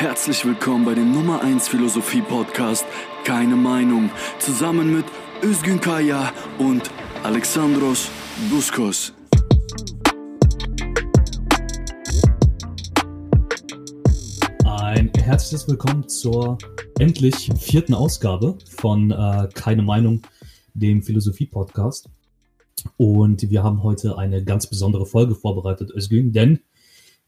Herzlich 0.00 0.46
willkommen 0.46 0.86
bei 0.86 0.94
dem 0.94 1.12
Nummer 1.12 1.42
1 1.42 1.68
Philosophie 1.68 2.22
Podcast 2.22 2.86
Keine 3.22 3.54
Meinung 3.54 4.08
zusammen 4.38 4.96
mit 4.96 5.04
Özgün 5.42 5.78
Kaya 5.78 6.32
und 6.58 6.90
Alexandros 7.22 8.08
Buskos. 8.48 9.12
Ein 14.64 15.12
herzliches 15.12 15.68
Willkommen 15.68 16.08
zur 16.08 16.56
endlich 16.98 17.50
vierten 17.58 17.92
Ausgabe 17.92 18.56
von 18.70 19.10
äh, 19.10 19.48
Keine 19.52 19.82
Meinung, 19.82 20.22
dem 20.72 21.02
Philosophie-Podcast. 21.02 22.08
Und 22.96 23.50
wir 23.50 23.62
haben 23.62 23.82
heute 23.82 24.16
eine 24.16 24.42
ganz 24.44 24.66
besondere 24.66 25.04
Folge 25.04 25.34
vorbereitet, 25.34 25.90
Özgün, 25.94 26.32
denn 26.32 26.60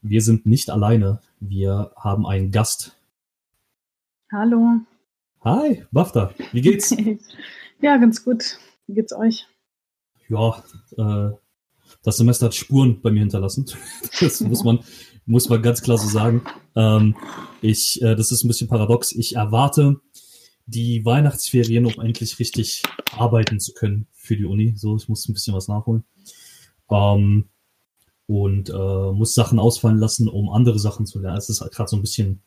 wir 0.01 0.21
sind 0.21 0.47
nicht 0.47 0.71
alleine. 0.71 1.21
Wir 1.49 1.91
haben 1.97 2.25
einen 2.25 2.51
Gast. 2.51 2.95
Hallo. 4.31 4.79
Hi, 5.43 5.83
Bafta. 5.91 6.33
Wie 6.53 6.61
geht's? 6.61 6.95
ja, 7.81 7.97
ganz 7.97 8.23
gut. 8.23 8.57
Wie 8.87 8.93
geht's 8.93 9.11
euch? 9.11 9.45
Ja, 10.29 10.63
äh, 10.97 11.35
das 12.01 12.15
Semester 12.15 12.45
hat 12.45 12.55
Spuren 12.55 13.01
bei 13.01 13.11
mir 13.11 13.19
hinterlassen. 13.19 13.65
Das 14.21 14.39
muss 14.39 14.63
man, 14.63 14.79
muss 15.25 15.49
man 15.49 15.61
ganz 15.61 15.81
klar 15.81 15.97
so 15.97 16.07
sagen. 16.07 16.43
Ähm, 16.77 17.17
ich, 17.61 18.01
äh, 18.01 18.15
das 18.15 18.31
ist 18.31 18.45
ein 18.45 18.47
bisschen 18.47 18.69
paradox. 18.69 19.11
Ich 19.11 19.35
erwarte 19.35 19.99
die 20.65 21.03
Weihnachtsferien, 21.03 21.85
um 21.85 21.99
endlich 21.99 22.39
richtig 22.39 22.83
arbeiten 23.11 23.59
zu 23.59 23.73
können 23.73 24.07
für 24.13 24.37
die 24.37 24.45
Uni. 24.45 24.75
So, 24.77 24.95
ich 24.95 25.09
muss 25.09 25.27
ein 25.27 25.33
bisschen 25.33 25.53
was 25.53 25.67
nachholen. 25.67 26.05
Ähm, 26.89 27.49
und 28.33 28.71
äh, 28.71 29.11
muss 29.11 29.35
Sachen 29.35 29.59
ausfallen 29.59 29.99
lassen, 29.99 30.27
um 30.27 30.49
andere 30.49 30.79
Sachen 30.79 31.05
zu 31.05 31.19
lernen. 31.19 31.37
Es 31.37 31.49
ist 31.49 31.61
halt 31.61 31.71
gerade 31.71 31.89
so 31.89 31.97
ein 31.97 32.01
bisschen 32.01 32.41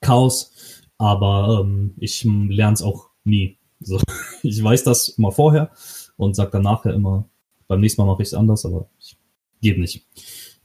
Chaos, 0.00 0.80
aber 0.96 1.60
ähm, 1.60 1.94
ich 1.98 2.24
lerne 2.24 2.72
es 2.72 2.80
auch 2.80 3.10
nie. 3.22 3.58
So, 3.80 4.00
ich 4.42 4.62
weiß 4.62 4.84
das 4.84 5.08
immer 5.08 5.30
vorher 5.30 5.72
und 6.16 6.34
sage 6.34 6.52
dann 6.52 6.62
nachher 6.62 6.94
immer, 6.94 7.28
beim 7.66 7.80
nächsten 7.80 8.00
Mal 8.00 8.06
mache 8.06 8.22
ich 8.22 8.28
es 8.28 8.34
anders, 8.34 8.64
aber 8.64 8.88
ich, 8.98 9.18
geht 9.60 9.78
nicht. 9.78 10.06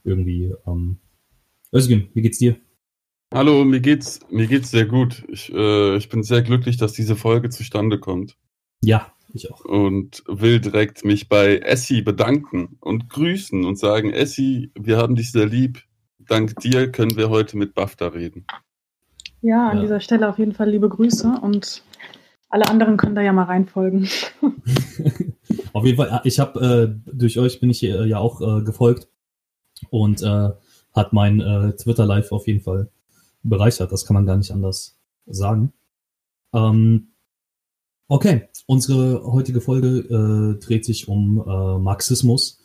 Irgendwie. 0.04 0.54
Ähm, 0.66 0.98
Özgün, 1.70 2.08
wie 2.14 2.22
geht's 2.22 2.38
dir? 2.38 2.56
Hallo, 3.32 3.64
mir 3.64 3.80
geht's, 3.80 4.20
mir 4.30 4.46
geht's 4.46 4.70
sehr 4.70 4.86
gut. 4.86 5.24
Ich, 5.28 5.52
äh, 5.52 5.96
ich 5.96 6.08
bin 6.08 6.22
sehr 6.22 6.40
glücklich, 6.40 6.78
dass 6.78 6.92
diese 6.94 7.16
Folge 7.16 7.50
zustande 7.50 7.98
kommt. 7.98 8.38
Ja, 8.82 9.12
ich 9.34 9.50
auch. 9.52 9.64
Und 9.64 10.22
will 10.26 10.60
direkt 10.60 11.04
mich 11.04 11.28
bei 11.28 11.58
Essi 11.58 12.02
bedanken 12.02 12.76
und 12.80 13.08
grüßen 13.08 13.64
und 13.64 13.78
sagen, 13.78 14.12
Essi, 14.12 14.70
wir 14.74 14.98
haben 14.98 15.14
dich 15.14 15.32
sehr 15.32 15.46
lieb. 15.46 15.82
Dank 16.18 16.56
dir 16.60 16.90
können 16.90 17.16
wir 17.16 17.30
heute 17.30 17.56
mit 17.56 17.74
BAFTA 17.74 18.08
reden. 18.08 18.46
Ja, 19.42 19.68
an 19.68 19.76
ja. 19.76 19.82
dieser 19.82 20.00
Stelle 20.00 20.28
auf 20.28 20.38
jeden 20.38 20.52
Fall 20.52 20.70
liebe 20.70 20.88
Grüße 20.88 21.38
und 21.42 21.82
alle 22.48 22.68
anderen 22.68 22.96
können 22.96 23.14
da 23.14 23.20
ja 23.20 23.32
mal 23.32 23.44
reinfolgen. 23.44 24.08
auf 25.72 25.84
jeden 25.84 25.96
Fall, 25.96 26.20
ich 26.24 26.38
habe 26.38 26.60
äh, 26.60 27.10
durch 27.12 27.38
euch 27.38 27.60
bin 27.60 27.68
ich 27.68 27.80
hier, 27.80 28.06
ja 28.06 28.18
auch 28.18 28.40
äh, 28.40 28.62
gefolgt 28.62 29.08
und 29.90 30.22
äh, 30.22 30.50
hat 30.94 31.12
mein 31.12 31.40
äh, 31.40 31.74
Twitter 31.76 32.06
Live 32.06 32.32
auf 32.32 32.46
jeden 32.46 32.60
Fall 32.60 32.90
bereichert. 33.42 33.92
Das 33.92 34.06
kann 34.06 34.14
man 34.14 34.26
gar 34.26 34.36
nicht 34.36 34.52
anders 34.52 34.98
sagen. 35.26 35.72
Ähm, 36.52 37.13
okay, 38.08 38.48
unsere 38.66 39.24
heutige 39.24 39.60
Folge 39.60 39.98
äh, 39.98 40.64
dreht 40.64 40.84
sich 40.84 41.08
um 41.08 41.38
äh, 41.46 41.78
Marxismus 41.78 42.60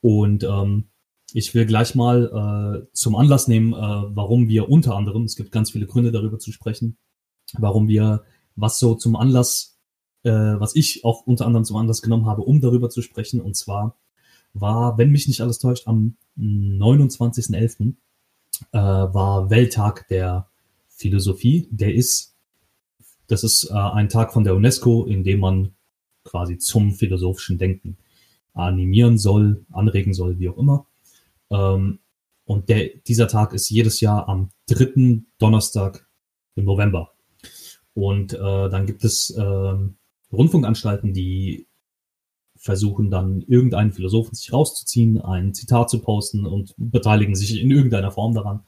und 0.00 0.44
ähm, 0.44 0.90
ich 1.32 1.54
will 1.54 1.66
gleich 1.66 1.94
mal 1.94 2.84
äh, 2.84 2.92
zum 2.92 3.16
Anlass 3.16 3.48
nehmen, 3.48 3.72
äh, 3.72 3.76
warum 3.76 4.48
wir 4.48 4.68
unter 4.68 4.96
anderem, 4.96 5.24
es 5.24 5.36
gibt 5.36 5.52
ganz 5.52 5.70
viele 5.70 5.86
Gründe 5.86 6.12
darüber 6.12 6.38
zu 6.38 6.52
sprechen, 6.52 6.98
warum 7.58 7.88
wir, 7.88 8.24
was 8.56 8.78
so 8.78 8.94
zum 8.94 9.16
Anlass, 9.16 9.78
äh, 10.22 10.30
was 10.30 10.74
ich 10.74 11.04
auch 11.04 11.26
unter 11.26 11.46
anderem 11.46 11.64
zum 11.64 11.76
Anlass 11.76 12.02
genommen 12.02 12.26
habe, 12.26 12.42
um 12.42 12.60
darüber 12.60 12.90
zu 12.90 13.02
sprechen. 13.02 13.40
Und 13.40 13.56
zwar 13.56 13.96
war, 14.52 14.98
wenn 14.98 15.10
mich 15.10 15.28
nicht 15.28 15.40
alles 15.40 15.58
täuscht, 15.58 15.86
am 15.86 16.16
29.11. 16.38 17.94
Äh, 18.72 18.78
war 18.78 19.50
Welttag 19.50 20.08
der 20.08 20.48
Philosophie. 20.88 21.68
Der 21.70 21.94
ist, 21.94 22.29
das 23.30 23.44
ist 23.44 23.70
äh, 23.70 23.74
ein 23.74 24.08
Tag 24.08 24.32
von 24.32 24.44
der 24.44 24.54
UNESCO, 24.54 25.04
in 25.04 25.24
dem 25.24 25.40
man 25.40 25.74
quasi 26.24 26.58
zum 26.58 26.92
philosophischen 26.92 27.58
Denken 27.58 27.96
animieren 28.52 29.18
soll, 29.18 29.64
anregen 29.70 30.12
soll, 30.12 30.38
wie 30.38 30.48
auch 30.48 30.58
immer. 30.58 30.86
Ähm, 31.50 32.00
und 32.44 32.68
der, 32.68 32.88
dieser 33.06 33.28
Tag 33.28 33.52
ist 33.52 33.70
jedes 33.70 34.00
Jahr 34.00 34.28
am 34.28 34.50
dritten 34.66 35.28
Donnerstag 35.38 36.08
im 36.56 36.64
November. 36.64 37.12
Und 37.94 38.32
äh, 38.32 38.38
dann 38.38 38.86
gibt 38.86 39.04
es 39.04 39.30
äh, 39.30 39.74
Rundfunkanstalten, 40.32 41.12
die 41.12 41.68
versuchen 42.56 43.10
dann 43.10 43.40
irgendeinen 43.42 43.92
Philosophen 43.92 44.34
sich 44.34 44.52
rauszuziehen, 44.52 45.20
ein 45.20 45.54
Zitat 45.54 45.90
zu 45.90 46.00
posten 46.00 46.44
und 46.44 46.74
beteiligen 46.76 47.34
sich 47.34 47.58
in 47.58 47.70
irgendeiner 47.70 48.10
Form 48.10 48.34
daran. 48.34 48.64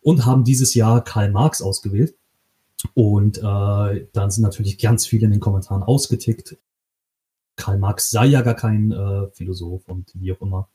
Und 0.00 0.26
haben 0.26 0.42
dieses 0.42 0.74
Jahr 0.74 1.04
Karl 1.04 1.30
Marx 1.30 1.62
ausgewählt. 1.62 2.16
Und 2.94 3.38
äh, 3.38 4.06
dann 4.12 4.30
sind 4.30 4.42
natürlich 4.42 4.78
ganz 4.78 5.06
viele 5.06 5.26
in 5.26 5.32
den 5.32 5.40
Kommentaren 5.40 5.82
ausgetickt. 5.82 6.56
Karl 7.56 7.78
Marx 7.78 8.10
sei 8.10 8.26
ja 8.26 8.42
gar 8.42 8.54
kein 8.54 8.92
äh, 8.92 9.28
Philosoph 9.32 9.86
und 9.88 10.10
wie 10.14 10.32
auch 10.32 10.40
immer. 10.40 10.68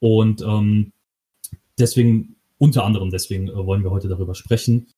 Und 0.00 0.42
ähm, 0.42 0.92
deswegen, 1.78 2.36
unter 2.58 2.84
anderem 2.84 3.10
deswegen 3.10 3.48
äh, 3.48 3.66
wollen 3.66 3.82
wir 3.82 3.90
heute 3.90 4.08
darüber 4.08 4.34
sprechen, 4.34 4.88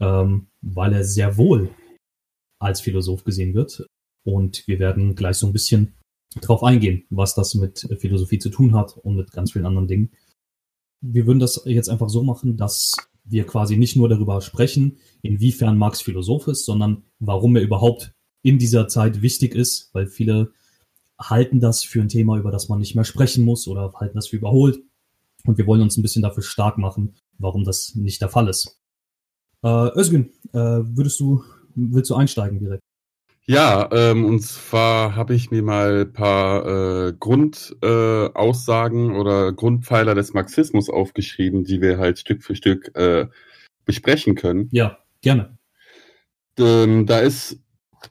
ähm, 0.00 0.48
weil 0.60 0.92
er 0.92 1.04
sehr 1.04 1.36
wohl 1.36 1.70
als 2.60 2.80
Philosoph 2.80 3.24
gesehen 3.24 3.54
wird. 3.54 3.86
Und 4.24 4.66
wir 4.66 4.78
werden 4.78 5.14
gleich 5.14 5.36
so 5.36 5.46
ein 5.46 5.52
bisschen 5.52 5.94
drauf 6.40 6.62
eingehen, 6.62 7.04
was 7.10 7.34
das 7.34 7.54
mit 7.54 7.88
Philosophie 7.98 8.38
zu 8.38 8.50
tun 8.50 8.74
hat 8.74 8.96
und 8.98 9.16
mit 9.16 9.32
ganz 9.32 9.52
vielen 9.52 9.66
anderen 9.66 9.88
Dingen. 9.88 10.10
Wir 11.00 11.26
würden 11.26 11.38
das 11.38 11.62
jetzt 11.64 11.88
einfach 11.88 12.08
so 12.08 12.22
machen, 12.22 12.56
dass 12.56 12.96
wir 13.28 13.46
quasi 13.46 13.76
nicht 13.76 13.96
nur 13.96 14.08
darüber 14.08 14.40
sprechen, 14.40 14.98
inwiefern 15.22 15.78
Marx 15.78 16.00
Philosoph 16.00 16.48
ist, 16.48 16.64
sondern 16.64 17.04
warum 17.18 17.56
er 17.56 17.62
überhaupt 17.62 18.12
in 18.42 18.58
dieser 18.58 18.88
Zeit 18.88 19.22
wichtig 19.22 19.54
ist, 19.54 19.90
weil 19.92 20.06
viele 20.06 20.52
halten 21.20 21.60
das 21.60 21.84
für 21.84 22.00
ein 22.00 22.08
Thema, 22.08 22.38
über 22.38 22.50
das 22.50 22.68
man 22.68 22.78
nicht 22.78 22.94
mehr 22.94 23.04
sprechen 23.04 23.44
muss 23.44 23.66
oder 23.66 23.92
halten 23.94 24.16
das 24.16 24.28
für 24.28 24.36
überholt. 24.36 24.80
Und 25.44 25.58
wir 25.58 25.66
wollen 25.66 25.82
uns 25.82 25.96
ein 25.96 26.02
bisschen 26.02 26.22
dafür 26.22 26.42
stark 26.42 26.78
machen, 26.78 27.14
warum 27.38 27.64
das 27.64 27.94
nicht 27.94 28.20
der 28.20 28.28
Fall 28.28 28.48
ist. 28.48 28.80
Äh, 29.62 29.98
Özgün, 29.98 30.30
äh, 30.52 30.58
würdest 30.58 31.18
du, 31.20 31.42
willst 31.74 32.10
du 32.10 32.14
einsteigen 32.14 32.58
direkt? 32.58 32.82
Ja, 33.48 33.88
ähm, 33.92 34.24
und 34.26 34.40
zwar 34.40 35.16
habe 35.16 35.34
ich 35.34 35.50
mir 35.50 35.62
mal 35.62 36.02
ein 36.02 36.12
paar 36.12 37.08
äh, 37.08 37.12
Grundaussagen 37.18 39.10
äh, 39.10 39.18
oder 39.18 39.52
Grundpfeiler 39.52 40.14
des 40.14 40.34
Marxismus 40.34 40.90
aufgeschrieben, 40.90 41.64
die 41.64 41.80
wir 41.80 41.98
halt 41.98 42.18
Stück 42.18 42.42
für 42.42 42.54
Stück 42.54 42.94
äh, 42.94 43.26
besprechen 43.86 44.34
können. 44.34 44.68
Ja, 44.70 44.98
gerne. 45.22 45.58
Ähm, 46.58 47.06
da 47.06 47.20
ist, 47.20 47.58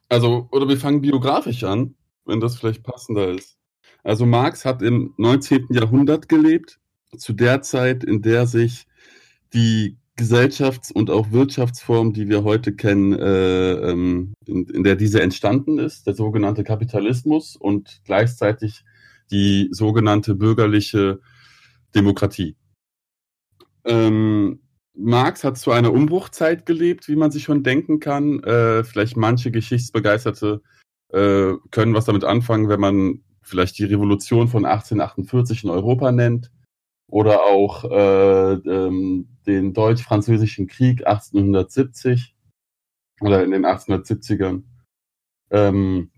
also, 0.09 0.47
oder 0.51 0.67
wir 0.67 0.77
fangen 0.77 1.01
biografisch 1.01 1.63
an 1.63 1.93
wenn 2.27 2.39
das 2.39 2.57
vielleicht 2.57 2.83
passender 2.83 3.29
ist. 3.29 3.57
Also 4.03 4.25
Marx 4.25 4.65
hat 4.65 4.81
im 4.81 5.13
19. 5.17 5.67
Jahrhundert 5.69 6.29
gelebt, 6.29 6.79
zu 7.17 7.33
der 7.33 7.61
Zeit, 7.61 8.03
in 8.03 8.21
der 8.21 8.45
sich 8.45 8.85
die 9.53 9.97
Gesellschafts- 10.17 10.91
und 10.91 11.09
auch 11.09 11.31
Wirtschaftsform, 11.31 12.11
die 12.11 12.27
wir 12.27 12.43
heute 12.43 12.75
kennen, 12.75 13.13
äh, 13.13 13.73
ähm, 13.73 14.33
in, 14.45 14.65
in, 14.65 14.83
der 14.83 14.95
diese 14.95 15.21
entstanden 15.21 15.77
ist, 15.77 16.07
der 16.07 16.15
sogenannte 16.15 16.63
Kapitalismus 16.63 17.55
und 17.55 18.01
gleichzeitig 18.03 18.83
die 19.31 19.69
sogenannte 19.71 20.35
bürgerliche 20.35 21.19
Demokratie. 21.93 22.55
Ähm, 23.85 24.59
Marx 24.95 25.43
hat 25.43 25.57
zu 25.57 25.71
einer 25.71 25.93
Umbruchzeit 25.93 26.65
gelebt, 26.65 27.07
wie 27.07 27.15
man 27.15 27.29
sich 27.29 27.43
schon 27.43 27.61
denken 27.61 27.99
kann. 27.99 28.43
Äh, 28.43 28.83
vielleicht 28.83 29.15
manche 29.15 29.51
Geschichtsbegeisterte 29.51 30.61
äh, 31.09 31.53
können 31.69 31.93
was 31.93 32.05
damit 32.05 32.23
anfangen, 32.23 32.69
wenn 32.69 32.79
man 32.79 33.23
vielleicht 33.43 33.77
die 33.77 33.85
Revolution 33.85 34.47
von 34.47 34.65
1848 34.65 35.63
in 35.63 35.69
Europa 35.69 36.11
nennt 36.11 36.51
oder 37.07 37.43
auch 37.43 37.85
äh, 37.85 38.53
ähm, 38.53 39.36
den 39.47 39.73
Deutsch-Französischen 39.73 40.67
Krieg 40.67 41.05
1870 41.07 42.35
oder 43.21 43.43
in 43.43 43.51
den 43.51 43.65
1870ern, 43.65 44.63
ähm, 45.49 46.11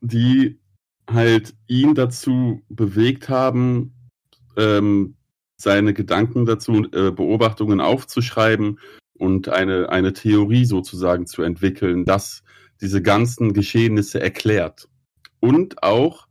die 0.00 0.60
halt 1.08 1.54
ihn 1.66 1.94
dazu 1.94 2.62
bewegt 2.68 3.28
haben, 3.28 3.94
ähm, 4.56 5.16
seine 5.56 5.94
Gedanken 5.94 6.44
dazu, 6.44 6.84
äh, 6.92 7.10
Beobachtungen 7.10 7.80
aufzuschreiben 7.80 8.78
und 9.14 9.48
eine, 9.48 9.88
eine 9.88 10.12
Theorie 10.12 10.66
sozusagen 10.66 11.26
zu 11.26 11.42
entwickeln, 11.42 12.04
dass 12.04 12.42
diese 12.80 13.00
ganzen 13.00 13.54
Geschehnisse 13.54 14.20
erklärt. 14.20 14.88
Und 15.40 15.82
auch 15.82 16.28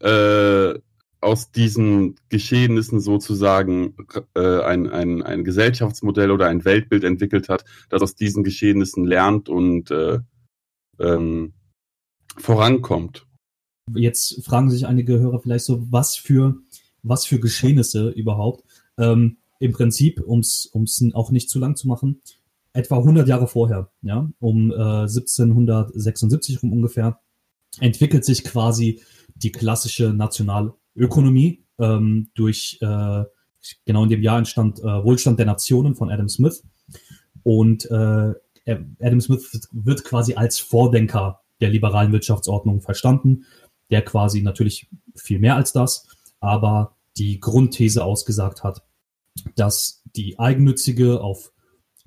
äh, 0.00 0.74
aus 1.24 1.50
diesen 1.50 2.16
Geschehnissen 2.28 3.00
sozusagen 3.00 3.96
äh, 4.34 4.60
ein, 4.60 4.88
ein, 4.88 5.22
ein 5.22 5.44
Gesellschaftsmodell 5.44 6.30
oder 6.30 6.46
ein 6.46 6.64
Weltbild 6.64 7.04
entwickelt 7.04 7.48
hat, 7.48 7.64
das 7.88 8.02
aus 8.02 8.14
diesen 8.14 8.44
Geschehnissen 8.44 9.04
lernt 9.04 9.48
und 9.48 9.90
äh, 9.90 10.20
ähm, 10.98 11.54
vorankommt. 12.36 13.26
Jetzt 13.94 14.44
fragen 14.44 14.70
sich 14.70 14.86
einige 14.86 15.18
Hörer 15.18 15.40
vielleicht 15.40 15.64
so, 15.64 15.86
was 15.90 16.16
für, 16.16 16.56
was 17.02 17.26
für 17.26 17.40
Geschehnisse 17.40 18.10
überhaupt. 18.10 18.64
Ähm, 18.98 19.38
Im 19.58 19.72
Prinzip, 19.72 20.20
um 20.20 20.40
es 20.40 20.70
auch 21.14 21.30
nicht 21.30 21.50
zu 21.50 21.58
lang 21.58 21.76
zu 21.76 21.88
machen, 21.88 22.22
etwa 22.72 22.98
100 22.98 23.28
Jahre 23.28 23.46
vorher, 23.46 23.90
ja, 24.02 24.28
um 24.40 24.72
äh, 24.72 24.74
1776 24.74 26.62
rum 26.62 26.72
ungefähr, 26.72 27.20
entwickelt 27.80 28.24
sich 28.24 28.44
quasi 28.44 29.02
die 29.34 29.52
klassische 29.52 30.12
Nationalökonomie 30.94 31.64
ähm, 31.78 32.30
durch, 32.34 32.78
äh, 32.80 33.24
genau 33.84 34.04
in 34.04 34.08
dem 34.08 34.22
Jahr 34.22 34.38
entstand 34.38 34.78
äh, 34.80 35.04
Wohlstand 35.04 35.38
der 35.38 35.46
Nationen 35.46 35.94
von 35.94 36.10
Adam 36.10 36.28
Smith. 36.28 36.64
Und 37.42 37.90
äh, 37.90 38.34
Adam 39.00 39.20
Smith 39.20 39.68
wird 39.72 40.04
quasi 40.04 40.34
als 40.34 40.58
Vordenker 40.58 41.40
der 41.60 41.70
liberalen 41.70 42.12
Wirtschaftsordnung 42.12 42.80
verstanden, 42.80 43.44
der 43.90 44.02
quasi 44.02 44.42
natürlich 44.42 44.88
viel 45.14 45.38
mehr 45.38 45.56
als 45.56 45.72
das, 45.72 46.06
aber 46.40 46.96
die 47.16 47.38
Grundthese 47.38 48.04
ausgesagt 48.04 48.64
hat, 48.64 48.82
dass 49.56 50.02
die 50.16 50.38
eigennützige, 50.38 51.20
auf 51.20 51.52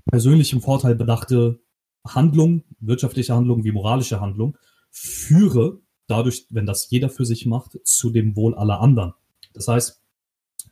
persönlichem 0.10 0.62
Vorteil 0.62 0.95
bedachte 0.95 1.60
Handlung, 2.06 2.63
wirtschaftliche 2.80 3.36
Handlung 3.36 3.63
wie 3.63 3.72
moralische 3.72 4.19
Handlung, 4.19 4.57
führe 4.89 5.80
dadurch, 6.07 6.45
wenn 6.50 6.65
das 6.65 6.89
jeder 6.89 7.09
für 7.09 7.25
sich 7.25 7.45
macht, 7.45 7.77
zu 7.83 8.09
dem 8.09 8.36
Wohl 8.36 8.56
aller 8.56 8.80
anderen. 8.80 9.13
Das 9.54 9.68
heißt, 9.68 10.01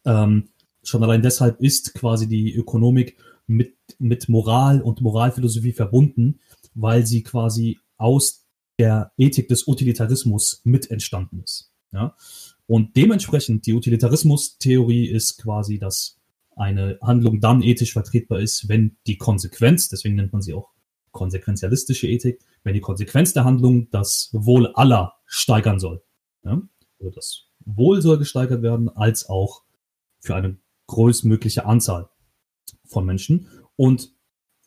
ähm, 0.06 0.50
schon 0.84 1.04
allein 1.04 1.22
deshalb 1.22 1.62
ist 1.62 1.94
quasi 1.94 2.28
die 2.28 2.54
Ökonomik 2.54 3.18
mit, 3.48 3.76
mit 4.00 4.30
Moral 4.30 4.82
und 4.82 5.02
Moralphilosophie 5.02 5.74
verbunden, 5.74 6.40
weil 6.74 7.06
sie 7.06 7.24
quasi 7.24 7.80
aus 7.98 8.46
der 8.78 9.12
Ethik 9.18 9.48
des 9.48 9.68
Utilitarismus 9.68 10.62
mit 10.64 10.92
entstanden 10.92 11.42
ist. 11.44 11.72
Ja? 11.92 12.16
Und 12.68 12.96
dementsprechend, 12.96 13.66
die 13.66 13.74
Utilitarismus-Theorie 13.74 15.06
ist 15.06 15.38
quasi, 15.38 15.80
dass 15.80 16.18
eine 16.56 16.98
Handlung 17.02 17.40
dann 17.40 17.62
ethisch 17.62 17.94
vertretbar 17.94 18.40
ist, 18.40 18.70
wenn 18.70 18.98
die 19.08 19.18
Konsequenz, 19.18 19.90
deswegen 19.90 20.16
nennt 20.16 20.34
man 20.34 20.42
sie 20.42 20.54
auch 20.54 20.72
konsequenzialistische 21.12 22.08
Ethik, 22.08 22.40
wenn 22.64 22.74
die 22.74 22.82
Konsequenz 22.82 23.34
der 23.34 23.46
Handlung 23.46 23.90
das 23.92 24.30
Wohl 24.34 24.68
aller 24.74 25.14
steigern 25.36 25.80
soll. 25.80 26.04
Ja? 26.44 26.62
Also 27.00 27.12
das 27.12 27.50
Wohl 27.66 28.02
soll 28.02 28.18
gesteigert 28.18 28.62
werden, 28.62 28.90
als 28.90 29.28
auch 29.28 29.64
für 30.20 30.36
eine 30.36 30.58
größtmögliche 30.88 31.66
Anzahl 31.66 32.10
von 32.86 33.06
Menschen. 33.06 33.48
Und 33.76 34.14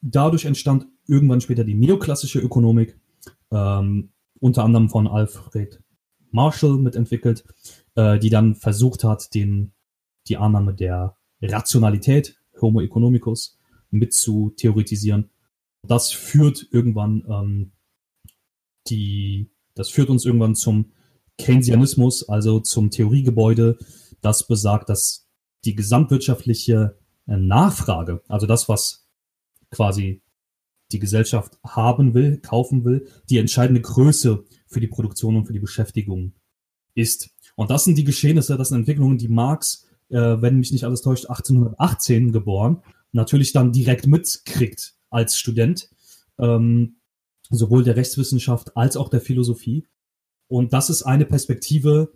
dadurch 0.02 0.44
entstand 0.44 0.86
irgendwann 1.06 1.40
später 1.40 1.64
die 1.64 1.74
neoklassische 1.74 2.40
Ökonomik, 2.40 3.00
ähm, 3.50 4.12
unter 4.40 4.64
anderem 4.64 4.88
von 4.88 5.06
Alfred 5.06 5.82
Marshall 6.30 6.76
mitentwickelt, 6.78 7.44
äh, 7.94 8.18
die 8.18 8.30
dann 8.30 8.54
versucht 8.54 9.04
hat, 9.04 9.34
den, 9.34 9.72
die 10.28 10.36
Annahme 10.36 10.74
der 10.74 11.16
Rationalität, 11.40 12.38
Homo 12.60 12.80
economicus, 12.80 13.58
mit 13.90 14.12
zu 14.12 14.50
theoretisieren. 14.50 15.30
Das 15.82 16.10
führt 16.12 16.68
irgendwann 16.70 17.24
ähm, 17.28 17.72
die, 18.88 19.50
das 19.78 19.90
führt 19.90 20.10
uns 20.10 20.24
irgendwann 20.24 20.54
zum 20.54 20.92
Keynesianismus, 21.38 22.28
also 22.28 22.60
zum 22.60 22.90
Theoriegebäude, 22.90 23.78
das 24.20 24.46
besagt, 24.46 24.88
dass 24.88 25.28
die 25.64 25.74
gesamtwirtschaftliche 25.74 26.98
äh, 27.26 27.36
Nachfrage, 27.36 28.22
also 28.28 28.46
das, 28.46 28.68
was 28.68 29.06
quasi 29.70 30.22
die 30.90 30.98
Gesellschaft 30.98 31.58
haben 31.64 32.14
will, 32.14 32.38
kaufen 32.38 32.84
will, 32.84 33.08
die 33.28 33.38
entscheidende 33.38 33.80
Größe 33.80 34.44
für 34.66 34.80
die 34.80 34.86
Produktion 34.88 35.36
und 35.36 35.46
für 35.46 35.52
die 35.52 35.58
Beschäftigung 35.60 36.32
ist. 36.94 37.30
Und 37.54 37.70
das 37.70 37.84
sind 37.84 37.98
die 37.98 38.04
Geschehnisse, 38.04 38.56
das 38.56 38.70
sind 38.70 38.78
Entwicklungen, 38.78 39.18
die 39.18 39.28
Marx, 39.28 39.86
äh, 40.08 40.16
wenn 40.16 40.58
mich 40.58 40.72
nicht 40.72 40.84
alles 40.84 41.02
täuscht, 41.02 41.26
1818 41.26 42.32
geboren, 42.32 42.82
natürlich 43.12 43.52
dann 43.52 43.72
direkt 43.72 44.06
mitkriegt 44.06 44.94
als 45.10 45.38
Student, 45.38 45.88
ähm, 46.38 46.97
sowohl 47.50 47.84
der 47.84 47.96
Rechtswissenschaft 47.96 48.76
als 48.76 48.96
auch 48.96 49.08
der 49.08 49.20
Philosophie. 49.20 49.86
Und 50.48 50.72
das 50.72 50.90
ist 50.90 51.02
eine 51.02 51.26
Perspektive, 51.26 52.12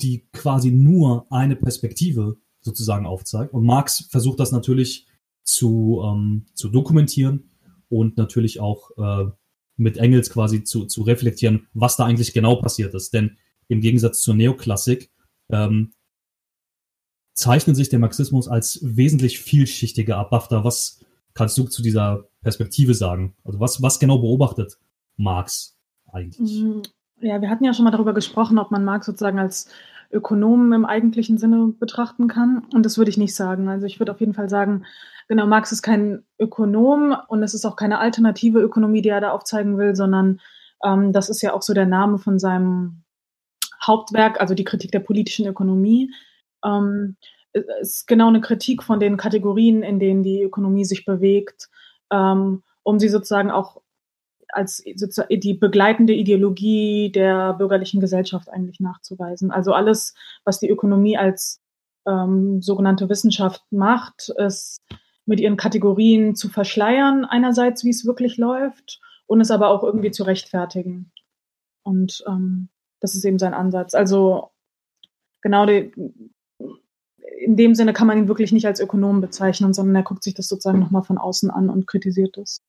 die 0.00 0.26
quasi 0.32 0.70
nur 0.70 1.26
eine 1.30 1.56
Perspektive 1.56 2.36
sozusagen 2.60 3.06
aufzeigt. 3.06 3.52
Und 3.52 3.64
Marx 3.64 4.06
versucht 4.10 4.40
das 4.40 4.52
natürlich 4.52 5.06
zu, 5.42 6.02
ähm, 6.04 6.46
zu 6.54 6.68
dokumentieren 6.68 7.50
und 7.88 8.16
natürlich 8.16 8.60
auch 8.60 8.90
äh, 8.96 9.30
mit 9.76 9.96
Engels 9.98 10.30
quasi 10.30 10.64
zu, 10.64 10.86
zu 10.86 11.02
reflektieren, 11.02 11.66
was 11.74 11.96
da 11.96 12.04
eigentlich 12.04 12.32
genau 12.32 12.56
passiert 12.56 12.94
ist. 12.94 13.12
Denn 13.12 13.36
im 13.68 13.80
Gegensatz 13.80 14.20
zur 14.20 14.34
Neoklassik 14.34 15.10
ähm, 15.50 15.92
zeichnet 17.34 17.76
sich 17.76 17.88
der 17.88 17.98
Marxismus 17.98 18.48
als 18.48 18.80
wesentlich 18.82 19.40
vielschichtiger 19.40 20.18
ab. 20.18 20.30
Bafta, 20.30 20.64
was 20.64 21.04
kannst 21.34 21.56
du 21.58 21.64
zu 21.64 21.82
dieser 21.82 22.28
Perspektive 22.42 22.94
sagen? 22.94 23.34
Also 23.44 23.60
was, 23.60 23.82
was 23.82 23.98
genau 23.98 24.18
beobachtet 24.18 24.78
Marx 25.16 25.76
eigentlich? 26.12 26.62
Mm, 26.62 26.82
ja, 27.20 27.40
wir 27.40 27.50
hatten 27.50 27.64
ja 27.64 27.72
schon 27.72 27.84
mal 27.84 27.90
darüber 27.90 28.14
gesprochen, 28.14 28.58
ob 28.58 28.70
man 28.70 28.84
Marx 28.84 29.06
sozusagen 29.06 29.38
als 29.38 29.68
Ökonomen 30.10 30.72
im 30.72 30.84
eigentlichen 30.84 31.38
Sinne 31.38 31.72
betrachten 31.78 32.28
kann. 32.28 32.66
Und 32.74 32.84
das 32.84 32.98
würde 32.98 33.10
ich 33.10 33.16
nicht 33.16 33.34
sagen. 33.34 33.68
Also 33.68 33.86
ich 33.86 33.98
würde 33.98 34.12
auf 34.12 34.20
jeden 34.20 34.34
Fall 34.34 34.48
sagen, 34.48 34.84
genau, 35.28 35.46
Marx 35.46 35.72
ist 35.72 35.82
kein 35.82 36.24
Ökonom 36.38 37.16
und 37.28 37.42
es 37.42 37.54
ist 37.54 37.64
auch 37.64 37.76
keine 37.76 37.98
alternative 37.98 38.60
Ökonomie, 38.60 39.02
die 39.02 39.08
er 39.08 39.20
da 39.20 39.30
aufzeigen 39.30 39.78
will, 39.78 39.96
sondern 39.96 40.40
ähm, 40.84 41.12
das 41.12 41.30
ist 41.30 41.42
ja 41.42 41.54
auch 41.54 41.62
so 41.62 41.72
der 41.72 41.86
Name 41.86 42.18
von 42.18 42.38
seinem 42.38 43.04
Hauptwerk, 43.84 44.40
also 44.40 44.54
die 44.54 44.64
Kritik 44.64 44.92
der 44.92 45.00
politischen 45.00 45.46
Ökonomie. 45.46 46.12
Ähm, 46.64 47.16
ist 47.80 48.06
genau 48.06 48.28
eine 48.28 48.40
Kritik 48.40 48.82
von 48.82 48.98
den 48.98 49.16
Kategorien, 49.16 49.82
in 49.82 49.98
denen 49.98 50.22
die 50.22 50.42
Ökonomie 50.42 50.84
sich 50.84 51.04
bewegt, 51.04 51.68
ähm, 52.12 52.62
um 52.84 52.98
sie 52.98 53.08
sozusagen 53.08 53.50
auch 53.50 53.80
als 54.48 54.84
die 54.84 55.54
begleitende 55.54 56.12
Ideologie 56.12 57.10
der 57.10 57.54
bürgerlichen 57.54 58.00
Gesellschaft 58.00 58.50
eigentlich 58.50 58.80
nachzuweisen. 58.80 59.50
Also 59.50 59.72
alles, 59.72 60.14
was 60.44 60.60
die 60.60 60.68
Ökonomie 60.68 61.16
als 61.16 61.62
ähm, 62.06 62.60
sogenannte 62.60 63.08
Wissenschaft 63.08 63.62
macht, 63.70 64.28
ist 64.36 64.82
mit 65.24 65.40
ihren 65.40 65.56
Kategorien 65.56 66.34
zu 66.34 66.48
verschleiern, 66.48 67.24
einerseits, 67.24 67.84
wie 67.84 67.90
es 67.90 68.04
wirklich 68.04 68.36
läuft, 68.36 69.00
und 69.26 69.40
es 69.40 69.50
aber 69.50 69.68
auch 69.68 69.82
irgendwie 69.82 70.10
zu 70.10 70.24
rechtfertigen. 70.24 71.12
Und 71.82 72.22
ähm, 72.26 72.68
das 73.00 73.14
ist 73.14 73.24
eben 73.24 73.38
sein 73.38 73.54
Ansatz. 73.54 73.94
Also 73.94 74.50
genau 75.40 75.64
die, 75.64 75.92
in 77.42 77.56
dem 77.56 77.74
Sinne 77.74 77.92
kann 77.92 78.06
man 78.06 78.18
ihn 78.18 78.28
wirklich 78.28 78.52
nicht 78.52 78.66
als 78.66 78.80
Ökonom 78.80 79.20
bezeichnen, 79.20 79.74
sondern 79.74 79.96
er 79.96 80.02
guckt 80.02 80.22
sich 80.22 80.34
das 80.34 80.48
sozusagen 80.48 80.78
nochmal 80.78 81.02
von 81.02 81.18
außen 81.18 81.50
an 81.50 81.68
und 81.68 81.86
kritisiert 81.86 82.38
es. 82.38 82.60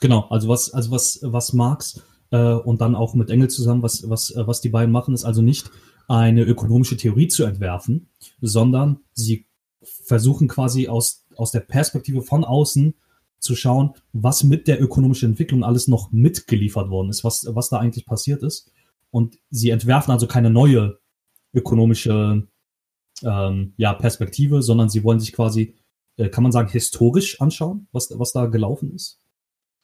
Genau, 0.00 0.26
also 0.30 0.48
was, 0.48 0.72
also 0.72 0.90
was, 0.90 1.20
was 1.22 1.52
Marx 1.52 2.02
äh, 2.30 2.54
und 2.54 2.80
dann 2.80 2.94
auch 2.94 3.14
mit 3.14 3.30
Engels 3.30 3.54
zusammen, 3.54 3.82
was, 3.82 4.08
was, 4.08 4.30
äh, 4.30 4.46
was 4.46 4.60
die 4.60 4.68
beiden 4.68 4.92
machen, 4.92 5.14
ist 5.14 5.24
also 5.24 5.42
nicht 5.42 5.70
eine 6.08 6.42
ökonomische 6.42 6.96
Theorie 6.96 7.28
zu 7.28 7.44
entwerfen, 7.44 8.08
sondern 8.40 9.00
sie 9.12 9.46
versuchen 9.82 10.48
quasi 10.48 10.88
aus, 10.88 11.24
aus 11.36 11.50
der 11.50 11.60
Perspektive 11.60 12.22
von 12.22 12.44
außen 12.44 12.94
zu 13.38 13.56
schauen, 13.56 13.94
was 14.12 14.44
mit 14.44 14.68
der 14.68 14.82
ökonomischen 14.82 15.30
Entwicklung 15.30 15.64
alles 15.64 15.88
noch 15.88 16.12
mitgeliefert 16.12 16.90
worden 16.90 17.10
ist, 17.10 17.24
was, 17.24 17.46
was 17.50 17.68
da 17.68 17.78
eigentlich 17.78 18.06
passiert 18.06 18.42
ist. 18.42 18.70
Und 19.10 19.38
sie 19.50 19.70
entwerfen 19.70 20.12
also 20.12 20.26
keine 20.26 20.50
neue 20.50 20.98
ökonomische 21.52 22.46
ähm, 23.22 23.74
ja, 23.76 23.94
Perspektive, 23.94 24.62
sondern 24.62 24.88
sie 24.88 25.04
wollen 25.04 25.20
sich 25.20 25.32
quasi, 25.32 25.74
äh, 26.16 26.28
kann 26.28 26.42
man 26.42 26.52
sagen, 26.52 26.68
historisch 26.68 27.40
anschauen, 27.40 27.88
was, 27.92 28.12
was 28.18 28.32
da 28.32 28.46
gelaufen 28.46 28.92
ist? 28.94 29.20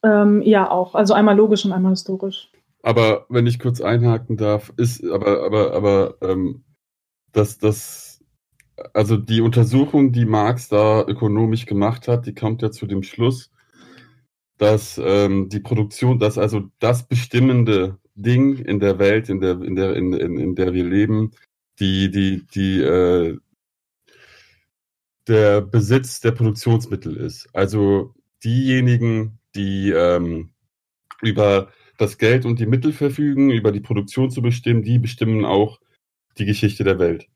Ähm, 0.03 0.43
ja, 0.43 0.71
auch. 0.71 0.95
Also 0.95 1.15
einmal 1.15 1.37
logisch 1.37 1.65
und 1.65 1.73
einmal 1.73 1.93
historisch. 1.93 2.51
Aber 2.83 3.27
wenn 3.29 3.47
ich 3.47 3.59
kurz 3.59 3.81
einhaken 3.81 4.37
darf, 4.37 4.73
ist 4.77 5.05
aber, 5.05 5.45
aber, 5.45 5.75
aber 5.75 6.15
ähm, 6.23 6.65
dass 7.33 7.59
das, 7.59 8.25
also 8.95 9.17
die 9.17 9.43
Untersuchung, 9.43 10.13
die 10.13 10.25
Marx 10.25 10.69
da 10.69 11.03
ökonomisch 11.07 11.67
gemacht 11.67 12.09
hat, 12.09 12.27
die 12.27 12.35
kommt 12.35 12.63
ja 12.63 12.71
zu 12.71 12.87
dem 12.87 13.03
Schluss, 13.03 13.51
dass 14.57 15.01
ähm, 15.03 15.49
die 15.49 15.61
Produktion, 15.61 16.19
dass 16.19 16.39
also 16.39 16.63
das 16.79 17.07
bestimmende 17.07 17.99
Ding 18.15 18.57
in 18.57 18.81
der 18.81 18.99
Welt, 18.99 19.29
in 19.29 19.41
der, 19.41 19.61
in 19.61 19.75
der, 19.75 19.97
in, 19.97 20.13
in, 20.13 20.39
in 20.39 20.55
der 20.55 20.73
wir 20.73 20.85
leben, 20.85 21.33
die, 21.81 22.11
die, 22.11 22.47
die, 22.55 22.81
äh, 22.83 23.39
der 25.29 25.61
Besitz 25.63 26.21
der 26.21 26.33
Produktionsmittel 26.33 27.17
ist. 27.17 27.49
Also 27.55 28.15
diejenigen, 28.45 29.39
die 29.55 29.91
ähm, 29.91 30.53
über 31.23 31.73
das 31.99 32.19
Geld 32.19 32.45
und 32.47 32.59
die 32.59 32.67
Mittel 32.67 32.93
verfügen, 32.93 33.51
über 33.51 33.73
die 33.73 33.81
Produktion 33.81 34.31
zu 34.31 34.43
bestimmen, 34.43 34.83
die 34.83 34.99
bestimmen 34.99 35.45
auch 35.45 35.81
die 36.39 36.47
Geschichte 36.47 36.85
der 36.85 36.99
Welt. 36.99 37.29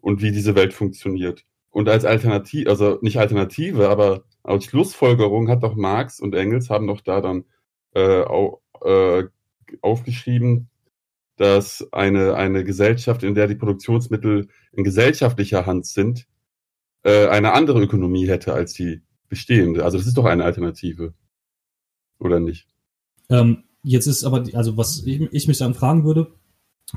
und 0.00 0.22
wie 0.22 0.32
diese 0.32 0.54
Welt 0.54 0.72
funktioniert. 0.74 1.44
Und 1.70 1.88
als 1.88 2.04
Alternative, 2.04 2.70
also 2.70 2.98
nicht 3.02 3.18
Alternative, 3.18 3.88
aber 3.90 4.24
als 4.42 4.64
Schlussfolgerung 4.66 5.48
hat 5.48 5.62
doch 5.62 5.76
Marx 5.76 6.20
und 6.20 6.34
Engels 6.34 6.70
haben 6.70 6.86
doch 6.86 7.00
da 7.02 7.20
dann 7.20 7.44
äh, 7.94 8.22
au, 8.22 8.62
äh, 8.82 9.24
aufgeschrieben, 9.82 10.69
dass 11.40 11.90
eine, 11.90 12.34
eine 12.34 12.64
Gesellschaft, 12.64 13.22
in 13.22 13.34
der 13.34 13.46
die 13.46 13.54
Produktionsmittel 13.54 14.48
in 14.72 14.84
gesellschaftlicher 14.84 15.64
Hand 15.64 15.86
sind, 15.86 16.26
äh, 17.02 17.28
eine 17.28 17.54
andere 17.54 17.80
Ökonomie 17.80 18.28
hätte 18.28 18.52
als 18.52 18.74
die 18.74 19.00
bestehende. 19.30 19.82
Also 19.82 19.96
das 19.96 20.06
ist 20.06 20.18
doch 20.18 20.26
eine 20.26 20.44
Alternative. 20.44 21.14
Oder 22.18 22.40
nicht? 22.40 22.68
Ähm, 23.30 23.64
jetzt 23.82 24.06
ist 24.06 24.22
aber, 24.24 24.44
also 24.52 24.76
was 24.76 25.02
ich, 25.06 25.22
ich, 25.32 25.48
mich 25.48 25.56
dann 25.56 25.72
fragen 25.72 26.04
würde, 26.04 26.30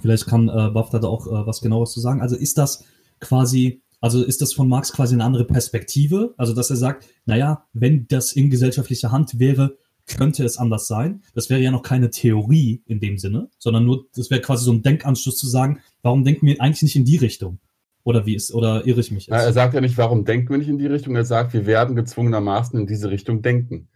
vielleicht 0.02 0.26
kann 0.26 0.50
äh, 0.50 0.72
Bafta 0.72 1.00
da 1.00 1.08
auch 1.08 1.26
äh, 1.28 1.48
was 1.48 1.62
genaueres 1.62 1.94
zu 1.94 2.02
sagen. 2.02 2.20
Also 2.20 2.36
ist 2.36 2.58
das 2.58 2.84
quasi, 3.22 3.82
also 4.02 4.22
ist 4.26 4.42
das 4.42 4.52
von 4.52 4.68
Marx 4.68 4.92
quasi 4.92 5.14
eine 5.14 5.24
andere 5.24 5.46
Perspektive? 5.46 6.34
Also 6.36 6.54
dass 6.54 6.70
er 6.70 6.76
sagt, 6.76 7.08
naja, 7.26 7.66
wenn 7.72 8.10
das 8.10 8.34
in 8.34 8.50
gesellschaftlicher 8.50 9.10
Hand 9.10 9.40
wäre, 9.40 9.78
könnte 10.08 10.44
es 10.44 10.58
anders 10.58 10.88
sein. 10.88 11.24
Das 11.34 11.50
wäre 11.50 11.62
ja 11.62 11.72
noch 11.72 11.84
keine 11.84 12.10
Theorie 12.10 12.84
in 12.86 13.00
dem 13.00 13.18
Sinne, 13.18 13.50
sondern 13.58 13.86
nur, 13.86 14.06
das 14.16 14.30
wäre 14.30 14.42
quasi 14.42 14.66
so 14.66 14.74
ein 14.74 14.82
Denkanschluss 14.82 15.38
zu 15.38 15.48
sagen, 15.48 15.80
warum 16.02 16.24
denken 16.24 16.46
wir 16.46 16.60
eigentlich 16.62 16.84
nicht 16.84 16.96
in 16.96 17.06
die 17.06 17.18
Richtung? 17.18 17.60
Oder 18.04 18.26
wie 18.26 18.36
ist, 18.36 18.54
oder 18.54 18.86
irre 18.86 19.00
ich 19.00 19.12
mich 19.12 19.28
jetzt? 19.28 19.34
er 19.34 19.54
sagt 19.54 19.74
ja 19.74 19.82
nicht, 19.82 19.98
warum 19.98 20.26
denken 20.26 20.50
wir 20.50 20.58
nicht 20.58 20.68
in 20.68 20.78
die 20.78 20.88
Richtung, 20.88 21.16
er 21.16 21.24
sagt, 21.24 21.54
wir 21.54 21.66
werden 21.66 21.96
gezwungenermaßen 21.96 22.78
in 22.78 22.86
diese 22.86 23.10
Richtung 23.10 23.42
denken. 23.42 23.88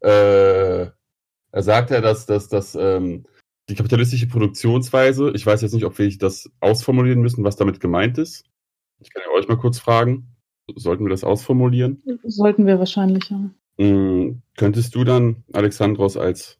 Äh, 0.00 0.86
er 1.52 1.62
sagt 1.62 1.90
ja, 1.90 2.00
dass, 2.00 2.26
dass, 2.26 2.48
dass 2.48 2.76
ähm, 2.76 3.26
die 3.68 3.74
kapitalistische 3.74 4.28
Produktionsweise, 4.28 5.32
ich 5.34 5.44
weiß 5.44 5.62
jetzt 5.62 5.74
nicht, 5.74 5.84
ob 5.84 5.98
wir 5.98 6.16
das 6.16 6.48
ausformulieren 6.60 7.20
müssen, 7.20 7.42
was 7.42 7.56
damit 7.56 7.80
gemeint 7.80 8.18
ist. 8.18 8.44
Ich 9.00 9.12
kann 9.12 9.22
ja 9.24 9.36
euch 9.36 9.48
mal 9.48 9.58
kurz 9.58 9.78
fragen. 9.78 10.36
Sollten 10.76 11.04
wir 11.04 11.10
das 11.10 11.24
ausformulieren? 11.24 12.02
Sollten 12.22 12.66
wir 12.66 12.78
wahrscheinlich, 12.78 13.30
ja. 13.30 13.50
Mhm. 13.80 14.42
Könntest 14.56 14.94
du 14.94 15.02
dann, 15.04 15.42
Alexandros, 15.54 16.18
als 16.18 16.58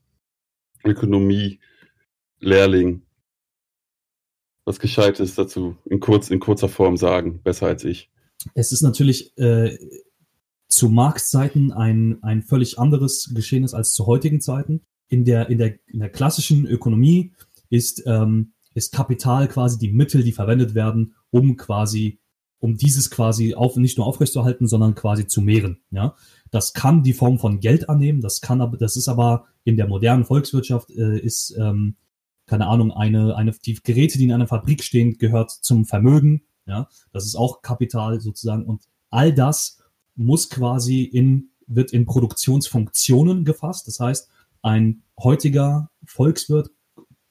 Ökonomie-Lehrling 0.85 3.03
was 4.65 4.81
Gescheites 4.81 5.35
dazu 5.35 5.77
in, 5.85 6.01
kurz, 6.01 6.31
in 6.31 6.41
kurzer 6.41 6.71
Form 6.71 6.97
sagen? 6.97 7.43
Besser 7.43 7.67
als 7.67 7.85
ich. 7.85 8.11
Es 8.55 8.73
ist 8.73 8.81
natürlich 8.81 9.37
äh, 9.37 9.77
zu 10.67 10.89
Marx-Zeiten 10.89 11.73
ein, 11.73 12.23
ein 12.23 12.43
völlig 12.43 12.79
anderes 12.79 13.31
Geschehnis 13.35 13.75
als 13.75 13.93
zu 13.93 14.07
heutigen 14.07 14.41
Zeiten. 14.41 14.87
In 15.09 15.27
der, 15.27 15.51
in 15.51 15.59
der, 15.59 15.79
in 15.89 15.99
der 15.99 16.09
klassischen 16.09 16.67
Ökonomie 16.67 17.35
ist, 17.69 18.03
ähm, 18.07 18.55
ist 18.73 18.95
Kapital 18.95 19.47
quasi 19.49 19.79
die 19.79 19.93
Mittel, 19.93 20.23
die 20.23 20.33
verwendet 20.33 20.75
werden, 20.75 21.17
um 21.31 21.59
quasi 21.59 22.19
um 22.61 22.77
dieses 22.77 23.11
quasi 23.11 23.55
auf, 23.55 23.77
nicht 23.77 23.97
nur 23.97 24.07
aufrechtzuerhalten, 24.07 24.69
sondern 24.69 24.95
quasi 24.95 25.27
zu 25.27 25.41
mehren. 25.41 25.81
Ja, 25.91 26.15
das 26.51 26.75
kann 26.75 27.03
die 27.03 27.15
Form 27.15 27.39
von 27.39 27.61
Geld 27.61 27.89
annehmen. 27.89 28.21
Das 28.21 28.41
kann 28.41 28.61
aber, 28.61 28.77
das 28.77 28.97
ist 28.97 29.09
aber 29.09 29.47
in 29.65 29.77
der 29.77 29.89
modernen 29.89 30.25
Volkswirtschaft 30.25 30.91
äh, 30.91 31.19
ist 31.19 31.57
ähm, 31.59 31.97
keine 32.47 32.67
Ahnung 32.67 32.93
eine 32.93 33.37
eine 33.37 33.53
die 33.53 33.75
Geräte, 33.75 34.19
die 34.19 34.25
in 34.25 34.33
einer 34.33 34.47
Fabrik 34.47 34.85
stehen, 34.85 35.19
gehört 35.19 35.51
zum 35.51 35.87
Vermögen. 35.87 36.43
Ja, 36.67 36.89
das 37.13 37.25
ist 37.25 37.35
auch 37.35 37.63
Kapital 37.63 38.21
sozusagen 38.21 38.65
und 38.67 38.83
all 39.09 39.33
das 39.33 39.79
muss 40.15 40.51
quasi 40.51 41.03
in 41.03 41.51
wird 41.67 41.93
in 41.93 42.05
Produktionsfunktionen 42.05 43.45
gefasst. 43.45 43.87
Das 43.87 44.01
heißt, 44.01 44.29
ein 44.61 45.03
heutiger 45.19 45.91
Volkswirt 46.05 46.71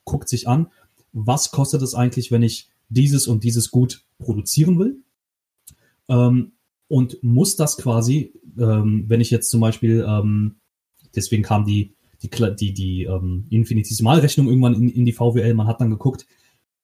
guckt 0.04 0.28
sich 0.28 0.48
an, 0.48 0.68
was 1.12 1.50
kostet 1.52 1.82
es 1.82 1.94
eigentlich, 1.94 2.32
wenn 2.32 2.42
ich 2.42 2.70
dieses 2.88 3.28
und 3.28 3.44
dieses 3.44 3.70
Gut 3.70 4.04
produzieren 4.18 4.78
will 4.78 5.04
ähm, 6.10 6.52
und 6.88 7.22
muss 7.22 7.56
das 7.56 7.78
quasi, 7.78 8.34
ähm, 8.58 9.04
wenn 9.06 9.20
ich 9.20 9.30
jetzt 9.30 9.48
zum 9.48 9.60
Beispiel, 9.60 10.04
ähm, 10.06 10.56
deswegen 11.14 11.42
kam 11.42 11.64
die, 11.64 11.94
die, 12.22 12.28
die, 12.56 12.74
die 12.74 13.04
ähm, 13.04 13.46
Infinitesimalrechnung 13.48 14.48
irgendwann 14.48 14.74
in, 14.74 14.88
in 14.90 15.06
die 15.06 15.12
VWL, 15.12 15.54
man 15.54 15.68
hat 15.68 15.80
dann 15.80 15.90
geguckt, 15.90 16.26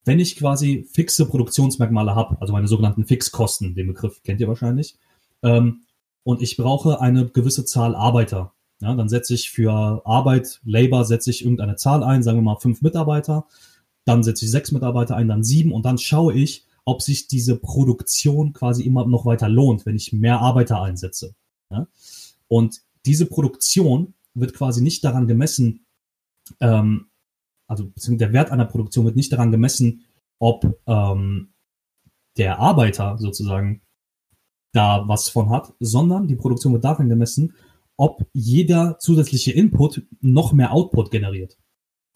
wenn 0.04 0.20
ich 0.20 0.36
quasi 0.36 0.86
fixe 0.90 1.26
Produktionsmerkmale 1.26 2.14
habe, 2.14 2.40
also 2.40 2.52
meine 2.52 2.68
sogenannten 2.68 3.04
Fixkosten, 3.04 3.74
den 3.74 3.88
Begriff 3.88 4.22
kennt 4.22 4.40
ihr 4.40 4.48
wahrscheinlich, 4.48 4.96
ähm, 5.42 5.82
und 6.22 6.40
ich 6.40 6.56
brauche 6.56 7.00
eine 7.00 7.26
gewisse 7.26 7.64
Zahl 7.64 7.94
Arbeiter, 7.94 8.52
ja, 8.80 8.94
dann 8.94 9.08
setze 9.08 9.34
ich 9.34 9.50
für 9.50 10.02
Arbeit, 10.04 10.60
Labor, 10.64 11.04
setze 11.04 11.30
ich 11.30 11.42
irgendeine 11.42 11.76
Zahl 11.76 12.04
ein, 12.04 12.22
sagen 12.22 12.38
wir 12.38 12.42
mal 12.42 12.56
fünf 12.56 12.82
Mitarbeiter, 12.82 13.46
dann 14.04 14.22
setze 14.22 14.44
ich 14.44 14.50
sechs 14.50 14.70
Mitarbeiter 14.70 15.16
ein, 15.16 15.28
dann 15.28 15.42
sieben 15.42 15.72
und 15.72 15.84
dann 15.84 15.98
schaue 15.98 16.34
ich, 16.34 16.64
ob 16.86 17.02
sich 17.02 17.26
diese 17.26 17.56
Produktion 17.56 18.52
quasi 18.52 18.84
immer 18.84 19.06
noch 19.06 19.26
weiter 19.26 19.48
lohnt, 19.48 19.84
wenn 19.84 19.96
ich 19.96 20.12
mehr 20.12 20.40
Arbeiter 20.40 20.80
einsetze. 20.80 21.34
Ja? 21.70 21.88
Und 22.48 22.80
diese 23.04 23.26
Produktion 23.26 24.14
wird 24.34 24.54
quasi 24.54 24.82
nicht 24.82 25.04
daran 25.04 25.26
gemessen, 25.26 25.84
ähm, 26.60 27.08
also 27.66 27.90
der 28.06 28.32
Wert 28.32 28.52
einer 28.52 28.66
Produktion 28.66 29.04
wird 29.04 29.16
nicht 29.16 29.32
daran 29.32 29.50
gemessen, 29.50 30.04
ob 30.38 30.78
ähm, 30.86 31.52
der 32.36 32.60
Arbeiter 32.60 33.18
sozusagen 33.18 33.82
da 34.72 35.08
was 35.08 35.28
von 35.28 35.50
hat, 35.50 35.74
sondern 35.80 36.28
die 36.28 36.36
Produktion 36.36 36.72
wird 36.72 36.84
daran 36.84 37.08
gemessen, 37.08 37.54
ob 37.96 38.24
jeder 38.32 38.98
zusätzliche 39.00 39.50
Input 39.50 40.02
noch 40.20 40.52
mehr 40.52 40.72
Output 40.72 41.10
generiert. 41.10 41.58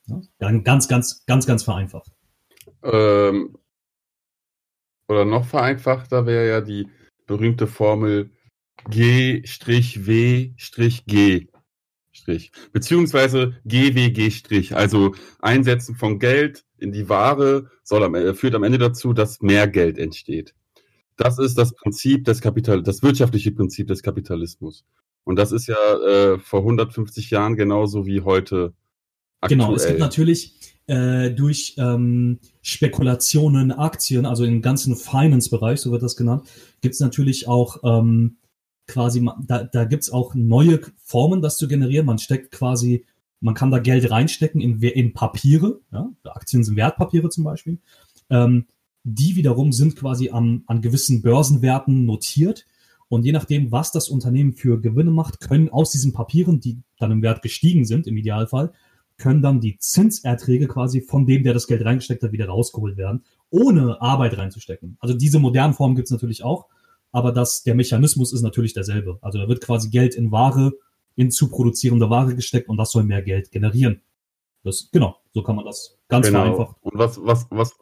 Ja? 0.07 0.21
Ganz, 0.63 0.87
ganz, 0.87 1.27
ganz, 1.27 1.47
ganz 1.47 1.65
vereinfacht. 1.65 2.13
Ähm, 2.85 3.57
oder 5.11 5.25
noch 5.25 5.45
vereinfachter 5.45 6.25
wäre 6.25 6.49
ja 6.49 6.61
die 6.61 6.89
berühmte 7.27 7.67
Formel 7.67 8.31
G-W-G. 8.89 10.57
Beziehungsweise 12.73 13.55
GWG-, 13.67 14.73
also 14.73 15.15
Einsetzen 15.41 15.97
von 15.97 16.19
Geld 16.19 16.65
in 16.79 16.93
die 16.93 17.09
Ware 17.09 17.71
soll 17.83 18.05
am, 18.05 18.35
führt 18.35 18.55
am 18.55 18.63
Ende 18.63 18.79
dazu, 18.79 19.13
dass 19.13 19.41
mehr 19.41 19.67
Geld 19.67 19.99
entsteht. 19.99 20.55
Das 21.17 21.39
ist 21.39 21.59
das 21.59 21.75
Prinzip 21.75 22.25
des 22.25 22.41
Kapital, 22.41 22.83
das 22.83 23.03
wirtschaftliche 23.03 23.51
Prinzip 23.53 23.89
des 23.89 24.03
Kapitalismus. 24.03 24.85
Und 25.25 25.37
das 25.37 25.53
ist 25.53 25.67
ja 25.67 25.77
äh, 26.07 26.39
vor 26.39 26.61
150 26.61 27.31
Jahren 27.31 27.57
genauso 27.57 28.07
wie 28.07 28.23
heute. 28.23 28.75
Aktuell. 29.41 29.59
Genau, 29.59 29.75
es 29.75 29.87
gibt 29.87 29.99
natürlich 29.99 30.55
äh, 30.87 31.31
durch 31.31 31.75
ähm, 31.79 32.41
Spekulationen, 32.63 33.73
Aktien, 33.73 34.27
also 34.27 34.45
im 34.45 34.61
ganzen 34.61 34.97
Finance-Bereich, 34.97 35.81
so 35.81 35.93
wird 35.93 36.03
das 36.03 36.17
genannt, 36.17 36.49
gibt 36.81 36.95
es 36.95 37.01
natürlich 37.01 37.49
auch 37.49 37.79
ähm, 37.85 38.37
quasi, 38.87 39.27
da, 39.47 39.65
da 39.65 39.85
gibt 39.85 40.03
es 40.03 40.11
auch 40.11 40.35
neue 40.35 40.81
Formen, 41.03 41.43
das 41.43 41.57
zu 41.57 41.69
generieren. 41.69 42.07
Man 42.07 42.19
steckt 42.19 42.51
quasi, 42.51 43.05
man 43.41 43.55
kann 43.55 43.71
da 43.71 43.79
Geld 43.79 44.11
reinstecken 44.11 44.61
in, 44.61 44.81
in 44.83 45.13
Papiere, 45.13 45.81
ja? 45.93 46.11
Aktien 46.25 46.65
sind 46.65 46.77
Wertpapiere 46.77 47.31
zum 47.31 47.45
Beispiel. 47.45 47.79
Ähm, 48.29 48.67
die 49.05 49.37
wiederum 49.37 49.73
sind 49.73 49.97
quasi 49.97 50.31
am, 50.31 50.65
an 50.67 50.83
gewissen 50.83 51.23
Börsenwerten 51.23 52.05
notiert. 52.05 52.67
Und 53.09 53.25
je 53.25 53.33
nachdem, 53.33 53.73
was 53.73 53.93
das 53.93 54.09
Unternehmen 54.09 54.53
für 54.53 54.81
Gewinne 54.81 55.11
macht, 55.11 55.41
können 55.41 55.69
aus 55.69 55.91
diesen 55.91 56.13
Papieren, 56.13 56.61
die 56.61 56.79
dann 56.99 57.11
im 57.11 57.23
Wert 57.23 57.43
gestiegen 57.43 57.85
sind, 57.85 58.07
im 58.07 58.17
Idealfall, 58.17 58.73
können 59.21 59.43
dann 59.43 59.61
die 59.61 59.79
Zinserträge 59.79 60.67
quasi 60.67 61.01
von 61.01 61.27
dem, 61.27 61.45
der 61.45 61.55
das 61.55 61.67
Geld 61.67 61.85
reingesteckt 61.85 62.23
hat, 62.23 62.33
wieder 62.33 62.47
rausgeholt 62.47 62.97
werden, 62.97 63.25
ohne 63.51 64.01
Arbeit 64.01 64.37
reinzustecken. 64.37 64.97
Also 65.01 65.15
diese 65.15 65.39
modernen 65.39 65.75
Formen 65.75 65.95
gibt 65.95 66.07
es 66.07 66.13
natürlich 66.13 66.43
auch, 66.43 66.67
aber 67.13 67.33
das, 67.33 67.63
der 67.63 67.75
Mechanismus 67.75 68.33
ist 68.33 68.43
natürlich 68.43 68.75
derselbe. 68.75 69.19
Also 69.21 69.39
da 69.39 69.49
wird 69.49 69.61
quasi 69.61 69.91
Geld 69.91 70.15
in 70.15 70.33
Ware, 70.33 70.73
in 71.15 71.31
zu 71.31 71.49
produzierende 71.49 72.11
Ware 72.11 72.35
gesteckt 72.35 72.69
und 72.69 72.77
das 72.77 72.91
soll 72.91 73.05
mehr 73.05 73.23
Geld 73.23 73.51
generieren. 73.51 74.01
Das, 74.63 74.91
genau, 74.93 75.17
so 75.33 75.43
kann 75.43 75.57
man 75.57 75.65
das 75.65 75.99
ganz 76.09 76.27
genau. 76.27 76.41
vereinfacht. 76.41 76.77
Und 76.83 76.99
was, 76.99 77.19
was, 77.23 77.47
was? 77.51 77.77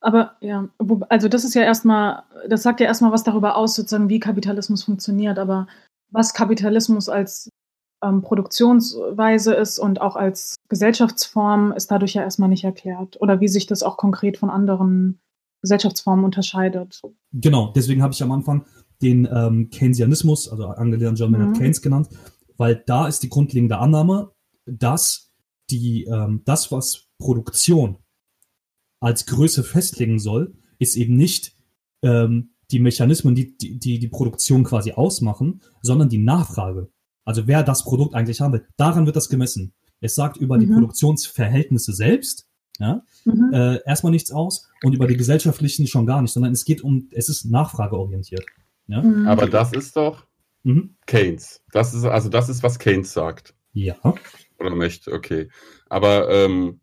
Aber 0.00 0.36
ja, 0.40 0.68
also 1.08 1.28
das 1.28 1.44
ist 1.44 1.54
ja 1.54 1.62
erstmal, 1.62 2.22
das 2.48 2.62
sagt 2.62 2.80
ja 2.80 2.86
erstmal 2.86 3.12
was 3.12 3.24
darüber 3.24 3.56
aus, 3.56 3.74
sozusagen, 3.74 4.08
wie 4.08 4.20
Kapitalismus 4.20 4.84
funktioniert, 4.84 5.38
aber 5.38 5.66
was 6.10 6.34
Kapitalismus 6.34 7.08
als 7.08 7.50
ähm, 8.02 8.22
Produktionsweise 8.22 9.54
ist 9.54 9.78
und 9.78 10.00
auch 10.00 10.16
als 10.16 10.56
Gesellschaftsform 10.68 11.72
ist 11.72 11.90
dadurch 11.90 12.14
ja 12.14 12.22
erstmal 12.22 12.48
nicht 12.48 12.64
erklärt. 12.64 13.20
Oder 13.20 13.40
wie 13.40 13.48
sich 13.48 13.66
das 13.66 13.82
auch 13.82 13.96
konkret 13.96 14.36
von 14.36 14.50
anderen 14.50 15.20
Gesellschaftsformen 15.62 16.24
unterscheidet. 16.24 17.00
Genau, 17.32 17.72
deswegen 17.74 18.02
habe 18.02 18.12
ich 18.12 18.22
am 18.22 18.32
Anfang 18.32 18.64
den 19.02 19.28
ähm, 19.30 19.70
Keynesianismus, 19.70 20.48
also 20.48 20.66
angelehnt 20.66 21.18
John 21.18 21.30
Maynard 21.30 21.50
mhm. 21.50 21.54
Keynes 21.54 21.82
genannt, 21.82 22.08
weil 22.56 22.82
da 22.86 23.08
ist 23.08 23.22
die 23.22 23.28
grundlegende 23.28 23.78
Annahme, 23.78 24.32
dass 24.66 25.32
die, 25.70 26.04
ähm, 26.04 26.42
das, 26.44 26.70
was 26.72 27.08
Produktion 27.18 27.98
als 29.00 29.26
Größe 29.26 29.62
festlegen 29.62 30.18
soll, 30.18 30.54
ist 30.78 30.96
eben 30.96 31.16
nicht 31.16 31.56
ähm, 32.02 32.54
die 32.70 32.80
Mechanismen, 32.80 33.34
die 33.34 33.56
die 33.56 33.98
die 33.98 34.08
Produktion 34.08 34.62
quasi 34.64 34.92
ausmachen, 34.92 35.62
sondern 35.82 36.08
die 36.08 36.18
Nachfrage. 36.18 36.90
Also 37.28 37.46
wer 37.46 37.62
das 37.62 37.84
Produkt 37.84 38.14
eigentlich 38.14 38.40
haben 38.40 38.54
will, 38.54 38.66
daran 38.78 39.04
wird 39.04 39.14
das 39.14 39.28
gemessen. 39.28 39.74
Es 40.00 40.14
sagt 40.14 40.38
über 40.38 40.56
mhm. 40.56 40.60
die 40.60 40.66
Produktionsverhältnisse 40.68 41.92
selbst, 41.92 42.48
ja, 42.78 43.02
mhm. 43.26 43.52
äh, 43.52 43.82
erstmal 43.84 44.12
nichts 44.12 44.30
aus 44.30 44.66
und 44.82 44.94
über 44.94 45.06
die 45.06 45.18
gesellschaftlichen 45.18 45.86
schon 45.86 46.06
gar 46.06 46.22
nicht, 46.22 46.32
sondern 46.32 46.52
es 46.52 46.64
geht 46.64 46.80
um, 46.80 47.10
es 47.12 47.28
ist 47.28 47.44
nachfrageorientiert. 47.44 48.46
Ja? 48.86 49.02
Mhm. 49.02 49.28
Aber 49.28 49.46
das 49.46 49.74
ist 49.74 49.94
doch 49.94 50.26
mhm. 50.62 50.96
Keynes. 51.04 51.62
Das 51.72 51.92
ist, 51.92 52.06
also 52.06 52.30
das 52.30 52.48
ist, 52.48 52.62
was 52.62 52.78
Keynes 52.78 53.12
sagt. 53.12 53.54
Ja. 53.74 53.96
Oder 54.58 54.74
möchte, 54.74 55.12
okay. 55.12 55.50
Aber 55.90 56.30
ähm, 56.30 56.80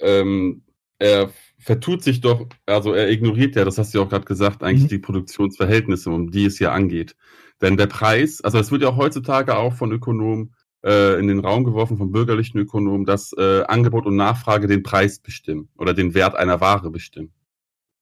ähm, 0.00 0.64
er 1.00 1.30
vertut 1.58 2.02
sich 2.04 2.20
doch, 2.20 2.46
also 2.66 2.94
er 2.94 3.10
ignoriert 3.10 3.56
ja, 3.56 3.64
das 3.64 3.78
hast 3.78 3.92
du 3.92 3.98
ja 3.98 4.04
auch 4.04 4.08
gerade 4.08 4.24
gesagt, 4.24 4.62
eigentlich 4.62 4.84
mhm. 4.84 4.88
die 4.88 4.98
Produktionsverhältnisse, 4.98 6.10
um 6.10 6.30
die 6.30 6.44
es 6.44 6.58
ja 6.58 6.72
angeht. 6.72 7.16
Denn 7.60 7.76
der 7.76 7.86
Preis, 7.86 8.40
also 8.40 8.58
es 8.58 8.70
wird 8.70 8.82
ja 8.82 8.88
auch 8.88 8.96
heutzutage 8.96 9.56
auch 9.56 9.74
von 9.74 9.92
Ökonomen 9.92 10.54
äh, 10.84 11.18
in 11.18 11.26
den 11.26 11.40
Raum 11.40 11.64
geworfen, 11.64 11.98
von 11.98 12.12
bürgerlichen 12.12 12.58
Ökonomen, 12.58 13.04
dass 13.04 13.32
äh, 13.36 13.62
Angebot 13.64 14.06
und 14.06 14.16
Nachfrage 14.16 14.66
den 14.66 14.82
Preis 14.82 15.18
bestimmen 15.18 15.68
oder 15.76 15.92
den 15.92 16.14
Wert 16.14 16.34
einer 16.36 16.60
Ware 16.60 16.90
bestimmen. 16.90 17.32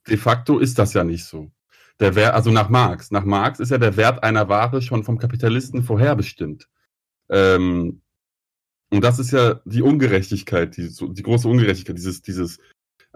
De 0.09 0.17
facto 0.17 0.59
ist 0.59 0.79
das 0.79 0.95
ja 0.95 1.05
nicht 1.05 1.25
so. 1.25 1.51
Der 2.01 2.15
Wert, 2.15 2.35
also 2.35 2.51
nach 2.51 2.69
Marx, 2.69 3.11
nach 3.11 3.25
Marx 3.25 3.59
ist 3.59 3.71
ja 3.71 3.79
der 3.79 3.97
Wert 3.97 4.23
einer 4.23 4.49
Ware 4.49 4.83
schon 4.83 5.03
vom 5.03 5.19
Kapitalisten 5.19 5.83
vorherbestimmt. 5.83 6.69
Ähm, 7.29 8.03
und 8.91 9.05
das 9.05 9.19
ist 9.19 9.33
ja 9.33 9.61
die 9.65 9.83
Ungerechtigkeit, 9.83 10.77
die, 10.77 10.89
die 10.89 11.23
große 11.23 11.49
Ungerechtigkeit, 11.49 11.99
dieses, 11.99 12.23
dieses 12.23 12.59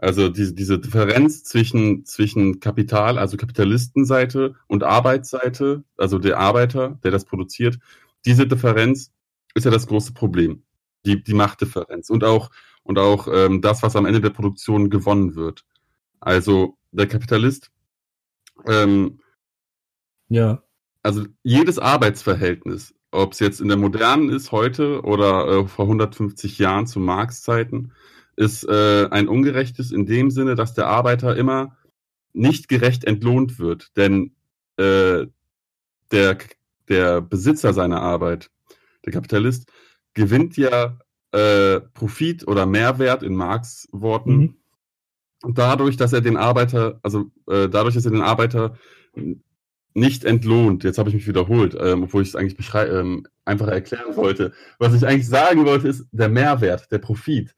also 0.03 0.29
diese, 0.29 0.53
diese 0.53 0.81
Differenz 0.81 1.45
zwischen, 1.45 2.05
zwischen 2.05 2.59
Kapital, 2.59 3.19
also 3.19 3.37
Kapitalistenseite 3.37 4.57
und 4.67 4.83
Arbeitsseite, 4.83 5.85
also 5.97 6.19
der 6.19 6.39
Arbeiter, 6.39 6.99
der 7.05 7.13
das 7.13 7.25
produziert, 7.25 7.79
diese 8.25 8.49
Differenz 8.49 9.13
ist 9.55 9.65
ja 9.65 9.71
das 9.71 9.87
große 9.87 10.13
Problem. 10.13 10.65
Die, 11.07 11.23
die 11.23 11.35
Machtdifferenz 11.35 12.11
und 12.11 12.25
auch, 12.25 12.51
und 12.83 12.99
auch 12.99 13.29
ähm, 13.33 13.61
das, 13.61 13.85
was 13.85 13.95
am 13.95 14.07
Ende 14.07 14.21
der 14.21 14.31
Produktion 14.31 14.91
gewonnen 14.91 15.37
wird. 15.37 15.65
Also 16.19 16.77
der 16.91 17.07
Kapitalist, 17.07 17.71
ähm, 18.67 19.21
ja. 20.29 20.63
Also 21.05 21.27
jedes 21.45 21.79
Arbeitsverhältnis, 21.79 22.93
ob 23.13 23.35
es 23.35 23.39
jetzt 23.39 23.61
in 23.61 23.69
der 23.69 23.77
modernen 23.77 24.31
ist 24.31 24.51
heute 24.51 25.03
oder 25.03 25.47
äh, 25.47 25.67
vor 25.69 25.85
150 25.85 26.59
Jahren 26.59 26.89
zu 26.89 26.99
Marx 26.99 27.43
Zeiten, 27.43 27.93
ist 28.37 28.65
äh, 28.65 29.09
ein 29.11 29.29
ungerechtes 29.29 29.91
in 29.91 30.07
dem 30.07 30.31
Sinne, 30.31 30.55
dass 30.55 30.75
der 30.75 30.87
Arbeiter 30.87 31.37
immer 31.37 31.77
nicht 32.33 32.69
gerecht 32.69 33.05
entlohnt 33.05 33.59
wird. 33.59 33.97
Denn 33.97 34.35
äh, 34.77 35.27
der, 36.11 36.39
der 36.89 37.21
Besitzer 37.21 37.73
seiner 37.73 38.01
Arbeit, 38.01 38.51
der 39.05 39.13
Kapitalist, 39.13 39.71
gewinnt 40.15 40.57
ja 40.57 40.99
äh, 41.33 41.81
Profit 41.81 42.47
oder 42.47 42.67
Mehrwert 42.67 43.23
in 43.23 43.35
Marx 43.35 43.89
Worten. 43.93 44.37
Mhm. 44.37 44.57
Dadurch, 45.55 45.97
dass 45.97 46.13
er 46.13 46.21
den 46.21 46.37
Arbeiter, 46.37 47.01
also 47.03 47.31
äh, 47.49 47.69
dadurch, 47.69 47.95
dass 47.95 48.05
er 48.05 48.13
den 48.13 48.23
Arbeiter 48.23 48.79
nicht 49.95 50.25
entlohnt. 50.25 50.85
Jetzt 50.85 50.99
habe 50.99 51.11
ich 51.11 51.15
mich 51.15 51.27
wiederholt, 51.27 51.77
ähm, 51.79 52.05
obwohl 52.05 52.23
ich 52.23 52.29
es 52.29 52.37
eigentlich 52.37 52.57
ähm, 52.75 53.27
einfach 53.45 53.69
erklären 53.69 54.17
wollte. 54.17 54.53
Was 54.79 54.95
ich 54.95 55.07
eigentlich 55.07 55.29
sagen 55.29 55.67
wollte, 55.67 55.89
ist 55.89 56.07
der 56.13 56.29
Mehrwert, 56.29 56.91
der 56.91 56.99
Profit 56.99 57.55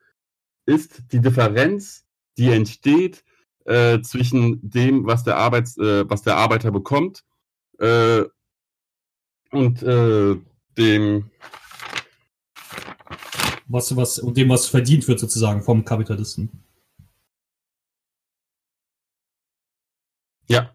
ist 0.66 1.12
die 1.12 1.20
Differenz, 1.20 2.04
die 2.36 2.50
entsteht 2.50 3.24
äh, 3.64 4.00
zwischen 4.00 4.58
dem, 4.62 5.06
was 5.06 5.24
der, 5.24 5.36
Arbeits, 5.36 5.76
äh, 5.78 6.08
was 6.08 6.22
der 6.22 6.36
Arbeiter 6.36 6.70
bekommt 6.70 7.24
äh, 7.78 8.24
und 9.50 9.82
äh, 9.82 10.36
dem 10.76 11.30
was, 13.66 13.96
was, 13.96 14.18
und 14.18 14.36
dem, 14.36 14.48
was 14.50 14.66
verdient 14.66 15.08
wird 15.08 15.20
sozusagen 15.20 15.62
vom 15.62 15.84
Kapitalisten. 15.84 16.50
Ja, 20.48 20.74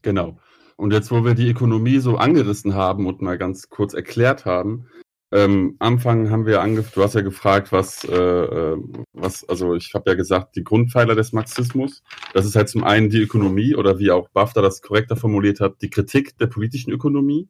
genau. 0.00 0.38
Und 0.76 0.92
jetzt, 0.92 1.10
wo 1.10 1.24
wir 1.24 1.34
die 1.34 1.50
Ökonomie 1.50 1.98
so 1.98 2.16
angerissen 2.16 2.74
haben 2.74 3.06
und 3.06 3.20
mal 3.20 3.38
ganz 3.38 3.68
kurz 3.68 3.92
erklärt 3.94 4.46
haben, 4.46 4.88
ähm, 5.32 5.76
Anfang 5.78 6.28
haben 6.30 6.44
wir 6.44 6.60
angefangen, 6.60 6.92
du 6.94 7.02
hast 7.02 7.14
ja 7.14 7.22
gefragt, 7.22 7.72
was, 7.72 8.04
äh, 8.04 8.14
äh, 8.14 8.76
was, 9.14 9.48
also 9.48 9.74
ich 9.74 9.94
habe 9.94 10.10
ja 10.10 10.14
gesagt, 10.14 10.56
die 10.56 10.62
Grundpfeiler 10.62 11.14
des 11.14 11.32
Marxismus. 11.32 12.02
Das 12.34 12.44
ist 12.44 12.54
halt 12.54 12.68
zum 12.68 12.84
einen 12.84 13.08
die 13.08 13.22
Ökonomie 13.22 13.74
oder 13.74 13.98
wie 13.98 14.10
auch 14.10 14.28
BAFTA 14.28 14.60
das 14.60 14.82
korrekter 14.82 15.16
formuliert 15.16 15.60
hat, 15.60 15.80
die 15.80 15.88
Kritik 15.88 16.36
der 16.36 16.48
politischen 16.48 16.92
Ökonomie 16.92 17.48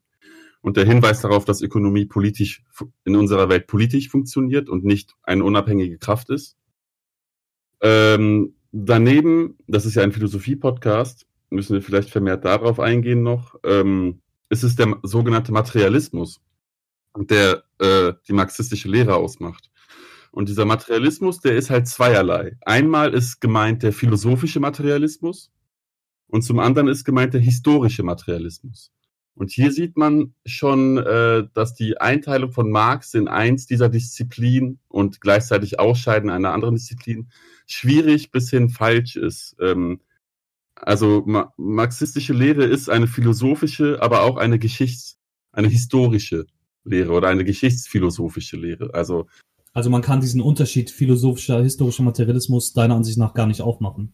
und 0.61 0.77
der 0.77 0.85
Hinweis 0.85 1.23
darauf, 1.23 1.45
dass 1.45 1.61
Ökonomie 1.61 2.07
politisch 2.07 2.63
in 3.05 3.17
unserer 3.17 3.49
Welt 3.49 3.67
politisch 3.67 4.09
funktioniert 4.09 4.69
und 4.69 4.85
nicht 4.85 5.17
eine 5.25 5.43
unabhängige 5.43 5.99
Kraft 5.99 6.31
ist. 6.31 6.57
Ähm, 7.81 8.55
daneben, 8.71 9.59
das 9.67 9.87
ist 9.87 9.97
ja 9.97 10.05
ein 10.05 10.13
Philosophie-Podcast, 10.13 11.27
müssen 11.51 11.75
wir 11.75 11.83
vielleicht 11.83 12.11
vermehrt 12.11 12.45
darauf 12.45 12.79
eingehen 12.79 13.25
noch, 13.25 13.57
ähm, 13.65 14.21
ist 14.51 14.63
es 14.63 14.77
der 14.77 14.99
sogenannte 15.03 15.51
Materialismus 15.51 16.41
der 17.17 17.65
äh, 17.79 18.13
die 18.27 18.33
marxistische 18.33 18.89
Lehre 18.89 19.17
ausmacht. 19.17 19.71
Und 20.31 20.49
dieser 20.49 20.65
Materialismus, 20.65 21.41
der 21.41 21.57
ist 21.57 21.69
halt 21.69 21.87
zweierlei. 21.87 22.57
Einmal 22.63 23.13
ist 23.13 23.41
gemeint 23.41 23.83
der 23.83 23.93
philosophische 23.93 24.61
Materialismus 24.61 25.51
und 26.27 26.43
zum 26.43 26.59
anderen 26.59 26.89
ist 26.89 27.05
gemeint 27.05 27.35
der 27.35 27.43
historische 27.43 28.03
Materialismus. 28.03 28.91
Und 29.35 29.51
hier 29.51 29.73
sieht 29.73 29.97
man 29.97 30.35
schon, 30.45 30.99
äh, 30.99 31.47
dass 31.55 31.75
die 31.75 31.99
Einteilung 32.01 32.53
von 32.53 32.71
Marx 32.71 33.15
in 33.15 33.29
eins 33.29 33.67
dieser 33.67 33.89
Disziplinen 33.89 34.79
und 34.89 35.21
gleichzeitig 35.21 35.79
Ausscheiden 35.79 36.31
einer 36.31 36.53
anderen 36.53 36.75
Disziplin 36.77 37.31
schwierig 37.67 38.31
bis 38.31 38.51
hin 38.51 38.69
falsch 38.71 39.17
ist. 39.17 39.57
Ähm, 39.61 40.01
also 40.75 41.23
ma 41.27 41.53
marxistische 41.57 42.33
Lehre 42.33 42.65
ist 42.65 42.91
eine 42.91 43.07
philosophische, 43.07 44.03
aber 44.03 44.23
auch 44.23 44.37
eine 44.37 44.59
Geschichts-, 44.59 45.19
eine 45.53 45.69
historische 45.69 46.47
Lehre 46.85 47.13
oder 47.13 47.29
eine 47.29 47.45
geschichtsphilosophische 47.45 48.57
Lehre. 48.57 48.95
Also, 48.95 49.27
also 49.73 49.91
man 49.91 50.03
kann 50.03 50.21
diesen 50.21 50.41
Unterschied 50.41 50.91
philosophischer, 50.91 51.63
historischer 51.63 52.03
Materialismus 52.03 52.73
deiner 52.73 52.97
Ansicht 52.97 53.19
nach 53.19 53.35
gar 53.35 53.47
nicht 53.47 53.63
aufmachen. 53.63 54.13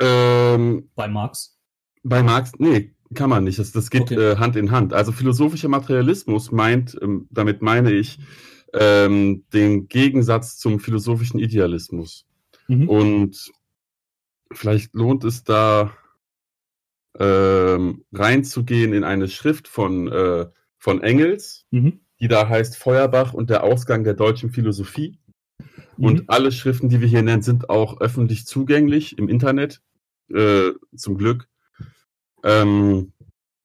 Ähm, 0.00 0.90
bei 0.94 1.08
Marx? 1.08 1.58
Bei 2.02 2.22
Marx, 2.22 2.52
nee, 2.58 2.94
kann 3.14 3.30
man 3.30 3.44
nicht. 3.44 3.58
Das, 3.58 3.72
das 3.72 3.90
geht 3.90 4.02
okay. 4.02 4.14
äh, 4.14 4.36
Hand 4.36 4.56
in 4.56 4.70
Hand. 4.70 4.92
Also 4.92 5.12
philosophischer 5.12 5.68
Materialismus 5.68 6.50
meint, 6.50 6.96
ähm, 7.00 7.28
damit 7.30 7.62
meine 7.62 7.92
ich, 7.92 8.18
ähm, 8.72 9.44
den 9.52 9.88
Gegensatz 9.88 10.56
zum 10.56 10.80
philosophischen 10.80 11.40
Idealismus. 11.40 12.26
Mhm. 12.68 12.88
Und 12.88 13.52
vielleicht 14.52 14.94
lohnt 14.94 15.24
es 15.24 15.44
da 15.44 15.92
ähm, 17.18 18.04
reinzugehen 18.12 18.92
in 18.92 19.04
eine 19.04 19.28
Schrift 19.28 19.68
von 19.68 20.08
äh, 20.08 20.46
von 20.80 21.02
Engels, 21.02 21.66
mhm. 21.70 22.00
die 22.18 22.26
da 22.26 22.48
heißt 22.48 22.76
Feuerbach 22.76 23.32
und 23.34 23.50
der 23.50 23.62
Ausgang 23.62 24.02
der 24.02 24.14
deutschen 24.14 24.50
Philosophie. 24.50 25.20
Mhm. 25.96 26.04
Und 26.04 26.30
alle 26.30 26.50
Schriften, 26.50 26.88
die 26.88 27.00
wir 27.00 27.06
hier 27.06 27.22
nennen, 27.22 27.42
sind 27.42 27.70
auch 27.70 28.00
öffentlich 28.00 28.46
zugänglich 28.46 29.18
im 29.18 29.28
Internet, 29.28 29.82
äh, 30.32 30.70
zum 30.96 31.18
Glück. 31.18 31.48
Ähm, 32.42 33.12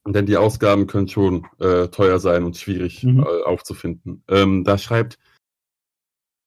denn 0.05 0.25
die 0.27 0.37
Ausgaben 0.37 0.85
können 0.85 1.07
schon 1.07 1.47
äh, 1.59 1.87
teuer 1.87 2.19
sein 2.19 2.43
und 2.43 2.57
schwierig 2.57 3.03
mhm. 3.03 3.21
äh, 3.21 3.43
aufzufinden. 3.43 4.23
Ähm, 4.27 4.63
da 4.63 4.77
schreibt 4.77 5.17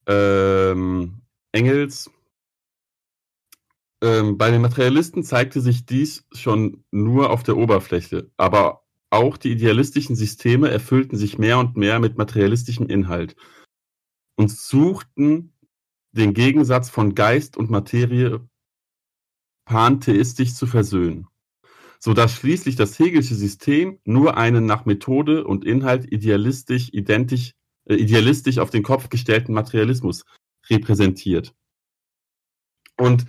ähm, 0.07 1.23
Engels, 1.53 2.11
ähm, 4.01 4.39
bei 4.39 4.51
den 4.51 4.63
Materialisten 4.63 5.25
zeigte 5.25 5.61
sich 5.61 5.87
dies 5.87 6.25
schon 6.33 6.85
nur 6.93 7.31
auf 7.31 7.43
der 7.43 7.57
Oberfläche, 7.57 8.31
aber 8.37 8.85
auch 9.11 9.37
die 9.37 9.53
idealistischen 9.53 10.17
Systeme 10.17 10.69
erfüllten 10.71 11.17
sich 11.17 11.39
mehr 11.39 11.59
und 11.59 11.77
mehr 11.77 11.99
mit 11.99 12.19
materialistischem 12.19 12.89
Inhalt 12.89 13.37
und 14.37 14.51
suchten 14.51 15.55
den 16.13 16.35
Gegensatz 16.35 16.91
von 16.91 17.15
Geist 17.15 17.57
und 17.57 17.71
Materie 17.71 18.47
pantheistisch 19.65 20.55
zu 20.55 20.67
versöhnen, 20.67 21.27
so 21.99 22.15
dass 22.15 22.35
schließlich 22.35 22.77
das 22.77 22.99
Hegelische 22.99 23.35
System 23.35 23.99
nur 24.05 24.37
einen 24.37 24.67
nach 24.67 24.85
Methode 24.85 25.45
und 25.45 25.65
Inhalt 25.65 26.11
idealistisch 26.11 26.91
identisch 26.93 27.53
äh, 27.89 27.95
idealistisch 27.95 28.59
auf 28.59 28.71
den 28.71 28.83
Kopf 28.83 29.09
gestellten 29.09 29.53
Materialismus 29.53 30.25
repräsentiert. 30.69 31.55
Und 32.97 33.27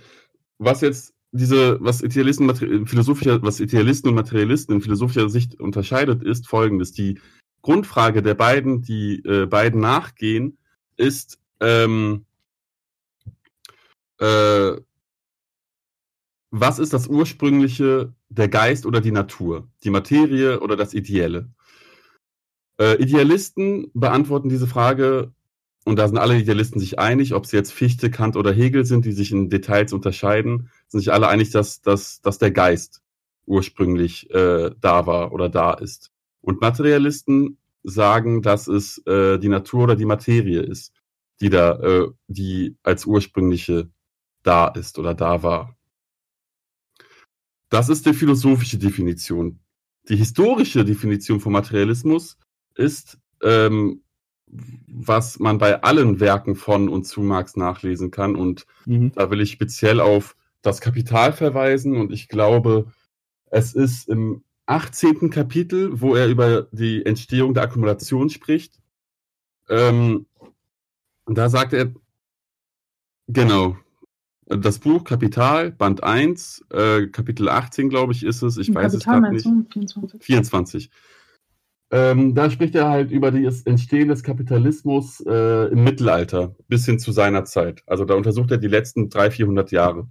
was 0.58 0.80
jetzt 0.82 1.14
diese, 1.32 1.78
was 1.80 2.02
Idealisten, 2.02 2.86
philosophischer, 2.86 3.42
was 3.42 3.60
Idealisten 3.60 4.08
und 4.10 4.16
Materialisten 4.16 4.74
in 4.74 4.80
philosophischer 4.80 5.28
Sicht 5.28 5.60
unterscheidet, 5.60 6.22
ist 6.22 6.48
folgendes. 6.48 6.92
Die 6.92 7.20
Grundfrage 7.62 8.22
der 8.22 8.34
beiden, 8.34 8.82
die 8.82 9.22
äh, 9.24 9.46
beiden 9.46 9.80
nachgehen, 9.80 10.58
ist, 10.96 11.38
ähm, 11.60 12.24
äh, 14.18 14.72
was 16.50 16.78
ist 16.78 16.92
das 16.92 17.06
Ursprüngliche, 17.06 18.12
der 18.28 18.48
Geist 18.48 18.86
oder 18.86 19.00
die 19.00 19.12
Natur, 19.12 19.68
die 19.84 19.90
Materie 19.90 20.60
oder 20.60 20.76
das 20.76 20.94
Ideelle? 20.94 21.48
Äh, 22.80 23.00
Idealisten 23.00 23.90
beantworten 23.94 24.48
diese 24.48 24.66
Frage 24.66 25.32
und 25.84 25.96
da 25.96 26.08
sind 26.08 26.18
alle 26.18 26.38
Idealisten 26.38 26.80
sich 26.80 26.98
einig, 26.98 27.34
ob 27.34 27.46
sie 27.46 27.56
jetzt 27.56 27.72
Fichte, 27.72 28.10
Kant 28.10 28.36
oder 28.36 28.52
Hegel 28.52 28.84
sind, 28.84 29.04
die 29.04 29.12
sich 29.12 29.32
in 29.32 29.48
Details 29.48 29.92
unterscheiden, 29.92 30.70
sind 30.90 31.00
sich 31.00 31.12
alle 31.12 31.28
einig, 31.28 31.50
dass, 31.50 31.80
dass, 31.80 32.20
dass 32.20 32.38
der 32.38 32.50
Geist 32.50 33.00
ursprünglich 33.46 34.28
äh, 34.30 34.70
da 34.80 35.06
war 35.06 35.32
oder 35.32 35.48
da 35.48 35.72
ist. 35.72 36.10
Und 36.40 36.60
Materialisten 36.60 37.58
sagen, 37.82 38.42
dass 38.42 38.66
es 38.66 38.98
äh, 39.06 39.38
die 39.38 39.48
Natur 39.48 39.84
oder 39.84 39.96
die 39.96 40.04
Materie 40.04 40.60
ist, 40.60 40.92
die 41.40 41.48
da, 41.48 41.78
äh, 41.80 42.08
die 42.26 42.76
als 42.82 43.06
ursprüngliche 43.06 43.88
da 44.42 44.68
ist 44.68 44.98
oder 44.98 45.14
da 45.14 45.42
war. 45.42 45.76
Das 47.68 47.88
ist 47.88 48.04
die 48.06 48.14
philosophische 48.14 48.78
Definition. 48.78 49.60
Die 50.08 50.16
historische 50.16 50.84
Definition 50.84 51.40
von 51.40 51.52
Materialismus 51.52 52.36
ist, 52.74 53.18
ähm, 53.42 54.02
was 54.46 55.38
man 55.38 55.58
bei 55.58 55.82
allen 55.82 56.18
Werken 56.18 56.56
von 56.56 56.88
und 56.88 57.04
zu 57.04 57.20
Marx 57.20 57.56
nachlesen 57.56 58.10
kann. 58.10 58.34
Und 58.34 58.66
mhm. 58.86 59.12
da 59.14 59.30
will 59.30 59.40
ich 59.40 59.52
speziell 59.52 60.00
auf 60.00 60.36
das 60.62 60.80
Kapital 60.80 61.32
verweisen. 61.32 61.96
Und 61.96 62.12
ich 62.12 62.28
glaube, 62.28 62.92
es 63.50 63.74
ist 63.74 64.08
im 64.08 64.42
18. 64.66 65.30
Kapitel, 65.30 66.00
wo 66.00 66.14
er 66.14 66.28
über 66.28 66.68
die 66.72 67.04
Entstehung 67.04 67.54
der 67.54 67.64
Akkumulation 67.64 68.30
spricht. 68.30 68.80
Ähm, 69.68 70.26
da 71.26 71.48
sagt 71.48 71.72
er, 71.72 71.92
genau, 73.26 73.76
das 74.46 74.78
Buch 74.78 75.04
Kapital, 75.04 75.70
Band 75.70 76.02
1, 76.02 76.66
äh, 76.70 77.06
Kapitel 77.06 77.48
18, 77.48 77.88
glaube 77.88 78.12
ich, 78.12 78.24
ist 78.24 78.42
es. 78.42 78.56
Ich 78.56 78.74
weiß 78.74 78.92
Kapital 78.92 79.32
es 79.34 79.42
gerade 79.44 79.60
nicht. 79.60 79.72
24. 79.72 80.22
24. 80.22 80.90
Ähm, 81.92 82.34
da 82.34 82.50
spricht 82.50 82.76
er 82.76 82.88
halt 82.88 83.10
über 83.10 83.32
das 83.32 83.62
Entstehen 83.62 84.08
des 84.08 84.22
Kapitalismus 84.22 85.20
äh, 85.26 85.72
im 85.72 85.82
Mittelalter 85.82 86.54
bis 86.68 86.84
hin 86.84 87.00
zu 87.00 87.10
seiner 87.10 87.44
Zeit. 87.44 87.82
Also 87.86 88.04
da 88.04 88.14
untersucht 88.14 88.52
er 88.52 88.58
die 88.58 88.68
letzten 88.68 89.08
300, 89.08 89.34
400 89.34 89.70
Jahre. 89.72 90.08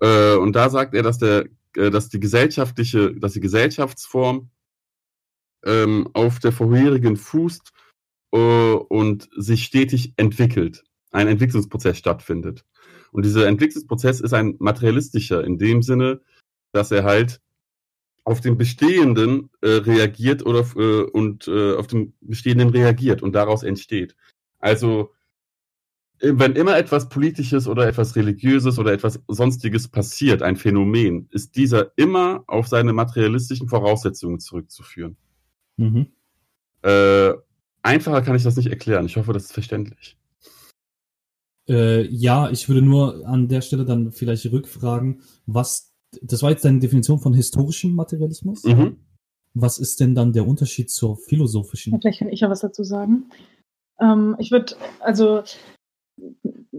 Äh, 0.00 0.36
und 0.36 0.54
da 0.54 0.70
sagt 0.70 0.94
er, 0.94 1.02
dass, 1.02 1.18
der, 1.18 1.46
äh, 1.76 1.90
dass 1.90 2.08
die 2.08 2.20
gesellschaftliche, 2.20 3.14
dass 3.14 3.32
die 3.32 3.40
Gesellschaftsform 3.40 4.50
ähm, 5.64 6.08
auf 6.12 6.38
der 6.38 6.52
vorherigen 6.52 7.16
fußt 7.16 7.72
äh, 8.32 8.36
und 8.38 9.28
sich 9.36 9.64
stetig 9.64 10.12
entwickelt. 10.16 10.84
Ein 11.10 11.28
Entwicklungsprozess 11.28 11.98
stattfindet. 11.98 12.64
Und 13.12 13.24
dieser 13.24 13.46
Entwicklungsprozess 13.46 14.20
ist 14.20 14.34
ein 14.34 14.56
materialistischer 14.58 15.44
in 15.44 15.58
dem 15.58 15.82
Sinne, 15.82 16.20
dass 16.72 16.90
er 16.90 17.04
halt 17.04 17.40
auf 18.24 18.40
den 18.40 18.56
Bestehenden 18.56 19.50
äh, 19.60 19.68
reagiert 19.68 20.44
oder 20.44 20.66
äh, 20.76 21.02
und 21.02 21.46
äh, 21.46 21.74
auf 21.76 21.86
den 21.86 22.14
Bestehenden 22.20 22.70
reagiert 22.70 23.22
und 23.22 23.34
daraus 23.34 23.62
entsteht. 23.62 24.16
Also 24.58 25.12
wenn 26.20 26.52
immer 26.52 26.76
etwas 26.76 27.08
Politisches 27.08 27.66
oder 27.66 27.86
etwas 27.86 28.16
Religiöses 28.16 28.78
oder 28.78 28.92
etwas 28.92 29.20
Sonstiges 29.28 29.88
passiert, 29.88 30.42
ein 30.42 30.56
Phänomen, 30.56 31.28
ist 31.30 31.56
dieser 31.56 31.92
immer 31.96 32.44
auf 32.46 32.68
seine 32.68 32.92
materialistischen 32.92 33.68
Voraussetzungen 33.68 34.40
zurückzuführen. 34.40 35.16
Mhm. 35.76 36.06
Äh, 36.82 37.32
einfacher 37.82 38.22
kann 38.22 38.36
ich 38.36 38.42
das 38.42 38.56
nicht 38.56 38.70
erklären. 38.70 39.06
Ich 39.06 39.16
hoffe, 39.16 39.32
das 39.32 39.44
ist 39.44 39.52
verständlich. 39.52 40.16
Äh, 41.68 42.06
ja, 42.08 42.50
ich 42.50 42.68
würde 42.68 42.82
nur 42.82 43.26
an 43.26 43.48
der 43.48 43.62
Stelle 43.62 43.84
dann 43.84 44.12
vielleicht 44.12 44.50
rückfragen, 44.52 45.22
was, 45.46 45.94
das 46.22 46.42
war 46.42 46.50
jetzt 46.50 46.64
deine 46.64 46.78
Definition 46.78 47.18
von 47.18 47.34
historischem 47.34 47.94
Materialismus? 47.94 48.64
Mhm. 48.64 48.98
Was 49.54 49.78
ist 49.78 50.00
denn 50.00 50.14
dann 50.14 50.32
der 50.32 50.46
Unterschied 50.46 50.90
zur 50.90 51.16
philosophischen? 51.16 51.92
Ja, 51.92 51.98
vielleicht 52.00 52.18
kann 52.18 52.28
ich 52.28 52.40
ja 52.40 52.50
was 52.50 52.60
dazu 52.60 52.84
sagen. 52.84 53.30
Ähm, 54.00 54.36
ich 54.38 54.50
würde, 54.50 54.74
also 55.00 55.42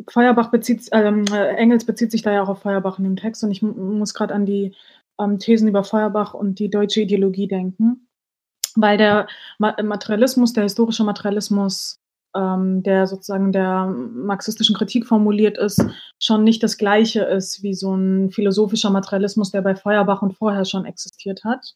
Feuerbach 0.10 0.52
bezieht, 0.52 0.88
ähm, 0.91 1.26
Engels 1.26 1.86
bezieht 1.86 2.12
sich 2.12 2.21
da 2.21 2.32
ja 2.32 2.43
auch 2.43 2.50
auf 2.50 2.62
Feuerbach 2.62 3.00
in 3.00 3.06
dem 3.06 3.15
Text 3.15 3.43
und 3.43 3.52
ich 3.52 3.62
muss 3.62 4.13
gerade 4.13 4.34
an 4.34 4.45
die 4.45 4.76
ähm, 5.19 5.39
Thesen 5.39 5.67
über 5.67 5.84
Feuerbach 5.84 6.34
und 6.34 6.60
die 6.60 6.69
deutsche 6.69 7.02
Ideologie 7.02 7.48
denken, 7.48 8.08
weil 8.76 8.98
der 8.98 9.28
Materialismus, 9.58 10.54
der 10.54 10.63
historische 10.63 11.04
Materialismus 11.04 12.00
ähm, 12.36 12.84
der 12.84 13.08
sozusagen 13.08 13.52
der 13.52 13.86
marxistischen 13.86 14.76
Kritik 14.76 15.08
formuliert 15.08 15.58
ist, 15.58 15.84
schon 16.21 16.43
nicht 16.43 16.62
das 16.62 16.78
gleiche 16.78 17.21
ist 17.24 17.63
wie 17.63 17.74
so 17.74 17.95
ein 17.95 18.30
philosophischer 18.30 18.89
Materialismus, 18.89 19.52
der 19.52 19.62
bei 19.62 19.76
Feuerbach 19.76 20.21
und 20.21 20.34
vorher 20.34 20.65
schon 20.65 20.86
existiert 20.86 21.43
hat. 21.43 21.74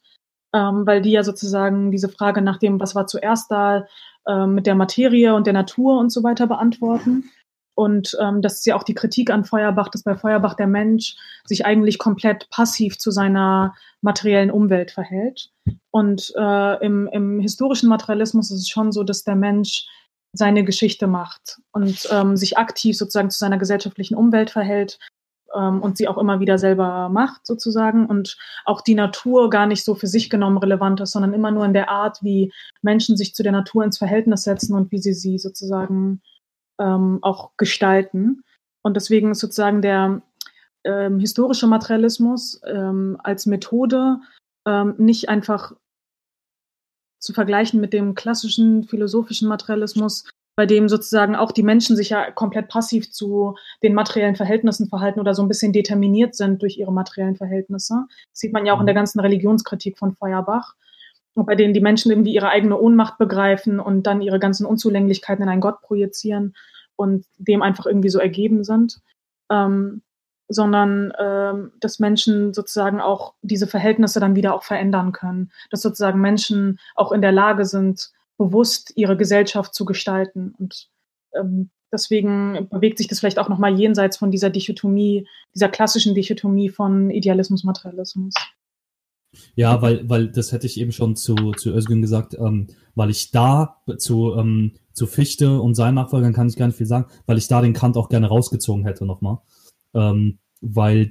Ähm, 0.52 0.84
weil 0.84 1.00
die 1.00 1.12
ja 1.12 1.22
sozusagen 1.22 1.92
diese 1.92 2.08
Frage 2.08 2.42
nach 2.42 2.58
dem, 2.58 2.80
was 2.80 2.94
war 2.94 3.06
zuerst 3.06 3.50
da, 3.52 3.86
äh, 4.26 4.46
mit 4.46 4.66
der 4.66 4.74
Materie 4.74 5.34
und 5.34 5.46
der 5.46 5.52
Natur 5.52 5.98
und 5.98 6.10
so 6.10 6.22
weiter 6.22 6.46
beantworten. 6.46 7.30
Und 7.74 8.16
ähm, 8.20 8.42
das 8.42 8.58
ist 8.58 8.66
ja 8.66 8.76
auch 8.76 8.82
die 8.82 8.94
Kritik 8.94 9.30
an 9.30 9.44
Feuerbach, 9.44 9.88
dass 9.88 10.02
bei 10.02 10.16
Feuerbach 10.16 10.54
der 10.54 10.66
Mensch 10.66 11.16
sich 11.46 11.64
eigentlich 11.64 11.98
komplett 11.98 12.48
passiv 12.50 12.98
zu 12.98 13.10
seiner 13.10 13.74
materiellen 14.02 14.50
Umwelt 14.50 14.90
verhält. 14.90 15.50
Und 15.90 16.32
äh, 16.36 16.84
im, 16.84 17.08
im 17.12 17.40
historischen 17.40 17.88
Materialismus 17.88 18.50
ist 18.50 18.60
es 18.60 18.68
schon 18.68 18.92
so, 18.92 19.02
dass 19.02 19.24
der 19.24 19.36
Mensch 19.36 19.86
seine 20.32 20.64
Geschichte 20.64 21.06
macht 21.06 21.58
und 21.72 22.08
ähm, 22.10 22.36
sich 22.36 22.56
aktiv 22.58 22.96
sozusagen 22.96 23.30
zu 23.30 23.38
seiner 23.38 23.58
gesellschaftlichen 23.58 24.14
Umwelt 24.14 24.50
verhält 24.50 24.98
ähm, 25.54 25.82
und 25.82 25.96
sie 25.96 26.08
auch 26.08 26.18
immer 26.18 26.40
wieder 26.40 26.58
selber 26.58 27.08
macht 27.08 27.46
sozusagen 27.46 28.06
und 28.06 28.36
auch 28.64 28.80
die 28.80 28.94
Natur 28.94 29.50
gar 29.50 29.66
nicht 29.66 29.84
so 29.84 29.94
für 29.94 30.06
sich 30.06 30.30
genommen 30.30 30.58
relevant 30.58 31.00
ist, 31.00 31.12
sondern 31.12 31.34
immer 31.34 31.50
nur 31.50 31.64
in 31.64 31.72
der 31.72 31.88
Art, 31.88 32.18
wie 32.22 32.52
Menschen 32.82 33.16
sich 33.16 33.34
zu 33.34 33.42
der 33.42 33.52
Natur 33.52 33.84
ins 33.84 33.98
Verhältnis 33.98 34.44
setzen 34.44 34.74
und 34.74 34.92
wie 34.92 34.98
sie 34.98 35.14
sie 35.14 35.38
sozusagen 35.38 36.22
ähm, 36.80 37.18
auch 37.22 37.52
gestalten. 37.56 38.42
Und 38.82 38.94
deswegen 38.94 39.30
ist 39.30 39.40
sozusagen 39.40 39.82
der 39.82 40.22
ähm, 40.84 41.18
historische 41.18 41.66
Materialismus 41.66 42.60
ähm, 42.66 43.18
als 43.22 43.46
Methode 43.46 44.20
ähm, 44.66 44.94
nicht 44.98 45.28
einfach 45.28 45.74
zu 47.20 47.34
vergleichen 47.34 47.80
mit 47.80 47.92
dem 47.92 48.14
klassischen 48.14 48.84
philosophischen 48.84 49.46
Materialismus, 49.48 50.24
bei 50.56 50.64
dem 50.66 50.88
sozusagen 50.88 51.36
auch 51.36 51.52
die 51.52 51.62
Menschen 51.62 51.96
sich 51.96 52.10
ja 52.10 52.30
komplett 52.30 52.68
passiv 52.68 53.12
zu 53.12 53.56
den 53.82 53.94
materiellen 53.94 54.36
Verhältnissen 54.36 54.88
verhalten 54.88 55.20
oder 55.20 55.34
so 55.34 55.42
ein 55.42 55.48
bisschen 55.48 55.72
determiniert 55.72 56.34
sind 56.34 56.62
durch 56.62 56.78
ihre 56.78 56.92
materiellen 56.92 57.36
Verhältnisse. 57.36 58.06
Das 58.32 58.40
sieht 58.40 58.52
man 58.52 58.64
ja 58.64 58.72
auch 58.72 58.80
in 58.80 58.86
der 58.86 58.94
mhm. 58.94 59.00
ganzen 59.00 59.20
Religionskritik 59.20 59.98
von 59.98 60.14
Feuerbach. 60.14 60.74
Bei 61.34 61.54
denen 61.54 61.74
die 61.74 61.80
Menschen 61.80 62.10
irgendwie 62.10 62.34
ihre 62.34 62.48
eigene 62.48 62.78
Ohnmacht 62.78 63.18
begreifen 63.18 63.80
und 63.80 64.06
dann 64.06 64.20
ihre 64.20 64.38
ganzen 64.38 64.66
Unzulänglichkeiten 64.66 65.44
in 65.44 65.48
einen 65.48 65.60
Gott 65.60 65.80
projizieren 65.82 66.54
und 66.96 67.24
dem 67.38 67.62
einfach 67.62 67.86
irgendwie 67.86 68.08
so 68.08 68.18
ergeben 68.18 68.64
sind. 68.64 69.00
Ähm, 69.50 70.02
sondern 70.50 71.12
ähm, 71.18 71.72
dass 71.80 72.00
Menschen 72.00 72.52
sozusagen 72.52 73.00
auch 73.00 73.34
diese 73.40 73.68
Verhältnisse 73.68 74.18
dann 74.18 74.34
wieder 74.34 74.54
auch 74.54 74.64
verändern 74.64 75.12
können, 75.12 75.52
dass 75.70 75.80
sozusagen 75.80 76.20
Menschen 76.20 76.78
auch 76.96 77.12
in 77.12 77.22
der 77.22 77.32
Lage 77.32 77.64
sind, 77.64 78.10
bewusst 78.36 78.92
ihre 78.96 79.16
Gesellschaft 79.16 79.74
zu 79.74 79.84
gestalten 79.84 80.54
und 80.58 80.88
ähm, 81.34 81.70
deswegen 81.92 82.68
bewegt 82.68 82.98
sich 82.98 83.06
das 83.06 83.20
vielleicht 83.20 83.38
auch 83.38 83.48
nochmal 83.48 83.78
jenseits 83.78 84.16
von 84.16 84.30
dieser 84.30 84.50
Dichotomie, 84.50 85.28
dieser 85.54 85.68
klassischen 85.68 86.14
Dichotomie 86.14 86.68
von 86.68 87.10
Idealismus, 87.10 87.64
Materialismus. 87.64 88.34
Ja, 89.54 89.80
weil, 89.80 90.08
weil 90.08 90.28
das 90.28 90.52
hätte 90.52 90.66
ich 90.66 90.80
eben 90.80 90.92
schon 90.92 91.14
zu, 91.14 91.52
zu 91.52 91.70
Özgün 91.70 92.02
gesagt, 92.02 92.34
ähm, 92.34 92.66
weil 92.94 93.10
ich 93.10 93.30
da 93.30 93.76
zu, 93.98 94.34
ähm, 94.34 94.72
zu 94.92 95.06
Fichte 95.06 95.60
und 95.60 95.74
seinen 95.74 95.94
Nachfolgern 95.94 96.32
kann 96.32 96.48
ich 96.48 96.56
gar 96.56 96.66
nicht 96.66 96.76
viel 96.76 96.86
sagen, 96.86 97.06
weil 97.26 97.38
ich 97.38 97.46
da 97.46 97.62
den 97.62 97.72
Kant 97.72 97.96
auch 97.96 98.08
gerne 98.08 98.26
rausgezogen 98.26 98.84
hätte 98.84 99.06
nochmal 99.06 99.38
ähm, 99.94 100.38
weil 100.60 101.08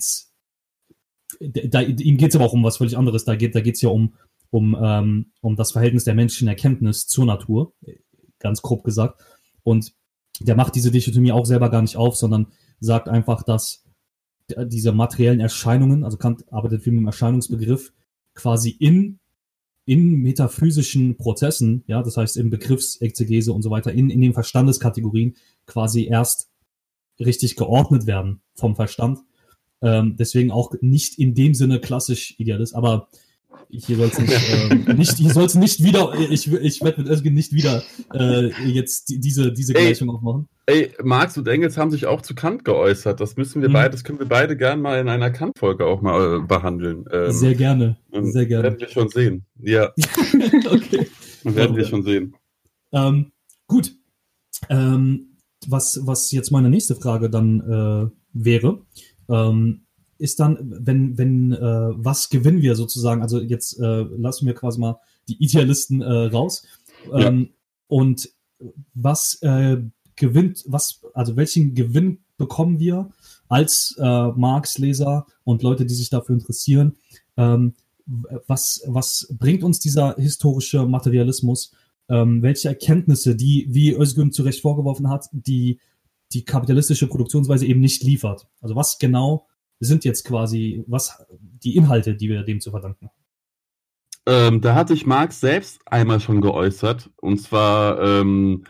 da, 1.40 1.82
ihm 1.82 2.18
geht 2.18 2.30
es 2.30 2.36
aber 2.36 2.46
auch 2.46 2.54
um 2.54 2.64
was 2.64 2.78
völlig 2.78 2.98
anderes. 2.98 3.26
Da 3.26 3.36
geht 3.36 3.56
da 3.56 3.62
geht's 3.62 3.82
ja 3.82 3.90
um, 3.90 4.14
um, 4.50 4.78
ähm, 4.80 5.32
um 5.42 5.56
das 5.56 5.72
Verhältnis 5.72 6.04
der 6.04 6.16
menschlichen 6.16 6.48
Erkenntnis 6.48 7.08
zur 7.08 7.26
Natur, 7.26 7.74
ganz 8.40 8.62
grob 8.62 8.84
gesagt. 8.84 9.22
Und 9.64 9.94
der 10.40 10.56
macht 10.56 10.76
diese 10.76 10.92
Dichotomie 10.92 11.32
auch 11.32 11.46
selber 11.46 11.70
gar 11.70 11.82
nicht 11.82 11.98
auf, 11.98 12.16
sondern 12.16 12.48
sagt 12.80 13.10
einfach, 13.10 13.44
dass 13.44 13.86
diese 14.66 14.94
materiellen 14.94 15.40
Erscheinungen, 15.40 16.04
also 16.04 16.18
Kant 16.18 16.52
arbeitet 16.52 16.82
viel 16.82 16.94
mit 16.94 17.02
dem 17.02 17.08
Erscheinungsbegriff, 17.08 17.94
quasi 18.40 18.70
in, 18.70 19.20
in 19.86 20.22
metaphysischen 20.22 21.18
Prozessen, 21.18 21.84
ja, 21.88 22.02
das 22.02 22.16
heißt 22.16 22.38
in 22.38 22.50
Begriffsexegese 22.50 23.52
und 23.52 23.64
so 23.64 23.70
weiter, 23.70 23.92
in, 23.92 24.10
in 24.10 24.22
den 24.22 24.34
Verstandeskategorien 24.34 25.36
quasi 25.66 26.06
erst 26.06 26.50
richtig 27.20 27.58
geordnet 27.58 28.08
werden 28.08 28.42
vom 28.56 28.76
Verstand. 28.76 29.20
Ähm, 29.82 30.16
deswegen 30.18 30.52
auch 30.52 30.74
nicht 30.82 31.20
in 31.20 31.36
dem 31.36 31.54
Sinne 31.54 31.80
klassisch 31.80 32.36
Idealist, 32.38 32.76
aber 32.76 33.10
hier 33.70 33.98
soll 33.98 34.08
es 34.08 34.20
nicht, 34.20 34.32
äh, 34.88 34.94
nicht, 34.94 35.18
hier 35.18 35.34
soll's 35.34 35.56
nicht 35.56 35.84
wieder, 35.84 36.14
ich, 36.18 36.52
ich 36.52 36.82
werde 36.82 37.02
mit 37.02 37.12
Özgen 37.12 37.34
nicht 37.34 37.54
wieder 37.54 37.84
äh, 38.14 38.48
jetzt 38.70 39.10
diese, 39.10 39.52
diese 39.52 39.74
Gleichung 39.74 40.10
aufmachen. 40.10 40.48
Ey, 40.70 40.94
Marx 41.02 41.36
und 41.36 41.48
Engels 41.48 41.78
haben 41.78 41.90
sich 41.90 42.06
auch 42.06 42.22
zu 42.22 42.36
Kant 42.36 42.64
geäußert. 42.64 43.20
Das 43.20 43.38
müssen 43.38 43.64
wir 43.64 43.70
mhm. 43.70 43.74
beide, 43.74 43.90
das 43.90 44.04
können 44.04 44.20
wir 44.20 44.28
beide 44.28 44.56
gern 44.56 44.82
mal 44.82 45.00
in 45.00 45.10
einer 45.10 45.32
Kant-Folge 45.32 45.84
auch 45.84 46.04
mal 46.04 46.38
äh, 46.38 46.46
behandeln. 46.46 47.06
Ähm, 47.12 47.32
Sehr 47.32 47.56
gerne. 47.56 47.98
Sehr 48.12 48.46
gerne. 48.46 48.64
Werden 48.66 48.80
wir 48.80 48.88
schon 48.88 49.10
sehen. 49.10 49.46
Ja. 49.60 49.92
okay. 50.72 51.08
Werden 51.44 51.76
wir 51.76 51.86
schon 51.86 52.04
sehen. 52.04 52.36
Ähm, 52.92 53.32
gut. 53.66 53.96
ähm, 54.70 55.38
was, 55.66 56.02
was 56.04 56.32
jetzt 56.32 56.52
meine 56.52 56.70
nächste 56.70 56.96
Frage 56.96 57.32
dann 57.32 57.62
äh, 57.62 58.12
wäre, 58.34 58.86
ähm, 59.28 59.82
ist 60.20 60.40
dann, 60.40 60.58
wenn, 60.62 61.18
wenn, 61.18 61.52
äh, 61.52 61.60
was 61.96 62.30
gewinnen 62.30 62.62
wir 62.62 62.76
sozusagen? 62.76 63.24
Also 63.24 63.42
jetzt 63.42 63.80
äh, 63.80 64.02
lassen 64.02 64.46
wir 64.46 64.54
quasi 64.54 64.80
mal 64.80 65.00
die 65.28 65.44
Idealisten 65.44 66.04
äh, 66.04 66.26
raus. 66.28 66.68
Ähm, 67.12 67.40
ja. 67.40 67.48
Und 67.88 68.30
was 68.94 69.42
äh, 69.42 69.78
gewinnt, 70.20 70.64
was, 70.68 71.02
also 71.14 71.36
welchen 71.36 71.74
Gewinn 71.74 72.20
bekommen 72.38 72.80
wir 72.80 73.10
als 73.48 73.96
äh, 74.00 74.04
Marx-Leser 74.04 75.26
und 75.44 75.64
Leute, 75.64 75.86
die 75.86 75.96
sich 75.96 76.10
dafür 76.10 76.36
interessieren? 76.36 76.96
Ähm, 77.38 77.74
was, 78.06 78.84
was 78.86 79.34
bringt 79.38 79.64
uns 79.64 79.80
dieser 79.80 80.16
historische 80.16 80.86
Materialismus? 80.86 81.74
Ähm, 82.08 82.42
welche 82.42 82.70
Erkenntnisse, 82.70 83.36
die, 83.36 83.68
wie 83.70 83.94
Özgün 83.94 84.32
zu 84.32 84.44
Recht 84.44 84.62
vorgeworfen 84.62 85.10
hat, 85.10 85.28
die 85.32 85.80
die 86.32 86.46
kapitalistische 86.46 87.08
Produktionsweise 87.08 87.66
eben 87.66 87.80
nicht 87.80 88.04
liefert? 88.04 88.48
Also 88.62 88.76
was 88.76 89.00
genau 89.00 89.48
sind 89.80 90.06
jetzt 90.06 90.26
quasi, 90.26 90.84
was 90.88 91.26
die 91.40 91.76
Inhalte, 91.76 92.16
die 92.16 92.30
wir 92.30 92.44
dem 92.44 92.62
zu 92.62 92.72
verdanken 92.72 93.10
ähm, 94.26 94.62
da 94.62 94.76
hatte 94.76 94.94
ich 94.94 95.08
Marx 95.08 95.40
selbst 95.40 95.82
einmal 95.86 96.20
schon 96.20 96.40
geäußert. 96.40 97.10
Und 97.16 97.42
zwar, 97.42 98.00
ähm, 98.00 98.64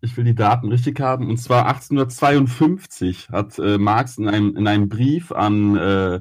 ich 0.00 0.16
will 0.16 0.24
die 0.24 0.34
Daten 0.34 0.68
richtig 0.68 1.00
haben, 1.00 1.28
und 1.28 1.38
zwar 1.38 1.66
1852 1.66 3.30
hat 3.30 3.58
äh, 3.58 3.78
Marx 3.78 4.18
in 4.18 4.28
einem, 4.28 4.56
in 4.56 4.66
einem 4.66 4.88
Brief 4.88 5.32
an 5.32 5.76
äh, 5.76 6.20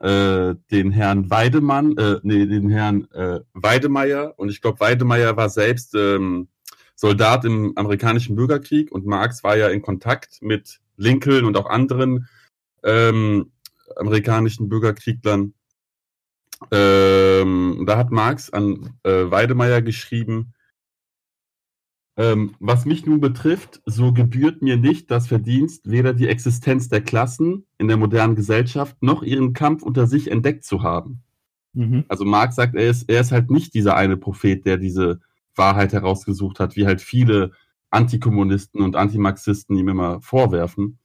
äh, 0.00 0.54
den 0.70 0.92
Herrn 0.92 1.30
Weidemann, 1.30 1.96
äh, 1.96 2.20
nee, 2.22 2.46
den 2.46 2.68
Herrn 2.68 3.10
äh, 3.12 3.40
Weidemeier, 3.52 4.34
und 4.36 4.50
ich 4.50 4.60
glaube, 4.60 4.80
Weidemeier 4.80 5.36
war 5.36 5.48
selbst 5.48 5.94
ähm, 5.94 6.48
Soldat 6.96 7.44
im 7.44 7.76
amerikanischen 7.76 8.36
Bürgerkrieg. 8.36 8.92
Und 8.92 9.06
Marx 9.06 9.42
war 9.44 9.56
ja 9.56 9.68
in 9.68 9.82
Kontakt 9.82 10.38
mit 10.40 10.80
Lincoln 10.96 11.44
und 11.44 11.56
auch 11.56 11.66
anderen 11.66 12.28
ähm, 12.82 13.52
amerikanischen 13.96 14.68
Bürgerkrieglern. 14.68 15.54
Ähm, 16.70 17.84
da 17.86 17.98
hat 17.98 18.10
Marx 18.10 18.50
an 18.50 18.98
äh, 19.02 19.30
Weidemeier 19.30 19.82
geschrieben, 19.82 20.53
ähm, 22.16 22.54
was 22.60 22.84
mich 22.84 23.06
nun 23.06 23.20
betrifft, 23.20 23.82
so 23.86 24.12
gebührt 24.12 24.62
mir 24.62 24.76
nicht 24.76 25.10
das 25.10 25.26
Verdienst, 25.26 25.90
weder 25.90 26.14
die 26.14 26.28
Existenz 26.28 26.88
der 26.88 27.00
Klassen 27.00 27.66
in 27.78 27.88
der 27.88 27.96
modernen 27.96 28.36
Gesellschaft 28.36 28.96
noch 29.00 29.22
ihren 29.22 29.52
Kampf 29.52 29.82
unter 29.82 30.06
sich 30.06 30.30
entdeckt 30.30 30.64
zu 30.64 30.82
haben. 30.82 31.22
Mhm. 31.72 32.04
Also 32.08 32.24
Marx 32.24 32.54
sagt, 32.54 32.76
er 32.76 32.88
ist, 32.88 33.08
er 33.10 33.20
ist 33.20 33.32
halt 33.32 33.50
nicht 33.50 33.74
dieser 33.74 33.96
eine 33.96 34.16
Prophet, 34.16 34.64
der 34.64 34.76
diese 34.76 35.20
Wahrheit 35.56 35.92
herausgesucht 35.92 36.60
hat, 36.60 36.76
wie 36.76 36.86
halt 36.86 37.00
viele 37.00 37.52
Antikommunisten 37.90 38.80
und 38.80 38.96
Antimarxisten 38.96 39.76
ihm 39.76 39.88
immer 39.88 40.20
vorwerfen. 40.20 40.98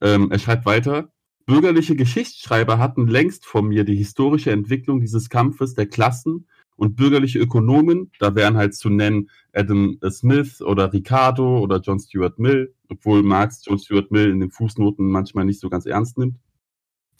Ähm, 0.00 0.30
er 0.30 0.38
schreibt 0.38 0.66
weiter, 0.66 1.12
Bürgerliche 1.48 1.96
Geschichtsschreiber 1.96 2.78
hatten 2.78 3.06
längst 3.06 3.46
vor 3.46 3.62
mir 3.62 3.84
die 3.84 3.96
historische 3.96 4.50
Entwicklung 4.50 5.00
dieses 5.00 5.30
Kampfes 5.30 5.72
der 5.72 5.86
Klassen 5.86 6.46
und 6.78 6.94
bürgerliche 6.94 7.40
Ökonomen, 7.40 8.12
da 8.20 8.34
wären 8.34 8.56
halt 8.56 8.74
zu 8.74 8.88
nennen 8.88 9.28
Adam 9.52 9.98
Smith 10.10 10.62
oder 10.62 10.92
Ricardo 10.92 11.58
oder 11.58 11.80
John 11.80 11.98
Stuart 11.98 12.38
Mill, 12.38 12.72
obwohl 12.88 13.22
Marx 13.24 13.64
John 13.66 13.78
Stuart 13.78 14.12
Mill 14.12 14.30
in 14.30 14.40
den 14.40 14.50
Fußnoten 14.50 15.10
manchmal 15.10 15.44
nicht 15.44 15.60
so 15.60 15.68
ganz 15.68 15.86
ernst 15.86 16.16
nimmt. 16.18 16.38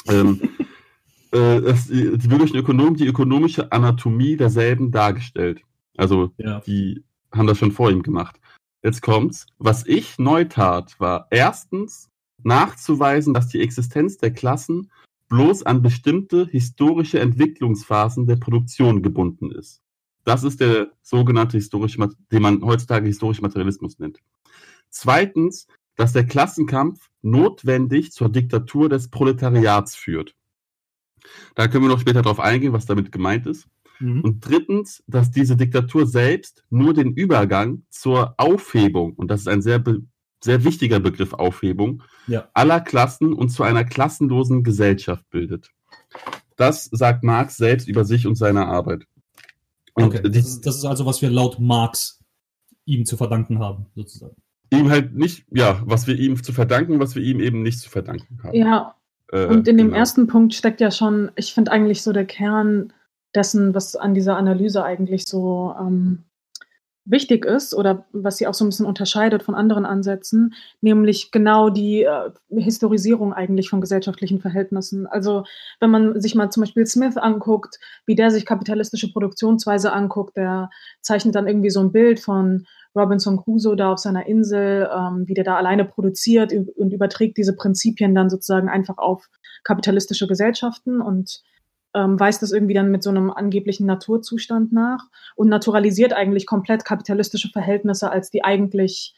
ähm, 0.08 0.40
äh, 1.32 1.74
die 1.90 2.28
bürgerlichen 2.28 2.56
Ökonomen 2.56 2.94
die 2.94 3.06
ökonomische 3.06 3.72
Anatomie 3.72 4.36
derselben 4.36 4.92
dargestellt. 4.92 5.60
Also 5.96 6.30
ja. 6.38 6.60
die 6.60 7.02
haben 7.32 7.48
das 7.48 7.58
schon 7.58 7.72
vor 7.72 7.90
ihm 7.90 8.02
gemacht. 8.02 8.40
Jetzt 8.84 9.02
kommt's. 9.02 9.46
Was 9.58 9.84
ich 9.86 10.18
neu 10.18 10.44
tat, 10.44 11.00
war 11.00 11.26
erstens 11.30 12.08
nachzuweisen, 12.44 13.34
dass 13.34 13.48
die 13.48 13.60
Existenz 13.60 14.18
der 14.18 14.32
Klassen 14.32 14.92
bloß 15.28 15.64
an 15.64 15.82
bestimmte 15.82 16.46
historische 16.46 17.20
Entwicklungsphasen 17.20 18.26
der 18.26 18.36
Produktion 18.36 19.02
gebunden 19.02 19.50
ist. 19.50 19.82
Das 20.24 20.44
ist 20.44 20.60
der 20.60 20.92
sogenannte 21.02 21.56
historische, 21.56 22.06
den 22.32 22.42
man 22.42 22.62
heutzutage 22.62 23.06
historischer 23.06 23.42
Materialismus 23.42 23.98
nennt. 23.98 24.18
Zweitens, 24.90 25.66
dass 25.96 26.12
der 26.12 26.26
Klassenkampf 26.26 27.10
notwendig 27.22 28.12
zur 28.12 28.28
Diktatur 28.28 28.88
des 28.88 29.08
Proletariats 29.08 29.96
führt. 29.96 30.34
Da 31.54 31.68
können 31.68 31.84
wir 31.84 31.88
noch 31.88 32.00
später 32.00 32.22
darauf 32.22 32.40
eingehen, 32.40 32.72
was 32.72 32.86
damit 32.86 33.10
gemeint 33.10 33.46
ist. 33.46 33.68
Mhm. 34.00 34.20
Und 34.22 34.40
drittens, 34.48 35.02
dass 35.06 35.30
diese 35.30 35.56
Diktatur 35.56 36.06
selbst 36.06 36.64
nur 36.70 36.94
den 36.94 37.12
Übergang 37.14 37.82
zur 37.90 38.34
Aufhebung, 38.38 39.14
und 39.14 39.30
das 39.30 39.40
ist 39.40 39.48
ein 39.48 39.62
sehr 39.62 39.82
sehr 40.42 40.64
wichtiger 40.64 41.00
Begriff 41.00 41.34
Aufhebung, 41.34 42.02
ja. 42.26 42.48
aller 42.54 42.80
Klassen 42.80 43.32
und 43.32 43.48
zu 43.50 43.62
einer 43.62 43.84
klassenlosen 43.84 44.62
Gesellschaft 44.62 45.28
bildet. 45.30 45.70
Das 46.56 46.84
sagt 46.84 47.24
Marx 47.24 47.56
selbst 47.56 47.88
über 47.88 48.04
sich 48.04 48.26
und 48.26 48.34
seine 48.34 48.66
Arbeit. 48.66 49.04
Und 49.94 50.04
okay, 50.04 50.20
das 50.22 50.46
ist, 50.46 50.66
das 50.66 50.76
ist 50.76 50.84
also, 50.84 51.06
was 51.06 51.22
wir 51.22 51.30
laut 51.30 51.58
Marx 51.58 52.20
ihm 52.84 53.04
zu 53.04 53.16
verdanken 53.16 53.58
haben, 53.58 53.86
sozusagen. 53.94 54.36
Ihm 54.70 54.90
halt 54.90 55.14
nicht, 55.14 55.44
ja, 55.50 55.80
was 55.84 56.06
wir 56.06 56.16
ihm 56.16 56.42
zu 56.42 56.52
verdanken, 56.52 57.00
was 57.00 57.14
wir 57.14 57.22
ihm 57.22 57.40
eben 57.40 57.62
nicht 57.62 57.80
zu 57.80 57.88
verdanken 57.88 58.40
haben. 58.42 58.54
Ja, 58.54 58.94
äh, 59.32 59.46
und 59.46 59.68
in 59.68 59.76
genau. 59.76 59.90
dem 59.90 59.94
ersten 59.94 60.26
Punkt 60.26 60.54
steckt 60.54 60.80
ja 60.80 60.90
schon, 60.90 61.30
ich 61.36 61.52
finde 61.52 61.72
eigentlich 61.72 62.02
so 62.02 62.12
der 62.12 62.26
Kern 62.26 62.92
dessen, 63.34 63.74
was 63.74 63.96
an 63.96 64.14
dieser 64.14 64.36
Analyse 64.36 64.84
eigentlich 64.84 65.26
so 65.26 65.74
ähm, 65.78 66.24
wichtig 67.10 67.44
ist 67.44 67.74
oder 67.74 68.06
was 68.12 68.36
sie 68.36 68.46
auch 68.46 68.54
so 68.54 68.64
ein 68.64 68.68
bisschen 68.68 68.86
unterscheidet 68.86 69.42
von 69.42 69.54
anderen 69.54 69.86
Ansätzen, 69.86 70.54
nämlich 70.80 71.30
genau 71.30 71.70
die 71.70 72.02
äh, 72.02 72.30
Historisierung 72.50 73.32
eigentlich 73.32 73.68
von 73.68 73.80
gesellschaftlichen 73.80 74.40
Verhältnissen. 74.40 75.06
Also 75.06 75.44
wenn 75.80 75.90
man 75.90 76.20
sich 76.20 76.34
mal 76.34 76.50
zum 76.50 76.62
Beispiel 76.62 76.86
Smith 76.86 77.16
anguckt, 77.16 77.78
wie 78.06 78.14
der 78.14 78.30
sich 78.30 78.46
kapitalistische 78.46 79.12
Produktionsweise 79.12 79.92
anguckt, 79.92 80.36
der 80.36 80.70
zeichnet 81.00 81.34
dann 81.34 81.48
irgendwie 81.48 81.70
so 81.70 81.80
ein 81.80 81.92
Bild 81.92 82.20
von 82.20 82.66
Robinson 82.94 83.36
Crusoe 83.36 83.76
da 83.76 83.92
auf 83.92 83.98
seiner 83.98 84.26
Insel, 84.26 84.88
ähm, 84.92 85.24
wie 85.26 85.34
der 85.34 85.44
da 85.44 85.56
alleine 85.56 85.84
produziert 85.84 86.52
und 86.52 86.92
überträgt 86.92 87.36
diese 87.36 87.54
Prinzipien 87.54 88.14
dann 88.14 88.30
sozusagen 88.30 88.68
einfach 88.68 88.98
auf 88.98 89.28
kapitalistische 89.64 90.26
Gesellschaften 90.26 91.00
und 91.00 91.42
ähm, 91.98 92.20
weist 92.20 92.42
das 92.42 92.52
irgendwie 92.52 92.74
dann 92.74 92.92
mit 92.92 93.02
so 93.02 93.10
einem 93.10 93.30
angeblichen 93.32 93.86
Naturzustand 93.86 94.72
nach 94.72 95.04
und 95.34 95.48
naturalisiert 95.48 96.12
eigentlich 96.12 96.46
komplett 96.46 96.84
kapitalistische 96.84 97.48
Verhältnisse 97.48 98.10
als 98.10 98.30
die 98.30 98.44
eigentlich 98.44 99.16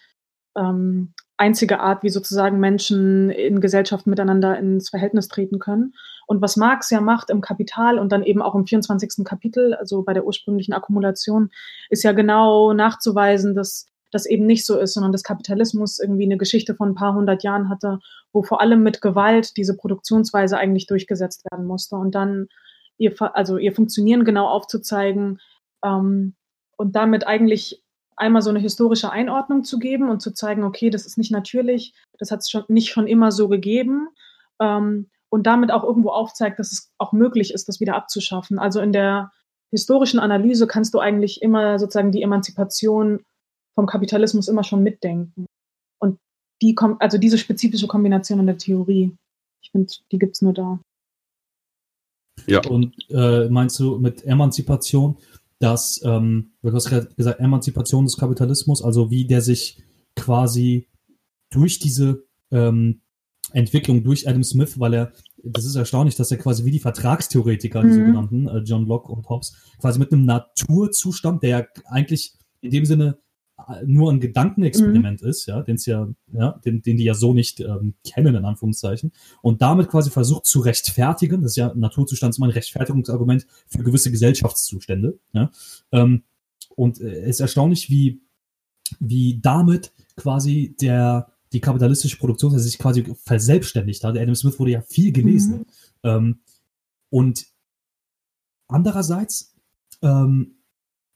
ähm, 0.56 1.12
einzige 1.36 1.80
Art, 1.80 2.02
wie 2.02 2.08
sozusagen 2.08 2.58
Menschen 2.58 3.30
in 3.30 3.60
Gesellschaften 3.60 4.10
miteinander 4.10 4.58
ins 4.58 4.88
Verhältnis 4.88 5.28
treten 5.28 5.58
können. 5.58 5.94
Und 6.26 6.40
was 6.40 6.56
Marx 6.56 6.90
ja 6.90 7.00
macht 7.00 7.28
im 7.28 7.40
Kapital 7.40 7.98
und 7.98 8.12
dann 8.12 8.22
eben 8.22 8.40
auch 8.40 8.54
im 8.54 8.66
24. 8.66 9.24
Kapitel, 9.24 9.74
also 9.74 10.02
bei 10.02 10.14
der 10.14 10.24
ursprünglichen 10.24 10.72
Akkumulation, 10.72 11.50
ist 11.90 12.02
ja 12.02 12.12
genau 12.12 12.72
nachzuweisen, 12.72 13.54
dass 13.54 13.86
das 14.10 14.26
eben 14.26 14.46
nicht 14.46 14.66
so 14.66 14.78
ist, 14.78 14.94
sondern 14.94 15.12
dass 15.12 15.22
Kapitalismus 15.22 15.98
irgendwie 15.98 16.24
eine 16.24 16.36
Geschichte 16.36 16.74
von 16.74 16.90
ein 16.90 16.94
paar 16.94 17.14
hundert 17.14 17.42
Jahren 17.42 17.68
hatte, 17.68 18.00
wo 18.32 18.42
vor 18.42 18.60
allem 18.60 18.82
mit 18.82 19.00
Gewalt 19.00 19.56
diese 19.56 19.76
Produktionsweise 19.76 20.56
eigentlich 20.58 20.86
durchgesetzt 20.86 21.44
werden 21.50 21.66
musste 21.66 21.96
und 21.96 22.14
dann 22.14 22.48
ihr, 23.00 23.14
also 23.34 23.56
ihr 23.56 23.72
Funktionieren 23.72 24.24
genau 24.24 24.46
aufzuzeigen 24.46 25.40
ähm, 25.82 26.34
und 26.76 26.94
damit 26.94 27.26
eigentlich 27.26 27.82
einmal 28.16 28.42
so 28.42 28.50
eine 28.50 28.58
historische 28.58 29.10
Einordnung 29.10 29.64
zu 29.64 29.78
geben 29.78 30.10
und 30.10 30.20
zu 30.20 30.32
zeigen, 30.32 30.62
okay, 30.62 30.90
das 30.90 31.06
ist 31.06 31.16
nicht 31.16 31.32
natürlich, 31.32 31.94
das 32.18 32.30
hat 32.30 32.40
es 32.40 32.50
schon 32.50 32.64
nicht 32.68 32.90
schon 32.90 33.06
immer 33.06 33.32
so 33.32 33.48
gegeben 33.48 34.08
ähm, 34.60 35.08
und 35.30 35.46
damit 35.46 35.72
auch 35.72 35.82
irgendwo 35.82 36.10
aufzeigt, 36.10 36.58
dass 36.58 36.70
es 36.72 36.92
auch 36.98 37.12
möglich 37.12 37.54
ist, 37.54 37.68
das 37.68 37.80
wieder 37.80 37.96
abzuschaffen. 37.96 38.58
Also 38.58 38.80
in 38.80 38.92
der 38.92 39.32
historischen 39.70 40.20
Analyse 40.20 40.66
kannst 40.66 40.92
du 40.92 40.98
eigentlich 40.98 41.40
immer 41.40 41.78
sozusagen 41.78 42.12
die 42.12 42.22
Emanzipation 42.22 43.24
vom 43.74 43.86
Kapitalismus 43.86 44.48
immer 44.48 44.64
schon 44.64 44.82
mitdenken. 44.82 45.46
Und 45.98 46.18
die 46.60 46.74
kommt, 46.74 47.00
also 47.00 47.16
diese 47.16 47.38
spezifische 47.38 47.86
Kombination 47.86 48.40
in 48.40 48.46
der 48.46 48.58
Theorie, 48.58 49.16
ich 49.62 49.70
finde, 49.70 49.92
die 50.12 50.18
gibt's 50.18 50.42
nur 50.42 50.52
da. 50.52 50.80
Ja. 52.46 52.60
Und 52.68 52.94
äh, 53.10 53.48
meinst 53.48 53.78
du 53.78 53.98
mit 53.98 54.24
Emanzipation, 54.24 55.16
dass, 55.58 56.00
ähm, 56.04 56.52
du 56.62 56.72
hast 56.72 56.88
gerade 56.88 57.08
gesagt, 57.16 57.40
Emanzipation 57.40 58.04
des 58.04 58.16
Kapitalismus, 58.16 58.82
also 58.82 59.10
wie 59.10 59.26
der 59.26 59.42
sich 59.42 59.82
quasi 60.16 60.88
durch 61.50 61.78
diese 61.78 62.24
ähm, 62.50 63.00
Entwicklung 63.52 64.02
durch 64.02 64.28
Adam 64.28 64.42
Smith, 64.42 64.78
weil 64.78 64.94
er, 64.94 65.12
das 65.42 65.64
ist 65.64 65.74
erstaunlich, 65.74 66.16
dass 66.16 66.30
er 66.30 66.38
quasi 66.38 66.64
wie 66.64 66.70
die 66.70 66.78
Vertragstheoretiker, 66.78 67.82
die 67.82 67.88
mhm. 67.88 67.94
sogenannten, 67.94 68.48
äh, 68.48 68.58
John 68.58 68.86
Locke 68.86 69.12
und 69.12 69.28
Hobbes, 69.28 69.54
quasi 69.78 69.98
mit 69.98 70.12
einem 70.12 70.24
Naturzustand, 70.24 71.42
der 71.42 71.68
eigentlich 71.86 72.34
in 72.60 72.70
dem 72.70 72.84
Sinne 72.84 73.18
nur 73.84 74.12
ein 74.12 74.20
Gedankenexperiment 74.20 75.22
mhm. 75.22 75.28
ist, 75.28 75.46
ja, 75.46 75.62
den 75.62 75.76
ja, 75.84 76.08
ja, 76.32 76.60
den, 76.64 76.82
den 76.82 76.96
die 76.96 77.04
ja 77.04 77.14
so 77.14 77.32
nicht 77.32 77.60
ähm, 77.60 77.94
kennen, 78.04 78.34
in 78.34 78.44
Anführungszeichen, 78.44 79.12
und 79.42 79.62
damit 79.62 79.88
quasi 79.88 80.10
versucht 80.10 80.46
zu 80.46 80.60
rechtfertigen, 80.60 81.42
das 81.42 81.52
ist 81.52 81.56
ja 81.56 81.72
Naturzustand 81.74 82.36
immer 82.36 82.46
ein 82.46 82.52
Rechtfertigungsargument 82.52 83.46
für 83.68 83.82
gewisse 83.82 84.10
Gesellschaftszustände, 84.10 85.18
ja, 85.32 85.50
ähm, 85.92 86.24
und 86.76 87.00
äh, 87.00 87.22
es 87.22 87.36
ist 87.36 87.40
erstaunlich, 87.40 87.90
wie 87.90 88.20
wie 88.98 89.38
damit 89.40 89.92
quasi 90.16 90.74
der, 90.80 91.32
die 91.52 91.60
kapitalistische 91.60 92.18
Produktion 92.18 92.58
sich 92.58 92.78
quasi 92.78 93.04
verselbstständigt 93.24 94.02
hat. 94.02 94.16
Adam 94.16 94.34
Smith 94.34 94.58
wurde 94.58 94.72
ja 94.72 94.82
viel 94.82 95.12
gelesen. 95.12 95.58
Mhm. 95.58 95.64
Ähm, 96.02 96.40
und 97.10 97.46
andererseits, 98.68 99.54
ähm, 100.02 100.56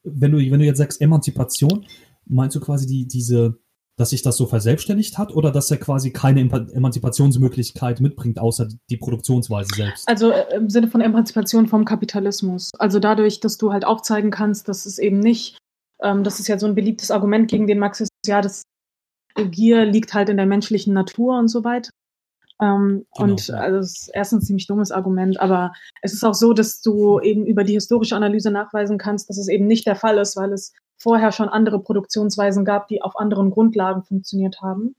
wenn 0.02 0.32
du, 0.32 0.38
wenn 0.38 0.60
du 0.60 0.66
jetzt 0.66 0.78
sagst 0.78 1.00
Emanzipation, 1.00 1.86
meinst 2.26 2.56
du 2.56 2.60
quasi 2.60 2.86
die, 2.86 3.06
diese, 3.06 3.58
dass 3.96 4.10
sich 4.10 4.22
das 4.22 4.36
so 4.36 4.46
verselbstständigt 4.46 5.18
hat 5.18 5.32
oder 5.32 5.50
dass 5.50 5.70
er 5.70 5.76
quasi 5.76 6.12
keine 6.12 6.40
Emanzipationsmöglichkeit 6.40 8.00
mitbringt, 8.00 8.38
außer 8.38 8.68
die 8.90 8.96
Produktionsweise 8.96 9.74
selbst? 9.74 10.08
Also 10.08 10.30
äh, 10.30 10.56
im 10.56 10.70
Sinne 10.70 10.88
von 10.88 11.00
Emanzipation 11.00 11.66
vom 11.66 11.84
Kapitalismus. 11.84 12.70
Also 12.78 12.98
dadurch, 12.98 13.40
dass 13.40 13.58
du 13.58 13.72
halt 13.72 13.84
aufzeigen 13.84 14.30
kannst, 14.30 14.68
dass 14.68 14.86
es 14.86 14.98
eben 14.98 15.20
nicht, 15.20 15.58
ähm, 16.02 16.24
das 16.24 16.40
ist 16.40 16.48
ja 16.48 16.58
so 16.58 16.66
ein 16.66 16.74
beliebtes 16.74 17.10
Argument 17.10 17.48
gegen 17.50 17.66
den 17.66 17.78
Marxismus, 17.78 18.10
ja, 18.26 18.40
das 18.40 18.62
Gier 19.36 19.84
liegt 19.84 20.14
halt 20.14 20.28
in 20.28 20.36
der 20.36 20.46
menschlichen 20.46 20.94
Natur 20.94 21.38
und 21.38 21.48
so 21.48 21.64
weiter. 21.64 21.90
Ähm, 22.62 23.04
genau. 23.16 23.32
Und 23.32 23.50
also 23.50 23.78
es 23.78 24.02
ist 24.02 24.10
erstens 24.14 24.44
ein 24.44 24.46
ziemlich 24.46 24.66
dummes 24.66 24.92
Argument, 24.92 25.40
aber 25.40 25.72
es 26.02 26.12
ist 26.12 26.24
auch 26.24 26.34
so, 26.34 26.52
dass 26.52 26.80
du 26.80 27.20
eben 27.20 27.46
über 27.46 27.64
die 27.64 27.74
historische 27.74 28.16
Analyse 28.16 28.50
nachweisen 28.50 28.98
kannst, 28.98 29.28
dass 29.28 29.38
es 29.38 29.48
eben 29.48 29.66
nicht 29.66 29.86
der 29.86 29.96
Fall 29.96 30.18
ist, 30.18 30.36
weil 30.36 30.52
es 30.52 30.72
vorher 31.04 31.30
schon 31.30 31.50
andere 31.50 31.78
Produktionsweisen 31.80 32.64
gab, 32.64 32.88
die 32.88 33.02
auf 33.02 33.16
anderen 33.16 33.50
Grundlagen 33.50 34.02
funktioniert 34.02 34.62
haben. 34.62 34.96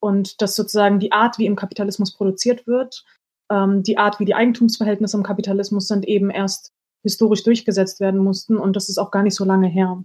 Und 0.00 0.42
dass 0.42 0.56
sozusagen 0.56 0.98
die 0.98 1.12
Art, 1.12 1.38
wie 1.38 1.46
im 1.46 1.56
Kapitalismus 1.56 2.12
produziert 2.12 2.66
wird, 2.66 3.04
ähm, 3.50 3.82
die 3.82 3.96
Art, 3.96 4.18
wie 4.20 4.26
die 4.26 4.34
Eigentumsverhältnisse 4.34 5.16
im 5.16 5.22
Kapitalismus 5.22 5.86
sind, 5.86 6.06
eben 6.06 6.28
erst 6.28 6.72
historisch 7.02 7.44
durchgesetzt 7.44 8.00
werden 8.00 8.20
mussten. 8.20 8.56
Und 8.56 8.74
das 8.74 8.88
ist 8.88 8.98
auch 8.98 9.12
gar 9.12 9.22
nicht 9.22 9.36
so 9.36 9.44
lange 9.44 9.68
her. 9.68 10.02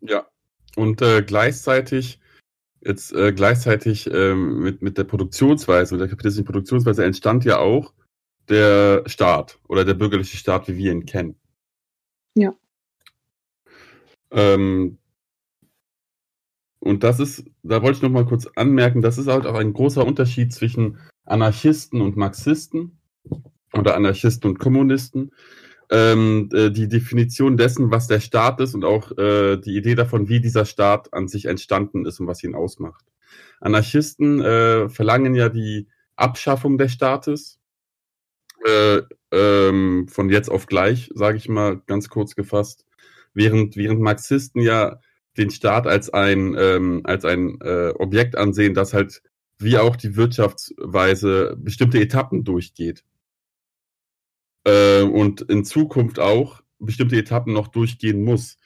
Ja, 0.00 0.26
und 0.74 1.00
äh, 1.00 1.22
gleichzeitig 1.22 2.20
jetzt 2.80 3.12
äh, 3.12 3.32
gleichzeitig 3.32 4.10
ähm, 4.12 4.60
mit, 4.60 4.82
mit 4.82 4.98
der 4.98 5.04
Produktionsweise, 5.04 5.94
mit 5.94 6.00
der 6.00 6.08
kapitalistischen 6.08 6.44
Produktionsweise 6.44 7.04
entstand 7.04 7.44
ja 7.44 7.58
auch 7.58 7.94
der 8.48 9.02
Staat 9.06 9.58
oder 9.68 9.84
der 9.84 9.94
bürgerliche 9.94 10.36
Staat, 10.36 10.68
wie 10.68 10.76
wir 10.76 10.92
ihn 10.92 11.06
kennen. 11.06 11.36
Ja. 12.34 12.54
Ähm, 14.30 14.98
und 16.80 17.02
das 17.02 17.18
ist, 17.18 17.44
da 17.62 17.82
wollte 17.82 17.96
ich 17.96 18.02
noch 18.02 18.10
mal 18.10 18.26
kurz 18.26 18.46
anmerken, 18.54 19.02
das 19.02 19.18
ist 19.18 19.26
halt 19.26 19.46
auch 19.46 19.56
ein 19.56 19.72
großer 19.72 20.06
Unterschied 20.06 20.52
zwischen 20.52 20.98
Anarchisten 21.24 22.00
und 22.00 22.16
Marxisten 22.16 23.00
oder 23.72 23.96
Anarchisten 23.96 24.50
und 24.50 24.58
Kommunisten. 24.58 25.32
Ähm, 25.90 26.48
äh, 26.52 26.70
die 26.70 26.88
Definition 26.88 27.56
dessen, 27.56 27.90
was 27.90 28.08
der 28.08 28.20
Staat 28.20 28.60
ist 28.60 28.74
und 28.74 28.84
auch 28.84 29.16
äh, 29.18 29.56
die 29.56 29.76
Idee 29.76 29.94
davon, 29.94 30.28
wie 30.28 30.40
dieser 30.40 30.64
Staat 30.64 31.12
an 31.12 31.28
sich 31.28 31.46
entstanden 31.46 32.06
ist 32.06 32.18
und 32.18 32.26
was 32.26 32.42
ihn 32.42 32.56
ausmacht. 32.56 33.04
Anarchisten 33.60 34.40
äh, 34.40 34.88
verlangen 34.88 35.34
ja 35.34 35.48
die 35.48 35.88
Abschaffung 36.16 36.76
des 36.76 36.92
Staates 36.92 37.60
äh, 38.64 39.02
ähm, 39.30 40.08
von 40.08 40.28
jetzt 40.28 40.50
auf 40.50 40.66
gleich, 40.66 41.10
sage 41.14 41.36
ich 41.36 41.48
mal 41.48 41.80
ganz 41.86 42.08
kurz 42.08 42.34
gefasst 42.34 42.84
während, 43.36 43.76
während 43.76 44.00
Marxisten 44.00 44.60
ja 44.60 45.00
den 45.36 45.50
Staat 45.50 45.86
als 45.86 46.10
ein, 46.10 46.56
ähm, 46.58 47.02
als 47.04 47.24
ein 47.24 47.60
äh, 47.60 47.92
Objekt 47.98 48.36
ansehen, 48.36 48.74
das 48.74 48.94
halt 48.94 49.22
wie 49.58 49.78
auch 49.78 49.96
die 49.96 50.16
Wirtschaftsweise 50.16 51.56
bestimmte 51.58 52.00
Etappen 52.00 52.44
durchgeht. 52.44 53.04
Äh, 54.64 55.02
und 55.02 55.42
in 55.42 55.64
Zukunft 55.64 56.18
auch 56.18 56.62
bestimmte 56.78 57.16
Etappen 57.16 57.52
noch 57.52 57.68
durchgehen 57.68 58.22
muss. 58.22 58.58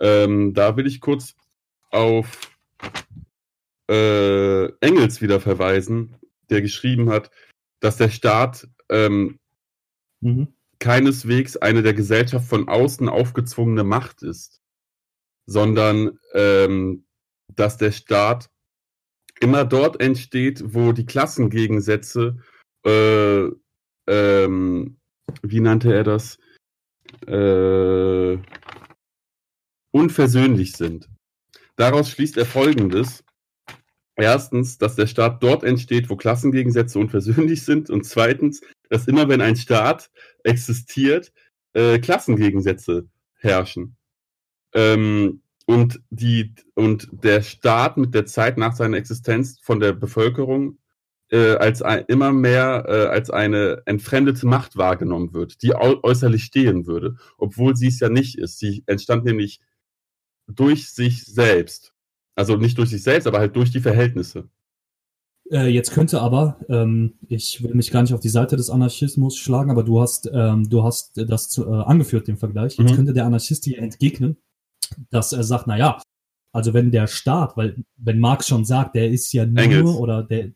Ähm, 0.00 0.54
da 0.54 0.76
will 0.76 0.86
ich 0.86 1.00
kurz 1.00 1.36
auf 1.90 2.50
äh, 3.90 4.66
Engels 4.80 5.20
wieder 5.20 5.40
verweisen, 5.40 6.16
der 6.50 6.62
geschrieben 6.62 7.10
hat, 7.10 7.30
dass 7.80 7.96
der 7.96 8.08
Staat 8.08 8.68
ähm, 8.88 9.38
mhm 10.20 10.54
keineswegs 10.84 11.56
eine 11.56 11.82
der 11.82 11.94
Gesellschaft 11.94 12.46
von 12.46 12.68
außen 12.68 13.08
aufgezwungene 13.08 13.84
Macht 13.84 14.22
ist, 14.22 14.60
sondern 15.46 16.18
ähm, 16.34 17.06
dass 17.48 17.78
der 17.78 17.90
Staat 17.90 18.50
immer 19.40 19.64
dort 19.64 19.98
entsteht, 20.02 20.62
wo 20.74 20.92
die 20.92 21.06
Klassengegensätze, 21.06 22.36
äh, 22.84 23.48
ähm, 24.06 24.98
wie 25.40 25.60
nannte 25.60 25.90
er 25.90 26.04
das, 26.04 26.38
äh, 27.28 28.36
unversöhnlich 29.90 30.72
sind. 30.72 31.08
Daraus 31.76 32.10
schließt 32.10 32.36
er 32.36 32.44
Folgendes. 32.44 33.24
Erstens, 34.16 34.76
dass 34.76 34.96
der 34.96 35.06
Staat 35.06 35.42
dort 35.42 35.64
entsteht, 35.64 36.10
wo 36.10 36.16
Klassengegensätze 36.16 36.98
unversöhnlich 36.98 37.62
sind. 37.64 37.88
Und 37.88 38.04
zweitens, 38.04 38.60
dass 38.90 39.06
immer 39.06 39.28
wenn 39.28 39.40
ein 39.40 39.56
Staat 39.56 40.10
existiert, 40.42 41.32
äh, 41.72 41.98
Klassengegensätze 41.98 43.08
herrschen. 43.34 43.96
Ähm, 44.74 45.42
und, 45.66 46.00
die, 46.10 46.54
und 46.74 47.08
der 47.12 47.42
Staat 47.42 47.96
mit 47.96 48.14
der 48.14 48.26
Zeit 48.26 48.58
nach 48.58 48.74
seiner 48.76 48.98
Existenz 48.98 49.58
von 49.60 49.80
der 49.80 49.92
Bevölkerung 49.92 50.78
äh, 51.30 51.56
als 51.56 51.80
ein, 51.82 52.04
immer 52.08 52.32
mehr 52.32 52.84
äh, 52.86 53.06
als 53.06 53.30
eine 53.30 53.82
entfremdete 53.86 54.46
Macht 54.46 54.76
wahrgenommen 54.76 55.32
wird, 55.32 55.62
die 55.62 55.74
äußerlich 55.74 56.44
stehen 56.44 56.86
würde, 56.86 57.16
obwohl 57.38 57.76
sie 57.76 57.88
es 57.88 58.00
ja 58.00 58.08
nicht 58.08 58.38
ist. 58.38 58.58
Sie 58.58 58.84
entstand 58.86 59.24
nämlich 59.24 59.60
durch 60.46 60.90
sich 60.90 61.24
selbst. 61.24 61.94
Also 62.34 62.56
nicht 62.56 62.78
durch 62.78 62.90
sich 62.90 63.02
selbst, 63.02 63.26
aber 63.26 63.38
halt 63.38 63.56
durch 63.56 63.70
die 63.70 63.80
Verhältnisse. 63.80 64.48
Äh, 65.50 65.68
jetzt 65.68 65.92
könnte 65.92 66.20
aber, 66.20 66.58
ähm, 66.68 67.14
ich 67.28 67.62
will 67.62 67.74
mich 67.74 67.90
gar 67.90 68.02
nicht 68.02 68.14
auf 68.14 68.20
die 68.20 68.28
Seite 68.28 68.56
des 68.56 68.70
Anarchismus 68.70 69.36
schlagen, 69.36 69.70
aber 69.70 69.82
du 69.82 70.00
hast, 70.00 70.30
ähm, 70.32 70.68
du 70.68 70.82
hast 70.84 71.12
das 71.16 71.48
zu, 71.48 71.66
äh, 71.66 71.82
angeführt, 71.82 72.28
den 72.28 72.38
Vergleich. 72.38 72.78
Jetzt 72.78 72.92
mhm. 72.92 72.96
könnte 72.96 73.12
der 73.12 73.26
Anarchist 73.26 73.64
hier 73.64 73.78
entgegnen, 73.78 74.38
dass 75.10 75.32
er 75.32 75.44
sagt, 75.44 75.66
na 75.66 75.76
ja, 75.76 76.00
also 76.52 76.72
wenn 76.72 76.90
der 76.90 77.08
Staat, 77.08 77.56
weil 77.56 77.84
wenn 77.96 78.18
Marx 78.18 78.48
schon 78.48 78.64
sagt, 78.64 78.94
der 78.94 79.10
ist 79.10 79.32
ja 79.32 79.44
nur 79.44 79.62
Engels. 79.62 79.90
oder 79.90 80.22
der 80.22 80.52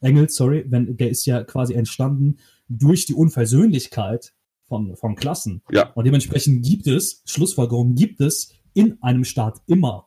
Engels, 0.00 0.34
sorry, 0.34 0.64
wenn 0.68 0.96
der 0.96 1.08
ist 1.08 1.24
ja 1.24 1.42
quasi 1.44 1.74
entstanden 1.74 2.38
durch 2.68 3.06
die 3.06 3.14
Unversöhnlichkeit 3.14 4.34
von, 4.68 4.96
von 4.96 5.14
Klassen. 5.14 5.62
Ja. 5.70 5.92
Und 5.92 6.04
dementsprechend 6.04 6.64
gibt 6.64 6.86
es, 6.88 7.22
Schlussfolgerung 7.26 7.94
gibt 7.94 8.20
es 8.20 8.52
in 8.74 9.00
einem 9.02 9.24
Staat 9.24 9.62
immer 9.66 10.06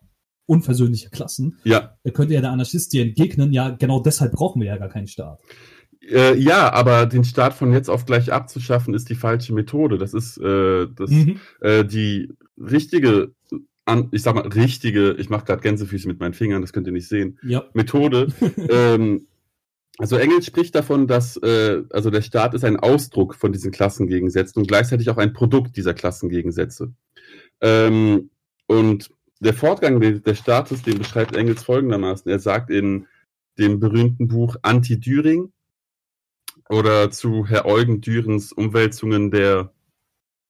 unversöhnliche 0.49 1.09
Klassen. 1.09 1.59
Ja. 1.63 1.95
Da 2.03 2.11
könnte 2.11 2.33
ja 2.33 2.41
der 2.41 2.51
Anarchist 2.51 2.91
dir 2.91 3.03
entgegnen, 3.03 3.53
ja, 3.53 3.69
genau 3.69 4.01
deshalb 4.01 4.33
brauchen 4.33 4.61
wir 4.61 4.67
ja 4.67 4.77
gar 4.77 4.89
keinen 4.89 5.07
Staat. 5.07 5.39
Äh, 6.01 6.37
ja, 6.37 6.73
aber 6.73 7.05
den 7.05 7.23
Staat 7.23 7.53
von 7.53 7.71
jetzt 7.71 7.89
auf 7.89 8.05
gleich 8.05 8.31
abzuschaffen, 8.33 8.93
ist 8.93 9.09
die 9.09 9.15
falsche 9.15 9.53
Methode. 9.53 9.97
Das 9.97 10.13
ist 10.13 10.37
äh, 10.37 10.87
das, 10.95 11.11
mhm. 11.11 11.39
äh, 11.61 11.85
die 11.85 12.33
richtige, 12.57 13.33
an, 13.85 14.09
ich 14.11 14.23
sag 14.23 14.35
mal, 14.35 14.47
richtige, 14.47 15.11
ich 15.13 15.29
mache 15.29 15.45
gerade 15.45 15.61
Gänsefüße 15.61 16.07
mit 16.07 16.19
meinen 16.19 16.33
Fingern, 16.33 16.61
das 16.61 16.73
könnt 16.73 16.87
ihr 16.87 16.93
nicht 16.93 17.07
sehen, 17.07 17.37
ja. 17.43 17.65
Methode. 17.73 18.27
ähm, 18.69 19.27
also 19.99 20.15
Engels 20.15 20.45
spricht 20.45 20.73
davon, 20.75 21.07
dass 21.07 21.37
äh, 21.37 21.83
also 21.91 22.09
der 22.09 22.21
Staat 22.21 22.53
ist 22.53 22.63
ein 22.63 22.77
Ausdruck 22.79 23.35
von 23.35 23.51
diesen 23.51 23.71
Klassengegensätzen 23.71 24.61
und 24.61 24.67
gleichzeitig 24.67 25.09
auch 25.09 25.17
ein 25.17 25.33
Produkt 25.33 25.75
dieser 25.75 25.93
Klassengegensätze. 25.93 26.93
Ähm, 27.61 28.29
und 28.65 29.09
der 29.39 29.53
Fortgang 29.53 29.99
des 29.99 30.39
Staates, 30.39 30.81
den 30.83 30.97
beschreibt 30.97 31.35
Engels 31.35 31.63
folgendermaßen. 31.63 32.29
Er 32.29 32.39
sagt 32.39 32.69
in 32.69 33.07
dem 33.57 33.79
berühmten 33.79 34.27
Buch 34.27 34.55
Anti-Düring 34.61 35.51
oder 36.69 37.09
zu 37.11 37.45
Herr 37.47 37.65
Eugen 37.65 38.01
Dürens 38.01 38.51
Umwälzungen 38.51 39.31
der, 39.31 39.73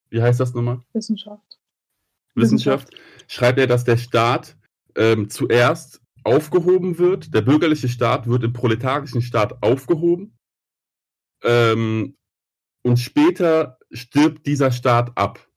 wie 0.09 0.21
heißt 0.21 0.39
das 0.39 0.53
nochmal? 0.53 0.81
Wissenschaft. 0.93 1.59
Wissenschaft, 2.35 2.89
schreibt 3.27 3.59
er, 3.59 3.67
dass 3.67 3.83
der 3.83 3.97
Staat 3.97 4.57
ähm, 4.95 5.29
zuerst 5.29 6.01
aufgehoben 6.23 6.97
wird, 6.97 7.33
der 7.33 7.41
bürgerliche 7.41 7.89
Staat 7.89 8.27
wird 8.27 8.43
im 8.43 8.53
proletarischen 8.53 9.21
Staat 9.21 9.61
aufgehoben 9.63 10.37
ähm, 11.43 12.17
und 12.83 12.97
später 12.97 13.77
stirbt 13.91 14.45
dieser 14.45 14.71
Staat 14.71 15.17
ab. 15.17 15.47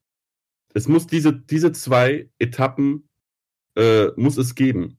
Es 0.75 0.89
muss 0.89 1.07
diese, 1.07 1.33
diese 1.33 1.73
zwei 1.73 2.31
Etappen 2.39 3.09
äh, 3.77 4.09
muss 4.17 4.37
es 4.37 4.55
geben. 4.55 4.99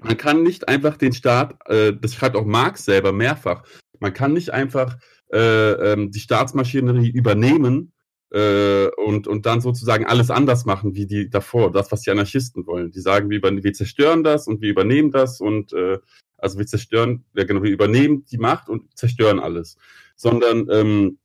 Man 0.00 0.16
kann 0.16 0.42
nicht 0.42 0.68
einfach 0.68 0.96
den 0.96 1.12
Staat, 1.12 1.56
äh, 1.66 1.92
das 1.94 2.14
schreibt 2.14 2.36
auch 2.36 2.44
Marx 2.44 2.84
selber 2.84 3.12
mehrfach, 3.12 3.62
man 3.98 4.12
kann 4.12 4.34
nicht 4.34 4.50
einfach 4.50 4.98
äh, 5.32 5.72
ähm, 5.72 6.10
die 6.10 6.20
Staatsmaschinerie 6.20 7.08
übernehmen 7.08 7.92
äh, 8.30 8.88
und, 8.96 9.26
und 9.26 9.46
dann 9.46 9.60
sozusagen 9.60 10.06
alles 10.06 10.30
anders 10.30 10.66
machen 10.66 10.94
wie 10.94 11.06
die 11.06 11.30
davor, 11.30 11.72
das, 11.72 11.90
was 11.92 12.02
die 12.02 12.10
Anarchisten 12.10 12.66
wollen. 12.66 12.90
Die 12.90 13.00
sagen, 13.00 13.30
wir, 13.30 13.42
wir 13.42 13.72
zerstören 13.72 14.22
das 14.22 14.46
und 14.46 14.60
wir 14.60 14.70
übernehmen 14.70 15.10
das 15.10 15.40
und 15.40 15.72
äh, 15.72 15.98
also 16.38 16.58
wir 16.58 16.66
zerstören, 16.66 17.24
ja 17.34 17.44
genau, 17.44 17.62
wir 17.62 17.70
übernehmen 17.70 18.24
die 18.30 18.38
Macht 18.38 18.68
und 18.68 18.96
zerstören 18.96 19.40
alles. 19.40 19.78
Sondern 20.16 20.68
ähm, 20.70 21.18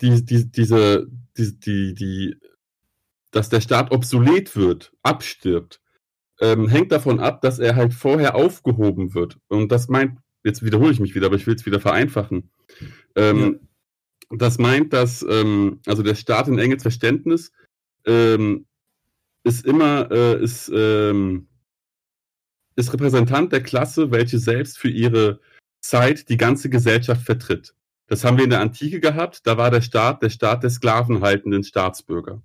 die, 0.00 0.24
die, 0.24 0.50
diese, 0.50 1.06
die, 1.36 1.58
die, 1.58 1.94
die 1.94 2.36
dass 3.32 3.48
der 3.48 3.60
Staat 3.60 3.90
obsolet 3.90 4.54
wird, 4.54 4.92
abstirbt, 5.02 5.80
ähm, 6.40 6.68
hängt 6.68 6.92
davon 6.92 7.18
ab, 7.18 7.40
dass 7.40 7.58
er 7.58 7.74
halt 7.76 7.94
vorher 7.94 8.34
aufgehoben 8.34 9.14
wird. 9.14 9.38
Und 9.48 9.72
das 9.72 9.88
meint, 9.88 10.18
jetzt 10.44 10.62
wiederhole 10.62 10.92
ich 10.92 11.00
mich 11.00 11.14
wieder, 11.14 11.26
aber 11.26 11.36
ich 11.36 11.46
will 11.46 11.54
es 11.54 11.66
wieder 11.66 11.80
vereinfachen. 11.80 12.50
Ähm, 13.16 13.60
ja. 14.30 14.36
Das 14.38 14.58
meint, 14.58 14.92
dass 14.92 15.24
ähm, 15.28 15.80
also 15.86 16.02
der 16.02 16.14
Staat 16.14 16.48
in 16.48 16.58
enges 16.58 16.82
Verständnis 16.82 17.52
ähm, 18.06 18.66
ist 19.44 19.66
immer 19.66 20.10
äh, 20.10 20.42
ist, 20.42 20.70
ähm, 20.74 21.48
ist 22.76 22.92
Repräsentant 22.92 23.52
der 23.52 23.62
Klasse, 23.62 24.10
welche 24.10 24.38
selbst 24.38 24.78
für 24.78 24.88
ihre 24.88 25.40
Zeit 25.80 26.28
die 26.28 26.36
ganze 26.36 26.70
Gesellschaft 26.70 27.22
vertritt. 27.22 27.74
Das 28.06 28.24
haben 28.24 28.36
wir 28.36 28.44
in 28.44 28.50
der 28.50 28.60
Antike 28.60 29.00
gehabt. 29.00 29.46
Da 29.46 29.58
war 29.58 29.70
der 29.70 29.80
Staat 29.80 30.22
der 30.22 30.30
Staat 30.30 30.62
der 30.62 30.70
sklavenhaltenden 30.70 31.64
Staatsbürger. 31.64 32.42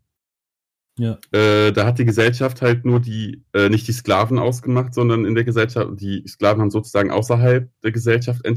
Ja. 0.97 1.19
Äh, 1.31 1.71
da 1.71 1.85
hat 1.85 1.99
die 1.99 2.05
Gesellschaft 2.05 2.61
halt 2.61 2.83
nur 2.83 2.99
die, 2.99 3.43
äh, 3.53 3.69
nicht 3.69 3.87
die 3.87 3.93
Sklaven 3.93 4.39
ausgemacht, 4.39 4.93
sondern 4.93 5.25
in 5.25 5.35
der 5.35 5.43
Gesellschaft, 5.43 5.91
die 5.93 6.27
Sklaven 6.27 6.61
haben 6.61 6.71
sozusagen 6.71 7.11
außerhalb 7.11 7.69
der 7.83 7.91
Gesellschaft, 7.91 8.43
äh, 8.45 8.55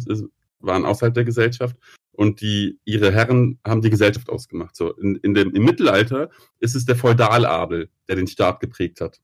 waren 0.60 0.84
außerhalb 0.84 1.14
der 1.14 1.24
Gesellschaft 1.24 1.76
und 2.12 2.40
die, 2.40 2.78
ihre 2.84 3.12
Herren 3.12 3.58
haben 3.66 3.82
die 3.82 3.90
Gesellschaft 3.90 4.30
ausgemacht. 4.30 4.74
So, 4.74 4.94
in, 4.96 5.16
in 5.16 5.34
dem, 5.34 5.54
Im 5.54 5.64
Mittelalter 5.64 6.30
ist 6.60 6.74
es 6.74 6.86
der 6.86 6.96
Feudaladel, 6.96 7.90
der 8.08 8.16
den 8.16 8.26
Staat 8.26 8.60
geprägt 8.60 9.00
hat. 9.00 9.20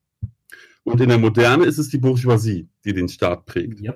Und 0.83 1.01
in 1.01 1.09
der 1.09 1.17
Moderne 1.17 1.65
ist 1.65 1.79
es 1.79 1.89
die 1.89 1.97
Bourgeoisie, 1.97 2.69
die 2.85 2.93
den 2.93 3.09
Staat 3.09 3.45
prägt. 3.45 3.81
Ja. 3.81 3.95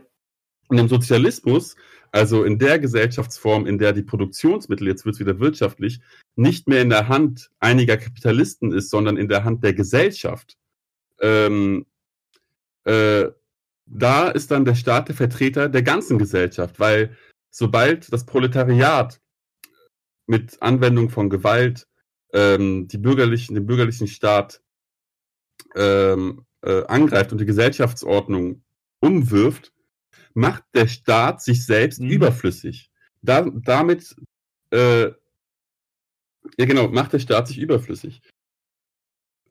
Und 0.67 0.77
im 0.77 0.87
Sozialismus, 0.87 1.75
also 2.11 2.43
in 2.43 2.59
der 2.59 2.79
Gesellschaftsform, 2.79 3.65
in 3.65 3.77
der 3.77 3.93
die 3.93 4.03
Produktionsmittel, 4.03 4.87
jetzt 4.87 5.05
wird 5.05 5.15
es 5.15 5.19
wieder 5.19 5.39
wirtschaftlich, 5.39 6.01
nicht 6.35 6.67
mehr 6.67 6.81
in 6.81 6.89
der 6.89 7.07
Hand 7.07 7.49
einiger 7.59 7.97
Kapitalisten 7.97 8.73
ist, 8.73 8.89
sondern 8.89 9.17
in 9.17 9.29
der 9.29 9.43
Hand 9.43 9.63
der 9.63 9.73
Gesellschaft, 9.73 10.57
ähm, 11.21 11.85
äh, 12.83 13.27
da 13.85 14.29
ist 14.29 14.51
dann 14.51 14.65
der 14.65 14.75
Staat 14.75 15.09
der 15.09 15.15
Vertreter 15.15 15.69
der 15.69 15.83
ganzen 15.83 16.17
Gesellschaft, 16.17 16.79
weil 16.79 17.17
sobald 17.49 18.11
das 18.11 18.25
Proletariat 18.25 19.19
mit 20.27 20.61
Anwendung 20.61 21.09
von 21.09 21.29
Gewalt 21.29 21.87
ähm, 22.33 22.87
die 22.87 22.97
bürgerlichen, 22.97 23.55
den 23.55 23.65
bürgerlichen 23.65 24.07
Staat 24.07 24.61
ähm, 25.75 26.45
äh, 26.61 26.85
angreift 26.85 27.31
und 27.31 27.39
die 27.39 27.45
Gesellschaftsordnung 27.45 28.63
umwirft, 28.99 29.73
macht 30.33 30.63
der 30.73 30.87
Staat 30.87 31.41
sich 31.41 31.65
selbst 31.65 32.01
mhm. 32.01 32.09
überflüssig. 32.09 32.89
Da, 33.21 33.47
damit, 33.49 34.15
äh, 34.71 35.11
ja 36.57 36.65
genau, 36.65 36.87
macht 36.87 37.13
der 37.13 37.19
Staat 37.19 37.47
sich 37.47 37.59
überflüssig. 37.59 38.21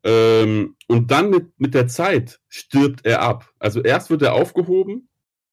Ähm, 0.03 0.76
und 0.89 1.11
dann 1.11 1.31
mit, 1.31 1.59
mit 1.61 1.74
der 1.74 1.87
Zeit 1.89 2.41
stirbt 2.49 3.05
er 3.05 3.22
ab. 3.22 3.53
Also 3.59 3.83
erst 3.83 4.11
wird 4.11 4.22
er 4.22 4.33
aufgehoben 4.33 5.09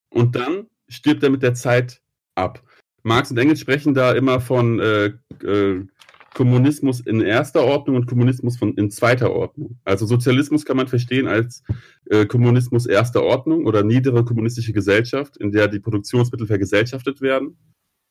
und 0.10 0.36
dann 0.36 0.68
stirbt 0.88 1.24
er 1.24 1.30
mit 1.30 1.44
der 1.44 1.54
Zeit 1.54 2.02
ab. 2.36 2.64
Marx 3.04 3.32
und 3.32 3.38
Engels 3.38 3.60
sprechen 3.60 3.94
da 3.94 4.14
immer 4.14 4.40
von 4.40 4.80
äh, 4.80 5.14
äh, 5.44 5.86
Kommunismus 6.38 7.00
in 7.00 7.22
erster 7.22 7.64
Ordnung 7.64 7.96
und 7.96 8.06
Kommunismus 8.06 8.58
von, 8.58 8.76
in 8.76 8.92
zweiter 8.92 9.32
Ordnung. 9.32 9.80
Also 9.84 10.06
Sozialismus 10.06 10.66
kann 10.66 10.78
man 10.78 10.88
verstehen 10.88 11.28
als 11.28 11.64
äh, 12.12 12.28
Kommunismus 12.28 12.86
erster 12.86 13.24
Ordnung 13.24 13.66
oder 13.66 13.82
niedere 13.82 14.24
kommunistische 14.24 14.72
Gesellschaft, 14.72 15.36
in 15.38 15.52
der 15.52 15.68
die 15.68 15.80
Produktionsmittel 15.80 16.46
vergesellschaftet 16.46 17.22
werden. 17.22 17.58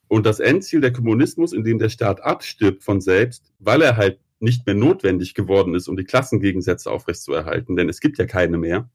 Und 0.09 0.27
das 0.27 0.41
Endziel 0.41 0.81
der 0.81 0.93
Kommunismus, 0.93 1.53
in 1.53 1.63
dem 1.63 1.79
der 1.79 1.89
Staat 1.89 2.21
abstirbt 2.21 2.83
von 2.83 3.01
selbst, 3.01 3.55
weil 3.61 3.81
er 3.81 3.97
halt 3.97 4.19
nicht 4.41 4.67
mehr 4.67 4.75
notwendig 4.75 5.35
geworden 5.35 5.77
ist, 5.77 5.87
um 5.87 5.97
die 5.97 6.03
Klassengegensätze 6.03 6.91
aufrechtzuerhalten, 6.91 7.77
denn 7.77 7.89
es 7.89 8.01
gibt 8.01 8.19
ja 8.19 8.27
keine 8.27 8.59
mehr. 8.59 8.91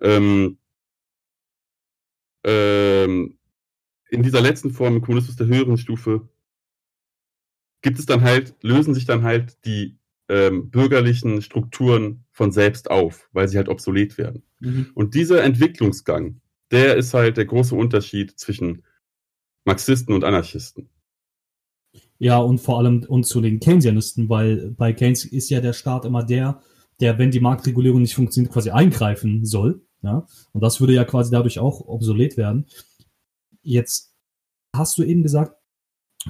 Ähm, 0.00 0.58
ähm, 2.42 3.38
in 4.10 4.24
dieser 4.24 4.40
letzten 4.40 4.70
Form, 4.70 5.00
Kommunismus 5.00 5.36
der 5.36 5.46
höheren 5.46 5.78
Stufe, 5.78 6.28
gibt 7.82 7.98
es 7.98 8.06
dann 8.06 8.22
halt, 8.22 8.54
lösen 8.62 8.94
sich 8.94 9.04
dann 9.04 9.22
halt 9.22 9.64
die 9.64 9.98
ähm, 10.28 10.70
bürgerlichen 10.70 11.42
Strukturen 11.42 12.24
von 12.32 12.52
selbst 12.52 12.90
auf, 12.90 13.28
weil 13.32 13.48
sie 13.48 13.56
halt 13.56 13.68
obsolet 13.68 14.18
werden. 14.18 14.42
Mhm. 14.60 14.90
Und 14.94 15.14
dieser 15.14 15.42
Entwicklungsgang, 15.42 16.40
der 16.70 16.96
ist 16.96 17.14
halt 17.14 17.36
der 17.36 17.46
große 17.46 17.74
Unterschied 17.74 18.38
zwischen 18.38 18.84
Marxisten 19.64 20.12
und 20.12 20.24
Anarchisten. 20.24 20.88
Ja, 22.18 22.38
und 22.38 22.58
vor 22.58 22.78
allem 22.78 23.04
und 23.04 23.24
zu 23.24 23.40
den 23.40 23.60
Keynesianisten, 23.60 24.28
weil 24.28 24.72
bei 24.72 24.92
Keynes 24.92 25.24
ist 25.24 25.50
ja 25.50 25.60
der 25.60 25.72
Staat 25.72 26.04
immer 26.04 26.24
der, 26.24 26.60
der, 27.00 27.18
wenn 27.18 27.30
die 27.30 27.40
Marktregulierung 27.40 28.02
nicht 28.02 28.14
funktioniert, 28.14 28.52
quasi 28.52 28.70
eingreifen 28.70 29.44
soll. 29.44 29.82
Ja? 30.02 30.26
Und 30.52 30.62
das 30.62 30.80
würde 30.80 30.94
ja 30.94 31.04
quasi 31.04 31.30
dadurch 31.30 31.58
auch 31.60 31.80
obsolet 31.80 32.36
werden. 32.36 32.66
Jetzt 33.62 34.14
hast 34.74 34.98
du 34.98 35.04
eben 35.04 35.22
gesagt, 35.22 35.57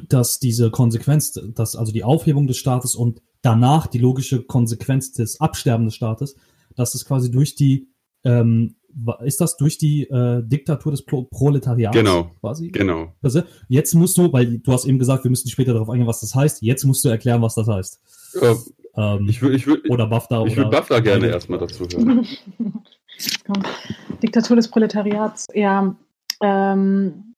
dass 0.09 0.39
diese 0.39 0.71
Konsequenz, 0.71 1.33
dass 1.33 1.77
also 1.77 1.93
die 1.93 2.05
Aufhebung 2.05 2.47
des 2.47 2.59
Staates 2.59 2.95
und 2.95 3.23
danach 3.43 3.87
die 3.87 3.99
logische 3.99 4.43
Konsequenz 4.43 5.13
des 5.13 5.41
Absterben 5.41 5.87
des 5.87 5.95
Staates, 5.95 6.37
dass 6.77 6.95
es 6.95 7.05
quasi 7.05 7.31
durch 7.31 7.55
die 7.55 7.89
ähm, 8.25 8.77
ist 9.23 9.41
das 9.41 9.57
durch 9.57 9.79
die 9.79 10.05
äh, 10.05 10.43
Diktatur 10.43 10.93
des 10.93 11.05
Pro 11.05 11.25
Proletariats 11.25 11.97
genau, 11.97 12.31
quasi? 12.41 12.69
Genau. 12.69 13.15
Also 13.23 13.43
jetzt 13.69 13.95
musst 13.95 14.19
du, 14.19 14.33
weil 14.33 14.59
du 14.59 14.73
hast 14.73 14.87
eben 14.87 14.99
gesagt, 14.99 15.25
wir 15.25 15.31
müssen 15.31 15.49
später 15.49 15.73
darauf 15.73 15.91
eingehen, 15.91 16.07
was 16.07 16.21
das 16.21 16.35
heißt. 16.35 16.63
Jetzt 16.63 16.85
musst 16.85 17.05
du 17.05 17.09
erklären, 17.09 17.43
was 17.43 17.55
das 17.55 17.69
heißt. 17.69 18.01
Äh, 18.41 18.55
ähm, 18.97 19.27
ich 19.29 19.41
will, 19.43 19.55
ich 19.55 19.67
will, 19.67 19.83
oder 19.89 20.07
BAFTA. 20.07 20.45
Ich 20.47 20.57
würde 20.57 20.71
BAFTA 20.71 21.01
gerne 21.01 21.29
erstmal 21.29 21.59
dazu 21.59 21.85
hören. 21.85 22.27
Diktatur 24.23 24.57
des 24.57 24.69
Proletariats, 24.69 25.47
ja. 25.55 25.95
Ähm, 26.41 27.35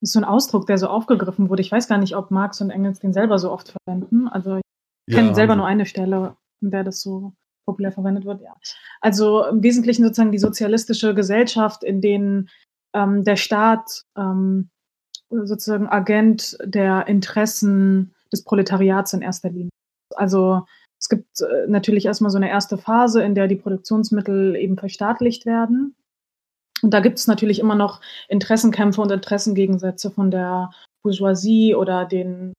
ist 0.00 0.12
so 0.12 0.20
ein 0.20 0.24
Ausdruck, 0.24 0.66
der 0.66 0.78
so 0.78 0.88
aufgegriffen 0.88 1.48
wurde. 1.48 1.62
Ich 1.62 1.72
weiß 1.72 1.88
gar 1.88 1.98
nicht, 1.98 2.16
ob 2.16 2.30
Marx 2.30 2.60
und 2.60 2.70
Engels 2.70 3.00
den 3.00 3.12
selber 3.12 3.38
so 3.38 3.50
oft 3.50 3.72
verwenden. 3.72 4.28
Also 4.28 4.56
ich 4.56 4.62
ja, 5.06 5.20
kenne 5.20 5.34
selber 5.34 5.52
also. 5.52 5.62
nur 5.62 5.66
eine 5.66 5.86
Stelle, 5.86 6.36
in 6.60 6.70
der 6.70 6.84
das 6.84 7.00
so 7.00 7.32
populär 7.66 7.92
verwendet 7.92 8.24
wird. 8.24 8.42
Ja. 8.42 8.54
Also 9.00 9.44
im 9.46 9.62
Wesentlichen 9.62 10.04
sozusagen 10.04 10.32
die 10.32 10.38
sozialistische 10.38 11.14
Gesellschaft, 11.14 11.82
in 11.82 12.00
denen 12.00 12.48
ähm, 12.94 13.24
der 13.24 13.36
Staat 13.36 14.02
ähm, 14.16 14.70
sozusagen 15.28 15.88
Agent 15.88 16.56
der 16.62 17.08
Interessen 17.08 18.14
des 18.32 18.44
Proletariats 18.44 19.12
in 19.12 19.22
erster 19.22 19.50
Linie. 19.50 19.70
Also 20.14 20.62
es 20.98 21.08
gibt 21.08 21.40
äh, 21.40 21.66
natürlich 21.68 22.06
erstmal 22.06 22.30
so 22.30 22.38
eine 22.38 22.48
erste 22.48 22.78
Phase, 22.78 23.22
in 23.22 23.34
der 23.34 23.48
die 23.48 23.56
Produktionsmittel 23.56 24.56
eben 24.56 24.78
verstaatlicht 24.78 25.46
werden. 25.46 25.96
Und 26.82 26.92
da 26.92 27.00
gibt 27.00 27.18
es 27.18 27.26
natürlich 27.26 27.58
immer 27.58 27.74
noch 27.74 28.00
Interessenkämpfe 28.28 29.00
und 29.00 29.10
Interessengegensätze 29.10 30.10
von 30.10 30.30
der 30.30 30.70
Bourgeoisie 31.02 31.74
oder 31.74 32.04
den 32.04 32.52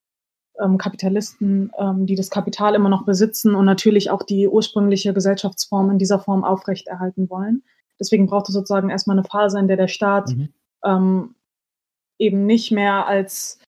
ähm, 0.59 0.77
Kapitalisten, 0.77 1.71
ähm, 1.77 2.05
die 2.05 2.15
das 2.15 2.29
Kapital 2.29 2.75
immer 2.75 2.89
noch 2.89 3.05
besitzen 3.05 3.55
und 3.55 3.65
natürlich 3.65 4.09
auch 4.09 4.23
die 4.23 4.47
ursprüngliche 4.47 5.13
Gesellschaftsform 5.13 5.91
in 5.91 5.97
dieser 5.99 6.19
Form 6.19 6.43
aufrechterhalten 6.43 7.29
wollen. 7.29 7.63
Deswegen 7.99 8.27
braucht 8.27 8.49
es 8.49 8.53
sozusagen 8.53 8.89
erstmal 8.89 9.17
eine 9.17 9.27
Phase, 9.27 9.59
in 9.59 9.67
der 9.67 9.77
der 9.77 9.87
Staat 9.87 10.29
mhm. 10.29 10.49
ähm, 10.83 11.35
eben 12.19 12.45
nicht 12.45 12.71
mehr 12.71 13.05
als 13.07 13.59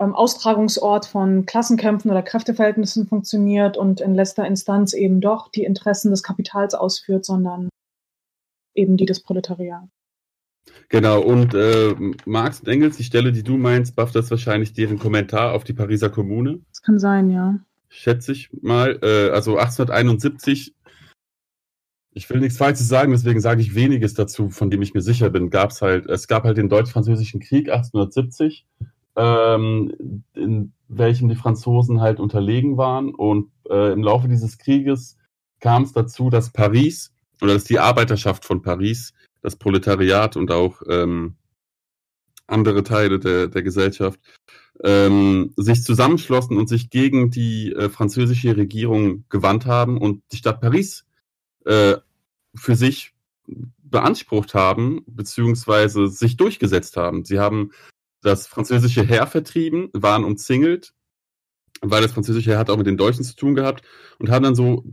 ähm, 0.00 0.14
Austragungsort 0.14 1.06
von 1.06 1.46
Klassenkämpfen 1.46 2.10
oder 2.10 2.22
Kräfteverhältnissen 2.22 3.06
funktioniert 3.06 3.76
und 3.76 4.00
in 4.00 4.14
letzter 4.14 4.46
Instanz 4.46 4.92
eben 4.94 5.20
doch 5.20 5.50
die 5.50 5.64
Interessen 5.64 6.10
des 6.10 6.22
Kapitals 6.22 6.74
ausführt, 6.74 7.24
sondern 7.24 7.68
eben 8.80 8.96
die 8.96 9.06
des 9.06 9.22
Proletariats. 9.22 9.88
Genau, 10.88 11.20
und 11.22 11.54
äh, 11.54 11.94
Marx 12.26 12.60
und 12.60 12.68
Engels, 12.68 12.96
die 12.96 13.04
Stelle, 13.04 13.32
die 13.32 13.42
du 13.42 13.56
meinst, 13.56 13.96
Buff, 13.96 14.12
das 14.12 14.30
wahrscheinlich 14.30 14.72
deren 14.72 14.98
Kommentar 14.98 15.52
auf 15.52 15.64
die 15.64 15.72
Pariser 15.72 16.10
Kommune. 16.10 16.60
Das 16.68 16.82
kann 16.82 16.98
sein, 16.98 17.30
ja. 17.30 17.58
Schätze 17.88 18.32
ich 18.32 18.50
mal. 18.60 18.98
Äh, 19.02 19.30
also 19.30 19.56
1871, 19.56 20.74
ich 22.12 22.28
will 22.28 22.40
nichts 22.40 22.58
Falsches 22.58 22.88
sagen, 22.88 23.12
deswegen 23.12 23.40
sage 23.40 23.62
ich 23.62 23.74
weniges 23.74 24.14
dazu, 24.14 24.50
von 24.50 24.70
dem 24.70 24.82
ich 24.82 24.94
mir 24.94 25.00
sicher 25.00 25.30
bin. 25.30 25.50
Gab's 25.50 25.80
halt, 25.80 26.06
es 26.06 26.26
gab 26.26 26.44
halt 26.44 26.56
den 26.56 26.68
Deutsch-Französischen 26.68 27.40
Krieg 27.40 27.68
1870, 27.70 28.66
ähm, 29.16 30.24
in 30.34 30.72
welchem 30.88 31.28
die 31.28 31.36
Franzosen 31.36 32.00
halt 32.00 32.18
unterlegen 32.18 32.76
waren. 32.76 33.14
Und 33.14 33.50
äh, 33.68 33.92
im 33.92 34.02
Laufe 34.02 34.28
dieses 34.28 34.58
Krieges 34.58 35.18
kam 35.60 35.84
es 35.84 35.92
dazu, 35.92 36.30
dass 36.30 36.50
Paris 36.50 37.12
oder 37.40 37.54
dass 37.54 37.64
die 37.64 37.78
Arbeiterschaft 37.78 38.44
von 38.44 38.62
Paris, 38.62 39.12
das 39.42 39.56
Proletariat 39.56 40.36
und 40.36 40.50
auch 40.50 40.82
ähm, 40.88 41.36
andere 42.46 42.82
Teile 42.82 43.18
der, 43.18 43.46
der 43.46 43.62
Gesellschaft 43.62 44.20
ähm, 44.82 45.52
sich 45.56 45.82
zusammenschlossen 45.82 46.56
und 46.56 46.68
sich 46.68 46.90
gegen 46.90 47.30
die 47.30 47.72
äh, 47.72 47.88
französische 47.88 48.56
Regierung 48.56 49.24
gewandt 49.28 49.66
haben 49.66 49.98
und 49.98 50.22
die 50.32 50.36
Stadt 50.36 50.60
Paris 50.60 51.06
äh, 51.64 51.96
für 52.54 52.74
sich 52.74 53.14
beansprucht 53.82 54.54
haben, 54.54 55.02
beziehungsweise 55.06 56.08
sich 56.08 56.36
durchgesetzt 56.36 56.96
haben. 56.96 57.24
Sie 57.24 57.38
haben 57.38 57.72
das 58.22 58.46
französische 58.46 59.02
Heer 59.02 59.26
vertrieben, 59.26 59.90
waren 59.92 60.24
umzingelt, 60.24 60.94
weil 61.80 62.02
das 62.02 62.12
französische 62.12 62.50
Heer 62.50 62.58
hat 62.58 62.70
auch 62.70 62.76
mit 62.76 62.86
den 62.86 62.96
Deutschen 62.96 63.24
zu 63.24 63.34
tun 63.34 63.54
gehabt 63.54 63.84
und 64.18 64.30
haben 64.30 64.42
dann 64.42 64.54
so 64.54 64.84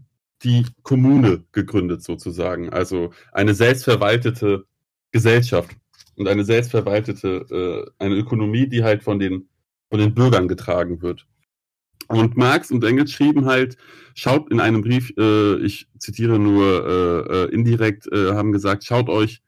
die 0.43 0.65
Kommune 0.83 1.43
gegründet 1.51 2.03
sozusagen, 2.03 2.69
also 2.69 3.11
eine 3.31 3.53
selbstverwaltete 3.53 4.65
Gesellschaft 5.11 5.75
und 6.15 6.27
eine 6.27 6.43
selbstverwaltete, 6.43 7.87
äh, 7.99 8.03
eine 8.03 8.15
Ökonomie, 8.15 8.67
die 8.67 8.83
halt 8.83 9.03
von 9.03 9.19
den, 9.19 9.49
von 9.89 9.99
den 9.99 10.13
Bürgern 10.13 10.47
getragen 10.47 11.01
wird. 11.01 11.25
Und 12.07 12.37
Marx 12.37 12.71
und 12.71 12.83
Engels 12.83 13.11
schrieben 13.11 13.45
halt, 13.45 13.77
schaut 14.15 14.49
in 14.51 14.59
einem 14.59 14.81
Brief, 14.81 15.11
äh, 15.17 15.57
ich 15.57 15.87
zitiere 15.99 16.39
nur 16.39 16.87
äh, 16.87 17.43
äh, 17.43 17.53
indirekt, 17.53 18.11
äh, 18.11 18.33
haben 18.33 18.51
gesagt, 18.51 18.85
schaut 18.85 19.09
euch 19.09 19.41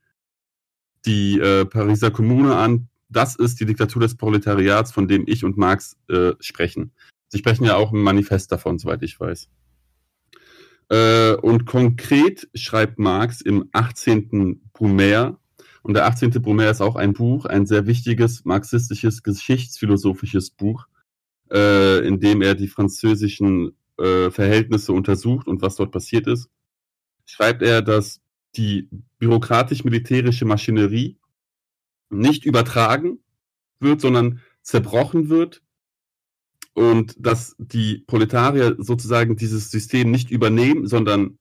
die 1.05 1.39
äh, 1.39 1.65
Pariser 1.65 2.11
Kommune 2.11 2.55
an, 2.55 2.89
das 3.07 3.35
ist 3.35 3.59
die 3.59 3.65
Diktatur 3.65 4.01
des 4.01 4.17
Proletariats, 4.17 4.91
von 4.91 5.07
dem 5.07 5.23
ich 5.25 5.43
und 5.43 5.57
Marx 5.57 5.97
sprechen. 6.41 6.91
Sie 7.29 7.39
sprechen 7.39 7.63
ja 7.63 7.75
auch 7.75 7.91
im 7.91 8.03
Manifest 8.03 8.51
davon, 8.51 8.77
soweit 8.77 9.01
ich 9.01 9.19
weiß. 9.19 9.49
Äh, 10.89 11.33
und 11.35 11.65
konkret 11.65 12.49
schreibt 12.53 12.99
Marx 12.99 13.41
im 13.41 13.69
18. 13.71 14.69
Brumaire, 14.73 15.37
und 15.81 15.93
der 15.93 16.05
18. 16.05 16.31
Brumaire 16.41 16.71
ist 16.71 16.81
auch 16.81 16.95
ein 16.95 17.13
Buch, 17.13 17.45
ein 17.45 17.65
sehr 17.65 17.87
wichtiges 17.87 18.43
marxistisches, 18.45 19.23
geschichtsphilosophisches 19.23 20.51
Buch, 20.51 20.87
äh, 21.51 22.05
in 22.05 22.19
dem 22.19 22.41
er 22.41 22.55
die 22.55 22.67
französischen 22.67 23.71
äh, 23.97 24.29
Verhältnisse 24.29 24.93
untersucht 24.93 25.47
und 25.47 25.61
was 25.61 25.75
dort 25.75 25.91
passiert 25.91 26.27
ist, 26.27 26.49
schreibt 27.25 27.61
er, 27.61 27.81
dass 27.81 28.21
die 28.55 28.89
bürokratisch-militärische 29.19 30.45
Maschinerie 30.45 31.17
nicht 32.09 32.45
übertragen 32.45 33.19
wird, 33.79 34.01
sondern 34.01 34.41
zerbrochen 34.61 35.29
wird 35.29 35.61
und 36.74 37.15
dass 37.17 37.55
die 37.57 38.03
Proletarier 38.07 38.76
sozusagen 38.80 39.36
dieses 39.36 39.72
System 39.72 40.11
nicht 40.11 40.32
übernehmen, 40.32 40.88
sondern 40.88 41.38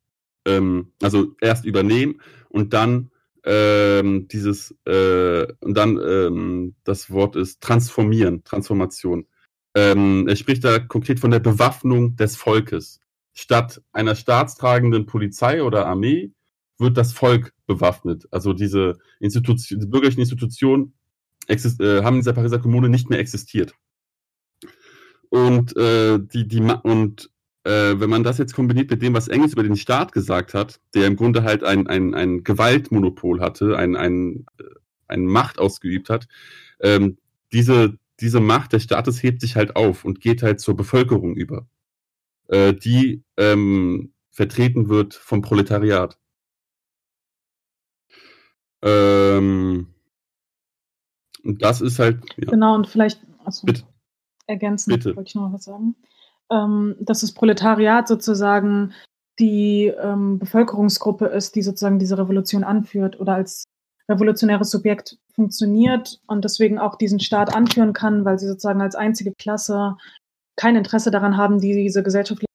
ähm, 0.46 0.92
also 1.02 1.34
erst 1.40 1.64
übernehmen 1.64 2.20
und 2.48 2.72
dann 2.72 3.10
ähm, 3.44 4.28
dieses 4.28 4.74
äh, 4.84 5.46
und 5.60 5.74
dann 5.74 5.98
ähm, 5.98 6.74
das 6.84 7.10
Wort 7.10 7.36
ist 7.36 7.60
transformieren, 7.60 8.44
Transformation. 8.44 9.26
Ähm, 9.74 10.26
er 10.28 10.36
spricht 10.36 10.64
da 10.64 10.78
konkret 10.78 11.20
von 11.20 11.30
der 11.30 11.40
Bewaffnung 11.40 12.16
des 12.16 12.36
Volkes. 12.36 13.00
Statt 13.34 13.80
einer 13.92 14.16
staatstragenden 14.16 15.06
Polizei 15.06 15.62
oder 15.62 15.86
Armee 15.86 16.32
wird 16.78 16.96
das 16.96 17.12
Volk 17.12 17.52
bewaffnet. 17.66 18.26
Also 18.30 18.52
diese, 18.52 18.98
Institution, 19.20 19.80
die 19.80 19.86
bürgerlichen 19.86 20.20
Institutionen 20.20 20.94
äh, 21.48 21.56
haben 22.02 22.16
in 22.16 22.20
dieser 22.20 22.32
Pariser 22.32 22.58
Kommune 22.58 22.88
nicht 22.88 23.10
mehr 23.10 23.18
existiert. 23.18 23.74
Und, 25.30 25.76
äh, 25.76 26.18
die, 26.18 26.48
die, 26.48 26.60
und 26.60 27.30
äh, 27.64 28.00
wenn 28.00 28.10
man 28.10 28.24
das 28.24 28.38
jetzt 28.38 28.54
kombiniert 28.54 28.90
mit 28.90 29.02
dem, 29.02 29.14
was 29.14 29.28
Engels 29.28 29.52
über 29.52 29.62
den 29.62 29.76
Staat 29.76 30.12
gesagt 30.12 30.54
hat, 30.54 30.80
der 30.94 31.06
im 31.06 31.16
Grunde 31.16 31.42
halt 31.42 31.64
ein, 31.64 31.86
ein, 31.86 32.14
ein 32.14 32.44
Gewaltmonopol 32.44 33.40
hatte, 33.40 33.76
ein, 33.76 33.96
ein, 33.96 34.46
äh, 34.58 34.64
eine 35.06 35.24
Macht 35.24 35.58
ausgeübt 35.58 36.08
hat, 36.08 36.28
ähm, 36.80 37.18
diese, 37.52 37.98
diese 38.20 38.40
Macht 38.40 38.72
des 38.72 38.84
Staates 38.84 39.22
hebt 39.22 39.40
sich 39.40 39.56
halt 39.56 39.76
auf 39.76 40.04
und 40.04 40.20
geht 40.20 40.42
halt 40.42 40.60
zur 40.60 40.76
Bevölkerung 40.76 41.34
über, 41.34 41.66
äh, 42.48 42.72
die 42.72 43.22
ähm, 43.36 44.12
vertreten 44.30 44.88
wird 44.88 45.14
vom 45.14 45.42
Proletariat. 45.42 46.18
Ähm, 48.82 49.88
und 51.42 51.62
das 51.62 51.80
ist 51.80 51.98
halt. 51.98 52.20
Ja. 52.36 52.50
Genau, 52.50 52.74
und 52.74 52.86
vielleicht 52.86 53.20
also, 53.44 53.66
Bitte. 53.66 53.82
Ergänzend 54.48 54.96
Bitte. 54.96 55.16
wollte 55.16 55.28
ich 55.28 55.34
noch 55.34 55.52
was 55.52 55.64
sagen. 55.64 55.94
Ähm, 56.50 56.96
dass 57.00 57.20
das 57.20 57.32
Proletariat 57.32 58.08
sozusagen 58.08 58.92
die 59.38 59.86
ähm, 59.86 60.38
Bevölkerungsgruppe 60.38 61.26
ist, 61.26 61.54
die 61.54 61.62
sozusagen 61.62 61.98
diese 61.98 62.18
Revolution 62.18 62.64
anführt 62.64 63.20
oder 63.20 63.34
als 63.34 63.64
revolutionäres 64.10 64.70
Subjekt 64.70 65.18
funktioniert 65.34 66.20
und 66.26 66.44
deswegen 66.44 66.78
auch 66.78 66.96
diesen 66.96 67.20
Staat 67.20 67.54
anführen 67.54 67.92
kann, 67.92 68.24
weil 68.24 68.38
sie 68.38 68.48
sozusagen 68.48 68.80
als 68.80 68.96
einzige 68.96 69.32
Klasse 69.34 69.96
kein 70.56 70.76
Interesse 70.76 71.10
daran 71.10 71.36
haben, 71.36 71.60
die, 71.60 71.74
diese 71.74 72.02
gesellschaftliche 72.02 72.48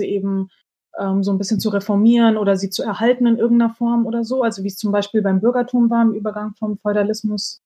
eben 0.00 0.50
ähm, 0.98 1.22
so 1.22 1.32
ein 1.32 1.38
bisschen 1.38 1.60
zu 1.60 1.70
reformieren 1.70 2.36
oder 2.36 2.56
sie 2.56 2.70
zu 2.70 2.82
erhalten 2.82 3.26
in 3.26 3.38
irgendeiner 3.38 3.74
Form 3.74 4.06
oder 4.06 4.24
so. 4.24 4.42
Also 4.42 4.62
wie 4.62 4.68
es 4.68 4.76
zum 4.76 4.92
Beispiel 4.92 5.22
beim 5.22 5.40
Bürgertum 5.40 5.90
war 5.90 6.02
im 6.02 6.14
Übergang 6.14 6.54
vom 6.54 6.78
Feudalismus 6.78 7.60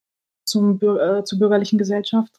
zum, 0.44 0.80
äh, 0.80 1.24
zur 1.24 1.38
bürgerlichen 1.38 1.78
Gesellschaft. 1.78 2.32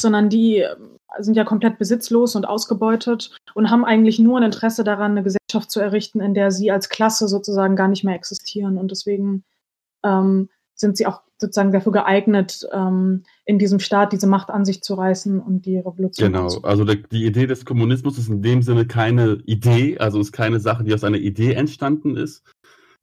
Sondern 0.00 0.28
die 0.28 0.58
äh, 0.58 0.76
sind 1.18 1.36
ja 1.36 1.44
komplett 1.44 1.78
besitzlos 1.78 2.36
und 2.36 2.46
ausgebeutet 2.46 3.36
und 3.54 3.70
haben 3.70 3.84
eigentlich 3.84 4.18
nur 4.18 4.38
ein 4.38 4.44
Interesse 4.44 4.84
daran, 4.84 5.12
eine 5.12 5.22
Gesellschaft 5.22 5.70
zu 5.70 5.80
errichten, 5.80 6.20
in 6.20 6.34
der 6.34 6.50
sie 6.50 6.70
als 6.70 6.88
Klasse 6.88 7.28
sozusagen 7.28 7.76
gar 7.76 7.88
nicht 7.88 8.04
mehr 8.04 8.14
existieren. 8.14 8.78
Und 8.78 8.90
deswegen 8.90 9.44
ähm, 10.04 10.48
sind 10.74 10.96
sie 10.96 11.06
auch 11.06 11.22
sozusagen 11.38 11.72
dafür 11.72 11.92
geeignet, 11.92 12.66
ähm, 12.72 13.24
in 13.44 13.58
diesem 13.58 13.80
Staat 13.80 14.12
diese 14.12 14.26
Macht 14.26 14.50
an 14.50 14.64
sich 14.64 14.82
zu 14.82 14.94
reißen 14.94 15.40
und 15.40 15.64
die 15.64 15.78
Revolution. 15.78 16.32
Genau, 16.32 16.60
also 16.62 16.84
der, 16.84 16.96
die 16.96 17.24
Idee 17.24 17.46
des 17.46 17.64
Kommunismus 17.64 18.18
ist 18.18 18.28
in 18.28 18.42
dem 18.42 18.62
Sinne 18.62 18.86
keine 18.86 19.38
Idee, 19.46 19.98
also 19.98 20.20
ist 20.20 20.32
keine 20.32 20.60
Sache, 20.60 20.84
die 20.84 20.92
aus 20.92 21.04
einer 21.04 21.16
Idee 21.16 21.54
entstanden 21.54 22.16
ist, 22.16 22.42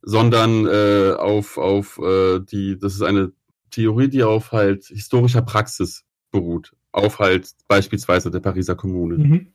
sondern 0.02 0.68
äh, 0.68 1.14
auf, 1.18 1.58
auf 1.58 2.00
äh, 2.00 2.40
die, 2.40 2.78
das 2.78 2.94
ist 2.94 3.02
eine 3.02 3.32
Theorie, 3.72 4.08
die 4.08 4.24
auf 4.24 4.52
halt 4.52 4.86
historischer 4.86 5.42
Praxis 5.42 6.06
beruht, 6.32 6.74
auf 6.92 7.20
halt 7.20 7.52
beispielsweise 7.68 8.32
der 8.32 8.40
Pariser 8.40 8.76
Kommune. 8.76 9.18
Mhm. 9.18 9.54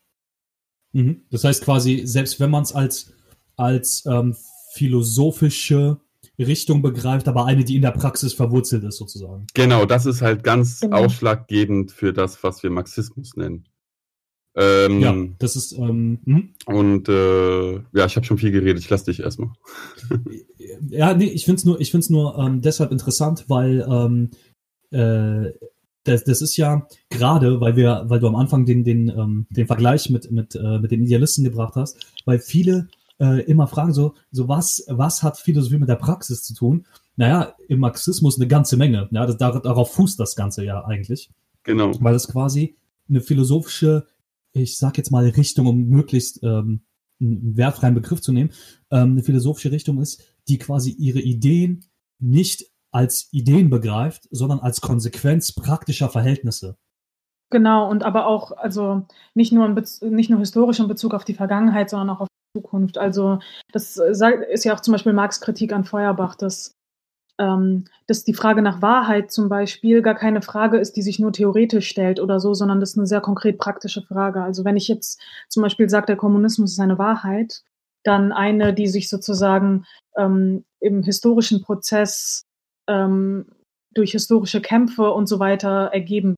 Mhm. 0.92 1.22
Das 1.30 1.44
heißt 1.44 1.64
quasi, 1.64 2.02
selbst 2.04 2.38
wenn 2.40 2.50
man 2.50 2.62
es 2.62 2.72
als, 2.72 3.12
als 3.56 4.04
ähm, 4.06 4.36
philosophische 4.74 6.00
Richtung 6.38 6.82
begreift, 6.82 7.28
aber 7.28 7.46
eine, 7.46 7.64
die 7.64 7.76
in 7.76 7.82
der 7.82 7.90
Praxis 7.92 8.32
verwurzelt 8.32 8.84
ist, 8.84 8.96
sozusagen. 8.96 9.46
Genau, 9.54 9.84
das 9.84 10.06
ist 10.06 10.22
halt 10.22 10.44
ganz 10.44 10.80
genau. 10.80 11.04
ausschlaggebend 11.04 11.92
für 11.92 12.12
das, 12.12 12.42
was 12.42 12.62
wir 12.62 12.70
Marxismus 12.70 13.36
nennen. 13.36 13.66
Ähm, 14.54 15.00
ja, 15.00 15.14
das 15.38 15.56
ist. 15.56 15.72
Ähm, 15.72 16.18
hm? 16.24 16.54
und 16.66 17.08
äh, 17.08 17.72
ja, 17.72 18.04
ich 18.06 18.16
habe 18.16 18.26
schon 18.26 18.36
viel 18.36 18.50
geredet. 18.50 18.82
Ich 18.82 18.90
lasse 18.90 19.06
dich 19.06 19.20
erstmal. 19.20 19.50
ja, 20.90 21.14
nee, 21.14 21.24
ich 21.26 21.46
finde 21.46 21.58
es 21.58 21.64
nur, 21.64 21.80
ich 21.80 21.90
find's 21.90 22.10
nur 22.10 22.38
ähm, 22.38 22.60
deshalb 22.60 22.92
interessant, 22.92 23.46
weil 23.48 23.86
ähm, 23.88 24.30
äh, 24.90 25.52
das, 26.04 26.24
das 26.24 26.42
ist 26.42 26.56
ja 26.56 26.86
gerade, 27.10 27.60
weil 27.60 27.76
wir, 27.76 28.04
weil 28.06 28.20
du 28.20 28.26
am 28.26 28.36
Anfang 28.36 28.66
den, 28.66 28.84
den, 28.84 29.08
ähm, 29.08 29.46
den 29.50 29.66
Vergleich 29.66 30.10
mit, 30.10 30.30
mit, 30.30 30.54
äh, 30.54 30.78
mit 30.78 30.90
den 30.90 31.02
Idealisten 31.02 31.44
gebracht 31.44 31.76
hast, 31.76 31.96
weil 32.24 32.38
viele 32.38 32.88
äh, 33.20 33.42
immer 33.44 33.68
fragen, 33.68 33.92
so, 33.92 34.14
so 34.30 34.48
was, 34.48 34.84
was 34.88 35.22
hat 35.22 35.38
Philosophie 35.38 35.78
mit 35.78 35.88
der 35.88 35.96
Praxis 35.96 36.42
zu 36.42 36.54
tun? 36.54 36.86
Naja, 37.16 37.54
im 37.68 37.78
Marxismus 37.78 38.38
eine 38.38 38.48
ganze 38.48 38.76
Menge. 38.76 39.08
Ja, 39.12 39.26
das, 39.26 39.36
darauf 39.36 39.92
fußt 39.92 40.18
das 40.18 40.34
Ganze 40.34 40.64
ja 40.64 40.84
eigentlich. 40.84 41.30
Genau. 41.62 41.92
Weil 42.00 42.14
es 42.14 42.26
quasi 42.26 42.76
eine 43.08 43.20
philosophische, 43.20 44.06
ich 44.52 44.78
sag 44.78 44.96
jetzt 44.96 45.10
mal 45.10 45.28
Richtung, 45.28 45.66
um 45.66 45.88
möglichst 45.88 46.40
ähm, 46.42 46.80
einen 47.20 47.56
wertfreien 47.56 47.94
Begriff 47.94 48.20
zu 48.20 48.32
nehmen, 48.32 48.50
ähm, 48.90 49.12
eine 49.12 49.22
philosophische 49.22 49.70
Richtung 49.70 50.00
ist, 50.00 50.24
die 50.48 50.58
quasi 50.58 50.90
ihre 50.90 51.20
Ideen 51.20 51.84
nicht 52.18 52.71
als 52.92 53.28
Ideen 53.32 53.70
begreift, 53.70 54.28
sondern 54.30 54.60
als 54.60 54.80
Konsequenz 54.80 55.52
praktischer 55.52 56.08
Verhältnisse. 56.08 56.76
Genau, 57.50 57.90
und 57.90 58.02
aber 58.02 58.26
auch, 58.26 58.52
also 58.52 59.06
nicht 59.34 59.52
nur, 59.52 59.68
nicht 59.68 60.30
nur 60.30 60.38
historisch 60.38 60.80
in 60.80 60.88
Bezug 60.88 61.12
auf 61.12 61.24
die 61.24 61.34
Vergangenheit, 61.34 61.90
sondern 61.90 62.10
auch 62.10 62.20
auf 62.20 62.28
Zukunft. 62.56 62.98
Also 62.98 63.40
das 63.72 63.96
ist 63.96 64.64
ja 64.64 64.74
auch 64.74 64.80
zum 64.80 64.92
Beispiel 64.92 65.12
Marx 65.12 65.40
Kritik 65.40 65.72
an 65.72 65.84
Feuerbach, 65.84 66.34
dass, 66.34 66.72
ähm, 67.38 67.84
dass 68.06 68.24
die 68.24 68.34
Frage 68.34 68.62
nach 68.62 68.80
Wahrheit 68.80 69.30
zum 69.30 69.48
Beispiel 69.48 70.02
gar 70.02 70.14
keine 70.14 70.42
Frage 70.42 70.78
ist, 70.78 70.96
die 70.96 71.02
sich 71.02 71.18
nur 71.18 71.32
theoretisch 71.32 71.88
stellt 71.88 72.20
oder 72.20 72.40
so, 72.40 72.54
sondern 72.54 72.80
das 72.80 72.90
ist 72.90 72.98
eine 72.98 73.06
sehr 73.06 73.20
konkret 73.20 73.58
praktische 73.58 74.02
Frage. 74.02 74.42
Also 74.42 74.64
wenn 74.64 74.76
ich 74.76 74.88
jetzt 74.88 75.20
zum 75.48 75.62
Beispiel 75.62 75.88
sage, 75.88 76.06
der 76.06 76.16
Kommunismus 76.16 76.72
ist 76.72 76.80
eine 76.80 76.98
Wahrheit, 76.98 77.62
dann 78.04 78.32
eine, 78.32 78.74
die 78.74 78.86
sich 78.86 79.08
sozusagen 79.08 79.84
ähm, 80.16 80.64
im 80.80 81.02
historischen 81.02 81.62
Prozess 81.62 82.44
ähm, 82.92 83.46
durch 83.94 84.12
historische 84.12 84.60
Kämpfe 84.60 85.10
und 85.10 85.26
so 85.28 85.38
weiter 85.38 85.90
ergeben 85.92 86.36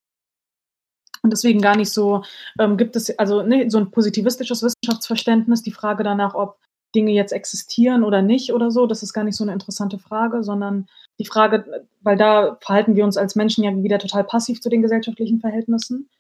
und 1.25 1.33
deswegen 1.33 1.63
gar 1.63 1.75
nicht 1.75 1.91
so, 1.91 2.23
ähm, 2.61 2.77
gibt 2.77 2.97
es 2.97 3.19
also 3.19 3.43
ne, 3.43 3.71
so 3.71 3.79
ein 3.79 3.91
positivistisches 3.91 4.63
Wissenschaftsverständnis, 4.63 5.63
die 5.63 5.73
Frage 5.73 6.05
danach, 6.05 6.35
ob 6.35 6.59
Dinge 6.95 7.13
jetzt 7.13 7.33
existieren 7.33 8.05
oder 8.05 8.21
nicht 8.21 8.53
oder 8.53 8.71
so, 8.71 8.87
das 8.87 9.03
ist 9.03 9.15
gar 9.15 9.25
nicht 9.25 9.37
so 9.37 9.43
eine 9.43 9.55
interessante 9.55 9.99
Frage, 9.99 10.45
sondern 10.45 10.87
die 11.19 11.25
Frage, 11.25 11.87
weil 12.03 12.19
da 12.19 12.59
verhalten 12.61 12.95
wir 12.95 13.05
uns 13.05 13.17
als 13.17 13.37
Menschen 13.37 13.65
ja 13.65 13.75
wieder 13.83 13.99
total 13.99 14.23
passiv 14.23 14.61
zu 14.61 14.69
den 14.69 14.83
gesellschaftlichen 14.83 15.41
Verhältnissen, 15.41 16.11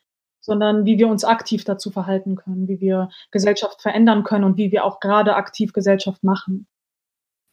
sondern 0.41 0.87
wie 0.87 0.99
wir 0.99 1.09
uns 1.09 1.25
aktiv 1.25 1.65
dazu 1.65 1.91
verhalten 1.91 2.35
können, 2.37 2.67
wie 2.67 2.81
wir 2.81 3.11
Gesellschaft 3.31 3.83
verändern 3.83 4.25
können 4.25 4.45
und 4.45 4.57
wie 4.57 4.73
wir 4.73 4.85
auch 4.85 5.01
gerade 5.01 5.37
aktiv 5.37 5.75
Gesellschaft 5.75 6.25
machen. 6.25 6.67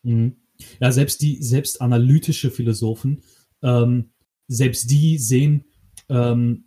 Mhm. 0.03 0.40
Ja, 0.79 0.91
selbst 0.91 1.21
die, 1.21 1.41
selbst 1.41 1.81
analytische 1.81 2.51
Philosophen, 2.51 3.23
ähm, 3.61 4.11
selbst 4.47 4.89
die 4.91 5.17
sehen 5.17 5.65
ähm, 6.09 6.65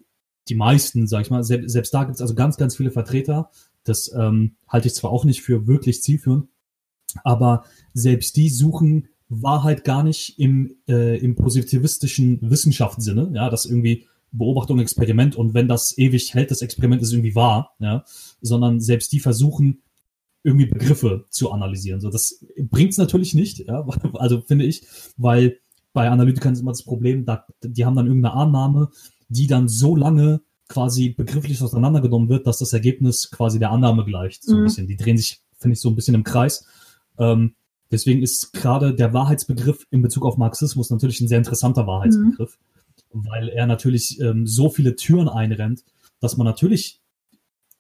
die 0.49 0.55
meisten, 0.55 1.07
sag 1.07 1.23
ich 1.23 1.31
mal, 1.31 1.43
selbst, 1.43 1.71
selbst 1.71 1.95
da 1.95 2.05
gibt 2.05 2.17
es 2.17 2.21
also 2.21 2.35
ganz, 2.35 2.57
ganz 2.57 2.77
viele 2.77 2.91
Vertreter, 2.91 3.51
Das 3.85 4.11
ähm, 4.17 4.57
halte 4.69 4.89
ich 4.89 4.95
zwar 4.95 5.11
auch 5.11 5.25
nicht 5.25 5.43
für 5.43 5.67
wirklich 5.67 6.03
zielführend, 6.03 6.49
aber 7.23 7.65
selbst 7.93 8.37
die 8.37 8.49
suchen 8.49 9.09
Wahrheit 9.29 9.85
gar 9.85 10.03
nicht 10.03 10.39
im, 10.39 10.77
äh, 10.89 11.19
im 11.19 11.35
positivistischen 11.35 12.39
Wissenschaftssinne, 12.43 13.31
ja, 13.35 13.51
dass 13.51 13.67
irgendwie 13.67 14.07
Beobachtung, 14.33 14.81
Experiment 14.81 15.37
und 15.37 15.55
wenn 15.55 15.69
das 15.69 15.97
ewig 15.97 16.35
hält, 16.35 16.51
das 16.51 16.63
Experiment 16.63 17.03
ist 17.03 17.13
irgendwie 17.13 17.35
wahr, 17.35 17.75
ja, 17.79 18.05
sondern 18.41 18.81
selbst 18.81 19.13
die 19.13 19.21
versuchen 19.21 19.83
irgendwie 20.45 20.67
Begriffe 20.67 21.25
zu 21.31 21.51
analysieren. 21.51 22.01
So, 22.01 22.11
das 22.11 22.45
bringt 22.59 22.93
es 22.93 22.99
natürlich 22.99 23.35
nicht, 23.35 23.59
ja, 23.67 23.85
also 24.15 24.43
finde 24.43 24.67
ich, 24.67 24.87
weil 25.17 25.59
bei 25.93 26.09
Analytikern 26.11 26.53
ist 26.53 26.61
immer 26.61 26.73
das 26.73 26.85
Problem, 26.85 27.25
da, 27.25 27.47
die 27.63 27.85
haben 27.85 27.97
dann 27.97 28.07
irgendeine 28.07 28.35
Annahme, 28.35 28.91
die 29.29 29.47
dann 29.47 29.69
so 29.69 29.97
lange 29.97 30.43
quasi 30.69 31.11
begrifflich 31.11 31.63
auseinandergenommen 31.63 32.29
wird, 32.29 32.47
dass 32.47 32.59
das 32.59 32.73
Ergebnis 32.73 33.31
quasi 33.31 33.59
der 33.59 33.71
Annahme 33.71 34.05
gleicht. 34.05 34.45
So 34.45 34.55
ein 34.55 34.61
Mhm. 34.61 34.65
bisschen. 34.65 34.87
Die 34.87 34.97
drehen 34.97 35.17
sich, 35.17 35.41
finde 35.59 35.75
ich, 35.75 35.81
so 35.81 35.89
ein 35.89 35.95
bisschen 35.97 36.15
im 36.15 36.25
Kreis. 36.25 36.67
Ähm, 37.19 37.55
deswegen 37.91 38.23
ist 38.23 38.53
gerade 38.53 38.95
der 38.95 39.13
Wahrheitsbegriff 39.15 39.87
in 39.91 40.03
Bezug 40.03 40.25
auf 40.25 40.37
Marxismus 40.37 40.91
natürlich 40.91 41.21
ein 41.21 41.29
sehr 41.29 41.39
interessanter 41.39 41.87
Wahrheitsbegriff, 41.87 42.59
weil 43.13 43.49
er 43.51 43.67
natürlich 43.67 44.21
ähm, 44.21 44.47
so 44.47 44.69
viele 44.71 44.97
Türen 44.97 45.29
einrennt, 45.29 45.85
dass 46.21 46.37
man 46.37 46.45
natürlich 46.47 47.01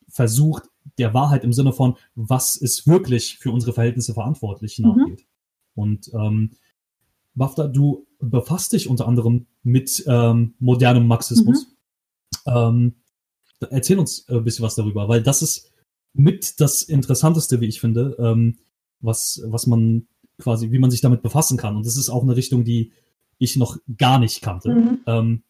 versucht, 0.08 0.64
der 0.98 1.14
Wahrheit 1.14 1.44
im 1.44 1.52
Sinne 1.52 1.72
von, 1.72 1.96
was 2.14 2.56
ist 2.56 2.86
wirklich 2.86 3.38
für 3.38 3.50
unsere 3.50 3.72
Verhältnisse 3.72 4.14
verantwortlich, 4.14 4.78
Mhm. 4.78 4.84
nachgeht. 4.86 5.26
Und 5.74 6.10
ähm, 6.14 6.50
Bafta, 7.34 7.66
du 7.66 8.06
befasst 8.20 8.72
dich 8.72 8.88
unter 8.88 9.08
anderem 9.08 9.46
mit 9.62 10.04
ähm, 10.06 10.54
modernem 10.58 11.06
Marxismus. 11.06 11.66
Ähm, 12.46 12.94
erzähl 13.70 13.98
uns 13.98 14.28
ein 14.28 14.44
bisschen 14.44 14.64
was 14.64 14.74
darüber, 14.74 15.08
weil 15.08 15.22
das 15.22 15.42
ist 15.42 15.72
mit 16.12 16.60
das 16.60 16.82
Interessanteste, 16.82 17.60
wie 17.60 17.66
ich 17.66 17.80
finde, 17.80 18.16
ähm, 18.18 18.58
was, 19.00 19.42
was 19.46 19.66
man 19.66 20.06
quasi, 20.38 20.70
wie 20.70 20.78
man 20.78 20.90
sich 20.90 21.00
damit 21.00 21.22
befassen 21.22 21.56
kann. 21.56 21.76
Und 21.76 21.86
das 21.86 21.96
ist 21.96 22.08
auch 22.08 22.22
eine 22.22 22.36
Richtung, 22.36 22.64
die 22.64 22.92
ich 23.38 23.56
noch 23.56 23.78
gar 23.98 24.18
nicht 24.18 24.42
kannte. 24.42 24.74
Mhm. 24.74 25.00
Ähm, 25.06 25.42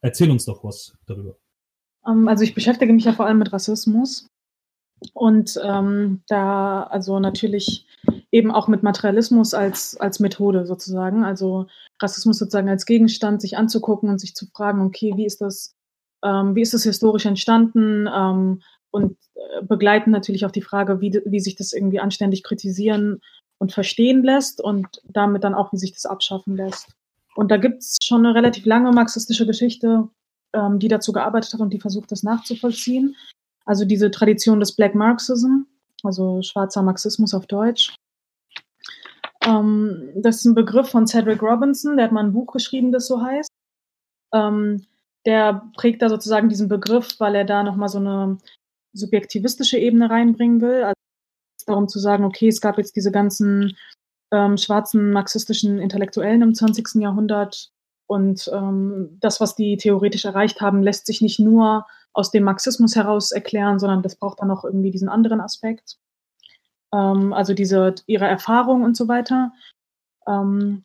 erzähl 0.00 0.30
uns 0.30 0.44
doch 0.44 0.64
was 0.64 0.96
darüber. 1.06 1.36
Ähm, 2.06 2.28
also 2.28 2.44
ich 2.44 2.54
beschäftige 2.54 2.92
mich 2.92 3.04
ja 3.04 3.12
vor 3.14 3.26
allem 3.26 3.38
mit 3.38 3.52
Rassismus 3.52 4.28
und 5.14 5.60
ähm, 5.62 6.22
da 6.28 6.82
also 6.84 7.18
natürlich 7.20 7.86
eben 8.30 8.50
auch 8.50 8.68
mit 8.68 8.82
Materialismus 8.82 9.54
als, 9.54 9.96
als 9.98 10.20
Methode 10.20 10.66
sozusagen. 10.66 11.24
Also 11.24 11.66
Rassismus 12.00 12.38
sozusagen 12.38 12.68
als 12.68 12.86
Gegenstand, 12.86 13.40
sich 13.40 13.56
anzugucken 13.56 14.08
und 14.08 14.20
sich 14.20 14.34
zu 14.34 14.46
fragen, 14.46 14.84
okay, 14.86 15.12
wie 15.16 15.26
ist 15.26 15.40
das, 15.40 15.74
ähm, 16.24 16.54
wie 16.54 16.62
ist 16.62 16.74
das 16.74 16.82
historisch 16.82 17.26
entstanden? 17.26 18.08
Ähm, 18.12 18.62
und 18.90 19.16
äh, 19.34 19.62
begleiten 19.62 20.10
natürlich 20.10 20.44
auch 20.46 20.50
die 20.50 20.62
Frage, 20.62 21.00
wie, 21.00 21.20
wie 21.24 21.40
sich 21.40 21.56
das 21.56 21.72
irgendwie 21.72 22.00
anständig 22.00 22.42
kritisieren 22.42 23.20
und 23.58 23.72
verstehen 23.72 24.22
lässt 24.22 24.60
und 24.60 24.86
damit 25.04 25.44
dann 25.44 25.54
auch, 25.54 25.72
wie 25.72 25.78
sich 25.78 25.92
das 25.92 26.06
abschaffen 26.06 26.56
lässt. 26.56 26.88
Und 27.34 27.50
da 27.50 27.56
gibt's 27.56 27.98
schon 28.02 28.26
eine 28.26 28.34
relativ 28.34 28.66
lange 28.66 28.92
marxistische 28.92 29.46
Geschichte, 29.46 30.08
ähm, 30.54 30.78
die 30.78 30.88
dazu 30.88 31.12
gearbeitet 31.12 31.54
hat 31.54 31.60
und 31.60 31.72
die 31.72 31.80
versucht, 31.80 32.12
das 32.12 32.22
nachzuvollziehen. 32.22 33.14
Also 33.64 33.84
diese 33.84 34.10
Tradition 34.10 34.60
des 34.60 34.74
Black 34.74 34.94
Marxism, 34.94 35.66
also 36.02 36.42
schwarzer 36.42 36.82
Marxismus 36.82 37.34
auf 37.34 37.46
Deutsch. 37.46 37.94
Ähm, 39.44 40.10
das 40.16 40.36
ist 40.36 40.44
ein 40.44 40.54
Begriff 40.54 40.88
von 40.88 41.06
Cedric 41.06 41.42
Robinson, 41.42 41.96
der 41.96 42.06
hat 42.06 42.12
mal 42.12 42.24
ein 42.24 42.32
Buch 42.32 42.52
geschrieben, 42.52 42.92
das 42.92 43.06
so 43.06 43.22
heißt. 43.22 43.50
Ähm, 44.34 44.86
der 45.26 45.70
prägt 45.76 46.02
da 46.02 46.08
sozusagen 46.08 46.48
diesen 46.48 46.68
Begriff, 46.68 47.20
weil 47.20 47.34
er 47.34 47.44
da 47.44 47.62
nochmal 47.62 47.88
so 47.88 47.98
eine 47.98 48.38
subjektivistische 48.92 49.78
Ebene 49.78 50.10
reinbringen 50.10 50.60
will. 50.60 50.82
Also 50.82 50.94
darum 51.66 51.88
zu 51.88 51.98
sagen, 51.98 52.24
okay, 52.24 52.48
es 52.48 52.60
gab 52.60 52.78
jetzt 52.78 52.96
diese 52.96 53.12
ganzen 53.12 53.76
ähm, 54.32 54.56
schwarzen 54.56 55.12
marxistischen 55.12 55.78
Intellektuellen 55.78 56.42
im 56.42 56.54
20. 56.54 57.00
Jahrhundert 57.00 57.70
und 58.06 58.50
ähm, 58.52 59.16
das, 59.20 59.40
was 59.40 59.54
die 59.54 59.76
theoretisch 59.76 60.24
erreicht 60.24 60.60
haben, 60.60 60.82
lässt 60.82 61.06
sich 61.06 61.22
nicht 61.22 61.38
nur 61.38 61.86
aus 62.12 62.30
dem 62.30 62.44
Marxismus 62.44 62.96
heraus 62.96 63.32
erklären, 63.32 63.78
sondern 63.78 64.02
das 64.02 64.16
braucht 64.16 64.40
dann 64.40 64.48
noch 64.48 64.64
irgendwie 64.64 64.90
diesen 64.90 65.08
anderen 65.08 65.40
Aspekt. 65.40 65.96
Ähm, 66.92 67.32
also 67.32 67.54
diese 67.54 67.94
ihre 68.06 68.26
Erfahrung 68.26 68.82
und 68.82 68.96
so 68.96 69.08
weiter. 69.08 69.52
Ähm, 70.26 70.84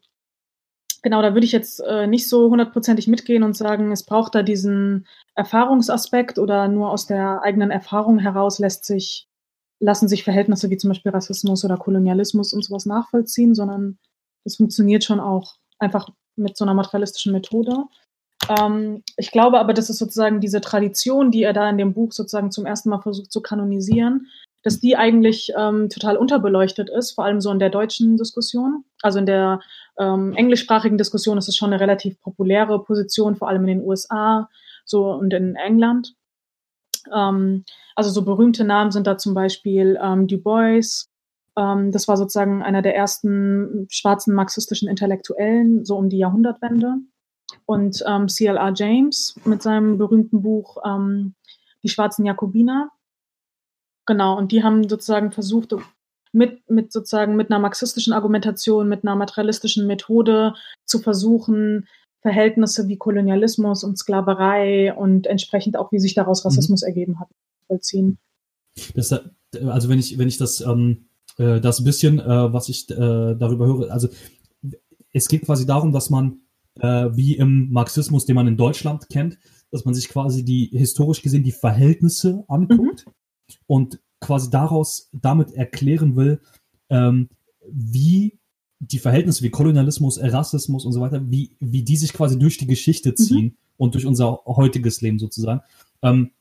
genau, 1.04 1.22
da 1.22 1.34
würde 1.34 1.46
ich 1.46 1.52
jetzt 1.52 1.80
äh, 1.82 2.08
nicht 2.08 2.30
so 2.30 2.50
hundertprozentig 2.50 3.08
mitgehen 3.08 3.44
und 3.44 3.56
sagen, 3.56 3.92
es 3.92 4.04
braucht 4.04 4.36
da 4.36 4.44
diesen 4.44 5.08
Erfahrungsaspekt 5.36 6.40
oder 6.40 6.68
nur 6.68 6.92
aus 6.92 7.08
der 7.08 7.42
eigenen 7.44 7.72
Erfahrung 7.72 8.20
heraus 8.20 8.60
lässt 8.60 8.86
sich, 8.86 9.28
lassen 9.80 10.08
sich 10.08 10.24
Verhältnisse 10.24 10.70
wie 10.70 10.78
zum 10.78 10.90
Beispiel 10.90 11.12
Rassismus 11.12 11.64
oder 11.66 11.78
Kolonialismus 11.78 12.54
und 12.54 12.64
sowas 12.64 12.86
nachvollziehen, 12.86 13.54
sondern 13.54 14.00
das 14.44 14.56
funktioniert 14.56 15.04
schon 15.04 15.20
auch 15.20 15.56
einfach 15.78 16.10
mit 16.36 16.56
so 16.56 16.64
einer 16.66 16.74
materialistischen 16.74 17.34
Methode. 17.34 17.86
Ähm, 18.50 19.04
ich 19.18 19.32
glaube 19.32 19.60
aber, 19.60 19.74
dass 19.74 19.90
es 19.90 19.98
sozusagen 19.98 20.40
diese 20.40 20.62
Tradition, 20.62 21.32
die 21.32 21.44
er 21.44 21.54
da 21.54 21.70
in 21.70 21.78
dem 21.78 21.94
Buch 21.94 22.12
sozusagen 22.12 22.52
zum 22.52 22.66
ersten 22.66 22.90
Mal 22.90 23.02
versucht 23.02 23.32
zu 23.32 23.42
kanonisieren, 23.42 24.28
dass 24.64 24.80
die 24.80 24.98
eigentlich 24.98 25.54
ähm, 25.58 25.90
total 25.90 26.18
unterbeleuchtet 26.18 26.90
ist, 26.90 27.12
vor 27.12 27.26
allem 27.26 27.42
so 27.42 27.52
in 27.52 27.60
der 27.60 27.70
deutschen 27.70 28.18
Diskussion. 28.18 28.84
Also 29.02 29.20
in 29.20 29.26
der 29.26 29.62
ähm, 29.98 30.34
englischsprachigen 30.34 30.98
Diskussion 30.98 31.38
ist 31.38 31.48
es 31.48 31.56
schon 31.56 31.72
eine 31.72 31.80
relativ 31.82 32.20
populäre 32.22 32.84
Position, 32.84 33.36
vor 33.36 33.48
allem 33.48 33.62
in 33.62 33.80
den 33.80 33.88
USA 33.88 34.50
so 34.86 35.12
und 35.12 35.34
in 35.34 35.56
England. 35.56 36.14
Ähm, 37.14 37.64
also 37.96 38.10
so 38.10 38.24
berühmte 38.24 38.64
Namen 38.64 38.92
sind 38.92 39.08
da 39.08 39.18
zum 39.18 39.34
Beispiel 39.34 39.98
ähm, 40.02 40.28
Du 40.28 40.38
Bois. 40.38 41.08
Ähm, 41.58 41.92
das 41.92 42.08
war 42.08 42.18
sozusagen 42.18 42.62
einer 42.62 42.82
der 42.82 42.96
ersten 42.96 43.88
schwarzen 43.90 44.34
marxistischen 44.34 44.90
Intellektuellen, 44.90 45.86
so 45.86 45.98
um 45.98 46.10
die 46.10 46.18
Jahrhundertwende. 46.18 46.98
Und 47.68 48.02
ähm, 48.08 48.30
C.L.R. 48.30 48.74
James 48.74 49.36
mit 49.44 49.62
seinem 49.62 49.98
berühmten 49.98 50.42
Buch 50.42 50.78
ähm, 50.86 51.36
Die 51.84 51.90
schwarzen 51.90 52.26
Jakobiner. 52.26 52.92
Genau, 54.06 54.38
und 54.38 54.54
die 54.54 54.64
haben 54.64 54.88
sozusagen 54.88 55.34
versucht, 55.34 55.76
mit, 56.32 56.70
mit 56.70 56.94
sozusagen 56.94 57.36
mit 57.36 57.52
einer 57.52 57.60
marxistischen 57.60 58.14
Argumentation, 58.14 58.88
mit 58.88 59.04
einer 59.04 59.18
materialistischen 59.18 59.86
Methode 59.86 60.54
zu 60.86 61.00
versuchen, 61.00 61.88
Verhältnisse 62.22 62.88
wie 62.88 62.98
Kolonialismus 62.98 63.84
und 63.84 63.98
Sklaverei 63.98 64.94
und 64.94 65.28
entsprechend 65.28 65.76
auch, 65.76 65.92
wie 65.92 66.00
sich 66.00 66.14
daraus 66.14 66.46
Rassismus 66.46 66.84
mhm. 66.84 66.88
ergeben 66.88 67.20
hat, 67.20 67.28
vollziehen. 67.68 68.18
Das, 68.96 69.12
also 69.12 69.90
wenn 69.90 70.00
ich, 70.00 70.18
wenn 70.18 70.30
ich 70.30 70.38
das, 70.38 70.62
ähm, 70.62 71.10
äh, 71.38 71.60
das 71.60 71.84
bisschen, 71.84 72.20
äh, 72.20 72.54
was 72.54 72.70
ich 72.70 72.90
äh, 72.90 72.96
darüber 73.36 73.66
höre, 73.66 73.92
also 73.92 74.08
es 75.12 75.28
geht 75.28 75.46
quasi 75.46 75.66
darum, 75.66 75.92
dass 75.92 76.10
man 76.10 76.40
äh, 76.80 77.16
wie 77.16 77.36
im 77.36 77.72
Marxismus, 77.72 78.26
den 78.26 78.36
man 78.36 78.48
in 78.48 78.58
Deutschland 78.58 79.10
kennt, 79.10 79.38
dass 79.72 79.86
man 79.86 79.94
sich 79.94 80.10
quasi 80.10 80.44
die 80.44 80.70
historisch 80.74 81.22
gesehen 81.22 81.44
die 81.44 81.52
Verhältnisse 81.52 82.44
anguckt 82.48 83.06
mhm. 83.06 83.14
und 83.68 84.00
quasi 84.20 84.50
daraus 84.50 85.10
damit 85.12 85.54
erklären 85.54 86.16
will, 86.16 86.42
ähm, 86.90 87.30
wie 87.70 88.40
die 88.80 89.00
Verhältnisse 89.00 89.44
wie 89.44 89.50
Kolonialismus, 89.50 90.20
Rassismus 90.22 90.86
und 90.86 90.94
so 90.94 91.02
weiter, 91.02 91.30
wie, 91.30 91.56
wie 91.60 91.84
die 91.84 91.98
sich 91.98 92.14
quasi 92.14 92.38
durch 92.38 92.58
die 92.58 92.68
Geschichte 92.68 93.16
ziehen 93.16 93.46
mhm. 93.46 93.58
und 93.78 93.96
durch 93.96 94.06
unser 94.06 94.44
heutiges 94.46 95.02
Leben 95.02 95.20
sozusagen. 95.20 95.62
Ähm, 96.02 96.32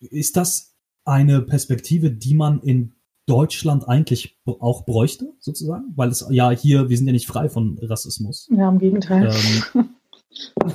ist 0.00 0.36
das 0.36 0.74
eine 1.04 1.42
Perspektive, 1.42 2.10
die 2.10 2.34
man 2.34 2.60
in 2.60 2.92
Deutschland 3.28 3.86
eigentlich 3.86 4.38
auch 4.46 4.86
bräuchte, 4.86 5.34
sozusagen? 5.38 5.92
Weil 5.96 6.08
es 6.08 6.26
ja 6.30 6.50
hier, 6.50 6.88
wir 6.88 6.96
sind 6.96 7.06
ja 7.06 7.12
nicht 7.12 7.26
frei 7.26 7.48
von 7.48 7.78
Rassismus. 7.82 8.48
Ja, 8.50 8.68
im 8.68 8.78
Gegenteil. 8.78 9.30
Ähm, 9.74 9.90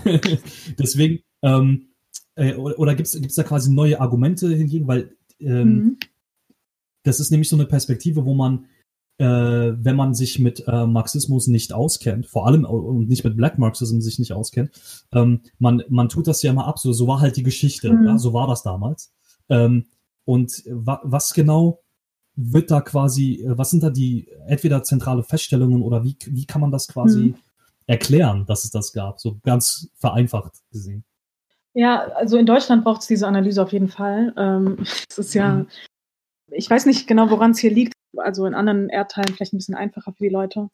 deswegen, 0.77 1.19
ähm, 1.41 1.87
äh, 2.35 2.53
oder, 2.55 2.79
oder 2.79 2.95
gibt 2.95 3.13
es 3.13 3.35
da 3.35 3.43
quasi 3.43 3.71
neue 3.71 3.99
Argumente 3.99 4.49
hingegen? 4.49 4.87
Weil 4.87 5.15
ähm, 5.39 5.67
mhm. 5.67 5.97
das 7.03 7.19
ist 7.19 7.31
nämlich 7.31 7.49
so 7.49 7.55
eine 7.55 7.65
Perspektive, 7.65 8.25
wo 8.25 8.33
man, 8.33 8.65
äh, 9.17 9.25
wenn 9.25 9.95
man 9.95 10.13
sich 10.13 10.39
mit 10.39 10.63
äh, 10.67 10.85
Marxismus 10.85 11.47
nicht 11.47 11.73
auskennt, 11.73 12.27
vor 12.27 12.45
allem 12.45 12.65
und 12.65 13.09
nicht 13.09 13.23
mit 13.23 13.35
Black 13.35 13.57
Marxism 13.57 13.99
sich 13.99 14.19
nicht 14.19 14.33
auskennt, 14.33 14.71
ähm, 15.11 15.41
man, 15.59 15.83
man 15.89 16.09
tut 16.09 16.27
das 16.27 16.41
ja 16.43 16.51
immer 16.51 16.67
ab, 16.67 16.79
so, 16.79 16.93
so 16.93 17.07
war 17.07 17.19
halt 17.19 17.35
die 17.35 17.43
Geschichte, 17.43 17.91
mhm. 17.91 18.05
ja, 18.05 18.17
so 18.17 18.33
war 18.33 18.47
das 18.47 18.63
damals. 18.63 19.11
Ähm, 19.49 19.85
und 20.25 20.63
wa 20.67 21.01
was 21.03 21.33
genau 21.33 21.82
wird 22.35 22.71
da 22.71 22.81
quasi, 22.81 23.43
was 23.45 23.69
sind 23.69 23.83
da 23.83 23.89
die 23.89 24.27
entweder 24.47 24.83
zentrale 24.83 25.23
Feststellungen 25.23 25.81
oder 25.81 26.03
wie, 26.03 26.15
wie 26.25 26.45
kann 26.45 26.61
man 26.61 26.71
das 26.71 26.87
quasi 26.87 27.19
mhm. 27.19 27.35
erklären, 27.85 28.45
dass 28.47 28.63
es 28.63 28.71
das 28.71 28.93
gab, 28.93 29.19
so 29.19 29.37
ganz 29.43 29.89
vereinfacht 29.95 30.53
gesehen? 30.71 31.03
Ja, 31.73 32.07
also 32.13 32.37
in 32.37 32.45
Deutschland 32.45 32.83
braucht 32.83 33.01
es 33.01 33.07
diese 33.07 33.27
Analyse 33.27 33.61
auf 33.61 33.71
jeden 33.71 33.89
Fall. 33.89 34.33
Ähm, 34.37 34.77
es 35.09 35.17
ist 35.17 35.33
ja, 35.33 35.55
mhm. 35.55 35.67
ich 36.51 36.69
weiß 36.69 36.85
nicht 36.85 37.07
genau, 37.07 37.29
woran 37.29 37.51
es 37.51 37.59
hier 37.59 37.71
liegt, 37.71 37.93
also 38.17 38.45
in 38.45 38.53
anderen 38.53 38.89
Erdteilen 38.89 39.33
vielleicht 39.33 39.53
ein 39.53 39.57
bisschen 39.57 39.75
einfacher 39.75 40.13
für 40.13 40.23
die 40.23 40.29
Leute. 40.29 40.69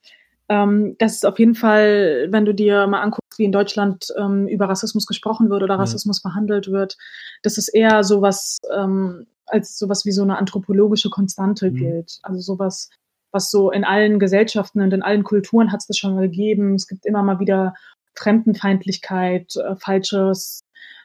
Ähm, 0.50 0.96
das 0.98 1.16
ist 1.16 1.26
auf 1.26 1.38
jeden 1.40 1.56
Fall, 1.56 2.28
wenn 2.32 2.46
du 2.46 2.54
dir 2.54 2.88
mal 2.88 3.02
anguckst, 3.02 3.38
wie 3.38 3.46
in 3.46 3.52
Deutschland 3.52 4.08
ähm, 4.18 4.48
über 4.48 4.68
Rassismus 4.68 5.06
gesprochen 5.06 5.50
wird 5.50 5.64
oder 5.64 5.78
Rassismus 5.78 6.22
ja. 6.24 6.30
verhandelt 6.30 6.72
wird, 6.72 6.98
das 7.44 7.58
ist 7.58 7.70
eher 7.70 8.04
sowas 8.04 8.58
ähm, 8.76 9.28
als 9.46 9.78
sowas 9.78 10.06
wie 10.06 10.12
so 10.12 10.24
eine 10.24 10.38
anthropologische 10.38 11.10
Konstante 11.10 11.72
mhm. 11.72 11.76
gilt. 11.76 12.20
Also 12.24 12.40
sowas, 12.40 12.90
was 13.32 13.52
so 13.52 13.72
in 13.72 13.84
allen 13.84 14.20
Gesellschaften 14.20 14.82
und 14.82 14.94
in 14.94 15.04
allen 15.04 15.24
Kulturen 15.24 15.72
hat 15.72 15.82
es 15.82 15.88
das 15.88 15.98
schon 15.98 16.16
mal 16.16 16.30
gegeben. 16.30 16.76
Es 16.76 16.88
gibt 16.88 17.06
immer 17.06 17.24
mal 17.24 17.40
wieder 17.40 17.76
Fremdenfeindlichkeit, 18.16 19.56
äh, 19.56 19.76
falsches, 19.76 20.62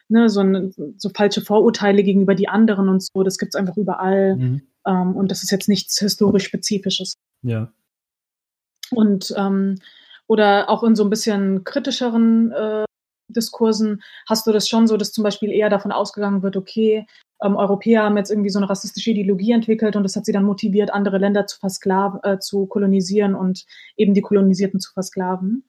ne, 0.09 0.29
so, 0.29 0.41
ein, 0.41 0.73
so 0.97 1.09
falsche 1.09 1.41
Vorurteile 1.41 2.03
gegenüber 2.03 2.35
die 2.35 2.49
anderen 2.49 2.89
und 2.89 3.03
so. 3.03 3.23
Das 3.23 3.37
gibt 3.37 3.53
es 3.53 3.59
einfach 3.59 3.77
überall. 3.77 4.37
Mhm. 4.37 4.61
Ähm, 4.87 5.15
und 5.15 5.31
das 5.31 5.43
ist 5.43 5.51
jetzt 5.51 5.69
nichts 5.69 5.99
historisch 5.99 6.45
Spezifisches. 6.45 7.13
Ja. 7.43 7.71
Und 8.91 9.33
ähm, 9.37 9.75
oder 10.27 10.69
auch 10.69 10.83
in 10.83 10.95
so 10.95 11.03
ein 11.03 11.09
bisschen 11.09 11.63
kritischeren 11.63 12.51
äh, 12.51 12.85
Diskursen 13.27 14.01
hast 14.27 14.45
du 14.47 14.51
das 14.51 14.67
schon 14.67 14.87
so, 14.87 14.97
dass 14.97 15.11
zum 15.11 15.23
Beispiel 15.23 15.51
eher 15.51 15.69
davon 15.69 15.91
ausgegangen 15.91 16.43
wird, 16.43 16.57
okay, 16.57 17.05
ähm, 17.41 17.55
Europäer 17.55 18.03
haben 18.03 18.17
jetzt 18.17 18.31
irgendwie 18.31 18.49
so 18.49 18.59
eine 18.59 18.69
rassistische 18.69 19.11
Ideologie 19.11 19.51
entwickelt 19.51 19.95
und 19.95 20.03
das 20.03 20.15
hat 20.15 20.25
sie 20.25 20.31
dann 20.31 20.45
motiviert, 20.45 20.93
andere 20.93 21.17
Länder 21.17 21.47
zu 21.47 21.59
versklaven, 21.59 22.19
äh, 22.23 22.39
zu 22.39 22.65
kolonisieren 22.65 23.35
und 23.35 23.65
eben 23.97 24.13
die 24.13 24.21
Kolonisierten 24.21 24.79
zu 24.79 24.93
versklaven. 24.93 25.67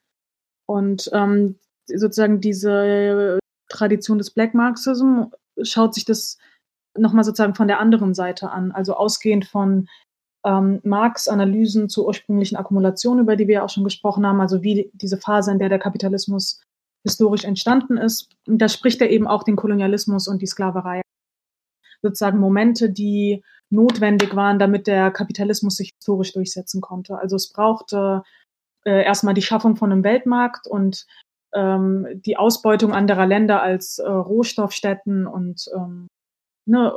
Und 0.65 1.09
ähm, 1.13 1.59
sozusagen 1.87 2.41
diese 2.41 3.39
Tradition 3.69 4.17
des 4.17 4.31
Black 4.31 4.53
Marxism 4.53 5.23
schaut 5.61 5.93
sich 5.93 6.05
das 6.05 6.37
nochmal 6.97 7.23
sozusagen 7.23 7.55
von 7.55 7.67
der 7.67 7.79
anderen 7.79 8.13
Seite 8.13 8.49
an, 8.49 8.71
also 8.71 8.95
ausgehend 8.95 9.45
von 9.45 9.87
ähm, 10.47 10.79
Marx 10.83 11.27
Analysen 11.27 11.89
zur 11.89 12.07
ursprünglichen 12.07 12.55
Akkumulation, 12.55 13.19
über 13.19 13.35
die 13.35 13.47
wir 13.47 13.63
auch 13.63 13.69
schon 13.69 13.83
gesprochen 13.83 14.25
haben, 14.25 14.39
also 14.39 14.63
wie 14.63 14.89
diese 14.93 15.17
Phase, 15.17 15.51
in 15.51 15.59
der 15.59 15.69
der 15.69 15.79
Kapitalismus 15.79 16.61
historisch 17.03 17.43
entstanden 17.43 17.97
ist. 17.97 18.29
Und 18.47 18.59
da 18.59 18.69
spricht 18.69 19.01
er 19.01 19.09
eben 19.09 19.27
auch 19.27 19.43
den 19.43 19.57
Kolonialismus 19.57 20.27
und 20.27 20.41
die 20.41 20.47
Sklaverei. 20.47 21.01
Sozusagen 22.01 22.39
Momente, 22.39 22.89
die 22.89 23.43
notwendig 23.69 24.35
waren, 24.35 24.59
damit 24.59 24.87
der 24.87 25.11
Kapitalismus 25.11 25.75
sich 25.75 25.91
historisch 25.99 26.33
durchsetzen 26.33 26.79
konnte. 26.79 27.17
Also 27.17 27.35
es 27.35 27.51
brauchte 27.51 28.23
äh, 28.85 29.03
erstmal 29.03 29.33
die 29.33 29.41
Schaffung 29.41 29.75
von 29.75 29.91
einem 29.91 30.05
Weltmarkt 30.05 30.67
und 30.67 31.05
ähm, 31.53 32.07
die 32.13 32.37
Ausbeutung 32.37 32.93
anderer 32.93 33.25
Länder 33.25 33.61
als 33.61 33.99
äh, 33.99 34.07
Rohstoffstätten 34.07 35.27
und 35.27 35.69
ähm, 35.75 36.07
ne, 36.65 36.93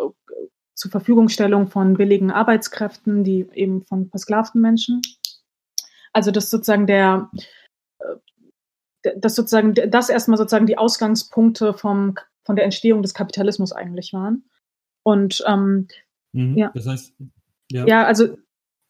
zur 0.81 0.91
Verfügungstellung 0.91 1.68
von 1.68 1.93
billigen 1.99 2.31
Arbeitskräften, 2.31 3.22
die 3.22 3.47
eben 3.53 3.83
von 3.83 4.09
versklavten 4.09 4.62
Menschen. 4.62 5.03
Also 6.14 6.31
das 6.31 6.49
sozusagen 6.49 6.87
der, 6.87 7.31
äh, 9.03 9.11
das 9.18 9.35
sozusagen, 9.35 9.74
das 9.74 10.09
erstmal 10.09 10.39
sozusagen 10.39 10.64
die 10.64 10.78
Ausgangspunkte 10.78 11.74
vom, 11.74 12.14
von 12.45 12.57
der 12.57 12.64
Entstehung 12.64 13.03
des 13.03 13.12
Kapitalismus 13.12 13.72
eigentlich 13.72 14.14
waren. 14.14 14.45
Und 15.03 15.45
ähm, 15.47 15.87
mhm, 16.33 16.57
ja. 16.57 16.70
Das 16.74 16.87
heißt, 16.87 17.14
ja. 17.70 17.87
ja, 17.87 18.07
also. 18.07 18.39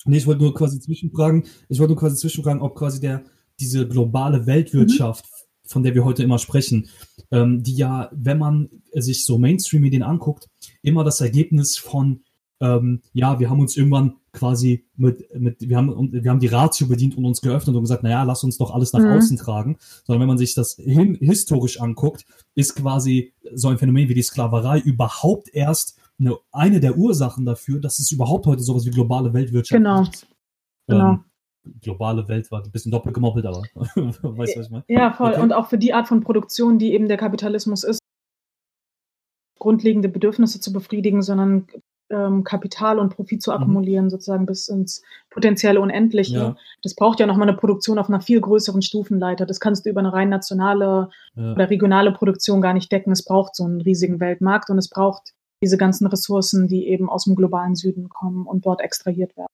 Nee, 0.05 0.19
ich 0.19 0.29
wollte 0.29 0.43
nur 0.43 0.55
quasi 0.55 0.79
zwischenfragen, 0.79 1.45
ich 1.69 1.81
wollte 1.81 1.95
nur 1.95 2.01
quasi 2.01 2.17
zwischenfragen, 2.19 2.63
ob 2.63 2.77
quasi 2.77 3.01
der, 3.01 3.25
diese 3.59 3.89
globale 3.89 4.47
Weltwirtschaft, 4.47 5.25
mhm. 5.25 5.40
Von 5.71 5.85
der 5.85 5.95
wir 5.95 6.05
heute 6.05 6.23
immer 6.23 6.39
sprechen, 6.39 6.89
ähm, 7.31 7.63
die 7.63 7.77
ja, 7.77 8.11
wenn 8.13 8.39
man 8.39 8.69
sich 8.93 9.25
so 9.25 9.39
Mainstream-Medien 9.39 10.03
anguckt, 10.03 10.49
immer 10.83 11.05
das 11.05 11.21
Ergebnis 11.21 11.79
von, 11.79 12.25
ähm, 12.61 13.03
ja, 13.13 13.39
wir 13.39 13.49
haben 13.49 13.61
uns 13.61 13.77
irgendwann 13.77 14.17
quasi 14.33 14.85
mit, 14.97 15.25
mit 15.39 15.61
wir, 15.61 15.77
haben, 15.77 16.13
wir 16.13 16.29
haben 16.29 16.41
die 16.41 16.49
Ratio 16.49 16.89
bedient 16.89 17.17
und 17.17 17.25
uns 17.25 17.41
geöffnet 17.41 17.77
und 17.77 17.83
gesagt, 17.83 18.03
naja, 18.03 18.25
lass 18.25 18.43
uns 18.43 18.59
doch 18.59 18.73
alles 18.73 18.93
nach 18.93 19.01
mhm. 19.01 19.13
außen 19.13 19.37
tragen. 19.37 19.79
Sondern 20.05 20.21
wenn 20.21 20.29
man 20.29 20.39
sich 20.39 20.55
das 20.55 20.75
hin, 20.75 21.17
historisch 21.21 21.81
anguckt, 21.81 22.25
ist 22.57 22.75
quasi 22.75 23.33
so 23.55 23.69
ein 23.69 23.79
Phänomen 23.79 24.09
wie 24.09 24.15
die 24.15 24.23
Sklaverei 24.23 24.81
überhaupt 24.81 25.49
erst 25.53 25.99
eine, 26.19 26.37
eine 26.51 26.81
der 26.81 26.99
Ursachen 26.99 27.47
dafür, 27.47 27.81
dass 27.81 28.01
es 28.01 28.11
überhaupt 28.11 28.47
heute 28.47 28.63
sowas 28.63 28.85
wie 28.87 28.91
globale 28.91 29.33
Weltwirtschaft 29.33 29.79
genau. 29.79 30.03
gibt. 30.03 30.27
Genau. 30.89 31.13
Ähm, 31.13 31.25
globale 31.81 32.27
Welt 32.29 32.51
war 32.51 32.63
ein 32.63 32.71
bisschen 32.71 32.93
doppelt 32.93 33.15
gemoppelt, 33.15 33.47
aber 33.47 33.63
weißt 33.75 34.23
du, 34.23 34.37
was 34.37 34.67
ich 34.67 34.71
meine? 34.71 34.85
Ja, 34.89 35.13
voll. 35.13 35.33
Okay. 35.33 35.41
Und 35.41 35.53
auch 35.53 35.69
für 35.69 35.79
die 35.79 35.93
Art 35.93 36.09
von 36.09 36.23
Produktion, 36.23 36.79
die 36.79 36.93
eben 36.93 37.09
der 37.09 37.17
Kapitalismus 37.17 37.85
ist, 37.85 38.01
grundlegende 39.59 40.09
Bedürfnisse 40.09 40.61
zu 40.61 40.73
befriedigen, 40.73 41.23
sondern 41.23 41.67
ähm, 42.11 42.45
Kapital 42.45 42.99
und 42.99 43.15
Profit 43.15 43.43
zu 43.43 43.51
mhm. 43.51 43.57
akkumulieren, 43.57 44.05
mhm. 44.07 44.11
sozusagen 44.11 44.47
bis 44.47 44.69
ins 44.69 45.03
potenzielle 45.31 45.81
Unendliche. 45.81 46.37
Ja. 46.37 46.57
Das 46.83 46.95
braucht 46.95 47.21
ja 47.21 47.27
nochmal 47.27 47.49
eine 47.49 47.57
Produktion 47.57 47.99
auf 47.99 48.09
einer 48.09 48.21
viel 48.21 48.41
größeren 48.41 48.83
Stufenleiter. 48.83 49.47
Das 49.47 49.61
kannst 49.61 49.87
du 49.87 49.91
über 49.91 50.01
eine 50.01 50.13
rein 50.13 50.29
nationale 50.29 51.11
ja. 51.35 51.53
oder 51.53 51.71
regionale 51.71 52.13
Produktion 52.13 52.61
gar 52.61 52.75
nicht 52.75 52.91
decken. 52.91 53.13
Es 53.13 53.25
braucht 53.25 53.55
so 53.55 53.65
einen 53.65 53.81
riesigen 53.81 54.19
Weltmarkt 54.19 54.71
und 54.71 54.79
es 54.79 54.89
braucht 54.89 55.35
diese 55.63 55.77
ganzen 55.77 56.07
Ressourcen, 56.07 56.67
die 56.67 56.89
eben 56.89 57.09
aus 57.09 57.25
dem 57.25 57.37
globalen 57.37 57.77
Süden 57.77 58.09
kommen 58.09 58.47
und 58.47 58.67
dort 58.67 58.81
extrahiert 58.81 59.37
werden. 59.37 59.53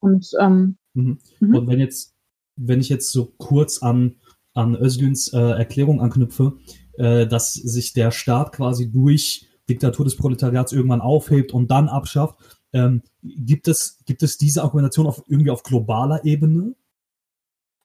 Und, 0.00 0.30
ähm, 0.40 0.76
mhm. 0.94 1.18
Mhm. 1.40 1.54
und 1.54 1.66
wenn 1.68 1.78
jetzt, 1.78 2.14
wenn 2.56 2.80
ich 2.80 2.88
jetzt 2.88 3.10
so 3.10 3.32
kurz 3.38 3.82
an, 3.82 4.16
an 4.54 4.74
Özgüns 4.74 5.32
äh, 5.32 5.38
Erklärung 5.38 6.00
anknüpfe, 6.00 6.58
äh, 6.94 7.26
dass 7.26 7.54
sich 7.54 7.92
der 7.92 8.10
Staat 8.10 8.52
quasi 8.52 8.90
durch 8.90 9.48
Diktatur 9.70 10.04
des 10.04 10.16
Proletariats 10.16 10.72
irgendwann 10.72 11.00
aufhebt 11.00 11.52
und 11.52 11.70
dann 11.70 11.88
abschafft. 11.88 12.36
Ähm, 12.72 13.02
gibt, 13.22 13.68
es, 13.68 13.98
gibt 14.04 14.22
es 14.22 14.36
diese 14.36 14.62
Argumentation 14.62 15.06
auf, 15.06 15.22
irgendwie 15.28 15.50
auf 15.50 15.62
globaler 15.62 16.24
Ebene? 16.24 16.74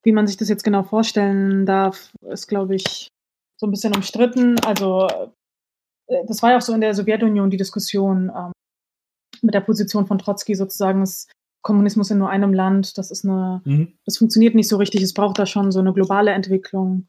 Wie 0.04 0.12
man 0.12 0.28
sich 0.28 0.38
das 0.38 0.50
jetzt 0.50 0.64
genau 0.64 0.84
vorstellen 0.84 1.66
darf, 1.66 2.12
ist, 2.22 2.48
glaube 2.48 2.76
ich, 2.76 3.08
so 3.58 3.66
ein 3.66 3.72
bisschen 3.72 3.96
umstritten. 3.96 4.60
Also, 4.66 5.08
äh, 6.08 6.26
das 6.28 6.44
war 6.44 6.52
ja 6.52 6.58
auch 6.58 6.62
so 6.62 6.74
in 6.74 6.82
der 6.82 6.94
Sowjetunion 6.94 7.50
die 7.50 7.58
Diskussion 7.58 8.32
ähm, 8.36 8.52
mit 9.42 9.54
der 9.54 9.62
Position 9.62 10.06
von 10.06 10.18
Trotzki 10.18 10.56
sozusagen, 10.56 11.04
ist 11.04 11.32
Kommunismus 11.66 12.12
in 12.12 12.20
nur 12.20 12.30
einem 12.30 12.54
Land, 12.54 12.96
das 13.00 13.10
ist 13.10 13.26
eine, 13.26 13.60
mhm. 13.66 13.88
das 14.06 14.20
funktioniert 14.20 14.54
nicht 14.54 14.68
so 14.68 14.78
richtig. 14.78 15.02
Es 15.02 15.16
braucht 15.16 15.40
da 15.40 15.48
schon 15.48 15.72
so 15.72 15.80
eine 15.80 15.94
globale 15.94 16.30
Entwicklung. 16.30 17.08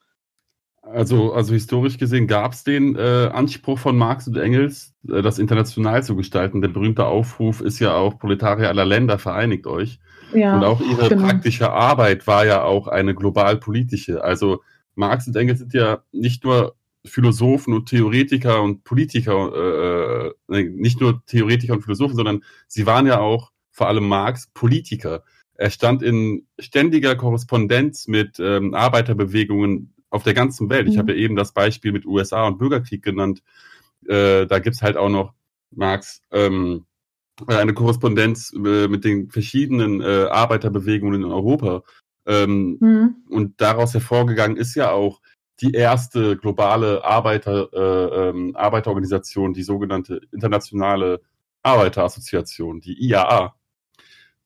Also, 0.80 1.34
also 1.34 1.52
historisch 1.52 1.98
gesehen 1.98 2.26
gab 2.26 2.52
es 2.52 2.64
den 2.64 2.96
äh, 2.96 3.28
Anspruch 3.30 3.78
von 3.78 3.98
Marx 3.98 4.26
und 4.28 4.38
Engels, 4.38 4.94
äh, 5.08 5.20
das 5.20 5.38
international 5.38 6.02
zu 6.04 6.16
gestalten. 6.16 6.62
Der 6.62 6.68
berühmte 6.68 7.04
Aufruf 7.04 7.60
ist 7.60 7.80
ja 7.80 7.96
auch 7.96 8.18
Proletarier 8.18 8.68
aller 8.68 8.86
Länder, 8.86 9.18
vereinigt 9.18 9.66
euch. 9.66 10.00
Ja, 10.32 10.56
und 10.56 10.64
auch 10.64 10.80
ihre 10.80 11.10
genau. 11.10 11.26
praktische 11.26 11.70
Arbeit 11.70 12.26
war 12.26 12.46
ja 12.46 12.62
auch 12.62 12.88
eine 12.88 13.14
global-politische. 13.14 14.24
Also 14.24 14.62
Marx 14.94 15.26
und 15.26 15.36
Engels 15.36 15.58
sind 15.58 15.74
ja 15.74 15.98
nicht 16.12 16.44
nur 16.44 16.76
Philosophen 17.04 17.74
und 17.74 17.90
Theoretiker 17.90 18.62
und 18.62 18.84
Politiker, 18.84 20.32
äh, 20.48 20.58
äh 20.58 20.70
nicht 20.70 20.98
nur 21.02 21.22
Theoretiker 21.26 21.74
und 21.74 21.82
Philosophen, 21.82 22.16
sondern 22.16 22.42
sie 22.68 22.86
waren 22.86 23.06
ja 23.06 23.20
auch, 23.20 23.52
vor 23.76 23.88
allem 23.88 24.08
Marx, 24.08 24.48
Politiker. 24.54 25.22
Er 25.54 25.68
stand 25.68 26.02
in 26.02 26.46
ständiger 26.58 27.14
Korrespondenz 27.14 28.08
mit 28.08 28.40
ähm, 28.40 28.72
Arbeiterbewegungen 28.72 29.92
auf 30.08 30.22
der 30.22 30.32
ganzen 30.32 30.70
Welt. 30.70 30.86
Mhm. 30.86 30.92
Ich 30.92 30.98
habe 30.98 31.12
ja 31.12 31.18
eben 31.18 31.36
das 31.36 31.52
Beispiel 31.52 31.92
mit 31.92 32.06
USA 32.06 32.46
und 32.46 32.56
Bürgerkrieg 32.56 33.02
genannt. 33.02 33.42
Äh, 34.08 34.46
da 34.46 34.60
gibt's 34.60 34.80
halt 34.80 34.96
auch 34.96 35.10
noch, 35.10 35.34
Marx, 35.70 36.22
ähm, 36.30 36.86
eine 37.46 37.74
Korrespondenz 37.74 38.54
äh, 38.54 38.88
mit 38.88 39.04
den 39.04 39.28
verschiedenen 39.30 40.00
äh, 40.00 40.26
Arbeiterbewegungen 40.30 41.22
in 41.22 41.30
Europa. 41.30 41.82
Ähm, 42.24 42.78
mhm. 42.80 43.16
Und 43.28 43.60
daraus 43.60 43.92
hervorgegangen 43.92 44.56
ist 44.56 44.74
ja 44.74 44.90
auch 44.90 45.20
die 45.60 45.72
erste 45.72 46.38
globale 46.38 47.04
Arbeiter, 47.04 47.68
äh, 47.74 48.28
ähm, 48.28 48.56
Arbeiterorganisation, 48.56 49.52
die 49.52 49.62
sogenannte 49.64 50.22
Internationale 50.32 51.20
Arbeiterassoziation, 51.62 52.80
die 52.80 52.94
IAA, 53.08 53.55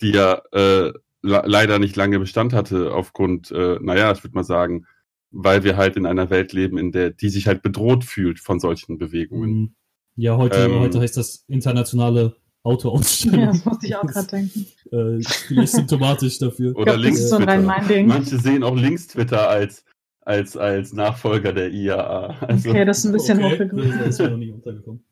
die 0.00 0.12
ja 0.12 0.42
äh, 0.52 0.92
leider 1.22 1.78
nicht 1.78 1.96
lange 1.96 2.18
Bestand 2.18 2.52
hatte 2.52 2.92
aufgrund, 2.92 3.50
äh, 3.50 3.78
naja, 3.80 4.12
ich 4.12 4.24
würde 4.24 4.34
mal 4.34 4.44
sagen, 4.44 4.86
weil 5.30 5.64
wir 5.64 5.76
halt 5.76 5.96
in 5.96 6.06
einer 6.06 6.30
Welt 6.30 6.52
leben, 6.52 6.78
in 6.78 6.92
der 6.92 7.10
die 7.10 7.28
sich 7.28 7.46
halt 7.46 7.62
bedroht 7.62 8.04
fühlt 8.04 8.40
von 8.40 8.58
solchen 8.58 8.98
Bewegungen. 8.98 9.50
Mhm. 9.50 9.74
Ja, 10.16 10.36
heute, 10.36 10.58
ähm, 10.58 10.80
heute 10.80 11.00
heißt 11.00 11.16
das 11.16 11.44
internationale 11.48 12.36
Autoausstellung. 12.62 13.40
Ja, 13.40 13.46
das 13.46 13.64
musste 13.64 13.86
ich 13.86 13.96
auch 13.96 14.06
gerade 14.06 14.26
denken. 14.26 14.66
Äh, 14.90 15.22
vielleicht 15.22 15.72
symptomatisch 15.72 16.38
dafür. 16.38 16.76
Oder 16.76 16.92
glaub, 16.92 17.04
links 17.04 17.28
so 17.28 17.38
Manche 17.38 18.38
sehen 18.38 18.62
auch 18.62 18.76
Links-Twitter 18.76 19.48
als, 19.48 19.84
als, 20.20 20.56
als 20.56 20.92
Nachfolger 20.92 21.52
der 21.52 21.70
IAA. 21.70 22.36
Also, 22.40 22.70
okay, 22.70 22.84
das 22.84 22.98
ist 22.98 23.06
ein 23.06 23.12
bisschen 23.12 23.38
okay. 23.38 23.52
hochgegriffen. 23.52 23.98
Das 23.98 24.08
ist 24.08 24.18
mir 24.18 24.30
noch 24.30 24.36
nie 24.36 24.50
untergekommen. 24.50 25.04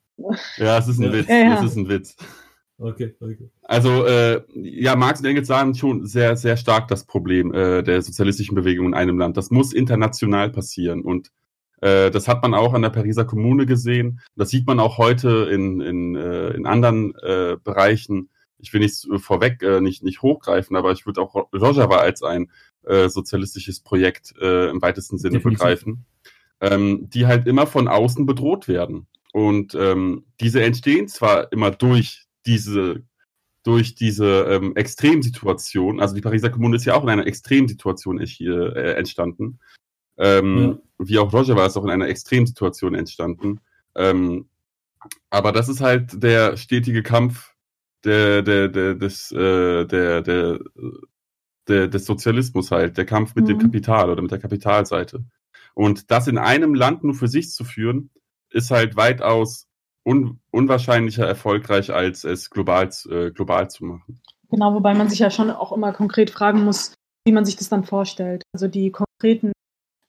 Ja, 0.57 0.77
es 0.77 0.87
ist 0.89 0.99
ein 0.99 1.03
ja. 1.03 1.13
Witz. 1.13 1.27
Ja, 1.27 1.37
ja. 1.37 1.55
Das 1.55 1.71
ist 1.71 1.77
ein 1.77 1.89
Witz. 1.89 2.15
Okay, 2.77 3.15
okay. 3.19 3.49
Also 3.69 4.03
äh, 4.03 4.41
ja, 4.55 4.95
Marx 4.95 5.19
und 5.19 5.27
Engels 5.27 5.47
sahen 5.47 5.75
schon 5.75 6.07
sehr, 6.07 6.35
sehr 6.37 6.57
stark 6.57 6.87
das 6.87 7.05
Problem 7.05 7.53
äh, 7.53 7.83
der 7.83 8.01
sozialistischen 8.01 8.55
Bewegung 8.55 8.87
in 8.87 8.93
einem 8.95 9.19
Land. 9.19 9.37
Das 9.37 9.51
muss 9.51 9.73
international 9.73 10.49
passieren 10.49 11.03
und 11.03 11.31
äh, 11.81 12.09
das 12.09 12.27
hat 12.27 12.41
man 12.41 12.55
auch 12.55 12.73
an 12.73 12.81
der 12.81 12.89
Pariser 12.89 13.25
Kommune 13.25 13.67
gesehen. 13.67 14.21
Das 14.35 14.49
sieht 14.49 14.65
man 14.65 14.79
auch 14.79 14.97
heute 14.97 15.47
in, 15.51 15.81
in, 15.81 16.15
äh, 16.15 16.49
in 16.49 16.65
anderen 16.65 17.13
äh, 17.21 17.57
Bereichen. 17.63 18.31
Ich 18.57 18.73
will 18.73 18.81
nicht 18.81 19.07
vorweg 19.17 19.61
äh, 19.61 19.81
nicht, 19.81 20.01
nicht 20.01 20.23
hochgreifen, 20.23 20.75
aber 20.75 20.91
ich 20.91 21.05
würde 21.05 21.21
auch 21.21 21.35
Rojava 21.35 21.97
als 21.97 22.23
ein 22.23 22.49
äh, 22.87 23.07
sozialistisches 23.07 23.81
Projekt 23.81 24.33
äh, 24.41 24.71
im 24.71 24.81
weitesten 24.81 25.19
Sinne 25.19 25.37
Definitiv. 25.37 25.59
begreifen, 25.59 26.05
ähm, 26.59 27.07
die 27.11 27.27
halt 27.27 27.45
immer 27.45 27.67
von 27.67 27.87
außen 27.87 28.25
bedroht 28.25 28.67
werden. 28.67 29.05
Und 29.31 29.75
ähm, 29.75 30.25
diese 30.39 30.63
entstehen 30.63 31.07
zwar 31.07 31.51
immer 31.51 31.69
durch 31.69 32.25
diese 32.47 33.03
durch 33.63 33.95
diese 33.95 34.43
ähm, 34.43 34.75
Extremsituation, 34.75 35.99
also 35.99 36.15
die 36.15 36.21
Pariser 36.21 36.49
Kommune 36.49 36.77
ist 36.77 36.85
ja 36.85 36.95
auch 36.95 37.03
in 37.03 37.09
einer 37.09 37.27
Extremsituation 37.27 38.19
hier, 38.21 38.75
äh, 38.75 38.93
entstanden. 38.93 39.59
Ähm, 40.17 40.57
ja. 40.57 41.05
Wie 41.05 41.19
auch 41.19 41.33
Roger 41.33 41.55
war 41.55 41.65
es 41.65 41.77
auch 41.77 41.83
in 41.83 41.89
einer 41.89 42.07
Extremsituation 42.07 42.95
entstanden. 42.95 43.59
Ähm, 43.95 44.49
aber 45.29 45.51
das 45.51 45.69
ist 45.69 45.81
halt 45.81 46.21
der 46.21 46.57
stetige 46.57 47.03
Kampf 47.03 47.53
der, 48.03 48.41
der, 48.41 48.67
der, 48.69 48.95
des, 48.95 49.31
äh, 49.31 49.85
der, 49.85 50.21
der, 50.21 50.59
der, 51.67 51.87
des 51.87 52.05
Sozialismus 52.05 52.71
halt, 52.71 52.97
der 52.97 53.05
Kampf 53.05 53.35
mit 53.35 53.45
mhm. 53.45 53.49
dem 53.49 53.59
Kapital 53.59 54.09
oder 54.09 54.21
mit 54.21 54.31
der 54.31 54.39
Kapitalseite. 54.39 55.23
Und 55.73 56.11
das 56.11 56.27
in 56.27 56.37
einem 56.37 56.73
Land 56.73 57.03
nur 57.03 57.13
für 57.13 57.27
sich 57.27 57.51
zu 57.51 57.63
führen, 57.63 58.09
ist 58.49 58.71
halt 58.71 58.95
weitaus 58.95 59.68
un 60.09 60.39
unwahrscheinlicher 60.51 61.27
erfolgreich, 61.27 61.93
als 61.93 62.23
es 62.23 62.49
global, 62.49 62.89
äh, 63.09 63.31
global 63.31 63.69
zu 63.69 63.85
machen. 63.85 64.19
Genau, 64.49 64.73
wobei 64.73 64.95
man 64.95 65.09
sich 65.09 65.19
ja 65.19 65.29
schon 65.29 65.51
auch 65.51 65.71
immer 65.71 65.93
konkret 65.93 66.31
fragen 66.31 66.63
muss, 66.63 66.93
wie 67.25 67.31
man 67.31 67.45
sich 67.45 67.55
das 67.55 67.69
dann 67.69 67.83
vorstellt. 67.83 68.41
Also 68.51 68.67
die 68.67 68.91
konkreten 68.91 69.51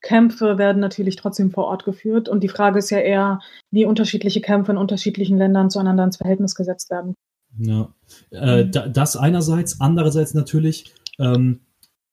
Kämpfe 0.01 0.57
werden 0.57 0.79
natürlich 0.79 1.15
trotzdem 1.15 1.51
vor 1.51 1.65
Ort 1.65 1.85
geführt 1.85 2.27
und 2.27 2.41
die 2.41 2.49
Frage 2.49 2.79
ist 2.79 2.89
ja 2.89 2.97
eher, 2.97 3.39
wie 3.69 3.85
unterschiedliche 3.85 4.41
Kämpfe 4.41 4.71
in 4.71 4.79
unterschiedlichen 4.79 5.37
Ländern 5.37 5.69
zueinander 5.69 6.05
ins 6.05 6.17
Verhältnis 6.17 6.55
gesetzt 6.55 6.89
werden. 6.89 7.13
Ja, 7.59 7.93
äh, 8.31 8.65
das 8.65 9.15
einerseits, 9.15 9.79
andererseits 9.79 10.33
natürlich 10.33 10.95
ähm, 11.19 11.59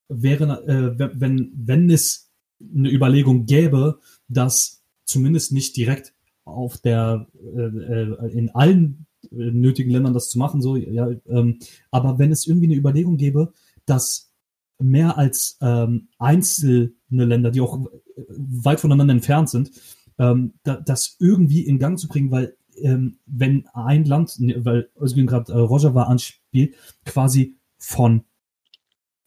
wäre, 0.09 0.67
äh, 0.67 1.11
wenn, 1.15 1.53
wenn 1.55 1.89
es 1.89 2.31
eine 2.61 2.91
Überlegung 2.91 3.47
gäbe, 3.47 4.01
dass 4.29 4.83
zumindest 5.07 5.53
nicht 5.53 5.77
direkt 5.77 6.13
auf 6.49 6.79
der 6.79 7.27
äh, 7.35 7.61
äh, 7.61 8.33
in 8.33 8.51
allen 8.51 9.07
äh, 9.31 9.51
nötigen 9.51 9.91
Ländern 9.91 10.15
das 10.15 10.31
zu 10.31 10.39
machen, 10.39 10.63
so 10.63 10.77
ja, 10.77 11.11
ähm, 11.27 11.59
aber 11.91 12.19
wenn 12.19 12.33
es 12.33 12.47
irgendwie 12.47 12.67
eine 12.67 12.77
Überlegung 12.77 13.17
gäbe, 13.17 13.53
dass 13.87 14.33
mehr 14.79 15.19
als 15.19 15.59
ähm, 15.61 16.09
einzelne 16.19 16.93
Länder, 17.11 17.51
die 17.51 17.61
auch 17.61 17.89
weit 18.29 18.81
voneinander 18.81 19.15
entfernt 19.15 19.51
sind, 19.51 19.71
ähm, 20.19 20.55
da, 20.63 20.77
das 20.77 21.17
irgendwie 21.19 21.63
in 21.63 21.79
Gang 21.79 21.99
zu 21.99 22.09
bringen, 22.09 22.31
weil 22.31 22.57
ähm, 22.77 23.19
wenn 23.27 23.67
ein 23.73 24.05
Land, 24.05 24.39
ne, 24.41 24.65
weil 24.65 24.91
Özgün 25.01 25.27
gerade 25.27 25.53
äh, 25.53 25.95
war 25.95 26.09
anspielt, 26.09 26.75
quasi 27.05 27.57
von 27.79 28.23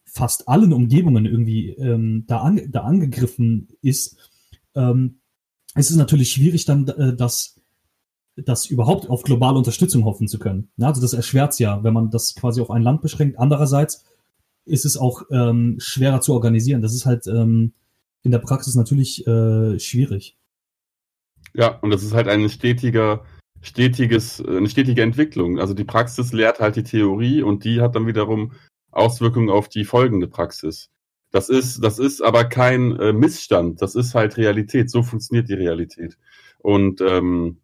fast 0.04 0.48
allen 0.48 0.72
Umgebungen 0.72 1.26
irgendwie 1.26 1.70
ähm, 1.70 2.24
da, 2.26 2.42
an, 2.42 2.60
da 2.70 2.82
angegriffen 2.82 3.68
ist, 3.80 4.16
ähm, 4.74 5.20
es 5.74 5.90
ist 5.90 5.96
natürlich 5.96 6.30
schwierig 6.30 6.64
dann, 6.64 6.86
äh, 6.88 7.14
das, 7.14 7.60
das 8.36 8.66
überhaupt 8.66 9.08
auf 9.08 9.22
globale 9.22 9.58
Unterstützung 9.58 10.04
hoffen 10.04 10.28
zu 10.28 10.38
können. 10.38 10.68
Ja, 10.76 10.88
also 10.88 11.00
das 11.00 11.12
erschwert 11.12 11.52
es 11.52 11.58
ja, 11.58 11.82
wenn 11.84 11.94
man 11.94 12.10
das 12.10 12.34
quasi 12.34 12.60
auf 12.60 12.70
ein 12.70 12.82
Land 12.82 13.02
beschränkt. 13.02 13.38
Andererseits 13.38 14.04
ist 14.64 14.84
es 14.84 14.96
auch 14.96 15.22
ähm, 15.30 15.76
schwerer 15.78 16.20
zu 16.20 16.32
organisieren. 16.34 16.82
Das 16.82 16.94
ist 16.94 17.06
halt 17.06 17.26
ähm, 17.26 17.72
in 18.22 18.30
der 18.30 18.38
Praxis 18.38 18.74
natürlich 18.74 19.26
äh, 19.26 19.78
schwierig. 19.78 20.36
Ja, 21.54 21.78
und 21.80 21.90
das 21.90 22.02
ist 22.02 22.14
halt 22.14 22.28
ein 22.28 22.48
stetiger, 22.48 23.24
stetiges, 23.60 24.40
eine 24.44 24.68
stetige 24.68 25.02
Entwicklung. 25.02 25.58
Also 25.58 25.74
die 25.74 25.84
Praxis 25.84 26.32
lehrt 26.32 26.60
halt 26.60 26.76
die 26.76 26.84
Theorie 26.84 27.42
und 27.42 27.64
die 27.64 27.80
hat 27.80 27.96
dann 27.96 28.06
wiederum 28.06 28.52
Auswirkungen 28.90 29.50
auf 29.50 29.68
die 29.68 29.84
folgende 29.84 30.28
Praxis. 30.28 30.90
Das 31.32 31.48
ist, 31.48 31.82
das 31.82 31.98
ist 31.98 32.20
aber 32.20 32.44
kein 32.44 32.94
äh, 33.00 33.12
Missstand, 33.12 33.80
das 33.80 33.94
ist 33.94 34.14
halt 34.14 34.36
Realität. 34.36 34.90
So 34.90 35.02
funktioniert 35.02 35.48
die 35.48 35.54
Realität. 35.54 36.18
Und 36.58 37.00
ähm, 37.00 37.58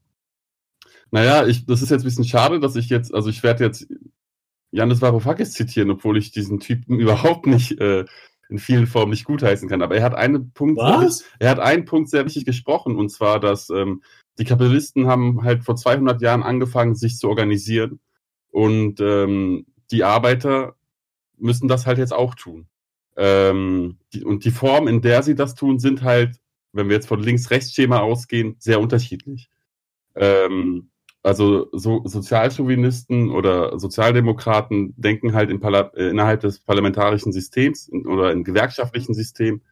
naja, 1.11 1.47
ich, 1.47 1.67
das 1.67 1.83
ist 1.83 1.91
jetzt 1.91 2.03
ein 2.03 2.05
bisschen 2.05 2.25
schade, 2.25 2.61
dass 2.61 2.77
ich 2.77 2.89
jetzt, 2.89 3.15
also 3.15 3.29
ich 3.29 3.43
werde 3.43 3.65
jetzt 3.65 3.87
Janis 4.71 5.01
Varoufakis 5.03 5.53
zitieren, 5.53 5.91
obwohl 5.91 6.17
ich 6.17 6.33
diesen 6.33 6.61
Typen 6.61 6.99
überhaupt 7.01 7.47
nicht 7.47 7.79
äh, 7.79 8.07
in 8.49 8.59
vielen 8.59 8.87
Formen 8.87 9.11
nicht 9.11 9.27
gutheißen 9.27 9.69
kann. 9.69 9.83
Aber 9.83 9.97
er 9.97 10.03
hat 10.03 10.15
einen 10.15 10.53
Punkt, 10.53 10.79
Was? 10.79 11.25
er 11.39 11.51
hat 11.51 11.61
einen 11.61 11.85
Punkt 11.85 12.09
sehr 12.09 12.25
wichtig 12.25 12.47
gesprochen, 12.47 12.97
und 12.97 13.11
zwar, 13.11 13.39
dass 13.39 13.69
ähm, 13.69 14.03
die 14.39 14.45
Kapitalisten 14.45 15.07
haben 15.07 15.43
halt 15.43 15.65
vor 15.65 15.77
200 15.77 16.23
Jahren 16.23 16.43
angefangen, 16.43 16.95
sich 16.95 17.19
zu 17.19 17.29
organisieren 17.29 18.01
und 18.51 19.01
ähm, 19.01 19.67
die 19.91 20.05
Arbeiter 20.05 20.75
müssen 21.37 21.69
das 21.69 21.87
halt 21.87 21.99
jetzt 21.99 22.15
auch 22.15 22.35
tun. 22.35 22.67
Ähm, 23.19 23.99
die, 24.15 24.25
und 24.25 24.45
die 24.45 24.53
Form, 24.53 24.87
in 24.87 25.03
der 25.03 25.25
sie 25.25 25.35
das 25.35 25.57
tun, 25.57 25.81
sind 25.81 26.03
halt, 26.03 26.37
wenn 26.73 26.89
wir 26.89 26.95
jetzt 26.95 27.09
von 27.09 27.21
Links-Rechts-Schema 27.21 27.99
ausgehen, 27.99 28.55
sehr 28.61 28.81
unterschiedlich. 28.81 29.51
Ähm, 30.15 30.91
also 31.25 31.69
so 31.73 32.03
Sozialchauvinisten 32.05 33.31
oder 33.31 33.79
Sozialdemokraten 33.79 34.95
denken 34.97 35.35
halt 35.35 35.51
in 35.51 35.61
äh, 35.61 36.09
innerhalb 36.11 36.41
des 36.41 36.61
parlamentarischen 36.61 37.33
Systems 37.33 37.89
in, 37.89 38.07
oder 38.07 38.31
im 38.31 38.45
gewerkschaftlichen 38.45 39.15
System, 39.15 39.63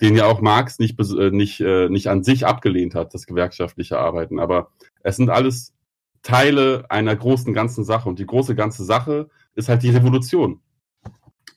den 0.00 0.16
ja 0.16 0.24
auch 0.24 0.40
Marx 0.40 0.78
nicht, 0.78 0.98
äh, 0.98 1.30
nicht, 1.30 1.60
äh, 1.60 1.90
nicht 1.90 2.08
an 2.08 2.24
sich 2.24 2.46
abgelehnt 2.46 2.94
hat, 2.94 3.12
das 3.12 3.26
gewerkschaftliche 3.26 3.98
Arbeiten. 3.98 4.40
Aber 4.40 4.70
es 5.02 5.16
sind 5.16 5.28
alles 5.28 5.74
Teile 6.22 6.86
einer 6.88 7.14
großen 7.14 7.52
ganzen 7.52 7.84
Sache. 7.84 8.08
Und 8.08 8.18
die 8.18 8.26
große 8.26 8.54
ganze 8.54 8.84
Sache 8.84 9.28
ist 9.54 9.68
halt 9.68 9.82
die 9.82 9.90
Revolution. 9.90 10.60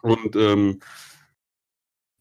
Und 0.01 0.35
ähm, 0.35 0.81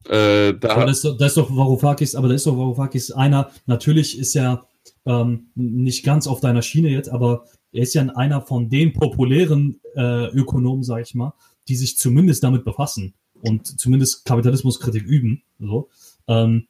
äh, 0.09 0.55
da 0.55 0.71
aber 0.71 0.87
das, 0.87 1.03
das 1.03 1.21
ist 1.21 1.37
doch 1.37 1.55
Varoufakis, 1.55 2.15
aber 2.15 2.29
da 2.29 2.35
ist 2.35 2.47
doch 2.47 2.57
Varoufakis 2.57 3.11
einer, 3.11 3.51
natürlich 3.67 4.19
ist 4.19 4.37
er 4.37 4.67
ähm, 5.07 5.49
nicht 5.55 6.05
ganz 6.05 6.27
auf 6.27 6.41
deiner 6.41 6.63
Schiene 6.63 6.89
jetzt, 6.89 7.09
aber 7.09 7.45
er 7.73 7.83
ist 7.83 7.95
ja 7.95 8.03
einer 8.03 8.43
von 8.43 8.69
den 8.69 8.93
populären 8.93 9.81
äh, 9.97 10.27
Ökonomen, 10.29 10.83
sag 10.83 11.03
ich 11.03 11.15
mal, 11.15 11.35
die 11.69 11.77
sich 11.77 11.97
zumindest 11.99 12.45
damit 12.45 12.65
befassen 12.65 13.15
und 13.43 13.67
zumindest 13.81 14.25
Kapitalismuskritik 14.25 15.05
üben. 15.05 15.43
So. 15.59 15.89
Ähm, 16.29 16.67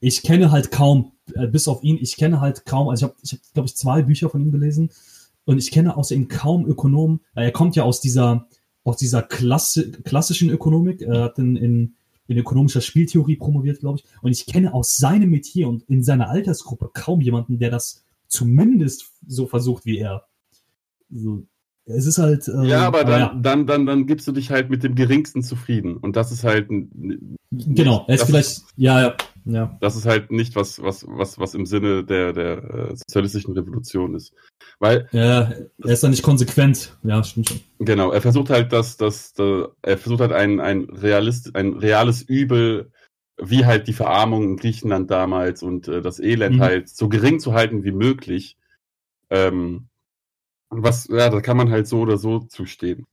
ich 0.00 0.22
kenne 0.22 0.50
halt 0.50 0.70
kaum, 0.70 1.12
äh, 1.34 1.46
bis 1.46 1.68
auf 1.68 1.82
ihn, 1.82 1.98
ich 2.00 2.16
kenne 2.16 2.40
halt 2.40 2.66
kaum, 2.66 2.88
also 2.88 3.06
ich 3.06 3.10
habe, 3.10 3.20
ich 3.22 3.32
hab, 3.32 3.40
glaube 3.54 3.68
ich, 3.68 3.76
zwei 3.76 4.02
Bücher 4.02 4.30
von 4.30 4.42
ihm 4.42 4.50
gelesen 4.50 4.90
und 5.44 5.58
ich 5.58 5.70
kenne 5.70 5.96
außer 5.96 6.14
ihm 6.14 6.28
kaum 6.28 6.66
Ökonomen. 6.66 7.20
Äh, 7.34 7.44
er 7.44 7.52
kommt 7.52 7.76
ja 7.76 7.84
aus 7.84 8.00
dieser 8.00 8.46
aus 8.84 8.96
dieser 8.96 9.22
Klasse, 9.22 9.92
klassischen 9.92 10.50
Ökonomik. 10.50 11.02
Er 11.02 11.22
hat 11.22 11.38
in, 11.38 11.56
in, 11.56 11.94
in 12.32 12.38
ökonomischer 12.38 12.80
Spieltheorie 12.80 13.36
promoviert, 13.36 13.80
glaube 13.80 14.00
ich. 14.00 14.04
Und 14.22 14.32
ich 14.32 14.46
kenne 14.46 14.74
aus 14.74 14.96
seinem 14.96 15.30
Metier 15.30 15.68
und 15.68 15.82
in 15.88 16.02
seiner 16.02 16.28
Altersgruppe 16.28 16.90
kaum 16.92 17.20
jemanden, 17.20 17.58
der 17.58 17.70
das 17.70 18.04
zumindest 18.26 19.12
so 19.26 19.46
versucht 19.46 19.84
wie 19.84 19.98
er. 19.98 20.24
So, 21.10 21.46
es 21.84 22.06
ist 22.06 22.18
halt. 22.18 22.48
Ähm, 22.48 22.64
ja, 22.64 22.86
aber 22.86 23.04
dann, 23.04 23.20
ja. 23.20 23.34
dann, 23.40 23.66
dann, 23.66 23.86
dann 23.86 24.06
gibst 24.06 24.26
du 24.26 24.32
dich 24.32 24.50
halt 24.50 24.70
mit 24.70 24.82
dem 24.82 24.94
Geringsten 24.94 25.42
zufrieden. 25.42 25.96
Und 25.96 26.16
das 26.16 26.32
ist 26.32 26.44
halt. 26.44 26.68
Genau, 27.50 28.04
er 28.08 28.14
ist 28.14 28.24
vielleicht. 28.24 28.48
Ist, 28.48 28.66
ja, 28.76 29.00
ja, 29.02 29.16
ja. 29.44 29.76
Das 29.80 29.96
ist 29.96 30.06
halt 30.06 30.30
nicht 30.30 30.54
was, 30.56 30.82
was, 30.82 31.04
was, 31.08 31.38
was 31.38 31.54
im 31.54 31.66
Sinne 31.66 32.04
der, 32.04 32.32
der 32.32 32.58
äh, 32.64 32.96
sozialistischen 32.96 33.54
Revolution 33.54 34.14
ist. 34.14 34.32
Weil. 34.78 35.08
Ja, 35.12 35.52
er 35.82 35.92
ist 35.92 36.02
da 36.02 36.08
nicht 36.08 36.22
konsequent. 36.22 36.96
Ja, 37.02 37.22
stimmt 37.24 37.48
schon. 37.48 37.60
Genau, 37.78 38.12
er 38.12 38.20
versucht 38.20 38.50
halt, 38.50 38.72
dass, 38.72 38.96
dass, 38.96 39.32
dass 39.32 39.68
er 39.82 39.98
versucht 39.98 40.20
halt 40.20 40.32
ein, 40.32 40.60
ein, 40.60 40.84
Realist, 40.84 41.56
ein 41.56 41.74
reales 41.74 42.22
Übel, 42.22 42.92
wie 43.36 43.64
halt 43.66 43.88
die 43.88 43.92
Verarmung 43.92 44.44
in 44.44 44.56
Griechenland 44.56 45.10
damals 45.10 45.62
und 45.62 45.88
äh, 45.88 46.02
das 46.02 46.20
Elend 46.20 46.56
mhm. 46.56 46.60
halt 46.60 46.88
so 46.88 47.08
gering 47.08 47.40
zu 47.40 47.54
halten 47.54 47.84
wie 47.84 47.92
möglich. 47.92 48.56
Ähm, 49.30 49.88
was, 50.70 51.08
ja, 51.08 51.28
da 51.28 51.40
kann 51.40 51.56
man 51.56 51.70
halt 51.70 51.86
so 51.86 52.00
oder 52.00 52.16
so 52.16 52.40
zustehen. 52.40 53.06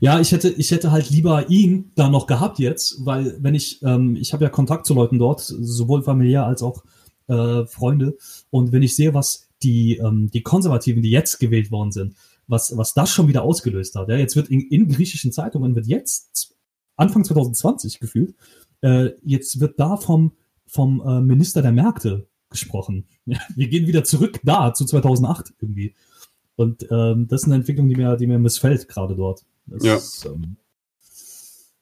Ja, 0.00 0.20
ich 0.20 0.32
hätte, 0.32 0.48
ich 0.50 0.70
hätte 0.70 0.90
halt 0.90 1.10
lieber 1.10 1.50
ihn 1.50 1.92
da 1.94 2.08
noch 2.08 2.26
gehabt 2.26 2.58
jetzt, 2.58 3.04
weil 3.04 3.36
wenn 3.40 3.54
ich, 3.54 3.82
ähm, 3.82 4.16
ich 4.16 4.32
habe 4.32 4.44
ja 4.44 4.50
Kontakt 4.50 4.86
zu 4.86 4.94
Leuten 4.94 5.18
dort, 5.18 5.40
sowohl 5.40 6.02
familiär 6.02 6.46
als 6.46 6.62
auch 6.62 6.84
äh, 7.28 7.66
Freunde, 7.66 8.16
und 8.50 8.72
wenn 8.72 8.82
ich 8.82 8.96
sehe, 8.96 9.14
was 9.14 9.48
die, 9.62 9.96
ähm, 9.96 10.30
die 10.32 10.42
Konservativen, 10.42 11.02
die 11.02 11.10
jetzt 11.10 11.38
gewählt 11.38 11.70
worden 11.70 11.92
sind, 11.92 12.14
was, 12.46 12.76
was 12.76 12.94
das 12.94 13.10
schon 13.10 13.28
wieder 13.28 13.42
ausgelöst 13.42 13.94
hat. 13.94 14.08
Ja, 14.08 14.16
jetzt 14.16 14.36
wird 14.36 14.48
in, 14.48 14.60
in 14.60 14.88
griechischen 14.88 15.32
Zeitungen 15.32 15.74
wird 15.74 15.86
jetzt 15.86 16.54
Anfang 16.96 17.24
2020 17.24 18.00
gefühlt, 18.00 18.34
äh, 18.82 19.10
jetzt 19.22 19.60
wird 19.60 19.80
da 19.80 19.96
vom, 19.96 20.32
vom 20.66 21.02
äh, 21.06 21.20
Minister 21.20 21.62
der 21.62 21.72
Märkte 21.72 22.26
gesprochen. 22.50 23.06
Ja, 23.26 23.38
wir 23.56 23.68
gehen 23.68 23.86
wieder 23.86 24.04
zurück 24.04 24.40
da 24.44 24.74
zu 24.74 24.84
2008 24.84 25.54
irgendwie. 25.60 25.94
Und 26.56 26.86
ähm, 26.90 27.26
das 27.26 27.42
ist 27.42 27.46
eine 27.46 27.56
Entwicklung, 27.56 27.88
die 27.88 27.96
mir, 27.96 28.16
die 28.16 28.26
mir 28.26 28.38
missfällt 28.38 28.86
gerade 28.86 29.16
dort. 29.16 29.44
Ja. 29.66 29.98
Ähm, 30.26 30.56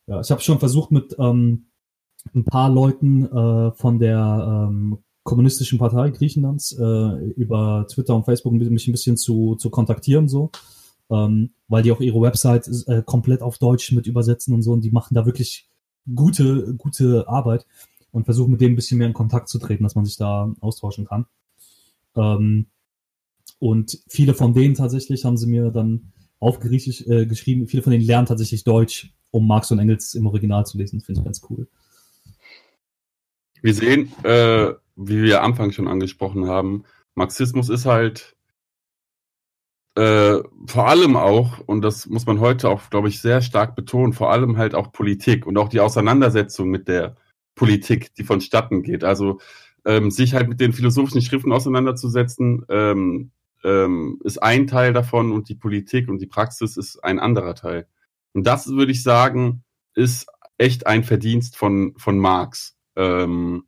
ja, 0.07 0.20
ich 0.20 0.30
habe 0.30 0.41
schon 0.41 0.59
versucht 0.59 0.91
mit 0.91 1.16
ähm, 1.18 1.66
ein 2.35 2.45
paar 2.45 2.70
Leuten 2.70 3.26
äh, 3.26 3.72
von 3.72 3.99
der 3.99 4.68
ähm, 4.70 4.99
kommunistischen 5.24 5.78
Partei 5.78 6.11
Griechenlands 6.11 6.72
äh, 6.72 6.83
über 7.37 7.87
Twitter 7.89 8.14
und 8.14 8.24
Facebook 8.24 8.53
mich 8.53 8.89
ein 8.89 8.93
bisschen 8.93 9.16
zu, 9.16 9.55
zu 9.57 9.70
kontaktieren 9.70 10.28
so, 10.28 10.51
ähm, 11.11 11.53
weil 11.68 11.83
die 11.83 11.93
auch 11.93 12.01
ihre 12.01 12.20
Website 12.20 12.68
äh, 12.87 13.03
komplett 13.05 13.43
auf 13.43 13.59
Deutsch 13.59 13.93
mit 13.93 14.07
übersetzen 14.07 14.55
und 14.55 14.62
so 14.62 14.72
und 14.72 14.83
die 14.83 14.91
machen 14.91 15.14
da 15.14 15.26
wirklich 15.26 15.68
gute, 16.14 16.74
gute 16.74 17.28
Arbeit 17.28 17.66
und 18.11 18.24
versuche 18.24 18.51
mit 18.51 18.61
denen 18.61 18.72
ein 18.72 18.76
bisschen 18.76 18.99
mehr 18.99 19.07
in 19.07 19.14
Kontakt 19.14 19.49
zu 19.49 19.59
treten, 19.59 19.85
dass 19.85 19.95
man 19.95 20.05
sich 20.05 20.16
da 20.16 20.53
austauschen 20.61 21.07
kann. 21.07 21.26
Ähm, 22.16 22.66
und 23.59 24.03
viele 24.09 24.35
von 24.35 24.55
denen 24.55 24.74
tatsächlich 24.74 25.24
haben 25.24 25.37
sie 25.37 25.47
mir 25.47 25.70
dann 25.70 26.12
auf 26.43 26.59
Griechisch 26.59 27.07
äh, 27.07 27.24
geschrieben. 27.24 27.68
Viele 27.68 27.82
von 27.82 27.93
denen 27.93 28.05
lernen 28.05 28.26
tatsächlich 28.26 28.64
Deutsch, 28.64 29.12
um 29.30 29.47
Marx 29.47 29.70
und 29.70 29.78
Engels 29.78 30.14
im 30.14 30.26
Original 30.26 30.66
zu 30.66 30.76
lesen. 30.76 31.01
Finde 31.01 31.20
ich 31.20 31.24
ganz 31.24 31.40
cool. 31.49 31.68
Wir 33.62 33.74
sehen, 33.74 34.12
äh, 34.24 34.72
wie 34.97 35.22
wir 35.22 35.40
am 35.40 35.53
Anfang 35.53 35.70
schon 35.70 35.86
angesprochen 35.86 36.49
haben, 36.49 36.82
Marxismus 37.14 37.68
ist 37.68 37.86
halt 37.86 38.34
äh, 39.95 40.38
vor 40.66 40.88
allem 40.88 41.16
auch, 41.16 41.61
und 41.61 41.82
das 41.82 42.07
muss 42.07 42.26
man 42.26 42.40
heute 42.40 42.70
auch, 42.70 42.90
glaube 42.90 43.09
ich, 43.09 43.20
sehr 43.20 43.40
stark 43.40 43.76
betonen, 43.76 44.12
vor 44.12 44.32
allem 44.32 44.57
halt 44.57 44.74
auch 44.74 44.90
Politik 44.90 45.47
und 45.47 45.57
auch 45.59 45.68
die 45.68 45.80
Auseinandersetzung 45.80 46.70
mit 46.70 46.88
der 46.88 47.16
Politik, 47.55 48.14
die 48.14 48.24
vonstatten 48.24 48.82
geht. 48.82 49.05
Also 49.05 49.38
ähm, 49.84 50.11
sich 50.11 50.34
halt 50.34 50.49
mit 50.49 50.59
den 50.59 50.72
philosophischen 50.72 51.22
Schriften 51.22 51.53
auseinanderzusetzen, 51.53 52.64
ähm, 52.68 53.30
ähm, 53.65 54.21
ist 54.25 54.43
ein 54.43 54.67
Teil 54.67 54.93
davon 54.93 55.33
und 55.33 55.49
die 55.49 55.55
Politik 55.55 56.09
und 56.09 56.21
die 56.21 56.27
Praxis 56.27 56.77
ist 56.77 57.03
ein 57.03 57.19
anderer 57.19 57.55
Teil. 57.55 57.87
Und 58.33 58.47
das 58.47 58.69
würde 58.69 58.93
ich 58.93 59.03
sagen, 59.03 59.65
ist 59.95 60.27
echt 60.59 60.87
ein 60.87 61.05
Verdienst 61.05 61.57
von, 61.57 61.95
von 61.97 62.19
Marx, 62.19 62.77
ähm, 62.97 63.65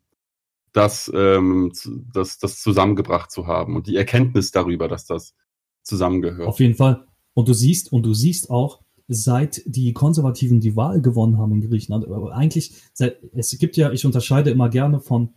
das, 0.73 1.11
ähm, 1.15 1.73
das, 2.13 2.39
das 2.39 2.61
zusammengebracht 2.61 3.31
zu 3.31 3.47
haben 3.47 3.77
und 3.77 3.87
die 3.87 3.97
Erkenntnis 3.97 4.51
darüber, 4.51 4.89
dass 4.89 5.07
das 5.07 5.35
zusammengehört. 5.83 6.49
Auf 6.49 6.61
jeden 6.61 6.75
Fall. 6.75 7.07
Und 7.35 7.49
du 7.49 7.55
siehst, 7.55 7.93
und 7.93 8.05
du 8.05 8.15
siehst 8.15 8.51
auch, 8.51 8.83
seit 9.07 9.63
die 9.67 9.93
Konservativen 9.93 10.61
die 10.61 10.77
Wahl 10.77 11.03
gewonnen 11.03 11.39
haben 11.39 11.53
in 11.53 11.69
Griechenland, 11.69 12.07
eigentlich, 12.33 12.75
seit, 12.93 13.23
es 13.35 13.57
gibt 13.59 13.77
ja, 13.77 13.93
ich 13.93 14.07
unterscheide 14.07 14.51
immer 14.51 14.69
gerne 14.71 14.99
von, 15.01 15.35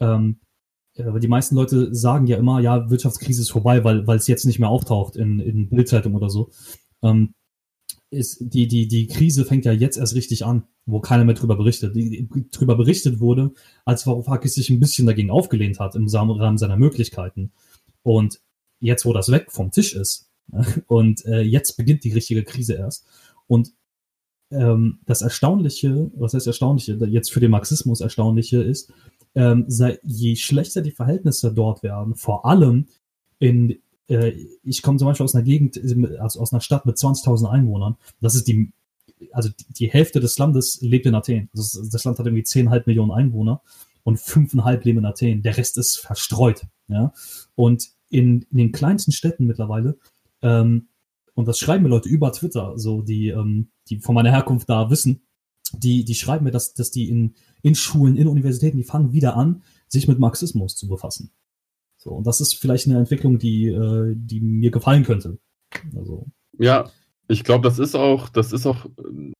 ähm, 0.00 0.40
äh, 0.40 0.53
die 0.96 1.28
meisten 1.28 1.56
Leute 1.56 1.94
sagen 1.94 2.26
ja 2.26 2.36
immer, 2.36 2.60
ja, 2.60 2.88
Wirtschaftskrise 2.88 3.42
ist 3.42 3.50
vorbei, 3.50 3.82
weil, 3.84 4.06
weil 4.06 4.18
es 4.18 4.28
jetzt 4.28 4.46
nicht 4.46 4.58
mehr 4.58 4.68
auftaucht 4.68 5.16
in, 5.16 5.40
in 5.40 5.68
Bildzeitung 5.68 6.14
oder 6.14 6.30
so. 6.30 6.50
Ähm, 7.02 7.34
ist, 8.10 8.38
die, 8.40 8.68
die, 8.68 8.86
die 8.86 9.08
Krise 9.08 9.44
fängt 9.44 9.64
ja 9.64 9.72
jetzt 9.72 9.96
erst 9.96 10.14
richtig 10.14 10.44
an, 10.44 10.64
wo 10.86 11.00
keiner 11.00 11.24
mehr 11.24 11.34
drüber 11.34 11.56
berichtet. 11.56 11.96
Die, 11.96 12.28
drüber 12.52 12.76
berichtet 12.76 13.18
wurde, 13.18 13.52
als 13.84 14.06
Varoufakis 14.06 14.54
sich 14.54 14.70
ein 14.70 14.78
bisschen 14.78 15.06
dagegen 15.06 15.30
aufgelehnt 15.30 15.80
hat 15.80 15.96
im 15.96 16.06
Rahmen 16.06 16.58
seiner 16.58 16.76
Möglichkeiten. 16.76 17.50
Und 18.02 18.40
jetzt, 18.78 19.04
wo 19.04 19.12
das 19.12 19.30
weg 19.30 19.50
vom 19.50 19.70
Tisch 19.72 19.94
ist, 19.94 20.30
und 20.86 21.24
äh, 21.24 21.40
jetzt 21.40 21.76
beginnt 21.76 22.04
die 22.04 22.12
richtige 22.12 22.44
Krise 22.44 22.74
erst. 22.74 23.06
Und 23.46 23.72
ähm, 24.50 25.00
das 25.06 25.22
Erstaunliche, 25.22 26.10
was 26.14 26.34
heißt 26.34 26.46
Erstaunliche, 26.46 26.98
jetzt 27.06 27.32
für 27.32 27.40
den 27.40 27.50
Marxismus 27.50 28.00
Erstaunliche 28.00 28.62
ist, 28.62 28.92
ähm, 29.34 29.66
je 30.02 30.36
schlechter 30.36 30.80
die 30.80 30.90
Verhältnisse 30.90 31.52
dort 31.52 31.82
werden, 31.82 32.14
vor 32.14 32.46
allem 32.46 32.86
in, 33.38 33.78
äh, 34.08 34.32
ich 34.62 34.82
komme 34.82 34.98
zum 34.98 35.08
Beispiel 35.08 35.24
aus 35.24 35.34
einer 35.34 35.44
Gegend, 35.44 35.80
also 36.20 36.40
aus 36.40 36.52
einer 36.52 36.60
Stadt 36.60 36.86
mit 36.86 36.96
20.000 36.96 37.48
Einwohnern, 37.48 37.96
das 38.20 38.34
ist 38.34 38.46
die, 38.46 38.72
also 39.32 39.50
die 39.68 39.90
Hälfte 39.90 40.20
des 40.20 40.38
Landes 40.38 40.80
lebt 40.80 41.06
in 41.06 41.14
Athen. 41.14 41.48
Das, 41.54 41.74
ist, 41.74 41.92
das 41.92 42.04
Land 42.04 42.18
hat 42.18 42.26
irgendwie 42.26 42.44
10,5 42.44 42.82
Millionen 42.86 43.12
Einwohner 43.12 43.62
und 44.02 44.18
5,5 44.18 44.84
leben 44.84 44.98
in 45.00 45.06
Athen. 45.06 45.42
Der 45.42 45.56
Rest 45.56 45.78
ist 45.78 45.98
verstreut. 45.98 46.66
Ja? 46.88 47.12
Und 47.54 47.90
in, 48.10 48.42
in 48.50 48.58
den 48.58 48.72
kleinsten 48.72 49.12
Städten 49.12 49.46
mittlerweile, 49.46 49.98
ähm, 50.42 50.88
und 51.34 51.48
das 51.48 51.58
schreiben 51.58 51.82
mir 51.82 51.88
Leute 51.88 52.08
über 52.08 52.30
Twitter, 52.32 52.78
so 52.78 53.02
die, 53.02 53.28
ähm, 53.28 53.68
die 53.88 53.98
von 53.98 54.14
meiner 54.14 54.30
Herkunft 54.30 54.68
da 54.68 54.88
wissen, 54.90 55.23
die, 55.78 56.04
die 56.04 56.14
schreiben 56.14 56.44
mir, 56.44 56.50
dass, 56.50 56.74
dass 56.74 56.90
die 56.90 57.08
in, 57.08 57.34
in 57.62 57.74
Schulen, 57.74 58.16
in 58.16 58.28
Universitäten, 58.28 58.76
die 58.76 58.84
fangen 58.84 59.12
wieder 59.12 59.36
an, 59.36 59.62
sich 59.88 60.08
mit 60.08 60.18
Marxismus 60.18 60.76
zu 60.76 60.88
befassen. 60.88 61.30
So, 61.96 62.10
und 62.10 62.26
das 62.26 62.40
ist 62.40 62.54
vielleicht 62.54 62.86
eine 62.86 62.98
Entwicklung, 62.98 63.38
die, 63.38 63.68
äh, 63.68 64.14
die 64.16 64.40
mir 64.40 64.70
gefallen 64.70 65.04
könnte. 65.04 65.38
Also. 65.96 66.26
Ja, 66.58 66.90
ich 67.28 67.44
glaube, 67.44 67.66
das 67.66 67.78
ist 67.78 67.94
auch, 67.94 68.28
das 68.28 68.52
ist 68.52 68.66
auch, 68.66 68.86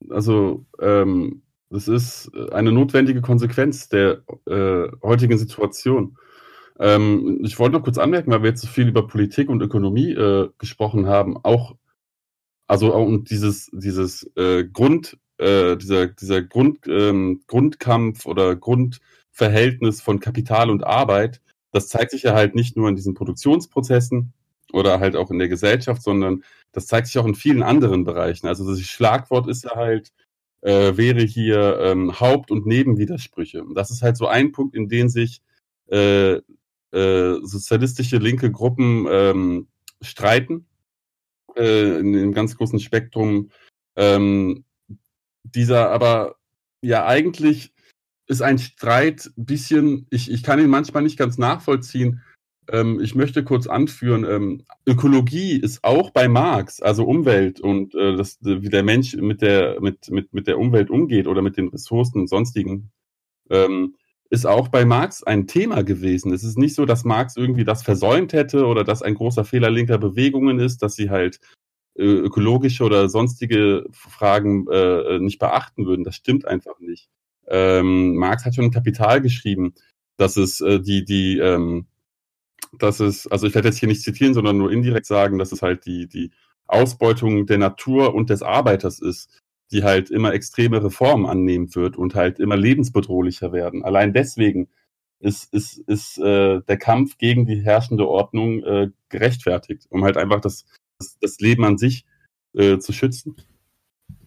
also 0.09 0.65
ähm, 0.81 1.43
das 1.71 1.89
ist 1.89 2.31
eine 2.53 2.73
notwendige 2.73 3.21
Konsequenz 3.21 3.89
der 3.89 4.23
äh, 4.47 4.89
heutigen 5.03 5.37
Situation. 5.37 6.17
Ähm, 6.79 7.41
ich 7.43 7.59
wollte 7.59 7.77
noch 7.77 7.85
kurz 7.85 7.99
anmerken, 7.99 8.31
weil 8.31 8.43
wir 8.43 8.51
jetzt 8.51 8.63
so 8.63 8.69
viel 8.69 8.89
über 8.89 9.07
Politik 9.07 9.49
und 9.49 9.61
Ökonomie 9.61 10.13
äh, 10.13 10.49
gesprochen 10.59 11.07
haben, 11.07 11.37
auch 11.37 11.77
also 12.67 12.95
und 12.95 13.31
dieses 13.31 13.71
dieses 13.73 14.31
äh, 14.37 14.65
Grund 14.65 15.19
äh, 15.39 15.77
dieser 15.77 16.09
dieser 16.09 16.43
Grund 16.43 16.87
ähm, 16.87 17.43
Grundkampf 17.47 18.27
oder 18.27 18.57
Grundverhältnis 18.57 20.01
von 20.01 20.21
Kapital 20.21 20.71
und 20.71 20.85
Arbeit, 20.85 21.41
das 21.73 21.89
zeigt 21.89 22.13
sich 22.13 22.23
ja 22.25 22.35
halt 22.35 22.55
nicht 22.55 22.77
nur 22.77 22.89
in 22.89 22.97
diesen 22.97 23.15
Produktionsprozessen 23.15 24.33
oder 24.73 25.01
halt 25.01 25.17
auch 25.17 25.31
in 25.31 25.39
der 25.39 25.49
Gesellschaft, 25.49 26.03
sondern 26.03 26.45
das 26.73 26.87
zeigt 26.87 27.07
sich 27.09 27.19
auch 27.19 27.27
in 27.27 27.35
vielen 27.35 27.63
anderen 27.63 28.05
Bereichen. 28.05 28.47
Also 28.49 28.69
das 28.69 28.81
Schlagwort 28.81 29.49
ist 29.49 29.65
ja 29.65 29.77
halt 29.77 30.13
äh, 30.65 30.97
wäre 30.97 31.21
hier 31.21 31.79
ähm, 31.81 32.19
Haupt- 32.21 32.51
und 32.51 32.67
Nebenwidersprüche. 32.67 33.65
Das 33.75 33.91
ist 33.91 34.03
halt 34.03 34.17
so 34.17 34.27
ein 34.27 34.53
Punkt, 34.53 34.75
in 34.75 34.89
dem 34.89 35.09
sich 35.09 35.43
äh, 35.91 36.41
äh, 36.93 37.41
sozialistische 37.43 38.17
linke 38.17 38.51
Gruppen 38.51 39.07
ähm, 39.11 39.69
streiten, 40.01 40.67
äh, 41.57 41.99
in 41.99 42.17
einem 42.17 42.33
ganz 42.33 42.57
großen 42.57 42.81
Spektrum. 42.81 43.51
Ähm, 43.97 44.64
dieser 45.45 45.91
aber 45.91 46.37
ja 46.83 47.07
eigentlich 47.07 47.73
ist 48.27 48.43
ein 48.43 48.59
Streit 48.59 49.31
bisschen, 49.37 50.07
ich, 50.11 50.31
ich 50.31 50.43
kann 50.43 50.59
ihn 50.59 50.71
manchmal 50.71 51.03
nicht 51.03 51.19
ganz 51.19 51.39
nachvollziehen. 51.39 52.23
Ähm, 52.69 53.01
ich 53.01 53.15
möchte 53.15 53.45
kurz 53.45 53.67
anführen, 53.67 54.25
ähm, 54.25 54.65
Ökologie 54.87 55.59
ist 55.61 55.85
auch 55.85 56.11
bei 56.11 56.29
Marx, 56.29 56.81
also 56.81 57.05
Umwelt 57.05 57.61
und 57.61 57.95
äh, 57.95 58.17
das, 58.17 58.39
wie 58.41 58.71
der 58.71 58.83
Mensch 58.83 59.15
mit 59.17 59.43
der, 59.43 59.81
mit, 59.81 60.11
mit, 60.11 60.33
mit 60.33 60.47
der 60.47 60.59
Umwelt 60.59 60.89
umgeht 60.89 61.27
oder 61.27 61.43
mit 61.43 61.59
den 61.59 61.69
Ressourcen 61.69 62.21
und 62.21 62.29
sonstigen, 62.29 62.91
ähm, 63.51 63.97
ist 64.31 64.47
auch 64.47 64.69
bei 64.69 64.87
Marx 64.87 65.23
ein 65.23 65.47
Thema 65.47 65.85
gewesen. 65.85 66.33
Es 66.33 66.43
ist 66.43 66.57
nicht 66.57 66.75
so, 66.75 66.87
dass 66.87 67.05
Marx 67.05 67.37
irgendwie 67.37 67.65
das 67.65 67.83
versäumt 67.83 68.33
hätte 68.33 68.65
oder 68.67 68.83
dass 68.83 69.03
ein 69.03 69.15
großer 69.15 69.45
Fehler 69.45 69.71
linker 69.71 69.99
Bewegungen 69.99 70.59
ist, 70.59 70.83
dass 70.83 70.97
sie 70.97 71.11
halt 71.11 71.41
ökologische 71.97 72.85
oder 72.85 73.09
sonstige 73.09 73.87
Fragen 73.93 74.67
äh, 74.69 75.19
nicht 75.19 75.39
beachten 75.39 75.87
würden. 75.87 76.05
Das 76.05 76.17
stimmt 76.17 76.47
einfach 76.47 76.79
nicht. 76.81 77.09
Ähm, 77.47 78.17
Marx 78.17 78.45
hat 78.45 78.55
schon 78.55 78.71
Kapital 78.71 79.21
geschrieben, 79.21 79.75
dass 80.17 80.37
es 80.37 80.61
äh, 80.61 80.81
die, 80.81 81.05
die, 81.05 81.39
ähm, 81.39 81.87
dass 82.79 83.01
es, 83.01 83.27
also 83.27 83.47
ich 83.47 83.55
werde 83.55 83.69
jetzt 83.69 83.79
hier 83.79 83.89
nicht 83.89 84.03
zitieren, 84.03 84.35
sondern 84.35 84.59
nur 84.59 84.73
indirekt 84.73 85.07
sagen, 85.07 85.39
dass 85.39 85.53
es 85.53 85.63
halt 85.63 85.87
die, 85.87 86.09
die 86.09 86.33
Ausbeutung 86.67 87.47
der 87.47 87.59
Natur 87.59 88.15
und 88.15 88.31
des 88.31 88.43
Arbeiters 88.43 89.01
ist 89.01 89.29
die 89.75 89.83
halt 89.83 90.11
immer 90.11 90.33
extremere 90.33 90.91
Formen 90.91 91.27
annehmen 91.27 91.75
wird 91.75 91.97
und 91.97 92.15
halt 92.15 92.39
immer 92.39 92.57
lebensbedrohlicher 92.57 93.53
werden. 93.53 93.85
Allein 93.85 94.13
deswegen 94.13 94.69
ist, 95.21 95.53
ist, 95.53 95.79
ist 95.79 96.19
äh, 96.19 96.61
der 96.61 96.77
Kampf 96.77 97.19
gegen 97.19 97.47
die 97.47 97.61
herrschende 97.61 98.07
Ordnung 98.07 98.63
äh, 98.63 98.91
gerechtfertigt, 99.09 99.87
um 99.89 100.05
halt 100.05 100.17
einfach 100.17 100.41
das, 100.41 100.67
das, 100.99 101.19
das 101.21 101.41
Leben 101.41 101.65
an 101.65 101.79
sich 101.79 102.05
äh, 102.55 102.79
zu 102.79 102.93
schützen. 102.93 103.37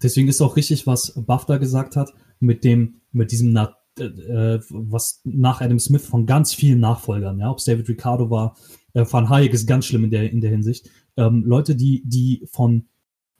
Deswegen 0.01 0.27
ist 0.27 0.41
auch 0.41 0.55
richtig, 0.55 0.87
was 0.87 1.13
BAFTA 1.15 1.57
gesagt 1.57 1.95
hat, 1.95 2.13
mit 2.39 2.63
dem, 2.63 3.01
mit 3.11 3.31
diesem, 3.31 3.55
äh, 3.55 4.59
was 4.69 5.21
nach 5.23 5.61
Adam 5.61 5.79
Smith 5.79 6.05
von 6.05 6.25
ganz 6.25 6.53
vielen 6.53 6.79
Nachfolgern, 6.79 7.39
ja, 7.39 7.49
ob 7.49 7.57
es 7.57 7.65
David 7.65 7.89
Ricardo 7.89 8.29
war, 8.29 8.55
äh, 8.93 9.05
Van 9.09 9.29
Hayek 9.29 9.53
ist 9.53 9.67
ganz 9.67 9.85
schlimm 9.85 10.03
in 10.03 10.11
der, 10.11 10.31
in 10.31 10.41
der 10.41 10.51
Hinsicht. 10.51 10.89
Ähm, 11.15 11.43
Leute, 11.45 11.75
die, 11.75 12.03
die 12.05 12.47
von 12.51 12.87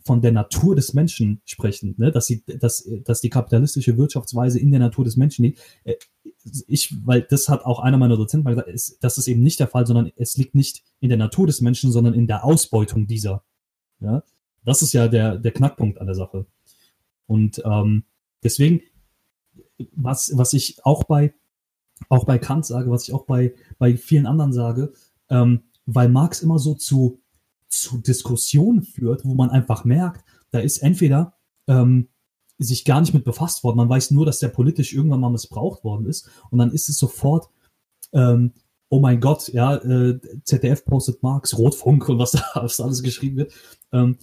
von 0.08 0.22
der 0.22 0.32
Natur 0.32 0.76
des 0.76 0.94
Menschen 0.94 1.42
sprechen, 1.46 1.94
ne? 1.98 2.12
dass, 2.12 2.26
sie, 2.26 2.44
dass, 2.46 2.90
dass 3.04 3.22
die 3.22 3.30
kapitalistische 3.30 3.98
Wirtschaftsweise 3.98 4.58
in 4.58 4.72
der 4.72 4.80
Natur 4.80 5.04
des 5.06 5.18
Menschen 5.18 5.44
liegt. 5.44 5.60
Äh, 5.84 5.96
ich, 6.66 6.96
weil 7.06 7.22
das 7.24 7.50
hat 7.50 7.66
auch 7.66 7.80
einer 7.80 7.98
meiner 7.98 8.16
Dozenten 8.16 8.46
mal 8.46 8.52
gesagt, 8.52 8.70
ist, 8.70 9.04
das 9.04 9.18
ist 9.18 9.28
eben 9.28 9.44
nicht 9.44 9.60
der 9.60 9.68
Fall, 9.68 9.86
sondern 9.86 10.12
es 10.16 10.38
liegt 10.38 10.56
nicht 10.56 10.84
in 11.02 11.10
der 11.10 11.18
Natur 11.18 11.46
des 11.46 11.62
Menschen, 11.62 11.92
sondern 11.92 12.14
in 12.14 12.26
der 12.26 12.46
Ausbeutung 12.46 13.06
dieser. 13.06 13.44
Ja? 14.00 14.24
Das 14.64 14.82
ist 14.82 14.94
ja 14.94 15.10
der, 15.10 15.38
der 15.38 15.52
Knackpunkt 15.52 16.00
an 16.00 16.08
der 16.08 16.16
Sache. 16.16 16.46
Und 17.28 17.62
ähm, 17.66 18.06
deswegen, 18.44 18.82
was, 19.92 20.32
was 20.36 20.54
ich 20.54 20.84
auch 20.86 21.04
bei, 21.04 21.34
auch 22.08 22.24
bei 22.24 22.38
Kant 22.38 22.66
sage, 22.66 22.90
was 22.90 23.08
ich 23.08 23.14
auch 23.14 23.26
bei, 23.26 23.54
bei 23.78 23.98
vielen 23.98 24.26
anderen 24.26 24.54
sage, 24.54 24.94
ähm, 25.30 25.64
weil 25.86 26.08
Marx 26.08 26.42
immer 26.42 26.60
so 26.60 26.74
zu 26.76 27.20
zu 27.70 27.98
Diskussionen 27.98 28.84
führt, 28.84 29.26
wo 29.26 29.34
man 29.34 29.50
einfach 29.50 29.86
merkt, 29.86 30.24
da 30.52 30.60
ist 30.60 30.80
entweder 30.80 31.36
ähm, 31.68 32.08
sich 32.58 32.86
gar 32.86 33.02
nicht 33.02 33.14
mit 33.14 33.24
befasst 33.24 33.64
worden, 33.64 33.78
man 33.78 33.90
weiß 33.90 34.12
nur, 34.12 34.26
dass 34.26 34.40
der 34.40 34.48
politisch 34.48 34.94
irgendwann 34.94 35.20
mal 35.20 35.30
missbraucht 35.30 35.84
worden 35.84 36.08
ist 36.08 36.30
und 36.50 36.60
dann 36.60 36.72
ist 36.72 36.90
es 36.90 36.98
sofort, 36.98 37.50
ähm, 38.14 38.54
oh 38.90 39.00
mein 39.00 39.20
Gott, 39.20 39.50
ja, 39.50 39.76
äh, 39.76 40.20
ZDF 40.44 40.86
postet 40.86 41.22
Marx, 41.22 41.58
Rotfunk 41.58 42.08
und 42.10 42.20
was 42.20 42.32
da 42.32 42.44
was 42.56 42.80
alles 42.80 43.04
geschrieben 43.04 43.38
wird. 43.38 43.54
Ähm, 43.92 44.18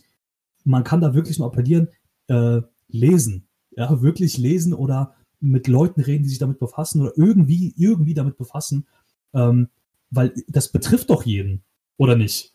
man 0.64 0.84
kann 0.84 1.00
da 1.00 1.14
wirklich 1.14 1.38
nur 1.38 1.48
appellieren, 1.48 1.88
äh, 2.28 2.62
lesen. 2.88 3.48
ja, 3.76 4.02
wirklich 4.02 4.38
lesen 4.38 4.72
oder 4.72 5.14
mit 5.40 5.68
Leuten 5.68 6.00
reden, 6.00 6.22
die 6.22 6.28
sich 6.30 6.38
damit 6.38 6.58
befassen 6.58 7.02
oder 7.02 7.12
irgendwie, 7.16 7.74
irgendwie 7.76 8.14
damit 8.14 8.38
befassen, 8.38 8.86
ähm, 9.34 9.68
weil 10.10 10.32
das 10.48 10.72
betrifft 10.72 11.10
doch 11.10 11.24
jeden, 11.24 11.62
oder 11.96 12.16
nicht? 12.16 12.53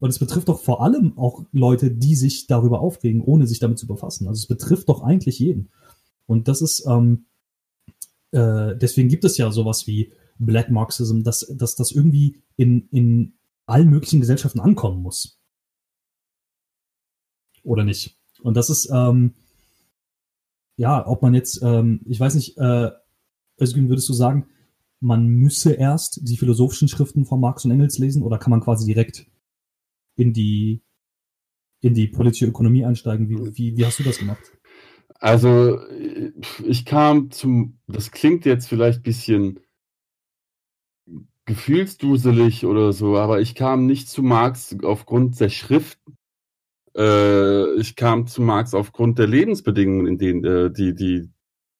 Und 0.00 0.10
es 0.10 0.18
betrifft 0.18 0.48
doch 0.48 0.60
vor 0.60 0.82
allem 0.82 1.18
auch 1.18 1.44
Leute, 1.52 1.90
die 1.90 2.14
sich 2.14 2.46
darüber 2.46 2.80
aufregen, 2.80 3.22
ohne 3.22 3.46
sich 3.46 3.58
damit 3.58 3.78
zu 3.78 3.86
befassen. 3.86 4.28
Also 4.28 4.38
es 4.38 4.46
betrifft 4.46 4.88
doch 4.88 5.02
eigentlich 5.02 5.38
jeden. 5.38 5.70
Und 6.26 6.46
das 6.46 6.62
ist, 6.62 6.86
ähm, 6.86 7.26
äh, 8.30 8.76
deswegen 8.76 9.08
gibt 9.08 9.24
es 9.24 9.36
ja 9.36 9.50
sowas 9.50 9.86
wie 9.86 10.12
Black 10.38 10.70
Marxism, 10.70 11.22
dass, 11.22 11.52
dass 11.56 11.74
das 11.74 11.90
irgendwie 11.90 12.42
in, 12.56 12.88
in 12.90 13.34
allen 13.66 13.90
möglichen 13.90 14.20
Gesellschaften 14.20 14.60
ankommen 14.60 15.02
muss. 15.02 15.40
Oder 17.64 17.84
nicht? 17.84 18.16
Und 18.42 18.56
das 18.56 18.70
ist, 18.70 18.88
ähm, 18.92 19.34
ja, 20.76 21.06
ob 21.06 21.22
man 21.22 21.34
jetzt, 21.34 21.60
ähm, 21.62 22.02
ich 22.06 22.20
weiß 22.20 22.36
nicht, 22.36 22.56
äh, 22.56 22.90
Özgün, 23.60 23.88
würdest 23.88 24.08
du 24.08 24.12
sagen, 24.12 24.46
man 25.00 25.26
müsse 25.26 25.72
erst 25.72 26.20
die 26.22 26.36
philosophischen 26.36 26.88
Schriften 26.88 27.24
von 27.24 27.40
Marx 27.40 27.64
und 27.64 27.72
Engels 27.72 27.98
lesen 27.98 28.22
oder 28.22 28.38
kann 28.38 28.50
man 28.50 28.60
quasi 28.60 28.86
direkt 28.86 29.26
in 30.18 30.32
die, 30.32 30.82
in 31.80 31.94
die 31.94 32.08
politische 32.08 32.46
Ökonomie 32.46 32.84
einsteigen? 32.84 33.28
Wie, 33.28 33.56
wie, 33.56 33.76
wie 33.76 33.86
hast 33.86 33.98
du 34.00 34.02
das 34.02 34.18
gemacht? 34.18 34.52
Also, 35.20 35.80
ich 36.64 36.84
kam 36.84 37.30
zum, 37.30 37.78
das 37.86 38.10
klingt 38.10 38.44
jetzt 38.44 38.68
vielleicht 38.68 39.00
ein 39.00 39.04
bisschen 39.04 39.60
gefühlsduselig 41.46 42.66
oder 42.66 42.92
so, 42.92 43.16
aber 43.16 43.40
ich 43.40 43.54
kam 43.54 43.86
nicht 43.86 44.08
zu 44.08 44.22
Marx 44.22 44.76
aufgrund 44.82 45.40
der 45.40 45.48
Schriften. 45.48 46.16
Äh, 46.94 47.74
ich 47.80 47.96
kam 47.96 48.26
zu 48.26 48.42
Marx 48.42 48.74
aufgrund 48.74 49.18
der 49.18 49.26
Lebensbedingungen, 49.26 50.06
in 50.06 50.18
denen 50.18 50.44
äh, 50.44 50.70
die, 50.70 50.94
die, 50.94 51.30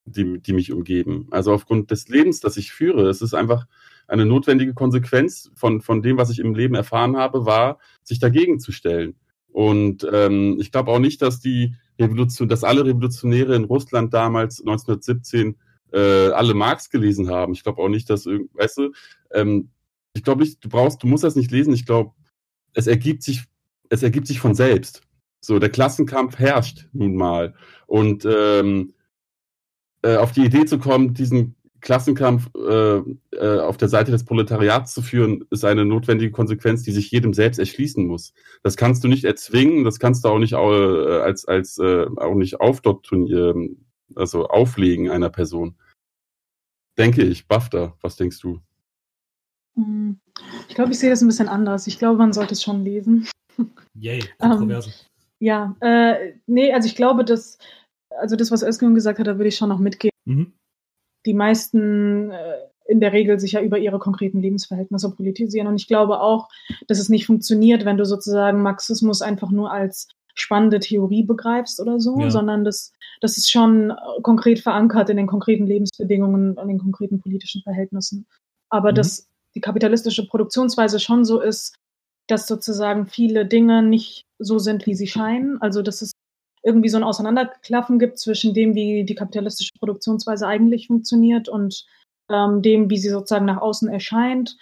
die, 0.07 0.41
die 0.41 0.53
mich 0.53 0.72
umgeben. 0.72 1.28
Also 1.30 1.53
aufgrund 1.53 1.91
des 1.91 2.09
Lebens, 2.09 2.41
das 2.41 2.57
ich 2.57 2.72
führe. 2.72 3.09
Es 3.09 3.20
ist 3.20 3.34
einfach 3.34 3.66
eine 4.09 4.26
notwendige 4.26 4.74
Konsequenz 4.74 5.50
von, 5.54 5.80
von 5.80 6.02
dem, 6.02 6.16
was 6.16 6.30
ich 6.30 6.40
im 6.40 6.54
Leben 6.54 6.74
erfahren 6.74 7.16
habe, 7.16 7.46
war, 7.46 7.78
sich 8.02 8.18
dagegen 8.18 8.59
zu 8.59 8.72
stellen. 8.72 9.14
Und 9.48 10.06
ähm, 10.12 10.56
ich 10.61 10.72
glaube 10.72 10.90
auch 10.90 10.98
nicht, 10.98 11.22
dass 11.22 11.40
die 11.40 11.74
Revolution, 11.98 12.48
dass 12.48 12.64
alle 12.64 12.84
Revolutionäre 12.84 13.54
in 13.54 13.64
Russland 13.64 14.14
damals 14.14 14.61
1917 14.61 15.56
äh, 15.92 16.28
alle 16.28 16.54
Marx 16.54 16.90
gelesen 16.90 17.30
haben. 17.30 17.52
Ich 17.52 17.62
glaube 17.62 17.82
auch 17.82 17.88
nicht, 17.88 18.09
dass 18.11 18.26
weißt 18.26 18.78
du, 18.78 18.92
ähm, 19.32 19.70
ich 20.14 20.22
glaube 20.22 20.42
nicht, 20.42 20.64
du 20.64 20.68
brauchst, 20.68 21.02
du 21.02 21.06
musst 21.06 21.24
das 21.24 21.36
nicht 21.36 21.50
lesen. 21.50 21.72
Ich 21.72 21.86
glaube, 21.86 22.12
es 22.72 22.86
ergibt 22.86 23.22
sich, 23.22 23.44
es 23.88 24.02
ergibt 24.02 24.26
sich 24.26 24.40
von 24.40 24.54
selbst. 24.54 25.02
So, 25.40 25.59
der 25.59 25.70
Klassenkampf 25.70 26.38
herrscht 26.38 26.88
nun 26.92 27.14
mal. 27.14 27.54
Und 27.86 28.26
ähm, 28.30 28.94
äh, 30.02 30.16
auf 30.16 30.32
die 30.32 30.44
Idee 30.44 30.66
zu 30.66 30.78
kommen, 30.78 31.14
diesen 31.14 31.56
Klassenkampf 31.81 32.51
äh, 32.55 32.99
äh, 33.37 33.61
auf 33.61 33.76
der 33.76 33.89
Seite 33.89 34.11
des 34.11 34.24
Proletariats 34.24 34.95
zu 34.95 35.03
führen, 35.03 35.45
ist 35.51 35.64
eine 35.64 35.85
notwendige 35.85 36.31
Konsequenz, 36.31 36.83
die 36.83 36.93
sich 36.93 37.11
jedem 37.11 37.35
selbst 37.35 37.59
erschließen 37.59 38.07
muss. 38.07 38.33
Das 38.62 38.76
kannst 38.76 39.05
du 39.05 39.09
nicht 39.09 39.24
erzwingen, 39.24 39.85
das 39.85 39.99
kannst 39.99 40.24
du 40.24 40.29
auch 40.29 40.39
nicht 40.39 40.53
äh, 40.53 40.57
als 40.57 41.47
als 41.47 41.79
äh, 41.79 42.07
auch 42.16 42.35
nicht 42.35 42.61
aufdoktrinieren, 42.61 43.87
also 44.14 44.47
auflegen 44.49 45.11
einer 45.11 45.31
Person. 45.31 45.76
Denke 46.99 47.22
ich. 47.22 47.47
BAFTA, 47.47 47.97
was 48.01 48.16
denkst 48.16 48.41
du? 48.41 48.61
Hm. 49.76 50.18
Ich 50.68 50.74
glaube, 50.74 50.93
ich 50.93 50.99
sehe 50.99 51.11
das 51.11 51.22
ein 51.22 51.29
bisschen 51.29 51.49
anders. 51.49 51.87
Ich 51.87 51.99
glaube, 51.99 52.18
man 52.18 52.33
sollte 52.33 52.55
es 52.55 52.62
schon 52.62 52.85
lesen. 52.85 53.29
Yay, 53.95 54.24
Kontroverse. 54.39 54.91
Ähm, 54.91 54.95
ja, 55.41 55.76
äh, 55.81 56.35
nee, 56.47 56.72
also 56.72 56.89
ich 56.89 56.97
glaube, 56.97 57.24
dass, 57.24 57.59
also 58.11 58.35
das, 58.35 58.51
was 58.51 58.64
Özgün 58.64 58.95
gesagt 58.95 59.20
hat, 59.20 59.26
da 59.29 59.37
würde 59.37 59.49
ich 59.49 59.57
schon 59.57 59.68
noch 59.68 59.79
mitgehen. 59.79 60.11
Mhm. 60.24 60.53
Die 61.26 61.34
meisten 61.34 62.30
äh, 62.30 62.54
in 62.88 63.00
der 63.00 63.12
Regel 63.12 63.38
sich 63.38 63.52
ja 63.52 63.60
über 63.60 63.78
ihre 63.78 63.98
konkreten 63.98 64.40
Lebensverhältnisse 64.40 65.10
politisieren. 65.10 65.68
Und 65.68 65.76
ich 65.76 65.86
glaube 65.86 66.20
auch, 66.20 66.48
dass 66.86 66.98
es 66.98 67.10
nicht 67.10 67.26
funktioniert, 67.26 67.84
wenn 67.84 67.98
du 67.98 68.06
sozusagen 68.06 68.62
Marxismus 68.62 69.20
einfach 69.20 69.50
nur 69.50 69.70
als 69.70 70.08
spannende 70.34 70.78
Theorie 70.78 71.22
begreifst 71.22 71.80
oder 71.80 72.00
so, 72.00 72.18
ja. 72.20 72.30
sondern 72.30 72.64
das, 72.64 72.92
das 73.20 73.36
ist 73.36 73.50
schon 73.50 73.92
konkret 74.22 74.60
verankert 74.60 75.10
in 75.10 75.16
den 75.16 75.26
konkreten 75.26 75.66
Lebensbedingungen 75.66 76.54
und 76.54 76.68
den 76.68 76.78
konkreten 76.78 77.20
politischen 77.20 77.62
Verhältnissen. 77.62 78.26
Aber 78.70 78.92
mhm. 78.92 78.96
dass 78.96 79.28
die 79.54 79.60
kapitalistische 79.60 80.26
Produktionsweise 80.26 80.98
schon 81.00 81.24
so 81.24 81.40
ist, 81.40 81.74
dass 82.26 82.46
sozusagen 82.46 83.06
viele 83.06 83.46
Dinge 83.46 83.82
nicht 83.82 84.24
so 84.38 84.58
sind, 84.58 84.86
wie 84.86 84.94
sie 84.94 85.06
scheinen. 85.06 85.60
Also 85.60 85.82
dass 85.82 86.02
es 86.02 86.12
irgendwie 86.62 86.88
so 86.88 86.96
ein 86.96 87.04
Auseinanderklaffen 87.04 87.98
gibt 87.98 88.18
zwischen 88.18 88.54
dem, 88.54 88.74
wie 88.74 89.04
die 89.04 89.14
kapitalistische 89.14 89.72
Produktionsweise 89.78 90.46
eigentlich 90.46 90.86
funktioniert 90.86 91.48
und 91.48 91.86
ähm, 92.30 92.62
dem, 92.62 92.90
wie 92.90 92.98
sie 92.98 93.09
sozusagen 93.09 93.46
nach 93.46 93.61
außen 93.61 93.88
erscheint. 93.88 94.56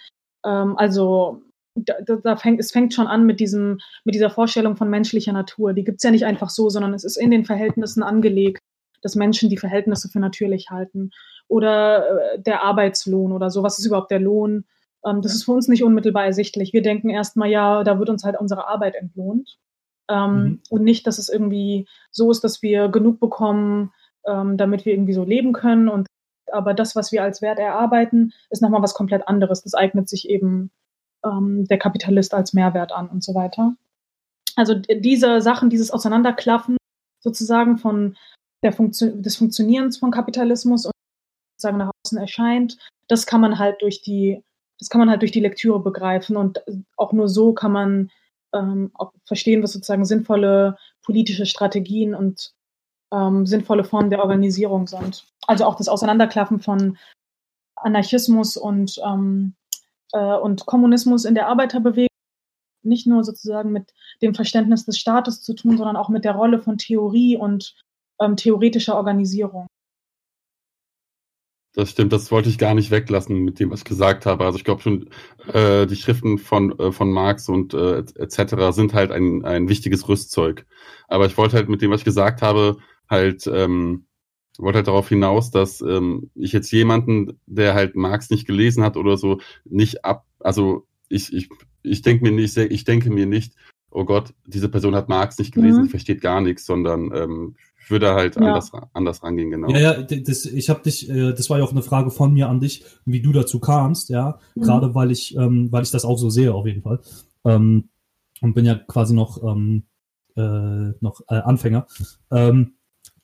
Ähm, 0.45 0.77
also 0.77 1.41
da, 1.75 1.93
da 2.23 2.35
fängt, 2.35 2.59
es 2.59 2.71
fängt 2.71 2.93
schon 2.93 3.07
an 3.07 3.25
mit 3.25 3.39
diesem, 3.39 3.79
mit 4.03 4.15
dieser 4.15 4.29
Vorstellung 4.29 4.75
von 4.77 4.89
menschlicher 4.89 5.33
Natur. 5.33 5.73
Die 5.73 5.83
gibt's 5.83 6.03
ja 6.03 6.11
nicht 6.11 6.25
einfach 6.25 6.49
so, 6.49 6.69
sondern 6.69 6.93
es 6.93 7.03
ist 7.03 7.17
in 7.17 7.31
den 7.31 7.45
Verhältnissen 7.45 8.03
angelegt, 8.03 8.59
dass 9.01 9.15
Menschen 9.15 9.49
die 9.49 9.57
Verhältnisse 9.57 10.09
für 10.09 10.19
natürlich 10.19 10.69
halten. 10.69 11.11
Oder 11.47 12.33
äh, 12.33 12.41
der 12.41 12.63
Arbeitslohn 12.63 13.31
oder 13.31 13.49
so. 13.49 13.63
Was 13.63 13.79
ist 13.79 13.85
überhaupt 13.85 14.11
der 14.11 14.19
Lohn? 14.19 14.65
Ähm, 15.05 15.21
das 15.21 15.33
ist 15.33 15.43
für 15.43 15.51
uns 15.51 15.67
nicht 15.67 15.83
unmittelbar 15.83 16.25
ersichtlich. 16.25 16.73
Wir 16.73 16.81
denken 16.81 17.09
erstmal, 17.09 17.49
ja, 17.49 17.83
da 17.83 17.99
wird 17.99 18.09
uns 18.09 18.23
halt 18.23 18.39
unsere 18.39 18.67
Arbeit 18.67 18.95
entlohnt. 18.95 19.57
Ähm, 20.09 20.33
mhm. 20.33 20.61
Und 20.69 20.83
nicht, 20.83 21.07
dass 21.07 21.17
es 21.17 21.29
irgendwie 21.29 21.87
so 22.11 22.31
ist, 22.31 22.43
dass 22.43 22.61
wir 22.61 22.89
genug 22.89 23.19
bekommen, 23.19 23.91
ähm, 24.25 24.57
damit 24.57 24.85
wir 24.85 24.93
irgendwie 24.93 25.13
so 25.13 25.23
leben 25.23 25.53
können. 25.53 25.89
Und 25.89 26.07
aber 26.51 26.73
das, 26.73 26.95
was 26.95 27.11
wir 27.11 27.23
als 27.23 27.41
Wert 27.41 27.59
erarbeiten, 27.59 28.33
ist 28.49 28.61
nochmal 28.61 28.81
was 28.81 28.93
komplett 28.93 29.27
anderes. 29.27 29.63
Das 29.63 29.73
eignet 29.73 30.07
sich 30.07 30.29
eben 30.29 30.71
ähm, 31.25 31.65
der 31.65 31.77
Kapitalist 31.77 32.33
als 32.33 32.53
Mehrwert 32.53 32.91
an 32.91 33.09
und 33.09 33.23
so 33.23 33.35
weiter. 33.35 33.75
Also 34.55 34.73
diese 34.75 35.41
Sachen, 35.41 35.69
dieses 35.69 35.91
Auseinanderklaffen 35.91 36.77
sozusagen 37.19 37.77
von 37.77 38.15
der 38.63 38.73
Funktion, 38.73 39.21
des 39.21 39.35
Funktionierens 39.35 39.97
von 39.97 40.11
Kapitalismus 40.11 40.85
und 40.85 40.93
sozusagen 41.53 41.77
nach 41.77 41.91
außen 42.03 42.17
erscheint, 42.17 42.77
das 43.07 43.25
kann 43.25 43.41
man 43.41 43.59
halt 43.59 43.81
durch 43.81 44.01
die, 44.01 44.43
das 44.79 44.89
kann 44.89 44.99
man 44.99 45.09
halt 45.09 45.21
durch 45.21 45.31
die 45.31 45.41
Lektüre 45.41 45.79
begreifen 45.79 46.37
und 46.37 46.63
auch 46.95 47.13
nur 47.13 47.27
so 47.27 47.53
kann 47.53 47.71
man 47.71 48.09
ähm, 48.57 48.91
auch 48.93 49.11
verstehen, 49.25 49.63
was 49.63 49.73
sozusagen 49.73 50.05
sinnvolle 50.05 50.77
politische 51.03 51.45
Strategien 51.45 52.15
und 52.15 52.53
ähm, 53.11 53.45
sinnvolle 53.45 53.83
Formen 53.83 54.09
der 54.09 54.21
Organisierung 54.21 54.87
sind. 54.87 55.25
Also 55.47 55.65
auch 55.65 55.75
das 55.75 55.87
Auseinanderklaffen 55.87 56.59
von 56.59 56.97
Anarchismus 57.75 58.57
und 58.57 58.99
ähm, 59.05 59.55
äh, 60.13 60.35
und 60.37 60.65
Kommunismus 60.65 61.25
in 61.25 61.35
der 61.35 61.47
Arbeiterbewegung 61.47 62.07
nicht 62.83 63.07
nur 63.07 63.23
sozusagen 63.23 63.71
mit 63.71 63.93
dem 64.21 64.33
Verständnis 64.33 64.85
des 64.85 64.97
Staates 64.97 65.41
zu 65.41 65.53
tun, 65.53 65.77
sondern 65.77 65.97
auch 65.97 66.09
mit 66.09 66.23
der 66.23 66.33
Rolle 66.33 66.59
von 66.59 66.77
Theorie 66.77 67.35
und 67.37 67.75
ähm, 68.19 68.35
theoretischer 68.35 68.95
Organisierung. 68.95 69.67
Das 71.77 71.91
stimmt, 71.91 72.11
das 72.11 72.31
wollte 72.31 72.49
ich 72.49 72.57
gar 72.57 72.73
nicht 72.73 72.89
weglassen 72.89 73.43
mit 73.43 73.59
dem, 73.59 73.69
was 73.69 73.81
ich 73.81 73.85
gesagt 73.85 74.25
habe. 74.25 74.45
Also 74.45 74.57
ich 74.57 74.63
glaube 74.63 74.81
schon, 74.81 75.11
äh, 75.53 75.85
die 75.85 75.95
Schriften 75.95 76.39
von, 76.39 76.71
äh, 76.79 76.91
von 76.91 77.11
Marx 77.11 77.49
und 77.49 77.75
äh, 77.75 77.99
etc. 77.99 78.71
sind 78.71 78.95
halt 78.95 79.11
ein, 79.11 79.45
ein 79.45 79.69
wichtiges 79.69 80.09
Rüstzeug. 80.09 80.65
Aber 81.07 81.27
ich 81.27 81.37
wollte 81.37 81.55
halt 81.55 81.69
mit 81.69 81.83
dem, 81.83 81.91
was 81.91 82.01
ich 82.01 82.05
gesagt 82.05 82.41
habe, 82.41 82.77
halt 83.07 83.45
ähm, 83.45 84.07
wollte 84.57 84.77
halt 84.77 84.87
darauf 84.87 85.07
hinaus, 85.07 85.51
dass 85.51 85.79
ähm, 85.81 86.31
ich 86.33 86.51
jetzt 86.51 86.71
jemanden, 86.71 87.39
der 87.45 87.75
halt 87.75 87.95
Marx 87.95 88.31
nicht 88.31 88.47
gelesen 88.47 88.83
hat 88.83 88.97
oder 88.97 89.15
so, 89.15 89.39
nicht 89.63 90.03
ab, 90.03 90.25
also 90.39 90.87
ich, 91.09 91.31
ich, 91.31 91.47
ich 91.83 92.01
denke 92.01 92.23
mir 92.23 92.31
nicht, 92.31 92.57
ich 92.57 92.85
denke 92.85 93.11
mir 93.11 93.27
nicht, 93.27 93.53
oh 93.91 94.03
Gott, 94.03 94.33
diese 94.47 94.69
Person 94.69 94.95
hat 94.95 95.09
Marx 95.09 95.37
nicht 95.37 95.53
gelesen, 95.53 95.83
mhm. 95.83 95.89
versteht 95.89 96.21
gar 96.21 96.41
nichts, 96.41 96.65
sondern 96.65 97.11
ähm, 97.13 97.55
ich 97.87 97.91
würde 97.91 98.13
halt 98.15 98.35
ja. 98.35 98.41
anders, 98.41 98.69
anders 98.91 99.23
rangehen, 99.23 99.49
genau. 99.49 99.69
Ja, 99.69 99.79
ja, 99.79 100.01
das, 100.01 100.45
ich 100.45 100.69
habe 100.69 100.81
dich, 100.81 101.09
äh, 101.09 101.31
das 101.31 101.49
war 101.49 101.57
ja 101.57 101.63
auch 101.63 101.71
eine 101.71 101.81
Frage 101.81 102.11
von 102.11 102.33
mir 102.33 102.49
an 102.49 102.59
dich, 102.59 102.83
wie 103.05 103.21
du 103.21 103.31
dazu 103.31 103.61
kamst, 103.61 104.09
ja, 104.09 104.39
mhm. 104.55 104.61
gerade 104.61 104.93
weil 104.93 105.09
ich, 105.09 105.37
ähm, 105.37 105.71
weil 105.71 105.83
ich 105.83 105.91
das 105.91 106.03
auch 106.03 106.17
so 106.17 106.29
sehe, 106.29 106.53
auf 106.53 106.65
jeden 106.65 106.81
Fall. 106.81 106.99
Ähm, 107.45 107.87
und 108.41 108.55
bin 108.55 108.65
ja 108.65 108.75
quasi 108.75 109.15
noch, 109.15 109.41
ähm, 109.41 109.83
äh, 110.35 110.91
noch 110.99 111.21
äh, 111.29 111.35
Anfänger. 111.35 111.87
Ähm, 112.29 112.73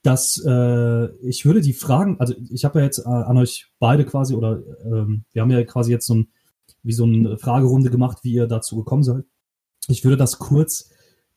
dass 0.01 0.41
äh, 0.47 1.07
ich 1.27 1.43
würde 1.43 1.59
die 1.59 1.73
Fragen, 1.73 2.15
also 2.21 2.33
ich 2.49 2.63
habe 2.63 2.79
ja 2.79 2.85
jetzt 2.85 2.99
äh, 2.99 3.09
an 3.09 3.35
euch 3.35 3.69
beide 3.79 4.05
quasi, 4.05 4.33
oder 4.33 4.61
ähm, 4.85 5.25
wir 5.33 5.41
haben 5.41 5.51
ja 5.51 5.61
quasi 5.65 5.91
jetzt 5.91 6.07
so 6.07 6.15
ein, 6.15 6.29
wie 6.83 6.93
so 6.93 7.03
eine 7.03 7.37
Fragerunde 7.37 7.89
gemacht, 7.89 8.19
wie 8.23 8.31
ihr 8.31 8.47
dazu 8.47 8.77
gekommen 8.77 9.03
seid. 9.03 9.25
Ich 9.89 10.05
würde 10.05 10.15
das 10.15 10.39
kurz 10.39 10.89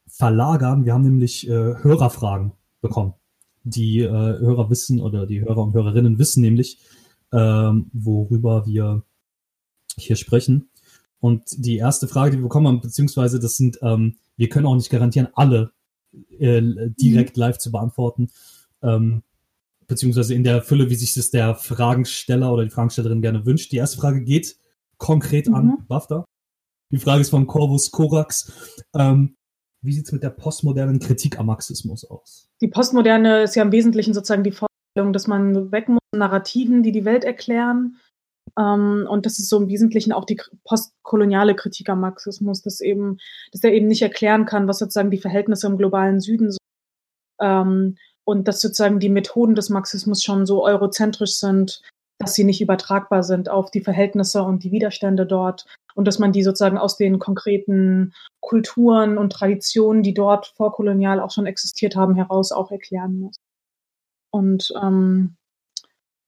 verlagern. 0.07 0.85
Wir 0.85 0.94
haben 0.94 1.03
nämlich 1.03 1.48
äh, 1.48 1.74
Hörerfragen 1.82 2.53
bekommen. 2.89 3.15
Die 3.65 4.01
äh, 4.01 4.11
Hörer 4.11 4.71
wissen 4.71 5.01
oder 5.01 5.27
die 5.27 5.41
Hörer 5.41 5.63
und 5.63 5.75
Hörerinnen 5.75 6.19
wissen 6.19 6.41
nämlich, 6.41 6.79
ähm, 7.33 7.91
worüber 7.93 8.67
wir 8.67 9.03
hier 9.97 10.17
sprechen. 10.17 10.71
Und 11.21 11.45
die 11.57 11.77
erste 11.77 12.07
Frage, 12.07 12.31
die 12.31 12.37
wir 12.39 12.45
bekommen 12.45 12.69
haben, 12.69 12.81
beziehungsweise 12.81 13.41
das 13.41 13.57
sind, 13.57 13.79
ähm, 13.83 14.17
wir 14.37 14.49
können 14.49 14.67
auch 14.67 14.77
nicht 14.77 14.91
garantieren, 14.91 15.29
alle 15.35 15.73
äh, 16.39 16.63
direkt 17.01 17.37
live 17.37 17.59
zu 17.59 17.73
beantworten. 17.73 18.29
Ähm, 18.83 19.23
beziehungsweise 19.87 20.35
in 20.35 20.45
der 20.45 20.63
Fülle, 20.63 20.91
wie 20.91 20.95
sich 20.95 21.17
es 21.17 21.31
der 21.31 21.55
Fragensteller 21.55 22.53
oder 22.53 22.65
die 22.65 22.71
Fragestellerin 22.71 23.23
gerne 23.23 23.47
wünscht. 23.47 23.73
Die 23.73 23.77
erste 23.77 23.99
Frage 23.99 24.23
geht 24.23 24.57
konkret 24.99 25.49
an 25.49 25.67
Mhm. 25.67 25.87
BAFTA. 25.89 26.25
Die 26.91 26.99
Frage 26.99 27.21
ist 27.23 27.31
vom 27.31 27.47
Corvus 27.47 27.91
Corax. 27.91 28.53
Ähm, 28.95 29.37
wie 29.82 29.93
sieht's 29.93 30.12
mit 30.12 30.23
der 30.23 30.31
postmodernen 30.31 30.98
Kritik 30.98 31.39
am 31.39 31.47
Marxismus 31.47 32.05
aus? 32.05 32.48
Die 32.61 32.69
Postmoderne 32.69 33.43
ist 33.43 33.55
ja 33.55 33.62
im 33.62 33.73
Wesentlichen 33.73 34.15
sozusagen 34.15 34.44
die 34.44 34.53
Vorstellung, 34.53 35.12
dass 35.12 35.27
man 35.27 35.70
weg 35.73 35.89
muss 35.89 36.01
Narrativen, 36.15 36.82
die 36.82 36.93
die 36.93 37.05
Welt 37.05 37.24
erklären. 37.24 37.98
Ähm, 38.59 39.07
und 39.09 39.27
das 39.27 39.39
ist 39.39 39.48
so 39.48 39.59
im 39.59 39.69
Wesentlichen 39.69 40.12
auch 40.12 40.24
die 40.24 40.40
postkoloniale 40.65 41.55
Kritik 41.55 41.89
am 41.89 42.01
Marxismus, 42.01 42.62
dass 42.62 42.81
eben, 42.81 43.19
dass 43.53 43.62
er 43.62 43.73
eben 43.73 43.86
nicht 43.86 44.03
erklären 44.03 44.47
kann, 44.47 44.69
was 44.69 44.78
sozusagen 44.78 45.11
die 45.11 45.19
Verhältnisse 45.19 45.66
im 45.66 45.78
globalen 45.78 46.20
Süden 46.20 46.51
sind. 46.51 46.61
Ähm, 47.40 47.97
und 48.24 48.48
dass 48.48 48.61
sozusagen 48.61 48.98
die 48.98 49.09
Methoden 49.09 49.55
des 49.55 49.70
Marxismus 49.70 50.24
schon 50.24 50.47
so 50.47 50.65
eurozentrisch 50.65 51.35
sind, 51.35 51.81
dass 52.18 52.34
sie 52.34 52.44
nicht 52.44 52.60
übertragbar 52.60 53.22
sind 53.22 53.48
auf 53.48 53.70
die 53.70 53.82
Verhältnisse 53.82 54.43
und 54.43 54.64
die 54.64 54.72
Widerstände 54.72 55.26
dort 55.26 55.66
und 55.94 56.06
dass 56.06 56.18
man 56.18 56.32
die 56.32 56.43
sozusagen 56.43 56.78
aus 56.78 56.97
den 56.97 57.18
konkreten 57.18 58.12
Kulturen 58.40 59.18
und 59.18 59.32
Traditionen, 59.32 60.02
die 60.02 60.14
dort 60.14 60.47
vorkolonial 60.56 61.20
auch 61.20 61.30
schon 61.30 61.47
existiert 61.47 61.97
haben, 61.97 62.14
heraus 62.14 62.52
auch 62.52 62.70
erklären 62.70 63.18
muss. 63.18 63.36
Und 64.30 64.72
ähm, 64.82 65.36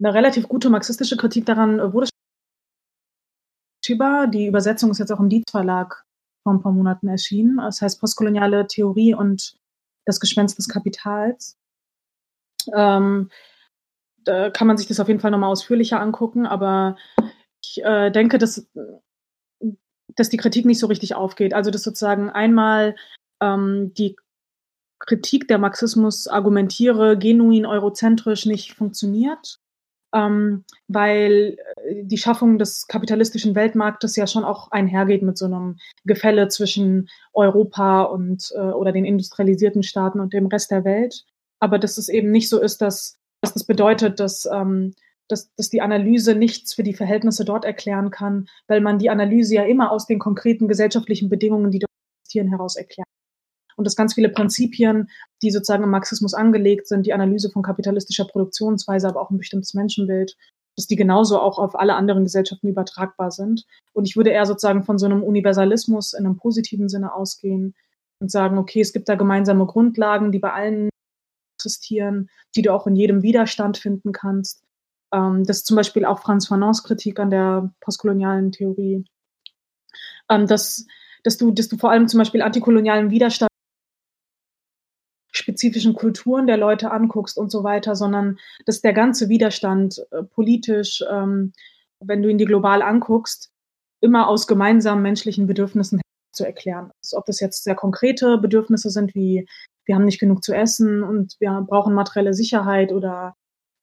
eine 0.01 0.15
relativ 0.15 0.49
gute 0.49 0.71
marxistische 0.71 1.17
Kritik 1.17 1.47
daran 1.47 1.79
äh, 1.79 1.93
wurde 1.93 2.09
Chiba, 3.85 4.27
die 4.27 4.47
Übersetzung 4.47 4.91
ist 4.91 4.99
jetzt 4.99 5.13
auch 5.13 5.21
im 5.21 5.29
Dietz 5.29 5.51
Verlag 5.51 6.05
vor 6.43 6.53
ein 6.53 6.61
paar 6.61 6.73
Monaten 6.73 7.09
erschienen. 7.09 7.57
Das 7.57 7.81
heißt 7.81 8.01
Postkoloniale 8.01 8.67
Theorie 8.67 9.15
und 9.15 9.57
das 10.05 10.21
Gespenst 10.21 10.59
des 10.59 10.69
Kapitals. 10.69 11.57
Ähm, 12.75 13.31
da 14.29 14.51
kann 14.51 14.67
man 14.67 14.77
sich 14.77 14.87
das 14.87 15.01
auf 15.01 15.09
jeden 15.09 15.21
Fall 15.21 15.31
nochmal 15.31 15.51
ausführlicher 15.51 16.01
angucken, 16.01 16.47
aber 16.47 16.97
ich 17.63 17.83
äh, 17.83 18.11
denke, 18.11 18.39
dass, 18.39 18.69
dass 20.15 20.29
die 20.29 20.37
Kritik 20.37 20.67
nicht 20.67 20.79
so 20.79 20.87
richtig 20.87 21.15
aufgeht. 21.15 21.55
Also 21.55 21.71
dass 21.71 21.83
sozusagen 21.83 22.29
einmal 22.29 22.95
ähm, 23.41 23.95
die 23.95 24.17
Kritik 24.99 25.49
der 25.49 25.59
Marxismus 25.59 26.27
argumentiere, 26.27 27.17
genuin 27.17 27.65
eurozentrisch 27.65 28.47
nicht 28.47 28.75
funktioniert, 28.75 29.61
ähm, 30.13 30.65
weil 30.89 31.57
äh, 31.77 32.05
die 32.05 32.19
Schaffung 32.19 32.59
des 32.59 32.87
kapitalistischen 32.87 33.55
Weltmarktes 33.55 34.17
ja 34.17 34.27
schon 34.27 34.45
auch 34.45 34.71
einhergeht 34.71 35.23
mit 35.23 35.39
so 35.39 35.47
einem 35.47 35.79
Gefälle 36.05 36.49
zwischen 36.49 37.09
Europa 37.33 38.03
und 38.03 38.53
äh, 38.55 38.59
oder 38.59 38.93
den 38.93 39.05
industrialisierten 39.05 39.83
Staaten 39.83 40.21
und 40.21 40.33
dem 40.33 40.47
Rest 40.47 40.71
der 40.71 40.85
Welt. 40.85 41.25
Aber 41.61 41.79
dass 41.79 41.97
es 41.97 42.09
eben 42.09 42.31
nicht 42.31 42.49
so 42.49 42.61
ist, 42.61 42.83
dass, 42.83 43.18
dass 43.41 43.55
das 43.55 43.65
bedeutet, 43.65 44.21
dass, 44.21 44.47
ähm, 44.47 44.95
dass, 45.29 45.53
dass 45.55 45.71
die 45.71 45.83
Analyse 45.83 46.35
nichts 46.35 46.75
für 46.75 46.83
die 46.83 46.95
Verhältnisse 46.95 47.45
dort 47.45 47.65
erklären 47.65 48.11
kann, 48.11 48.49
weil 48.67 48.81
man 48.81 48.99
die 48.99 49.11
Analyse 49.11 49.55
ja 49.55 49.65
immer 49.65 49.91
aus 49.93 50.07
den 50.07 50.19
konkreten 50.19 50.69
gesellschaftlichen 50.69 51.29
Bedingungen, 51.29 51.71
die 51.71 51.81
dort 51.81 51.91
existieren, 52.23 52.49
heraus 52.49 52.77
erklärt 52.77 53.09
und 53.79 53.87
dass 53.87 53.97
ganz 53.97 54.15
viele 54.15 54.29
Prinzipien, 54.29 55.09
die 55.41 55.53
sozusagen 55.53 55.85
im 55.85 55.91
Marxismus 55.91 56.35
angelegt 56.35 56.89
sind, 56.89 57.07
die 57.07 57.13
Analyse 57.13 57.49
von 57.49 57.63
kapitalistischer 57.63 58.25
Produktionsweise, 58.25 59.09
aber 59.09 59.21
auch 59.21 59.31
ein 59.31 59.39
bestimmtes 59.39 59.73
Menschenbild, 59.73 60.37
dass 60.77 60.89
die 60.89 60.97
genauso 60.97 61.41
auch 61.41 61.59
auf 61.59 61.79
alle 61.79 61.95
anderen 61.95 62.25
Gesellschaften 62.25 62.67
übertragbar 62.67 63.31
sind. 63.31 63.65
Und 63.93 64.09
ich 64.09 64.17
würde 64.17 64.31
eher 64.31 64.47
sozusagen 64.47 64.83
von 64.83 64.99
so 64.99 65.07
einem 65.07 65.23
Universalismus 65.23 66.13
in 66.13 66.27
einem 66.27 66.37
positiven 66.37 66.89
Sinne 66.89 67.15
ausgehen 67.15 67.77
und 68.21 68.33
sagen, 68.33 68.59
okay, 68.59 68.81
es 68.81 68.93
gibt 68.93 69.09
da 69.09 69.15
gemeinsame 69.15 69.65
Grundlagen, 69.65 70.33
die 70.33 70.41
bei 70.41 70.53
allen 70.53 70.89
existieren, 71.59 72.31
die 72.55 72.63
du 72.63 72.73
auch 72.73 72.87
in 72.87 72.95
jedem 72.95 73.23
Widerstand 73.23 73.79
finden 73.79 74.13
kannst. 74.13 74.63
Ähm, 75.13 75.45
das 75.45 75.59
ist 75.59 75.67
zum 75.67 75.77
Beispiel 75.77 76.05
auch 76.05 76.21
Franz 76.21 76.47
Fanons 76.47 76.85
Kritik 76.85 77.19
an 77.19 77.31
der 77.31 77.73
postkolonialen 77.81 78.53
Theorie. 78.53 79.05
Ähm, 80.31 80.47
dass, 80.47 80.87
dass, 81.25 81.37
du, 81.37 81.51
dass 81.51 81.69
du 81.69 81.77
vor 81.77 81.91
allem 81.91 82.07
zum 82.07 82.19
Beispiel 82.19 82.43
antikolonialen 82.43 83.11
Widerstand 83.11 83.49
spezifischen 85.31 85.95
Kulturen 85.95 86.47
der 86.47 86.57
Leute 86.57 86.91
anguckst 86.91 87.37
und 87.39 87.51
so 87.51 87.65
weiter, 87.65 87.97
sondern 87.97 88.39
dass 88.67 88.81
der 88.81 88.93
ganze 88.93 89.29
Widerstand 89.29 90.05
äh, 90.11 90.23
politisch, 90.23 91.03
ähm, 91.11 91.53
wenn 92.01 92.23
du 92.23 92.29
ihn 92.29 92.39
dir 92.39 92.47
global 92.47 92.83
anguckst, 92.83 93.51
immer 94.01 94.29
aus 94.29 94.47
gemeinsamen 94.47 95.03
menschlichen 95.03 95.47
Bedürfnissen 95.47 96.01
zu 96.33 96.45
erklären 96.45 96.91
ist. 97.03 97.15
Ob 97.15 97.27
das 97.27 97.41
jetzt 97.41 97.65
sehr 97.65 97.75
konkrete 97.75 98.39
Bedürfnisse 98.39 98.91
sind, 98.91 99.15
wie 99.15 99.49
wir 99.89 99.95
haben 99.95 100.05
nicht 100.05 100.21
genug 100.21 100.45
zu 100.45 100.55
essen 100.55 101.03
und 101.03 101.35
wir 101.41 101.65
brauchen 101.67 101.95
materielle 101.95 102.35
Sicherheit 102.35 102.93
oder 102.93 103.35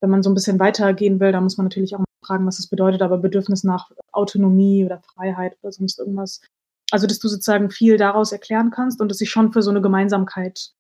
wenn 0.02 0.12
man 0.12 0.22
so 0.22 0.30
ein 0.30 0.36
bisschen 0.36 0.60
weitergehen 0.60 1.20
will, 1.20 1.32
da 1.32 1.42
muss 1.42 1.58
man 1.58 1.66
natürlich 1.66 1.96
auch 1.96 2.04
fragen, 2.24 2.46
was 2.46 2.58
das 2.58 2.68
bedeutet, 2.68 3.02
aber 3.02 3.18
Bedürfnis 3.18 3.64
nach 3.64 3.90
Autonomie 4.12 4.86
oder 4.86 5.02
Freiheit 5.02 5.58
oder 5.62 5.72
sonst 5.72 6.00
irgendwas. 6.00 6.42
Also, 6.92 7.08
dass 7.08 7.20
du 7.20 7.28
sozusagen 7.28 7.72
viel 7.72 7.98
daraus 7.98 8.32
erklären 8.32 8.70
kannst 8.70 9.02
und 9.02 9.10
dass 9.10 9.22
ich 9.22 9.32
schon 9.32 9.52
für 9.52 9.64
so 9.64 9.72
eine 9.72 9.82
Gemeinsamkeit 9.82 10.72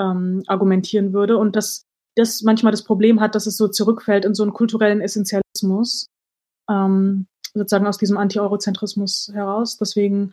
ähm, 0.00 0.44
argumentieren 0.46 1.12
würde 1.12 1.36
und 1.36 1.56
dass 1.56 1.84
das 2.16 2.42
manchmal 2.42 2.70
das 2.70 2.84
Problem 2.84 3.20
hat, 3.20 3.34
dass 3.34 3.46
es 3.46 3.56
so 3.56 3.66
zurückfällt 3.66 4.24
in 4.24 4.34
so 4.34 4.44
einen 4.44 4.52
kulturellen 4.52 5.00
Essentialismus, 5.00 6.06
ähm, 6.70 7.26
sozusagen 7.54 7.86
aus 7.86 7.98
diesem 7.98 8.16
Anti-Eurozentrismus 8.16 9.30
heraus. 9.32 9.76
Deswegen 9.78 10.32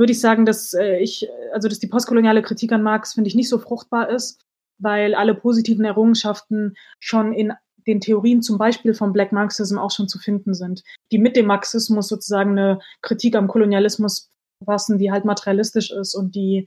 würde 0.00 0.12
ich 0.12 0.20
sagen, 0.20 0.46
dass 0.46 0.72
äh, 0.72 0.96
ich, 0.96 1.28
also 1.52 1.68
dass 1.68 1.78
die 1.78 1.86
postkoloniale 1.86 2.40
Kritik 2.40 2.72
an 2.72 2.82
Marx, 2.82 3.12
finde 3.12 3.28
ich, 3.28 3.34
nicht 3.34 3.50
so 3.50 3.58
fruchtbar 3.58 4.08
ist, 4.08 4.40
weil 4.78 5.14
alle 5.14 5.34
positiven 5.34 5.84
Errungenschaften 5.84 6.74
schon 6.98 7.34
in 7.34 7.52
den 7.86 8.00
Theorien 8.00 8.40
zum 8.40 8.56
Beispiel 8.56 8.94
vom 8.94 9.12
Black 9.12 9.30
Marxism 9.30 9.78
auch 9.78 9.90
schon 9.90 10.08
zu 10.08 10.18
finden 10.18 10.54
sind, 10.54 10.82
die 11.12 11.18
mit 11.18 11.36
dem 11.36 11.46
Marxismus 11.46 12.08
sozusagen 12.08 12.52
eine 12.52 12.80
Kritik 13.02 13.36
am 13.36 13.46
Kolonialismus 13.46 14.30
fassen, 14.64 14.98
die 14.98 15.12
halt 15.12 15.26
materialistisch 15.26 15.90
ist 15.90 16.14
und 16.14 16.34
die 16.34 16.66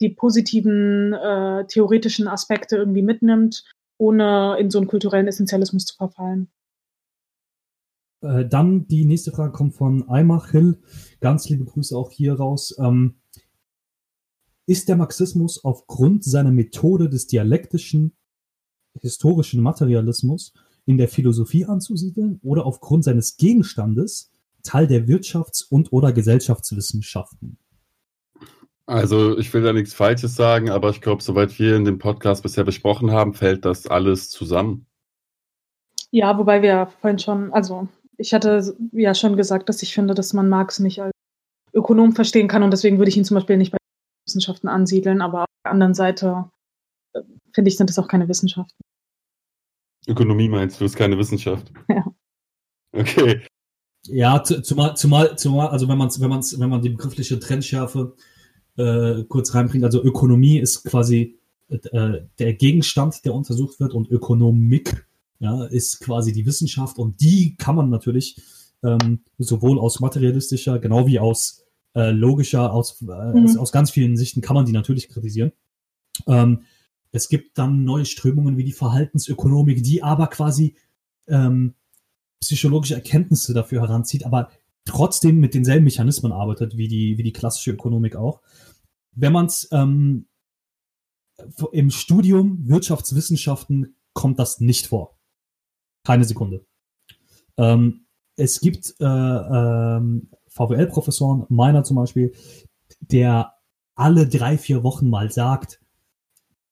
die 0.00 0.08
positiven 0.08 1.12
äh, 1.12 1.66
theoretischen 1.68 2.26
Aspekte 2.26 2.76
irgendwie 2.76 3.02
mitnimmt, 3.02 3.64
ohne 3.96 4.56
in 4.58 4.68
so 4.68 4.78
einen 4.78 4.88
kulturellen 4.88 5.28
Essentialismus 5.28 5.86
zu 5.86 5.96
verfallen. 5.96 6.50
Äh, 8.24 8.48
dann 8.48 8.86
die 8.88 9.04
nächste 9.04 9.32
Frage 9.32 9.52
kommt 9.52 9.74
von 9.74 10.08
Aymar 10.08 10.50
Hill. 10.50 10.80
Ganz 11.20 11.48
liebe 11.48 11.64
Grüße 11.64 11.96
auch 11.96 12.10
hier 12.10 12.34
raus. 12.34 12.74
Ähm, 12.78 13.16
ist 14.66 14.88
der 14.88 14.96
Marxismus 14.96 15.62
aufgrund 15.62 16.24
seiner 16.24 16.50
Methode 16.50 17.10
des 17.10 17.26
dialektischen, 17.26 18.16
historischen 19.00 19.60
Materialismus 19.60 20.54
in 20.86 20.96
der 20.96 21.08
Philosophie 21.08 21.66
anzusiedeln 21.66 22.40
oder 22.42 22.64
aufgrund 22.64 23.04
seines 23.04 23.36
Gegenstandes 23.36 24.30
Teil 24.62 24.86
der 24.86 25.06
Wirtschafts- 25.06 25.66
und 25.68 25.92
oder 25.92 26.12
Gesellschaftswissenschaften? 26.12 27.58
Also 28.86 29.36
ich 29.38 29.52
will 29.52 29.62
da 29.62 29.72
nichts 29.72 29.92
Falsches 29.92 30.34
sagen, 30.34 30.70
aber 30.70 30.90
ich 30.90 31.02
glaube, 31.02 31.22
soweit 31.22 31.58
wir 31.58 31.76
in 31.76 31.84
dem 31.84 31.98
Podcast 31.98 32.42
bisher 32.42 32.64
besprochen 32.64 33.10
haben, 33.10 33.34
fällt 33.34 33.64
das 33.66 33.86
alles 33.86 34.30
zusammen. 34.30 34.86
Ja, 36.10 36.38
wobei 36.38 36.62
wir 36.62 36.86
vorhin 37.00 37.18
schon, 37.18 37.52
also 37.52 37.88
ich 38.16 38.34
hatte 38.34 38.76
ja 38.92 39.14
schon 39.14 39.36
gesagt, 39.36 39.68
dass 39.68 39.82
ich 39.82 39.94
finde, 39.94 40.14
dass 40.14 40.32
man 40.32 40.48
Marx 40.48 40.80
nicht 40.80 41.00
als 41.02 41.12
Ökonom 41.72 42.12
verstehen 42.12 42.48
kann 42.48 42.62
und 42.62 42.70
deswegen 42.70 42.98
würde 42.98 43.08
ich 43.08 43.16
ihn 43.16 43.24
zum 43.24 43.36
Beispiel 43.36 43.56
nicht 43.56 43.72
bei 43.72 43.78
Wissenschaften 44.26 44.68
ansiedeln, 44.68 45.20
aber 45.20 45.42
auf 45.42 45.48
der 45.64 45.72
anderen 45.72 45.94
Seite 45.94 46.50
äh, 47.14 47.20
finde 47.52 47.68
ich, 47.68 47.76
sind 47.76 47.90
das 47.90 47.98
auch 47.98 48.08
keine 48.08 48.28
Wissenschaften. 48.28 48.76
Ökonomie 50.06 50.48
meinst 50.48 50.80
du, 50.80 50.84
ist 50.84 50.96
keine 50.96 51.18
Wissenschaft? 51.18 51.72
Ja. 51.88 52.04
Okay. 52.92 53.42
Ja, 54.06 54.44
zumal, 54.44 54.96
zumal, 54.96 55.36
zumal, 55.36 55.68
also 55.68 55.88
wenn 55.88 55.98
man 55.98 56.10
wenn 56.10 56.28
man's, 56.28 56.60
wenn 56.60 56.68
man 56.68 56.80
die 56.80 56.90
begriffliche 56.90 57.40
Trennschärfe 57.40 58.14
äh, 58.76 59.24
kurz 59.24 59.54
reinbringt, 59.54 59.84
also 59.84 60.02
Ökonomie 60.02 60.58
ist 60.58 60.84
quasi 60.84 61.40
äh, 61.68 62.20
der 62.38 62.54
Gegenstand, 62.54 63.24
der 63.24 63.34
untersucht 63.34 63.80
wird, 63.80 63.94
und 63.94 64.10
Ökonomik 64.10 65.06
ja, 65.44 65.64
ist 65.64 66.00
quasi 66.00 66.32
die 66.32 66.46
Wissenschaft 66.46 66.98
und 66.98 67.20
die 67.20 67.56
kann 67.56 67.76
man 67.76 67.90
natürlich 67.90 68.40
ähm, 68.82 69.20
sowohl 69.38 69.78
aus 69.78 70.00
materialistischer, 70.00 70.78
genau 70.78 71.06
wie 71.06 71.18
aus 71.18 71.64
äh, 71.94 72.10
logischer, 72.10 72.72
aus, 72.72 73.00
äh, 73.02 73.04
Mhm. 73.04 73.58
aus, 73.58 73.70
ganz 73.70 73.90
vielen 73.90 74.16
Sichten 74.16 74.40
kann 74.40 74.54
man 74.54 74.66
die 74.66 74.72
natürlich 74.72 75.08
kritisieren. 75.08 75.52
Ähm, 76.26 76.62
es 77.12 77.28
gibt 77.28 77.58
dann 77.58 77.84
neue 77.84 78.06
Strömungen 78.06 78.56
wie 78.56 78.64
die 78.64 78.72
Verhaltensökonomik, 78.72 79.82
die 79.82 80.02
aber 80.02 80.26
quasi 80.26 80.76
ähm, 81.28 81.74
psychologische 82.40 82.94
Erkenntnisse 82.94 83.54
dafür 83.54 83.82
heranzieht, 83.82 84.26
aber 84.26 84.50
trotzdem 84.84 85.38
mit 85.38 85.54
denselben 85.54 85.84
Mechanismen 85.84 86.32
arbeitet 86.32 86.76
wie 86.76 86.88
die, 86.88 87.16
wie 87.16 87.22
die 87.22 87.32
klassische 87.32 87.70
Ökonomik 87.72 88.16
auch. 88.16 88.40
Wenn 89.12 89.32
man 89.32 89.46
es 89.46 89.68
ähm, 89.72 90.26
im 91.72 91.90
Studium 91.90 92.68
Wirtschaftswissenschaften 92.68 93.96
kommt 94.12 94.38
das 94.38 94.60
nicht 94.60 94.86
vor. 94.86 95.18
Keine 96.04 96.24
Sekunde. 96.24 96.64
Ähm, 97.56 98.06
es 98.36 98.60
gibt 98.60 98.94
äh, 99.00 99.04
ähm, 99.04 100.28
VWL-Professoren, 100.48 101.46
meiner 101.48 101.84
zum 101.84 101.96
Beispiel, 101.96 102.32
der 103.00 103.54
alle 103.94 104.28
drei, 104.28 104.58
vier 104.58 104.82
Wochen 104.82 105.08
mal 105.08 105.30
sagt, 105.30 105.80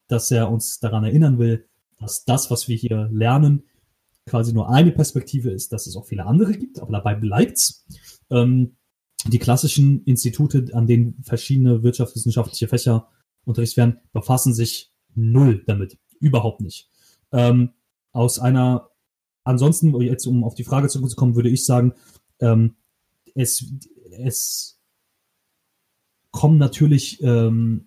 dass 0.09 0.31
er 0.31 0.51
uns 0.51 0.81
daran 0.81 1.05
erinnern 1.05 1.39
will, 1.39 1.69
dass 1.99 2.25
das, 2.25 2.51
was 2.51 2.69
wir 2.69 2.77
hier 2.77 3.09
lernen, 3.13 3.65
quasi 4.27 4.53
nur 4.53 4.71
eine 4.71 4.93
Perspektive 4.93 5.51
ist, 5.51 5.73
dass 5.73 5.87
es 5.87 5.97
auch 5.97 6.07
viele 6.07 6.27
andere 6.27 6.53
gibt, 6.53 6.81
aber 6.81 6.93
dabei 6.93 7.15
bleibt's. 7.15 7.87
Ähm, 8.31 8.77
die 9.27 9.39
klassischen 9.39 10.05
Institute, 10.05 10.75
an 10.75 10.87
denen 10.87 11.23
verschiedene 11.23 11.83
wirtschaftswissenschaftliche 11.83 12.69
Fächer 12.69 13.09
unterrichtet 13.45 13.77
werden, 13.77 14.01
befassen 14.13 14.53
sich 14.53 14.93
null 15.15 15.63
damit. 15.67 15.99
Überhaupt 16.21 16.61
nicht. 16.61 16.89
Ähm, 17.33 17.71
aus 18.13 18.39
einer, 18.39 18.91
ansonsten, 19.45 19.99
jetzt 20.01 20.27
um 20.27 20.45
auf 20.45 20.55
die 20.55 20.65
Frage 20.65 20.89
zurückzukommen, 20.89 21.35
würde 21.35 21.51
ich 21.51 21.65
sagen, 21.65 21.95
ähm, 22.41 22.77
es, 23.35 23.65
es 24.11 24.79
kommen 26.31 26.59
natürlich 26.59 27.23
ähm, 27.23 27.87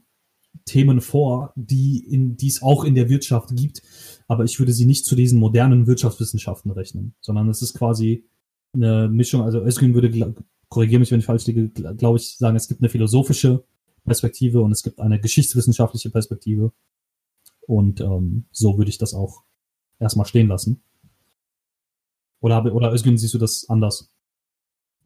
Themen 0.66 1.02
vor, 1.02 1.54
die 1.56 2.00
in, 2.00 2.38
die 2.38 2.48
es 2.48 2.62
auch 2.62 2.86
in 2.86 2.96
der 2.96 3.10
Wirtschaft 3.10 3.56
gibt, 3.56 3.82
aber 4.28 4.44
ich 4.44 4.58
würde 4.60 4.74
sie 4.74 4.86
nicht 4.86 5.06
zu 5.06 5.16
diesen 5.16 5.40
modernen 5.40 5.88
Wirtschaftswissenschaften 5.88 6.72
rechnen, 6.72 7.14
sondern 7.22 7.50
es 7.50 7.62
ist 7.62 7.74
quasi 7.74 8.26
eine 8.74 9.10
Mischung, 9.10 9.42
also 9.42 9.60
Özgün 9.60 9.94
würde, 9.94 10.36
korrigiere 10.70 11.00
mich, 11.00 11.12
wenn 11.12 11.20
ich 11.20 11.26
falsch 11.26 11.46
liege, 11.46 11.70
glaube 11.70 12.18
ich, 12.18 12.38
sagen, 12.38 12.56
es 12.56 12.68
gibt 12.68 12.82
eine 12.82 12.90
philosophische 12.90 13.64
Perspektive 14.06 14.62
und 14.62 14.72
es 14.72 14.84
gibt 14.84 15.00
eine 15.00 15.20
geschichtswissenschaftliche 15.20 16.10
Perspektive. 16.10 16.72
Und 17.68 18.02
ähm, 18.02 18.46
so 18.52 18.78
würde 18.78 18.90
ich 18.90 18.98
das 18.98 19.14
auch 19.14 19.44
erstmal 20.00 20.26
stehen 20.26 20.48
lassen. 20.48 20.82
Oder, 22.42 22.74
oder 22.74 22.94
Özgün, 22.94 23.18
siehst 23.18 23.34
du 23.34 23.38
das 23.38 23.66
anders? 23.70 24.10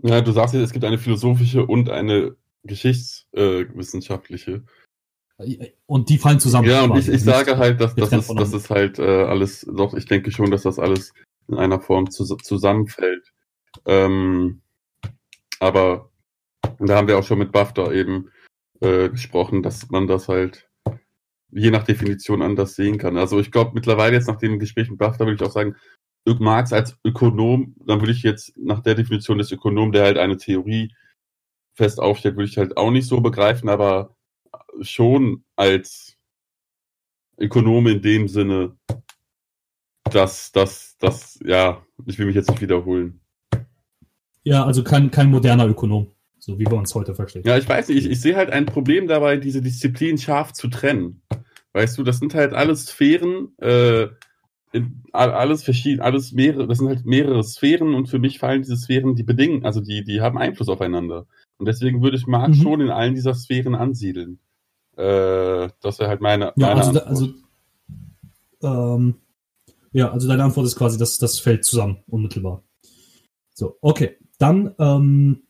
Ja, 0.01 0.22
du 0.22 0.31
sagst 0.31 0.53
ja, 0.53 0.61
es 0.61 0.72
gibt 0.72 0.85
eine 0.85 0.97
philosophische 0.97 1.65
und 1.65 1.89
eine 1.89 2.38
geschichtswissenschaftliche. 2.64 4.64
Äh, 5.38 5.72
und 5.85 6.10
die 6.10 6.18
fallen 6.18 6.39
zusammen. 6.39 6.69
Ja, 6.69 6.84
und 6.84 6.97
ich, 6.97 7.07
ich 7.07 7.23
sage 7.23 7.57
halt, 7.57 7.80
dass 7.81 7.95
das 7.95 8.11
ist, 8.11 8.34
das 8.34 8.53
ist 8.53 8.69
halt 8.69 8.99
äh, 8.99 9.23
alles, 9.23 9.61
doch, 9.61 9.93
ich 9.93 10.06
denke 10.06 10.31
schon, 10.31 10.51
dass 10.51 10.64
das 10.64 10.80
alles 10.80 11.14
in 11.47 11.56
einer 11.56 11.80
Form 11.80 12.11
zu, 12.11 12.26
zusammenfällt. 12.26 13.31
Ähm, 13.85 14.61
aber 15.60 16.11
da 16.80 16.95
haben 16.95 17.07
wir 17.07 17.18
auch 17.18 17.23
schon 17.23 17.39
mit 17.39 17.51
BAFTA 17.51 17.91
eben 17.91 18.30
äh, 18.81 19.10
gesprochen, 19.10 19.64
dass 19.64 19.89
man 19.89 20.07
das 20.07 20.27
halt 20.27 20.69
je 21.51 21.72
nach 21.72 21.84
Definition 21.84 22.41
anders 22.41 22.76
sehen 22.76 22.97
kann. 22.97 23.18
Also 23.18 23.39
ich 23.39 23.51
glaube 23.51 23.72
mittlerweile 23.73 24.15
jetzt 24.15 24.27
nach 24.27 24.38
dem 24.38 24.60
Gespräch 24.60 24.89
mit 24.89 24.99
BAFTA 24.99 25.26
würde 25.26 25.35
ich 25.35 25.41
auch 25.41 25.51
sagen, 25.51 25.76
Marx 26.25 26.73
als 26.73 26.97
Ökonom, 27.03 27.75
dann 27.85 27.99
würde 28.01 28.11
ich 28.11 28.23
jetzt 28.23 28.55
nach 28.57 28.81
der 28.81 28.95
Definition 28.95 29.37
des 29.37 29.51
Ökonomen, 29.51 29.91
der 29.91 30.03
halt 30.03 30.17
eine 30.17 30.37
Theorie 30.37 30.93
fest 31.73 31.99
aufstellt, 31.99 32.35
würde 32.35 32.49
ich 32.49 32.57
halt 32.57 32.77
auch 32.77 32.91
nicht 32.91 33.07
so 33.07 33.21
begreifen, 33.21 33.69
aber 33.69 34.15
schon 34.81 35.43
als 35.55 36.17
Ökonom 37.37 37.87
in 37.87 38.01
dem 38.01 38.27
Sinne, 38.27 38.75
dass 40.11 40.51
das, 40.51 40.97
das, 40.99 41.39
ja, 41.45 41.81
ich 42.05 42.19
will 42.19 42.25
mich 42.25 42.35
jetzt 42.35 42.49
nicht 42.49 42.61
wiederholen. 42.61 43.21
Ja, 44.43 44.65
also 44.65 44.83
kein, 44.83 45.11
kein 45.11 45.29
moderner 45.29 45.67
Ökonom, 45.67 46.11
so 46.37 46.59
wie 46.59 46.65
wir 46.65 46.77
uns 46.77 46.93
heute 46.95 47.15
verstehen. 47.15 47.43
Ja, 47.45 47.57
ich 47.57 47.67
weiß 47.67 47.89
nicht, 47.89 48.05
ich, 48.05 48.11
ich 48.11 48.21
sehe 48.21 48.35
halt 48.35 48.49
ein 48.49 48.65
Problem 48.65 49.07
dabei, 49.07 49.37
diese 49.37 49.61
Disziplin 49.61 50.17
scharf 50.17 50.53
zu 50.53 50.67
trennen. 50.67 51.21
Weißt 51.73 51.97
du, 51.97 52.03
das 52.03 52.19
sind 52.19 52.33
halt 52.33 52.53
alles 52.53 52.87
Sphären, 52.87 53.55
äh, 53.59 54.07
alles 55.11 55.63
verschieden, 55.63 56.01
alles 56.01 56.31
mehrere, 56.31 56.67
das 56.67 56.77
sind 56.77 56.87
halt 56.87 57.05
mehrere 57.05 57.43
Sphären 57.43 57.95
und 57.95 58.07
für 58.07 58.19
mich 58.19 58.39
fallen 58.39 58.61
diese 58.61 58.77
Sphären, 58.77 59.15
die 59.15 59.23
bedingen, 59.23 59.65
also 59.65 59.81
die, 59.81 60.03
die 60.03 60.21
haben 60.21 60.37
Einfluss 60.37 60.69
aufeinander. 60.69 61.25
Und 61.57 61.67
deswegen 61.67 62.01
würde 62.01 62.17
ich 62.17 62.27
Marx 62.27 62.57
mhm. 62.57 62.61
schon 62.61 62.81
in 62.81 62.89
allen 62.89 63.15
dieser 63.15 63.33
Sphären 63.33 63.75
ansiedeln. 63.75 64.39
Äh, 64.95 65.69
das 65.81 65.99
wäre 65.99 66.09
halt 66.09 66.21
meine, 66.21 66.53
meine 66.55 66.71
ja, 66.71 66.77
also, 66.77 66.91
da, 66.93 66.99
also 66.99 67.33
ähm, 68.61 69.15
ja, 69.91 70.11
also 70.11 70.27
deine 70.27 70.43
Antwort 70.43 70.67
ist 70.67 70.75
quasi, 70.75 70.97
dass 70.97 71.17
das 71.17 71.39
fällt 71.39 71.65
zusammen, 71.65 72.03
unmittelbar. 72.07 72.63
So, 73.53 73.77
okay. 73.81 74.17
Dann 74.37 74.73
ähm, 74.79 75.43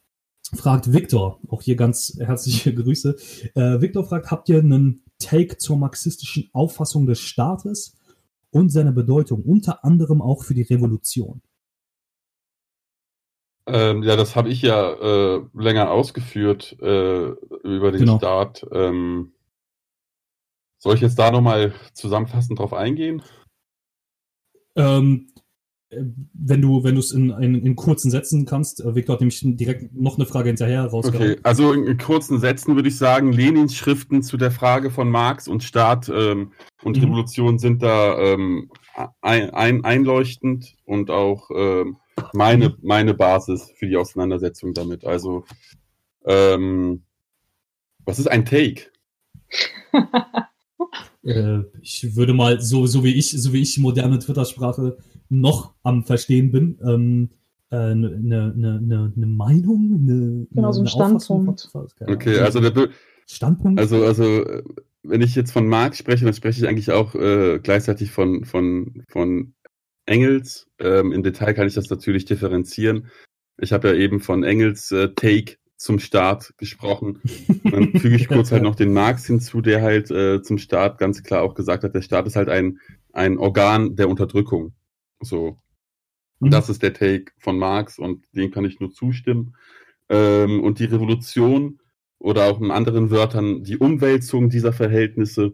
fragt 0.55 0.91
Victor, 0.91 1.39
auch 1.47 1.61
hier 1.61 1.75
ganz 1.75 2.17
herzliche 2.19 2.73
Grüße. 2.75 3.15
Äh, 3.55 3.81
Victor 3.81 4.05
fragt, 4.05 4.31
habt 4.31 4.49
ihr 4.49 4.59
einen 4.59 5.03
Take 5.19 5.57
zur 5.57 5.77
marxistischen 5.77 6.49
Auffassung 6.53 7.05
des 7.05 7.19
Staates 7.19 7.97
und 8.51 8.69
seiner 8.69 8.91
Bedeutung, 8.91 9.43
unter 9.43 9.83
anderem 9.83 10.21
auch 10.21 10.43
für 10.43 10.53
die 10.53 10.63
Revolution? 10.63 11.41
Ähm, 13.67 14.03
ja, 14.03 14.15
das 14.15 14.35
habe 14.35 14.49
ich 14.49 14.61
ja 14.61 14.93
äh, 14.93 15.41
länger 15.53 15.91
ausgeführt 15.91 16.75
äh, 16.81 17.29
über 17.63 17.91
den 17.91 18.01
genau. 18.01 18.17
Staat. 18.17 18.65
Ähm, 18.71 19.33
soll 20.79 20.95
ich 20.95 21.01
jetzt 21.01 21.19
da 21.19 21.29
nochmal 21.29 21.73
zusammenfassend 21.93 22.57
drauf 22.57 22.73
eingehen? 22.73 23.21
Ähm, 24.75 25.27
wenn 25.91 26.61
du 26.61 26.83
wenn 26.83 26.95
du 26.95 26.99
es 26.99 27.11
in, 27.11 27.31
in, 27.31 27.55
in, 27.55 27.75
kurzen 27.75 28.11
Sätzen 28.11 28.45
kannst, 28.45 28.81
äh, 28.81 28.93
Victor 28.93 29.13
hat 29.13 29.21
nämlich 29.21 29.41
direkt 29.43 29.95
noch 29.95 30.17
eine 30.17 30.27
Frage 30.27 30.49
hinterher 30.49 30.85
rausgehauen. 30.85 31.31
Okay, 31.31 31.39
also 31.43 31.73
in, 31.73 31.85
in, 31.85 31.97
kurzen 31.97 32.39
Sätzen 32.39 32.75
würde 32.75 32.89
ich 32.89 32.97
sagen, 32.97 33.31
Lenins 33.31 33.75
Schriften 33.75 34.21
zu 34.21 34.37
der 34.37 34.51
Frage 34.51 34.91
von 34.91 35.09
Marx 35.09 35.47
und 35.47 35.63
Staat 35.63 36.09
ähm, 36.09 36.51
und 36.83 36.97
mhm. 36.97 37.03
Revolution 37.05 37.57
sind 37.57 37.81
da 37.81 38.19
ähm, 38.19 38.69
ein, 39.21 39.49
ein, 39.49 39.83
einleuchtend 39.83 40.75
und 40.85 41.09
auch 41.09 41.49
ähm, 41.55 41.97
meine, 42.33 42.75
meine 42.81 43.15
Basis 43.15 43.71
für 43.75 43.87
die 43.87 43.97
Auseinandersetzung 43.97 44.73
damit. 44.73 45.05
Also, 45.05 45.45
ähm, 46.25 47.03
was 48.05 48.19
ist 48.19 48.27
ein 48.27 48.45
Take? 48.45 48.91
äh, 51.23 51.59
ich 51.81 52.15
würde 52.15 52.33
mal, 52.33 52.61
so, 52.61 52.85
so 52.85 53.03
wie 53.03 53.15
ich, 53.15 53.31
so 53.31 53.53
wie 53.53 53.61
ich 53.61 53.77
moderne 53.79 54.19
Twitter-Sprache 54.19 54.97
noch 55.29 55.73
am 55.83 56.03
Verstehen 56.03 56.51
bin, 56.51 56.79
ähm, 56.83 57.29
eine, 57.71 58.07
eine, 58.07 58.53
eine, 58.55 59.13
eine 59.15 59.25
Meinung, 59.25 59.99
eine, 60.01 60.47
genau, 60.51 60.71
so 60.71 60.81
ein 60.81 60.87
Standpunkt. 60.87 61.69
Okay, 62.01 62.39
also 62.39 62.59
der 62.59 62.89
Standpunkt. 63.27 63.79
Also, 63.79 64.03
also 64.03 64.43
wenn 65.03 65.21
ich 65.21 65.35
jetzt 65.35 65.51
von 65.51 65.67
Marx 65.67 65.99
spreche, 65.99 66.25
dann 66.25 66.33
spreche 66.33 66.61
ich 66.61 66.67
eigentlich 66.67 66.91
auch 66.91 67.15
äh, 67.15 67.59
gleichzeitig 67.61 68.11
von, 68.11 68.43
von, 68.45 69.03
von 69.07 69.53
Engels. 70.05 70.67
Ähm, 70.79 71.11
Im 71.11 71.23
Detail 71.23 71.53
kann 71.53 71.67
ich 71.67 71.75
das 71.75 71.89
natürlich 71.89 72.25
differenzieren. 72.25 73.07
Ich 73.57 73.71
habe 73.71 73.89
ja 73.89 73.93
eben 73.93 74.19
von 74.19 74.43
Engels 74.43 74.91
äh, 74.91 75.09
Take 75.13 75.57
zum 75.77 75.99
Staat 75.99 76.53
gesprochen. 76.57 77.21
Dann 77.63 77.93
füge 77.99 78.15
ich 78.15 78.27
kurz 78.27 78.51
halt 78.51 78.63
noch 78.63 78.75
den 78.75 78.93
Marx 78.93 79.25
hinzu, 79.25 79.61
der 79.61 79.81
halt 79.81 80.11
äh, 80.11 80.41
zum 80.41 80.57
Staat 80.57 80.97
ganz 80.97 81.23
klar 81.23 81.43
auch 81.43 81.55
gesagt 81.55 81.83
hat, 81.83 81.95
der 81.95 82.01
Staat 82.01 82.27
ist 82.27 82.35
halt 82.35 82.49
ein, 82.49 82.79
ein 83.13 83.37
Organ 83.37 83.95
der 83.95 84.09
Unterdrückung. 84.09 84.73
So. 85.21 85.57
Mhm. 86.39 86.51
Das 86.51 86.69
ist 86.69 86.83
der 86.83 86.93
Take 86.93 87.31
von 87.39 87.57
Marx 87.57 87.99
und 87.99 88.25
dem 88.33 88.51
kann 88.51 88.65
ich 88.65 88.79
nur 88.79 88.91
zustimmen. 88.91 89.55
Ähm, 90.09 90.63
und 90.63 90.79
die 90.79 90.85
Revolution 90.85 91.79
oder 92.19 92.45
auch 92.45 92.59
in 92.59 92.71
anderen 92.71 93.11
Wörtern 93.11 93.63
die 93.63 93.77
Umwälzung 93.77 94.49
dieser 94.49 94.73
Verhältnisse, 94.73 95.53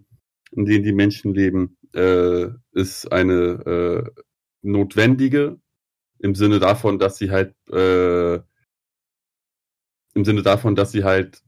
in 0.52 0.66
denen 0.66 0.84
die 0.84 0.94
Menschen 0.94 1.34
leben, 1.34 1.78
äh, 1.94 2.48
ist 2.72 3.12
eine 3.12 4.06
äh, 4.16 4.22
notwendige 4.62 5.60
im 6.20 6.36
Sinne 6.36 6.60
davon, 6.60 6.98
dass 7.00 7.18
sie 7.18 7.32
halt 7.32 7.56
äh, 7.70 8.36
im 10.16 10.24
Sinne 10.24 10.42
davon, 10.42 10.76
dass 10.76 10.92
sie 10.92 11.04
halt 11.04 11.44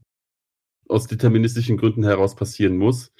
aus 0.88 1.06
deterministischen 1.06 1.76
Gründen 1.76 2.04
heraus 2.04 2.36
passieren 2.36 2.76
muss. 2.76 3.12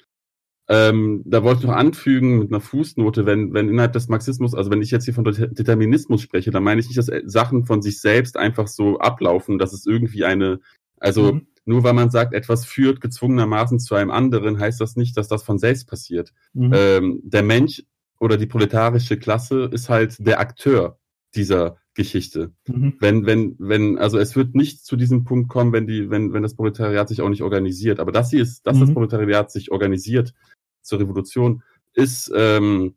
Ähm, 0.71 1.23
da 1.25 1.43
wollte 1.43 1.61
ich 1.61 1.67
noch 1.67 1.75
anfügen 1.75 2.37
mit 2.37 2.51
einer 2.51 2.61
Fußnote, 2.61 3.25
wenn, 3.25 3.53
wenn 3.53 3.69
innerhalb 3.69 3.93
des 3.93 4.07
Marxismus, 4.07 4.53
also 4.53 4.69
wenn 4.69 4.83
ich 4.83 4.91
jetzt 4.91 5.05
hier 5.05 5.15
von 5.15 5.23
Determinismus 5.23 6.21
spreche, 6.21 6.51
dann 6.51 6.63
meine 6.63 6.79
ich 6.79 6.85
nicht, 6.87 6.97
dass 6.97 7.09
Sachen 7.25 7.65
von 7.65 7.81
sich 7.81 7.99
selbst 7.99 8.37
einfach 8.37 8.67
so 8.67 8.99
ablaufen, 8.99 9.57
dass 9.57 9.73
es 9.73 9.87
irgendwie 9.87 10.25
eine, 10.25 10.59
also 10.99 11.33
mhm. 11.33 11.47
nur 11.65 11.83
weil 11.83 11.93
man 11.93 12.11
sagt, 12.11 12.35
etwas 12.35 12.65
führt 12.65 13.01
gezwungenermaßen 13.01 13.79
zu 13.79 13.95
einem 13.95 14.11
anderen, 14.11 14.59
heißt 14.59 14.79
das 14.79 14.95
nicht, 14.95 15.17
dass 15.17 15.27
das 15.27 15.41
von 15.41 15.57
selbst 15.57 15.89
passiert. 15.89 16.33
Mhm. 16.53 16.71
Ähm, 16.75 17.21
der 17.23 17.41
Mensch 17.41 17.81
oder 18.19 18.37
die 18.37 18.45
proletarische 18.45 19.17
Klasse 19.17 19.69
ist 19.71 19.89
halt 19.89 20.17
der 20.19 20.39
Akteur 20.39 20.99
dieser 21.33 21.77
Geschichte. 21.95 22.51
Mhm. 22.67 22.93
Wenn, 22.99 23.25
wenn, 23.25 23.55
wenn, 23.57 23.97
also 23.97 24.19
es 24.19 24.35
wird 24.35 24.53
nicht 24.53 24.85
zu 24.85 24.95
diesem 24.95 25.23
Punkt 25.23 25.49
kommen, 25.49 25.73
wenn 25.73 25.87
die, 25.87 26.11
wenn, 26.11 26.31
wenn 26.31 26.43
das 26.43 26.55
Proletariat 26.55 27.09
sich 27.09 27.21
auch 27.21 27.29
nicht 27.29 27.41
organisiert. 27.41 27.99
Aber 27.99 28.11
das 28.11 28.29
hier 28.29 28.43
ist, 28.43 28.67
dass 28.67 28.77
mhm. 28.77 28.81
das 28.81 28.93
Proletariat 28.93 29.51
sich 29.51 29.71
organisiert 29.71 30.35
zur 30.81 30.99
Revolution, 30.99 31.63
ist, 31.93 32.31
ähm, 32.35 32.95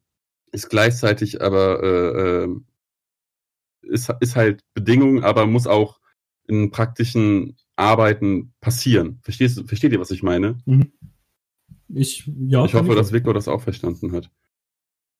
ist 0.53 0.69
gleichzeitig 0.69 1.43
aber 1.43 1.83
äh, 1.83 2.45
äh, 2.45 2.57
ist, 3.83 4.13
ist 4.21 4.37
halt 4.37 4.65
Bedingung, 4.75 5.25
aber 5.25 5.47
muss 5.47 5.67
auch 5.67 6.01
in 6.47 6.71
praktischen 6.71 7.57
Arbeiten 7.77 8.53
passieren. 8.61 9.19
Verstehst, 9.23 9.63
versteht 9.67 9.93
ihr, 9.93 10.01
was 10.01 10.11
ich 10.11 10.23
meine? 10.23 10.59
Mhm. 10.67 10.93
Ich, 11.89 12.31
ja, 12.47 12.65
ich 12.65 12.75
hoffe, 12.75 12.95
dass 12.95 13.13
Victor 13.13 13.35
das 13.35 13.49
auch 13.49 13.61
verstanden 13.61 14.13
hat. 14.13 14.31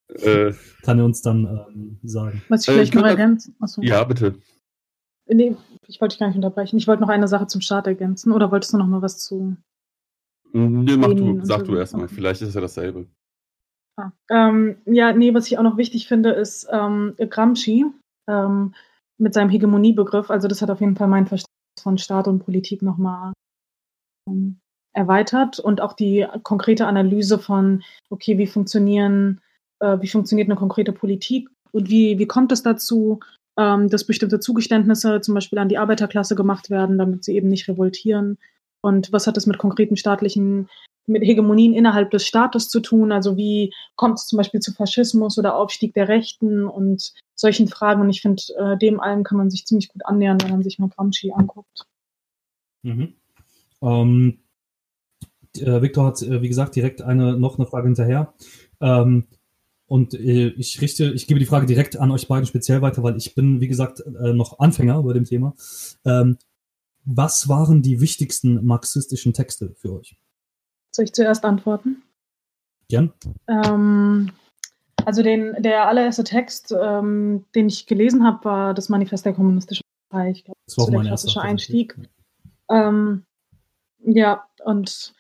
Äh, 0.09 0.53
Kann 0.83 0.99
er 0.99 1.05
uns 1.05 1.23
dann 1.23 1.45
ähm, 1.47 1.99
sagen. 2.03 2.43
Was 2.49 2.63
ich 2.63 2.69
äh, 2.69 2.73
vielleicht 2.73 2.95
äh, 2.95 2.99
noch 2.99 3.07
ergänzen? 3.07 3.55
Achso. 3.61 3.83
Ja, 3.83 4.05
bitte. 4.05 4.37
Nee, 5.27 5.57
ich 5.87 6.01
wollte 6.01 6.15
dich 6.15 6.21
gar 6.21 6.29
nicht 6.29 6.37
unterbrechen. 6.37 6.77
Ich 6.77 6.89
wollte 6.89 7.03
noch 7.03 7.09
eine 7.09 7.29
Sache 7.29 7.47
zum 7.47 7.61
Start 7.61 7.87
ergänzen. 7.87 8.33
Oder 8.33 8.51
wolltest 8.51 8.73
du 8.73 8.79
noch 8.79 8.87
mal 8.87 9.03
was 9.03 9.19
zu. 9.19 9.57
Nee, 10.53 10.97
mach 10.97 11.15
du, 11.15 11.45
sag 11.45 11.65
du 11.65 11.77
erstmal. 11.77 12.09
Vielleicht 12.09 12.43
ist 12.43 12.49
es 12.49 12.55
ja 12.55 12.61
dasselbe. 12.61 13.07
Ah, 13.97 14.13
ähm, 14.31 14.77
ja, 14.87 15.13
nee, 15.13 15.35
was 15.35 15.47
ich 15.47 15.59
auch 15.59 15.63
noch 15.63 15.77
wichtig 15.77 16.09
finde, 16.09 16.31
ist 16.31 16.67
ähm, 16.71 17.15
Gramsci 17.19 17.87
ähm, 18.29 18.75
mit 19.19 19.35
seinem 19.35 19.51
Hegemoniebegriff. 19.51 20.31
Also 20.31 20.49
das 20.49 20.63
hat 20.63 20.71
auf 20.71 20.81
jeden 20.81 20.97
Fall 20.97 21.09
mein 21.09 21.27
Verständnis 21.27 21.83
von 21.83 21.99
Staat 21.99 22.29
und 22.29 22.45
Politik 22.45 22.83
nochmal 22.83 23.33
ähm, 24.29 24.59
erweitert 24.95 25.59
und 25.59 25.81
auch 25.81 25.95
die 25.95 26.27
konkrete 26.43 26.87
Analyse 26.87 27.39
von, 27.39 27.83
okay, 28.11 28.39
wie 28.39 28.47
funktionieren, 28.47 29.41
äh, 29.81 29.99
wie 30.01 30.09
funktioniert 30.09 30.49
eine 30.49 30.57
konkrete 30.57 30.93
Politik 30.93 31.49
und 31.73 31.89
wie, 31.89 32.19
wie 32.19 32.27
kommt 32.27 32.53
es 32.53 32.63
dazu, 32.63 33.21
ähm, 33.59 33.89
dass 33.89 34.05
bestimmte 34.05 34.41
Zugeständnisse 34.41 35.21
zum 35.21 35.35
Beispiel 35.35 35.59
an 35.59 35.69
die 35.69 35.79
Arbeiterklasse 35.79 36.35
gemacht 36.35 36.71
werden, 36.71 36.99
damit 36.99 37.25
sie 37.25 37.35
eben 37.35 37.49
nicht 37.49 37.69
revoltieren. 37.69 38.39
Und 38.83 39.13
was 39.13 39.27
hat 39.27 39.37
das 39.37 39.47
mit 39.47 39.59
konkreten 39.59 39.97
staatlichen, 39.97 40.69
mit 41.07 41.23
Hegemonien 41.23 41.73
innerhalb 41.73 42.11
des 42.11 42.27
Staates 42.27 42.69
zu 42.69 42.81
tun? 42.81 43.13
Also 43.13 43.37
wie 43.37 43.73
kommt 43.97 44.19
es 44.19 44.27
zum 44.27 44.37
Beispiel 44.37 44.61
zu 44.61 44.73
Faschismus 44.73 45.39
oder 45.39 45.57
Aufstieg 45.57 45.95
der 45.95 46.09
Rechten 46.09 46.67
und 46.67 47.13
solchen 47.35 47.69
Fragen? 47.69 48.03
Und 48.03 48.11
ich 48.11 48.21
finde, 48.21 48.43
äh, 48.59 48.77
dem 48.77 49.01
allen 49.01 49.25
kann 49.25 49.39
man 49.39 49.51
sich 49.51 49.65
ziemlich 49.65 49.89
gut 49.89 50.05
annähern, 50.05 50.39
wenn 50.43 50.51
man 50.51 50.63
sich 50.63 50.79
mal 50.79 50.89
Gramsci 50.89 51.33
anguckt. 51.33 51.87
Mhm. 52.83 53.15
Ähm, 53.81 54.39
äh, 55.57 55.81
Victor 55.81 56.07
hat, 56.07 56.23
äh, 56.23 56.43
wie 56.43 56.49
gesagt, 56.49 56.77
direkt 56.77 57.03
eine, 57.03 57.39
noch 57.39 57.59
eine 57.59 57.67
Frage 57.67 57.87
hinterher. 57.87 58.35
Ähm, 58.81 59.27
und 59.87 60.15
äh, 60.15 60.49
ich 60.57 60.81
richte, 60.81 61.13
ich 61.13 61.27
gebe 61.27 61.39
die 61.39 61.47
Frage 61.47 61.67
direkt 61.67 61.99
an 61.99 62.11
euch 62.11 62.27
beiden 62.27 62.47
speziell 62.47 62.83
weiter, 62.83 63.03
weil 63.03 63.17
ich 63.17 63.35
bin, 63.35 63.61
wie 63.61 63.69
gesagt, 63.69 64.01
äh, 64.01 64.33
noch 64.33 64.59
Anfänger 64.59 65.03
bei 65.03 65.13
dem 65.13 65.25
Thema. 65.25 65.55
Was 67.05 67.49
waren 67.49 67.83
die 67.83 68.01
wichtigsten 68.01 68.65
marxistischen 68.65 69.33
Texte 69.33 69.75
für 69.77 69.95
euch? 69.95 70.17
Soll 70.91 71.07
ich 71.07 71.13
zuerst 71.13 71.45
antworten? 71.45 72.03
Gern. 72.89 73.13
Ähm, 73.49 74.31
also 75.05 75.23
den, 75.23 75.55
der 75.63 75.89
allererste 75.89 76.25
Text, 76.25 76.75
ähm, 76.79 77.45
den 77.55 77.69
ich 77.69 77.87
gelesen 77.87 78.25
habe, 78.25 78.45
war 78.45 78.75
das 78.75 78.89
Manifest 78.89 79.25
der 79.25 79.33
kommunistischen 79.33 79.83
Partei. 80.11 80.31
Ich 80.31 80.45
glaube, 80.45 80.59
das 80.67 80.79
war 80.79 80.91
der 80.91 81.01
klassische 81.01 81.41
Einstieg. 81.41 81.97
Ähm, 82.69 83.25
ja, 84.05 84.45
und 84.65 85.15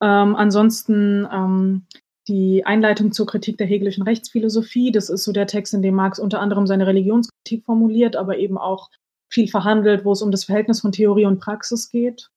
ähm, 0.00 0.34
ansonsten 0.34 1.28
ähm, 1.30 1.86
die 2.28 2.64
Einleitung 2.64 3.12
zur 3.12 3.26
Kritik 3.26 3.58
der 3.58 3.66
hegelischen 3.66 4.02
Rechtsphilosophie. 4.02 4.92
Das 4.92 5.10
ist 5.10 5.24
so 5.24 5.32
der 5.32 5.46
Text, 5.46 5.74
in 5.74 5.82
dem 5.82 5.94
Marx 5.94 6.18
unter 6.18 6.40
anderem 6.40 6.66
seine 6.66 6.86
Religionskritik 6.86 7.64
formuliert, 7.64 8.16
aber 8.16 8.38
eben 8.38 8.56
auch 8.56 8.90
viel 9.30 9.48
verhandelt, 9.48 10.04
wo 10.04 10.12
es 10.12 10.22
um 10.22 10.30
das 10.30 10.44
Verhältnis 10.44 10.80
von 10.80 10.92
Theorie 10.92 11.26
und 11.26 11.40
Praxis 11.40 11.88
geht. 11.90 12.30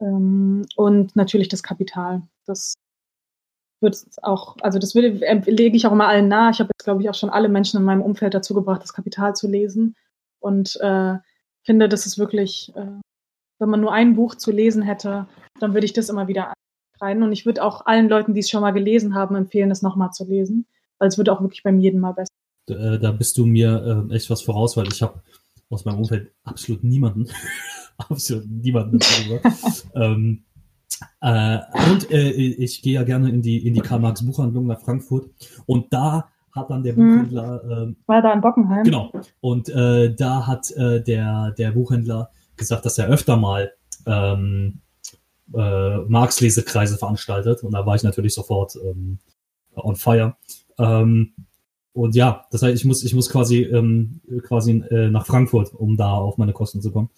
Ähm, 0.00 0.66
und 0.76 1.14
natürlich 1.14 1.48
das 1.48 1.62
Kapital. 1.62 2.22
Das 2.46 2.74
wird 3.80 4.04
auch, 4.22 4.56
also 4.62 4.78
das 4.78 4.94
würde, 4.94 5.10
lege 5.46 5.76
ich 5.76 5.86
auch 5.86 5.92
immer 5.92 6.08
allen 6.08 6.28
nahe. 6.28 6.50
Ich 6.50 6.60
habe 6.60 6.70
jetzt, 6.74 6.84
glaube 6.84 7.02
ich, 7.02 7.10
auch 7.10 7.14
schon 7.14 7.30
alle 7.30 7.48
Menschen 7.48 7.78
in 7.78 7.84
meinem 7.84 8.02
Umfeld 8.02 8.34
dazu 8.34 8.54
gebracht, 8.54 8.82
das 8.82 8.94
Kapital 8.94 9.34
zu 9.36 9.46
lesen. 9.46 9.94
Und 10.40 10.76
äh, 10.80 11.14
finde, 11.64 11.88
das 11.88 12.06
ist 12.06 12.18
wirklich, 12.18 12.72
äh, 12.74 13.00
wenn 13.58 13.68
man 13.68 13.80
nur 13.80 13.92
ein 13.92 14.16
Buch 14.16 14.34
zu 14.34 14.50
lesen 14.50 14.82
hätte, 14.82 15.26
dann 15.60 15.74
würde 15.74 15.84
ich 15.84 15.92
das 15.92 16.08
immer 16.08 16.28
wieder 16.28 16.52
rein. 17.00 17.22
Und 17.22 17.32
ich 17.32 17.46
würde 17.46 17.62
auch 17.62 17.86
allen 17.86 18.08
Leuten, 18.08 18.34
die 18.34 18.40
es 18.40 18.50
schon 18.50 18.62
mal 18.62 18.72
gelesen 18.72 19.14
haben, 19.14 19.36
empfehlen, 19.36 19.70
es 19.70 19.82
nochmal 19.82 20.10
zu 20.10 20.24
lesen, 20.24 20.66
weil 20.98 21.08
es 21.08 21.18
wird 21.18 21.28
auch 21.28 21.40
wirklich 21.40 21.62
beim 21.62 21.78
jedem 21.78 22.00
Mal 22.00 22.12
besser. 22.12 22.32
Da, 22.66 22.96
da 22.96 23.12
bist 23.12 23.36
du 23.36 23.44
mir 23.44 24.08
äh, 24.10 24.14
echt 24.14 24.30
was 24.30 24.42
voraus, 24.42 24.76
weil 24.76 24.88
ich 24.88 25.02
habe 25.02 25.22
aus 25.74 25.84
meinem 25.84 25.98
Umfeld 25.98 26.32
absolut 26.44 26.84
niemanden, 26.84 27.28
absolut 27.98 28.46
niemanden 28.48 28.98
ähm, 29.94 30.44
äh, 31.20 31.58
und 31.90 32.10
äh, 32.10 32.30
ich 32.30 32.82
gehe 32.82 32.94
ja 32.94 33.02
gerne 33.02 33.28
in 33.28 33.42
die 33.42 33.66
in 33.66 33.74
die 33.74 33.80
Karl 33.80 34.00
Marx 34.00 34.24
Buchhandlung 34.24 34.66
nach 34.66 34.80
Frankfurt 34.80 35.30
und 35.66 35.92
da 35.92 36.28
hat 36.54 36.70
dann 36.70 36.82
der 36.82 36.94
Hm. 36.94 37.08
Buchhändler 37.08 37.64
äh, 37.64 37.94
War 38.06 38.22
da 38.22 38.32
in 38.32 38.40
Bockenheim? 38.40 38.84
Genau. 38.84 39.12
Und 39.40 39.68
äh, 39.68 40.14
da 40.14 40.46
hat 40.46 40.70
äh, 40.72 41.02
der, 41.02 41.50
der 41.58 41.72
Buchhändler 41.72 42.30
gesagt, 42.56 42.86
dass 42.86 42.96
er 42.98 43.08
öfter 43.08 43.36
mal 43.36 43.72
ähm, 44.06 44.80
äh, 45.52 45.96
Marx-Lesekreise 45.98 46.96
veranstaltet. 46.96 47.62
Und 47.62 47.72
da 47.72 47.84
war 47.84 47.96
ich 47.96 48.02
natürlich 48.02 48.34
sofort 48.34 48.76
ähm, 48.76 49.18
on 49.74 49.96
fire. 49.96 50.36
Ähm, 50.78 51.34
und 51.94 52.14
ja, 52.16 52.46
das 52.50 52.62
heißt, 52.62 52.76
ich 52.76 52.84
muss, 52.84 53.04
ich 53.04 53.14
muss 53.14 53.30
quasi, 53.30 53.62
ähm, 53.62 54.20
quasi 54.42 54.72
äh, 54.72 55.08
nach 55.10 55.26
Frankfurt, 55.26 55.72
um 55.72 55.96
da 55.96 56.12
auf 56.14 56.38
meine 56.38 56.52
Kosten 56.52 56.82
zu 56.82 56.90
kommen. 56.90 57.08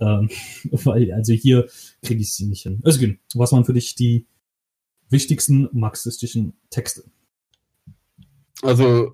Ähm, 0.00 0.28
weil, 0.70 1.12
also 1.12 1.32
hier 1.32 1.68
kriege 2.02 2.20
ich 2.20 2.34
sie 2.34 2.46
nicht 2.46 2.64
hin. 2.64 2.82
Özgün, 2.84 3.20
was 3.34 3.52
waren 3.52 3.64
für 3.64 3.72
dich 3.72 3.94
die 3.94 4.26
wichtigsten 5.08 5.68
marxistischen 5.72 6.54
Texte? 6.68 7.04
Also, 8.62 9.12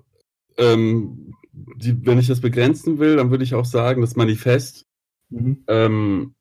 ähm, 0.57 1.35
die, 1.53 2.03
wenn 2.05 2.17
ich 2.17 2.27
das 2.27 2.41
begrenzen 2.41 2.97
will, 2.97 3.17
dann 3.17 3.29
würde 3.29 3.43
ich 3.43 3.53
auch 3.53 3.65
sagen, 3.65 4.01
das 4.01 4.15
Manifest, 4.15 4.87
Mhm. 5.29 5.63
ähm, 5.67 6.35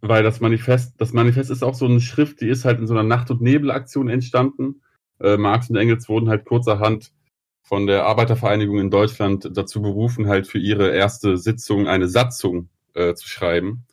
weil 0.00 0.24
das 0.24 0.40
Manifest, 0.40 0.94
das 0.98 1.12
Manifest 1.12 1.50
ist 1.50 1.62
auch 1.62 1.74
so 1.74 1.86
eine 1.86 2.00
Schrift, 2.00 2.40
die 2.40 2.48
ist 2.48 2.64
halt 2.64 2.80
in 2.80 2.88
so 2.88 2.94
einer 2.94 3.04
Nacht- 3.04 3.30
und 3.30 3.40
Nebelaktion 3.40 4.08
entstanden. 4.08 4.82
Äh, 5.20 5.36
Marx 5.36 5.70
und 5.70 5.76
Engels 5.76 6.08
wurden 6.08 6.28
halt 6.28 6.44
kurzerhand 6.44 7.12
von 7.62 7.86
der 7.86 8.06
Arbeitervereinigung 8.06 8.78
in 8.78 8.90
Deutschland 8.90 9.50
dazu 9.54 9.80
berufen, 9.80 10.28
halt 10.28 10.46
für 10.46 10.58
ihre 10.58 10.90
erste 10.90 11.36
Sitzung 11.38 11.86
eine 11.86 12.08
Satzung 12.08 12.68
äh, 12.94 13.14
zu 13.14 13.28
schreiben. 13.28 13.86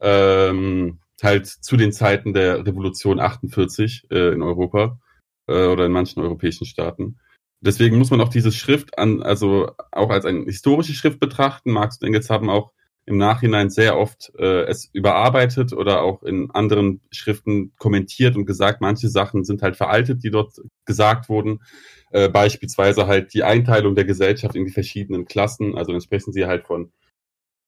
Ähm, 0.00 0.98
halt 1.22 1.46
zu 1.46 1.76
den 1.76 1.92
Zeiten 1.92 2.32
der 2.32 2.66
Revolution 2.66 3.20
48 3.20 4.06
äh, 4.10 4.32
in 4.32 4.42
Europa 4.42 5.00
äh, 5.46 5.66
oder 5.66 5.86
in 5.86 5.92
manchen 5.92 6.22
europäischen 6.22 6.66
Staaten. 6.66 7.18
Deswegen 7.60 7.98
muss 7.98 8.10
man 8.10 8.20
auch 8.20 8.28
diese 8.28 8.52
Schrift 8.52 8.98
an, 8.98 9.22
also 9.22 9.72
auch 9.90 10.10
als 10.10 10.24
eine 10.24 10.44
historische 10.44 10.92
Schrift 10.92 11.18
betrachten. 11.18 11.72
Marx 11.72 11.98
und 12.00 12.06
Engels 12.06 12.30
haben 12.30 12.50
auch 12.50 12.72
im 13.04 13.16
Nachhinein 13.16 13.70
sehr 13.70 13.98
oft 13.98 14.32
äh, 14.38 14.64
es 14.64 14.88
überarbeitet 14.92 15.72
oder 15.72 16.02
auch 16.02 16.22
in 16.22 16.50
anderen 16.50 17.00
Schriften 17.10 17.72
kommentiert 17.78 18.36
und 18.36 18.44
gesagt, 18.44 18.80
manche 18.80 19.08
Sachen 19.08 19.44
sind 19.44 19.62
halt 19.62 19.76
veraltet, 19.76 20.22
die 20.22 20.30
dort 20.30 20.60
gesagt 20.84 21.28
wurden. 21.28 21.60
Äh, 22.10 22.28
beispielsweise 22.28 23.06
halt 23.06 23.34
die 23.34 23.44
Einteilung 23.44 23.94
der 23.94 24.04
Gesellschaft 24.04 24.56
in 24.56 24.64
die 24.64 24.72
verschiedenen 24.72 25.26
Klassen. 25.26 25.76
Also 25.76 25.92
dann 25.92 26.00
sprechen 26.00 26.32
sie 26.32 26.46
halt 26.46 26.64
von 26.64 26.90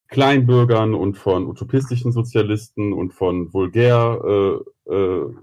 Kleinbürgern 0.09 0.95
und 0.95 1.17
von 1.17 1.47
utopistischen 1.47 2.13
Sozialisten 2.13 2.93
und 2.93 3.13
von 3.13 3.53
vulgär 3.53 4.63
äh, 4.89 4.93
äh, 4.93 5.35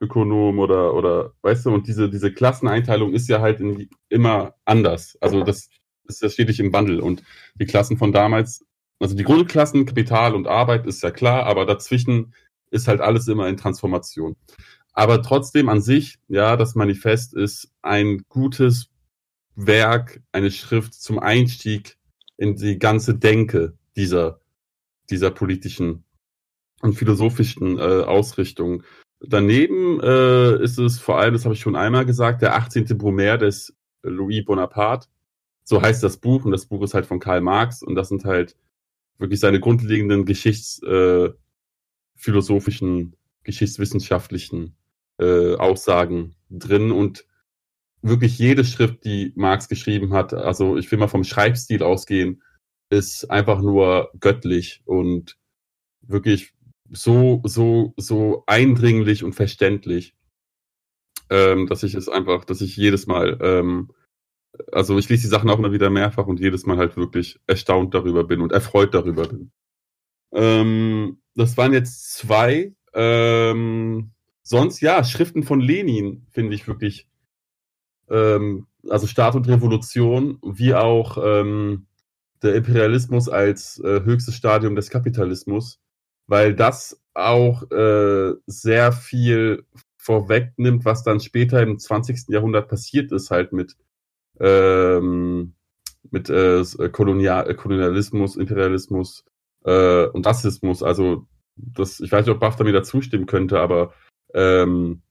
Ökonom 0.00 0.58
oder 0.58 0.94
oder 0.94 1.32
weißt 1.42 1.66
du 1.66 1.70
und 1.70 1.86
diese 1.86 2.10
diese 2.10 2.32
Klasseneinteilung 2.32 3.14
ist 3.14 3.28
ja 3.28 3.40
halt 3.40 3.60
in, 3.60 3.88
immer 4.08 4.54
anders. 4.64 5.16
Also 5.20 5.42
das 5.42 5.68
ist 6.04 6.22
ja 6.22 6.28
stetig 6.28 6.60
im 6.60 6.72
Wandel 6.72 7.00
und 7.00 7.22
die 7.54 7.66
Klassen 7.66 7.96
von 7.96 8.12
damals, 8.12 8.64
also 9.00 9.16
die 9.16 9.24
Grundklassen 9.24 9.86
Kapital 9.86 10.34
und 10.34 10.46
Arbeit 10.46 10.86
ist 10.86 11.02
ja 11.02 11.10
klar, 11.10 11.44
aber 11.46 11.66
dazwischen 11.66 12.34
ist 12.70 12.88
halt 12.88 13.00
alles 13.00 13.28
immer 13.28 13.48
in 13.48 13.56
Transformation. 13.56 14.36
Aber 14.96 15.22
trotzdem 15.22 15.68
an 15.68 15.80
sich, 15.80 16.18
ja, 16.26 16.56
das 16.56 16.74
Manifest 16.74 17.34
ist 17.34 17.70
ein 17.82 18.24
gutes 18.28 18.88
Werk, 19.54 20.20
eine 20.32 20.50
Schrift 20.50 20.94
zum 20.94 21.20
Einstieg 21.20 21.96
in 22.36 22.56
die 22.56 22.78
ganze 22.78 23.14
Denke 23.14 23.74
dieser 23.94 24.40
dieser 25.10 25.30
politischen 25.30 26.04
und 26.80 26.94
philosophischen 26.94 27.78
äh, 27.78 27.80
Ausrichtung. 27.80 28.82
Daneben 29.20 30.00
äh, 30.00 30.62
ist 30.62 30.78
es 30.78 30.98
vor 30.98 31.18
allem, 31.18 31.32
das 31.32 31.44
habe 31.44 31.54
ich 31.54 31.60
schon 31.60 31.76
einmal 31.76 32.04
gesagt, 32.04 32.42
der 32.42 32.54
18. 32.54 32.98
Brumaire 32.98 33.38
des 33.38 33.74
Louis 34.02 34.44
Bonaparte. 34.44 35.08
So 35.64 35.80
heißt 35.82 36.02
das 36.02 36.18
Buch 36.18 36.44
und 36.44 36.52
das 36.52 36.66
Buch 36.66 36.82
ist 36.82 36.94
halt 36.94 37.06
von 37.06 37.18
Karl 37.18 37.40
Marx 37.40 37.82
und 37.82 37.94
das 37.94 38.08
sind 38.08 38.24
halt 38.24 38.56
wirklich 39.18 39.40
seine 39.40 39.58
grundlegenden 39.58 40.24
geschichtsphilosophischen, 40.26 41.32
äh, 41.32 41.34
philosophischen, 42.14 43.16
geschichtswissenschaftlichen 43.42 44.76
äh, 45.18 45.54
Aussagen 45.54 46.34
drin 46.50 46.92
und 46.92 47.26
wirklich 48.02 48.38
jede 48.38 48.64
Schrift, 48.64 49.04
die 49.04 49.32
Marx 49.36 49.68
geschrieben 49.68 50.12
hat, 50.12 50.32
also 50.34 50.76
ich 50.76 50.90
will 50.90 50.98
mal 50.98 51.08
vom 51.08 51.24
Schreibstil 51.24 51.82
ausgehen, 51.82 52.42
ist 52.90 53.30
einfach 53.30 53.60
nur 53.60 54.10
göttlich 54.20 54.82
und 54.84 55.36
wirklich 56.02 56.54
so, 56.92 57.42
so, 57.44 57.94
so 57.96 58.44
eindringlich 58.46 59.24
und 59.24 59.34
verständlich, 59.34 60.14
ähm, 61.30 61.66
dass 61.66 61.82
ich 61.82 61.94
es 61.94 62.08
einfach, 62.08 62.44
dass 62.44 62.60
ich 62.60 62.76
jedes 62.76 63.06
Mal, 63.06 63.38
ähm, 63.40 63.90
also 64.72 64.96
ich 64.98 65.08
lese 65.08 65.22
die 65.22 65.28
Sachen 65.28 65.50
auch 65.50 65.58
immer 65.58 65.72
wieder 65.72 65.90
mehrfach 65.90 66.26
und 66.26 66.38
jedes 66.38 66.64
Mal 66.64 66.76
halt 66.76 66.96
wirklich 66.96 67.40
erstaunt 67.46 67.94
darüber 67.94 68.24
bin 68.24 68.40
und 68.40 68.52
erfreut 68.52 68.94
darüber 68.94 69.26
bin. 69.26 69.50
Ähm, 70.32 71.20
das 71.34 71.56
waren 71.56 71.72
jetzt 71.72 72.14
zwei. 72.14 72.74
Ähm, 72.94 74.12
sonst, 74.46 74.80
ja, 74.80 75.02
Schriften 75.04 75.42
von 75.42 75.60
Lenin 75.60 76.26
finde 76.30 76.54
ich 76.54 76.66
wirklich, 76.68 77.08
ähm, 78.08 78.66
also 78.88 79.06
Staat 79.06 79.34
und 79.34 79.48
Revolution, 79.48 80.38
wie 80.42 80.74
auch 80.74 81.18
ähm, 81.22 81.86
der 82.42 82.54
Imperialismus 82.54 83.28
als 83.28 83.78
äh, 83.80 84.02
höchstes 84.04 84.34
Stadium 84.34 84.76
des 84.76 84.90
Kapitalismus 84.90 85.80
weil 86.26 86.54
das 86.54 87.00
auch 87.14 87.70
äh, 87.70 88.34
sehr 88.46 88.92
viel 88.92 89.64
vorwegnimmt, 89.96 90.84
was 90.84 91.02
dann 91.02 91.20
später 91.20 91.62
im 91.62 91.78
20. 91.78 92.28
Jahrhundert 92.28 92.68
passiert 92.68 93.12
ist, 93.12 93.30
halt 93.30 93.52
mit, 93.52 93.76
ähm, 94.38 95.54
mit 96.10 96.28
äh, 96.30 96.62
Kolonial 96.92 97.54
Kolonialismus, 97.54 98.36
Imperialismus 98.36 99.24
äh, 99.64 100.06
und 100.06 100.26
Rassismus. 100.26 100.82
Also 100.82 101.26
das, 101.56 102.00
ich 102.00 102.12
weiß 102.12 102.26
nicht, 102.26 102.34
ob 102.34 102.40
Bafta 102.40 102.64
mir 102.64 102.72
da 102.72 102.82
zustimmen 102.82 103.26
könnte, 103.26 103.60
aber 103.60 103.94
ähm, 104.36 105.02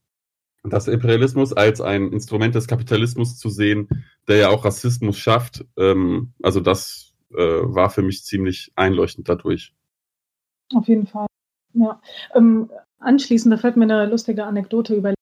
das 0.64 0.88
Imperialismus 0.88 1.54
als 1.54 1.82
ein 1.82 2.12
Instrument 2.12 2.56
des 2.56 2.68
Kapitalismus 2.68 3.38
zu 3.38 3.50
sehen, 3.50 3.90
der 4.28 4.38
ja 4.38 4.50
auch 4.50 4.66
Rassismus 4.66 5.18
schafft, 5.18 5.66
ähm, 5.78 6.34
also 6.42 6.60
das 6.60 7.14
äh, 7.34 7.38
war 7.38 7.90
für 7.90 8.02
mich 8.02 8.24
ziemlich 8.24 8.72
einleuchtend 8.76 9.28
dadurch. 9.28 9.74
Auf 10.74 10.88
jeden 10.88 11.08
Fall. 11.08 11.28
Ja. 11.74 12.02
Ähm, 12.34 12.70
anschließend, 13.00 13.54
da 13.54 13.58
fällt 13.58 13.78
mir 13.78 13.84
eine 13.84 14.06
lustige 14.06 14.46
Anekdote 14.46 14.96
über 14.96 15.14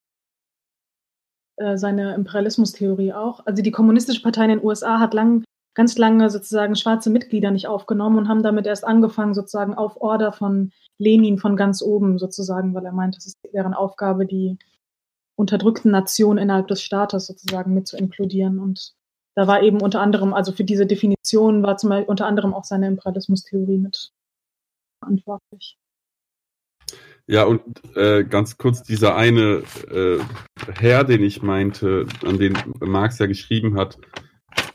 äh, 1.58 1.78
seine 1.78 2.16
Imperialismustheorie 2.16 3.14
auch. 3.14 3.46
Also 3.46 3.64
die 3.64 3.72
Kommunistische 3.72 4.22
Partei 4.22 4.46
in 4.46 4.50
den 4.50 4.64
USA 4.64 5.00
hat 5.00 5.14
lang, 5.14 5.44
ganz 5.76 5.98
lange 5.98 6.30
sozusagen 6.30 6.76
schwarze 6.76 7.10
Mitglieder 7.10 7.52
nicht 7.52 7.68
aufgenommen 7.68 8.18
und 8.18 8.28
haben 8.28 8.44
damit 8.44 8.68
erst 8.68 8.86
angefangen, 8.86 9.34
sozusagen 9.34 9.74
auf 9.74 10.00
Order 10.00 10.32
von 10.32 10.72
Lenin 10.98 11.38
von 11.38 11.56
ganz 11.56 11.82
oben 11.82 12.20
sozusagen, 12.20 12.74
weil 12.74 12.86
er 12.86 12.92
meint, 12.92 13.18
das 13.18 13.26
ist 13.26 13.38
deren 13.54 13.74
Aufgabe, 13.74 14.26
die 14.26 14.58
unterdrückten 15.36 15.92
Nationen 15.92 16.40
innerhalb 16.40 16.68
des 16.68 16.82
Staates 16.82 17.26
sozusagen 17.26 17.74
mit 17.74 17.88
zu 17.88 17.98
inkludieren. 17.98 18.60
Und 18.60 18.94
da 19.36 19.48
war 19.48 19.64
eben 19.64 19.82
unter 19.82 20.02
anderem, 20.02 20.34
also 20.34 20.52
für 20.52 20.64
diese 20.64 20.86
Definition 20.86 21.64
war 21.64 21.78
zum 21.78 21.90
Beispiel 21.90 22.10
unter 22.10 22.28
anderem 22.28 22.54
auch 22.54 22.64
seine 22.64 22.88
Imperialismustheorie 22.88 23.78
mit 23.78 24.12
verantwortlich. 25.00 25.78
Ja, 27.26 27.46
und 27.46 27.64
äh, 27.96 28.26
ganz 28.26 28.58
kurz, 28.58 28.84
dieser 28.84 29.16
eine 29.16 29.64
äh, 29.90 30.20
Herr, 30.74 31.06
den 31.06 31.24
ich 31.24 31.42
meinte, 31.42 32.06
an 32.26 32.38
den 32.38 32.58
Marx 32.82 33.18
ja 33.20 33.28
geschrieben 33.28 33.78
hat, 33.78 33.98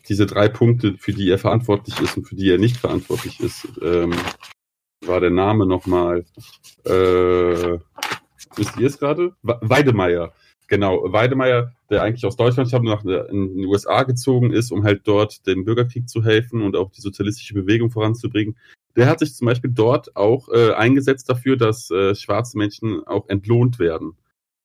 diese 0.08 0.24
drei 0.24 0.48
Punkte, 0.48 0.96
für 0.96 1.12
die 1.12 1.28
er 1.28 1.38
verantwortlich 1.38 2.00
ist 2.00 2.16
und 2.16 2.24
für 2.24 2.36
die 2.36 2.50
er 2.50 2.58
nicht 2.58 2.78
verantwortlich 2.78 3.40
ist, 3.40 3.68
ähm, 3.82 4.14
war 5.08 5.20
der 5.20 5.30
Name 5.30 5.66
nochmal, 5.66 6.24
äh, 6.84 7.78
wisst 8.56 8.78
ihr 8.78 8.86
es 8.86 8.98
gerade? 8.98 9.32
Weidemeier. 9.42 10.32
Genau, 10.68 11.10
Weidemeier, 11.12 11.72
der 11.88 12.02
eigentlich 12.02 12.26
aus 12.26 12.36
Deutschland 12.36 12.68
stammt, 12.68 12.84
nach 12.84 13.02
in 13.02 13.56
den 13.56 13.64
USA 13.64 14.02
gezogen 14.02 14.52
ist, 14.52 14.70
um 14.70 14.84
halt 14.84 15.00
dort 15.04 15.46
dem 15.46 15.64
Bürgerkrieg 15.64 16.08
zu 16.08 16.22
helfen 16.22 16.60
und 16.60 16.76
auch 16.76 16.90
die 16.90 17.00
sozialistische 17.00 17.54
Bewegung 17.54 17.90
voranzubringen. 17.90 18.56
Der 18.94 19.06
hat 19.06 19.20
sich 19.20 19.34
zum 19.34 19.46
Beispiel 19.46 19.70
dort 19.72 20.14
auch 20.14 20.48
äh, 20.50 20.72
eingesetzt 20.74 21.30
dafür, 21.30 21.56
dass 21.56 21.90
äh, 21.90 22.14
schwarze 22.14 22.58
Menschen 22.58 23.02
auch 23.06 23.28
entlohnt 23.28 23.78
werden. 23.78 24.16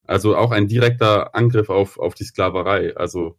Also 0.05 0.35
auch 0.35 0.51
ein 0.51 0.67
direkter 0.67 1.33
Angriff 1.33 1.69
auf, 1.69 1.97
auf 1.97 2.15
die 2.15 2.25
Sklaverei. 2.25 2.97
Also 2.97 3.37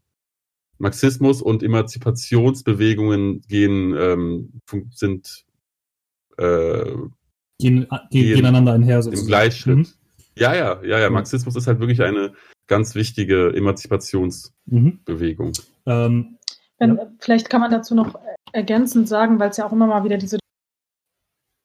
Marxismus 0.79 1.43
und 1.43 1.63
Emanzipationsbewegungen 1.63 3.43
gehen, 3.43 3.95
ähm, 3.99 4.61
sind 4.93 5.45
äh, 6.39 6.95
gehen, 7.59 7.87
gehen, 8.11 8.35
gehen 8.35 8.47
einander 8.47 8.75
einher 8.75 9.03
sozusagen. 9.03 9.25
Im 9.25 9.29
Gleichschritt. 9.29 9.77
Mhm. 9.77 9.87
Ja, 10.37 10.55
ja, 10.55 10.83
ja, 10.83 10.99
ja. 10.99 11.11
Marxismus 11.11 11.57
ist 11.57 11.67
halt 11.67 11.81
wirklich 11.81 12.03
eine 12.03 12.33
ganz 12.67 12.95
wichtige 12.95 13.53
Emanzipationsbewegung. 13.55 15.49
Mhm. 15.49 15.55
Ähm, 15.87 16.39
Wenn, 16.79 16.97
ja. 16.97 17.07
Vielleicht 17.21 17.51
kann 17.51 17.61
man 17.61 17.71
dazu 17.71 17.95
noch 17.95 18.19
ergänzend 18.53 19.09
sagen, 19.09 19.39
weil 19.39 19.51
es 19.51 19.57
ja 19.57 19.67
auch 19.67 19.73
immer 19.73 19.87
mal 19.87 20.05
wieder 20.05 20.17
diese 20.17 20.39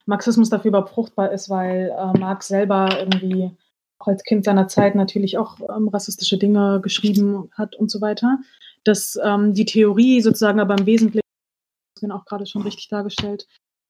Marxismus 0.05 0.49
dafür 0.49 0.69
überhaupt 0.69 0.89
fruchtbar 0.89 1.31
ist, 1.31 1.49
weil 1.49 1.93
äh, 1.95 2.19
Marx 2.19 2.47
selber 2.47 2.89
irgendwie 2.99 3.51
auch 3.99 4.07
als 4.07 4.23
Kind 4.23 4.43
seiner 4.43 4.67
Zeit 4.67 4.95
natürlich 4.95 5.37
auch 5.37 5.59
ähm, 5.75 5.87
rassistische 5.87 6.37
Dinge 6.37 6.79
geschrieben 6.81 7.49
hat 7.53 7.75
und 7.75 7.91
so 7.91 8.01
weiter. 8.01 8.39
Dass 8.83 9.19
ähm, 9.23 9.53
die 9.53 9.65
Theorie 9.65 10.21
sozusagen 10.21 10.59
aber 10.59 10.77
im 10.77 10.85
Wesentlichen, 10.85 11.21
das 11.95 12.03
wird 12.03 12.11
auch 12.11 12.25
gerade 12.25 12.45
schon 12.45 12.61
richtig 12.61 12.87
dargestellt, 12.87 13.47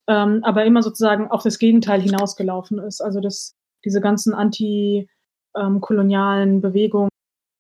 ähm, 0.10 0.44
aber 0.44 0.66
immer 0.66 0.82
sozusagen 0.82 1.30
auf 1.30 1.44
das 1.44 1.60
Gegenteil 1.60 2.02
hinausgelaufen 2.02 2.80
ist. 2.80 3.00
Also 3.00 3.22
dass 3.22 3.54
diese 3.86 4.02
ganzen 4.02 4.34
antikolonialen 4.34 6.56
ähm, 6.56 6.62
Bewegungen 6.62 7.10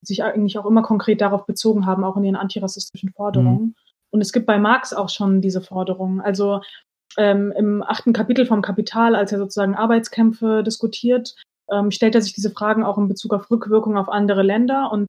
sich 0.02 0.24
eigentlich 0.24 0.58
auch 0.58 0.66
immer 0.66 0.82
konkret 0.82 1.22
darauf 1.22 1.46
bezogen 1.46 1.86
haben, 1.86 2.04
auch 2.04 2.18
in 2.18 2.24
ihren 2.24 2.36
antirassistischen 2.36 3.12
Forderungen. 3.12 3.62
Mhm. 3.62 3.76
Und 4.12 4.22
es 4.22 4.34
gibt 4.34 4.48
bei 4.48 4.58
Marx 4.58 4.94
auch 4.94 5.10
schon 5.10 5.42
diese 5.42 5.62
Forderungen. 5.62 6.22
Also 6.22 6.62
ähm, 7.18 7.54
im 7.56 7.84
achten 7.84 8.14
Kapitel 8.14 8.48
vom 8.48 8.64
Kapital, 8.64 9.16
als 9.16 9.32
er 9.32 9.38
sozusagen 9.38 9.76
Arbeitskämpfe 9.76 10.64
diskutiert, 10.64 11.36
ähm, 11.72 11.92
stellt 11.92 12.16
er 12.16 12.22
sich 12.22 12.34
diese 12.34 12.50
Fragen 12.50 12.84
auch 12.84 12.98
in 12.98 13.08
Bezug 13.08 13.32
auf 13.34 13.52
Rückwirkung 13.52 13.96
auf 13.98 14.10
andere 14.10 14.42
Länder 14.42 14.92
und 14.92 15.06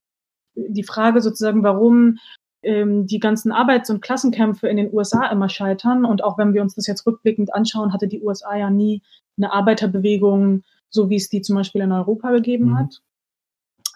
die 0.55 0.85
Frage 0.85 1.23
sozusagen, 1.23 1.62
warum 1.62 2.19
ähm, 2.62 3.07
die 3.07 3.19
ganzen 3.19 3.53
Arbeits- 3.53 3.91
und 3.91 4.03
Klassenkämpfe 4.03 4.69
in 4.69 4.77
den 4.77 4.93
USA 4.93 5.27
immer 5.28 5.49
scheitern. 5.49 6.05
Und 6.05 6.23
auch 6.23 6.39
wenn 6.39 6.55
wir 6.55 6.62
uns 6.62 6.74
das 6.74 6.87
jetzt 6.87 7.07
rückblickend 7.07 7.55
anschauen, 7.55 7.93
hatte 7.93 8.09
die 8.09 8.23
USA 8.23 8.57
ja 8.57 8.70
nie 8.70 9.03
eine 9.37 9.53
Arbeiterbewegung, 9.53 10.62
so 10.91 11.09
wie 11.09 11.16
es 11.16 11.28
die 11.28 11.43
zum 11.43 11.57
Beispiel 11.57 11.82
in 11.82 11.93
Europa 11.93 12.31
gegeben 12.31 12.70
mhm. 12.70 12.78
hat. 12.78 13.01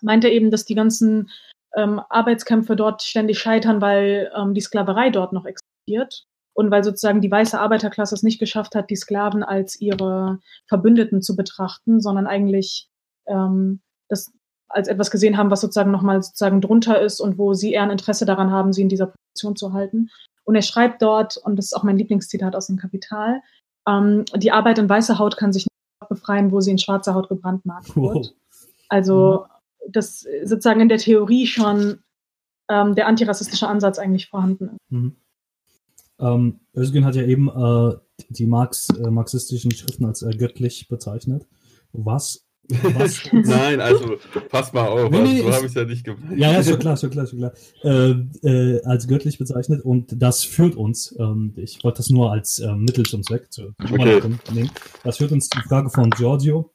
Meint 0.03 0.25
er 0.25 0.33
eben, 0.33 0.51
dass 0.51 0.65
die 0.65 0.75
ganzen 0.75 1.31
ähm, 1.75 2.01
Arbeitskämpfe 2.09 2.77
dort 2.77 3.03
ständig 3.03 3.39
scheitern, 3.39 3.81
weil 3.81 4.31
ähm, 4.37 4.55
die 4.55 4.61
Sklaverei 4.61 5.11
dort 5.11 5.33
noch 5.33 5.45
existiert 5.45 6.27
und 6.55 6.71
weil 6.71 6.85
sozusagen 6.85 7.21
die 7.21 7.31
weiße 7.31 7.59
Arbeiterklasse 7.59 8.15
es 8.15 8.23
nicht 8.23 8.39
geschafft 8.39 8.75
hat, 8.75 8.91
die 8.91 8.97
Sklaven 8.97 9.43
als 9.43 9.81
ihre 9.81 10.41
Verbündeten 10.67 11.21
zu 11.21 11.37
betrachten, 11.37 12.01
sondern 12.01 12.27
eigentlich 12.27 12.89
ähm, 13.27 13.81
das 14.09 14.33
als 14.75 14.89
etwas 14.89 15.11
gesehen 15.11 15.37
haben, 15.37 15.51
was 15.51 15.61
sozusagen 15.61 15.91
nochmal 15.91 16.23
sozusagen 16.23 16.61
drunter 16.61 17.01
ist 17.01 17.21
und 17.21 17.39
wo 17.39 17.55
sie 17.55 17.73
eher 17.73 17.83
ein 17.83 17.91
Interesse 17.91 18.27
daran 18.27 18.51
haben, 18.51 18.73
sie 18.73 18.83
in 18.83 18.89
dieser 18.89 19.07
Position 19.07 19.57
zu 19.57 19.73
halten. 19.73 20.11
Und 20.45 20.57
er 20.57 20.63
schreibt 20.63 21.01
dort, 21.01 21.37
und 21.37 21.57
das 21.57 21.67
ist 21.67 21.73
auch 21.75 21.85
mein 21.85 21.97
Lieblingszitat 21.97 22.57
aus 22.57 22.67
dem 22.67 22.77
Kapital, 22.77 23.41
ähm, 23.87 24.25
die 24.37 24.51
Arbeit 24.51 24.79
in 24.79 24.89
weißer 24.89 25.19
Haut 25.19 25.37
kann 25.37 25.53
sich 25.53 25.65
nicht 25.65 26.09
befreien, 26.09 26.51
wo 26.53 26.61
sie 26.61 26.71
in 26.71 26.79
schwarzer 26.79 27.15
Haut 27.15 27.29
gebrandmarkt 27.29 27.95
wird. 27.97 27.97
Wow. 27.97 28.27
Also 28.89 29.47
mhm. 29.47 29.93
das 29.93 30.27
sozusagen 30.45 30.81
in 30.81 30.89
der 30.89 30.99
Theorie 30.99 31.47
schon 31.47 32.01
ähm, 32.69 32.95
der 32.95 33.07
antirassistische 33.07 33.69
Ansatz 33.69 33.99
eigentlich 33.99 34.29
vorhanden 34.29 34.69
ist. 34.69 34.79
Mhm. 34.91 35.17
Ähm, 36.19 36.61
Özgün 36.77 37.05
hat 37.05 37.17
ja 37.17 37.23
eben 37.23 37.49
äh, 37.49 37.97
die 38.29 38.47
Marx, 38.47 38.89
äh, 38.91 39.11
marxistischen 39.11 39.73
Schriften 39.73 40.05
als 40.05 40.23
äh, 40.23 40.31
göttlich 40.37 40.89
bezeichnet. 40.89 41.47
Was? 41.93 42.44
Was 42.69 43.23
Nein, 43.33 43.81
also 43.81 44.17
pass 44.49 44.73
mal 44.73 44.87
auf, 44.87 45.11
nee, 45.11 45.21
nee, 45.21 45.43
also, 45.43 45.49
so 45.49 45.55
habe 45.55 45.67
ich 45.67 45.71
es 45.71 45.75
ja 45.75 45.85
nicht 45.85 46.05
gemeint. 46.05 46.39
Ja, 46.39 46.53
ja, 46.53 46.63
schon 46.63 46.79
klar, 46.79 46.97
schon 46.97 47.11
klar, 47.11 47.27
schon 47.27 47.39
klar. 47.39 47.53
Äh, 47.83 48.11
äh, 48.49 48.83
als 48.85 49.07
göttlich 49.07 49.39
bezeichnet 49.39 49.85
und 49.85 50.15
das 50.21 50.45
führt 50.45 50.77
uns, 50.77 51.15
ähm, 51.19 51.53
ich 51.57 51.83
wollte 51.85 51.99
das 51.99 52.11
nur 52.11 52.33
als 52.33 52.59
ähm, 52.61 52.85
Mittel 52.85 53.05
zum 53.05 53.23
Zweck 53.23 53.53
zu 53.53 53.75
okay. 53.83 54.23
nehmen, 54.53 54.71
das 55.03 55.19
führt 55.19 55.33
uns 55.33 55.49
die 55.49 55.61
Frage 55.61 55.91
von 55.91 56.11
Giorgio, 56.11 56.73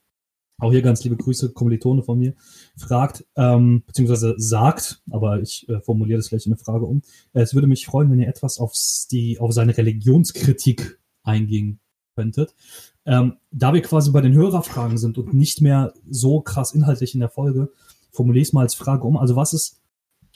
auch 0.60 0.72
hier 0.72 0.82
ganz 0.82 1.04
liebe 1.04 1.16
Grüße, 1.16 1.54
Kommilitone 1.54 2.04
von 2.04 2.20
mir, 2.20 2.34
fragt, 2.78 3.26
ähm, 3.36 3.84
beziehungsweise 3.86 4.36
sagt, 4.38 5.02
aber 5.10 5.42
ich 5.42 5.68
äh, 5.70 5.80
formuliere 5.82 6.18
das 6.18 6.30
gleich 6.30 6.46
in 6.46 6.54
eine 6.54 6.60
Frage 6.60 6.86
um, 6.86 7.02
äh, 7.34 7.42
es 7.42 7.54
würde 7.54 7.68
mich 7.68 7.86
freuen, 7.86 8.12
wenn 8.12 8.20
ihr 8.20 8.28
etwas 8.28 8.60
auf, 8.60 8.74
die, 9.12 9.40
auf 9.40 9.54
seine 9.54 9.76
Religionskritik 9.76 11.00
eingehen 11.24 11.80
könntet. 12.16 12.54
Ähm, 13.10 13.38
da 13.52 13.74
wir 13.74 13.82
quasi 13.82 14.12
bei 14.12 14.22
den 14.22 14.34
Hörerfragen 14.34 14.98
sind 14.98 15.18
und 15.18 15.34
nicht 15.34 15.62
mehr 15.62 15.94
so 16.10 16.42
krass 16.42 16.74
inhaltlich 16.74 17.14
in 17.14 17.20
der 17.20 17.30
Folge, 17.30 17.72
formuliere 18.12 18.42
ich 18.42 18.50
es 18.50 18.54
mal 18.54 18.62
als 18.62 18.76
Frage 18.76 19.04
um. 19.04 19.18
Also 19.18 19.36
was 19.36 19.54
ist, 19.54 19.82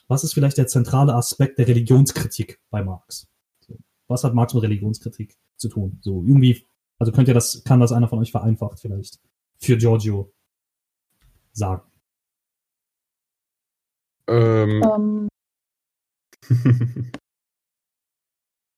was 0.07 0.23
ist 0.23 0.33
vielleicht 0.33 0.57
der 0.57 0.67
zentrale 0.67 1.13
Aspekt 1.13 1.59
der 1.59 1.67
Religionskritik 1.67 2.59
bei 2.69 2.83
Marx? 2.83 3.27
Was 4.07 4.23
hat 4.23 4.33
Marx 4.33 4.53
mit 4.53 4.63
Religionskritik 4.63 5.37
zu 5.55 5.69
tun? 5.69 5.99
So 6.01 6.23
irgendwie, 6.23 6.65
also 6.97 7.11
könnt 7.11 7.27
ihr 7.27 7.33
das, 7.33 7.63
kann 7.63 7.79
das 7.79 7.91
einer 7.91 8.07
von 8.07 8.19
euch 8.19 8.31
vereinfacht 8.31 8.79
vielleicht? 8.79 9.19
für 9.63 9.77
Giorgio 9.77 10.31
sagen? 11.53 11.89
Ähm. 14.27 14.81
um. 14.81 15.29
Ähm. 16.49 17.11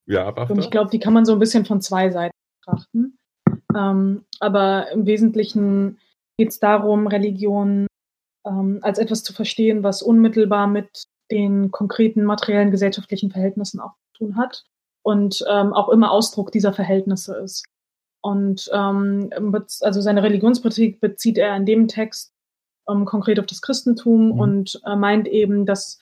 ja, 0.05 0.27
aber 0.27 0.49
ich 0.57 0.69
glaube, 0.69 0.91
die 0.91 0.99
kann 0.99 1.13
man 1.13 1.25
so 1.25 1.33
ein 1.33 1.39
bisschen 1.39 1.65
von 1.65 1.81
zwei 1.81 2.11
Seiten 2.11 2.35
betrachten. 2.59 3.17
Ähm, 3.75 4.25
aber 4.39 4.91
im 4.91 5.05
Wesentlichen 5.05 5.99
geht 6.37 6.49
es 6.49 6.59
darum, 6.59 7.07
Religion 7.07 7.87
ähm, 8.45 8.79
als 8.81 8.99
etwas 8.99 9.23
zu 9.23 9.33
verstehen, 9.33 9.83
was 9.83 10.01
unmittelbar 10.01 10.67
mit 10.67 11.05
den 11.31 11.71
konkreten 11.71 12.23
materiellen 12.23 12.71
gesellschaftlichen 12.71 13.31
Verhältnissen 13.31 13.79
auch 13.79 13.93
zu 14.13 14.25
tun 14.25 14.37
hat 14.37 14.63
und 15.03 15.43
ähm, 15.49 15.73
auch 15.73 15.89
immer 15.89 16.11
Ausdruck 16.11 16.51
dieser 16.51 16.73
Verhältnisse 16.73 17.35
ist. 17.37 17.65
Und 18.21 18.69
ähm, 18.73 19.29
also 19.81 20.01
seine 20.01 20.23
Religionskritik 20.23 20.99
bezieht 20.99 21.37
er 21.37 21.55
in 21.55 21.65
dem 21.65 21.87
Text 21.87 22.33
ähm, 22.89 23.05
konkret 23.05 23.39
auf 23.39 23.45
das 23.45 23.61
Christentum 23.61 24.27
mhm. 24.27 24.39
und 24.39 24.81
äh, 24.85 24.95
meint 24.95 25.27
eben, 25.27 25.65
dass 25.65 25.99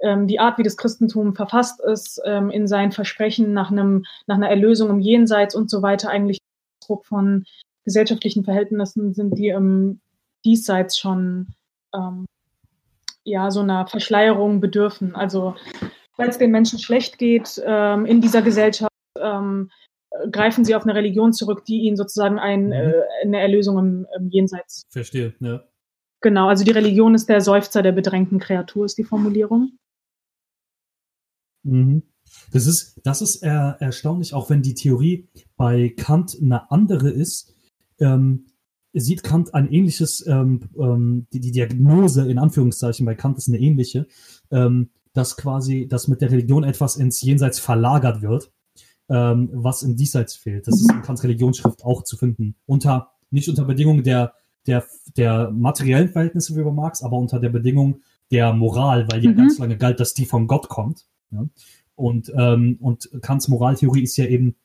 ähm, 0.00 0.26
die 0.26 0.40
Art, 0.40 0.58
wie 0.58 0.62
das 0.62 0.76
Christentum 0.76 1.34
verfasst 1.34 1.80
ist, 1.80 2.20
in 2.24 2.66
seinen 2.66 2.92
Versprechen 2.92 3.52
nach 3.52 3.70
einem 3.70 4.04
nach 4.26 4.36
einer 4.36 4.50
Erlösung 4.50 4.90
im 4.90 5.00
Jenseits 5.00 5.54
und 5.54 5.70
so 5.70 5.82
weiter 5.82 6.10
eigentlich 6.10 6.38
Ausdruck 6.84 7.06
von 7.06 7.44
gesellschaftlichen 7.84 8.44
Verhältnissen 8.44 9.14
sind, 9.14 9.38
die 9.38 9.48
im 9.48 10.00
Diesseits 10.44 10.98
schon 10.98 11.54
ähm, 11.94 12.26
ja, 13.24 13.50
so 13.50 13.60
einer 13.60 13.86
Verschleierung 13.86 14.60
bedürfen. 14.60 15.14
Also, 15.14 15.54
weil 16.16 16.28
es 16.28 16.38
den 16.38 16.50
Menschen 16.50 16.78
schlecht 16.78 17.18
geht 17.18 17.62
ähm, 17.64 18.04
in 18.04 18.20
dieser 18.20 18.42
Gesellschaft, 18.42 18.92
ähm, 19.18 19.70
greifen 20.30 20.64
sie 20.64 20.74
auf 20.74 20.84
eine 20.84 20.94
Religion 20.94 21.32
zurück, 21.32 21.64
die 21.64 21.80
ihnen 21.80 21.96
sozusagen 21.96 22.38
ein, 22.38 22.66
mhm. 22.66 22.72
äh, 22.72 22.92
eine 23.22 23.40
Erlösung 23.40 23.78
im, 23.78 24.06
im 24.16 24.28
Jenseits. 24.28 24.82
Verstehe, 24.90 25.34
ja. 25.40 25.64
Genau, 26.20 26.48
also 26.48 26.64
die 26.64 26.70
Religion 26.70 27.14
ist 27.14 27.28
der 27.28 27.40
Seufzer 27.40 27.82
der 27.82 27.92
bedrängten 27.92 28.38
Kreatur, 28.38 28.84
ist 28.84 28.96
die 28.96 29.04
Formulierung. 29.04 29.78
Mhm. 31.62 32.02
Das 32.52 32.66
ist, 32.66 33.00
das 33.04 33.22
ist 33.22 33.36
er, 33.36 33.76
erstaunlich, 33.80 34.34
auch 34.34 34.50
wenn 34.50 34.62
die 34.62 34.74
Theorie 34.74 35.28
bei 35.56 35.88
Kant 35.88 36.36
eine 36.40 36.70
andere 36.70 37.10
ist, 37.10 37.54
ähm, 37.98 38.46
sieht 38.92 39.22
Kant 39.22 39.54
ein 39.54 39.70
ähnliches, 39.70 40.24
ähm, 40.26 40.68
ähm, 40.78 41.26
die, 41.32 41.40
die, 41.40 41.50
Diagnose 41.50 42.30
in 42.30 42.38
Anführungszeichen 42.38 43.04
bei 43.04 43.14
Kant 43.14 43.38
ist 43.38 43.48
eine 43.48 43.58
ähnliche, 43.58 44.06
ähm, 44.50 44.90
dass 45.12 45.36
quasi, 45.36 45.88
dass 45.88 46.08
mit 46.08 46.20
der 46.20 46.30
Religion 46.30 46.64
etwas 46.64 46.96
ins 46.96 47.20
Jenseits 47.20 47.58
verlagert 47.58 48.22
wird, 48.22 48.52
ähm, 49.08 49.50
was 49.52 49.82
im 49.82 49.96
Diesseits 49.96 50.34
fehlt. 50.34 50.66
Das 50.66 50.80
ist 50.80 50.90
in 50.90 51.02
Kants 51.02 51.24
Religionsschrift 51.24 51.84
auch 51.84 52.04
zu 52.04 52.16
finden. 52.16 52.54
Unter, 52.66 53.10
nicht 53.30 53.48
unter 53.48 53.64
Bedingungen 53.64 54.04
der, 54.04 54.32
der, 54.66 54.84
der 55.16 55.50
materiellen 55.50 56.08
Verhältnisse 56.08 56.56
wie 56.56 56.62
bei 56.62 56.72
Marx, 56.72 57.02
aber 57.02 57.18
unter 57.18 57.40
der 57.40 57.50
Bedingung 57.50 58.00
der 58.30 58.52
Moral, 58.52 59.06
weil 59.10 59.22
ja 59.22 59.30
mhm. 59.30 59.36
ganz 59.36 59.58
lange 59.58 59.76
galt, 59.76 60.00
dass 60.00 60.14
die 60.14 60.24
von 60.24 60.46
Gott 60.46 60.68
kommt. 60.68 61.06
Ja? 61.30 61.46
Und, 61.96 62.32
ähm, 62.36 62.78
und 62.80 63.08
Kants 63.22 63.48
Moraltheorie 63.48 64.02
ist 64.02 64.16
ja 64.16 64.26
eben 64.26 64.56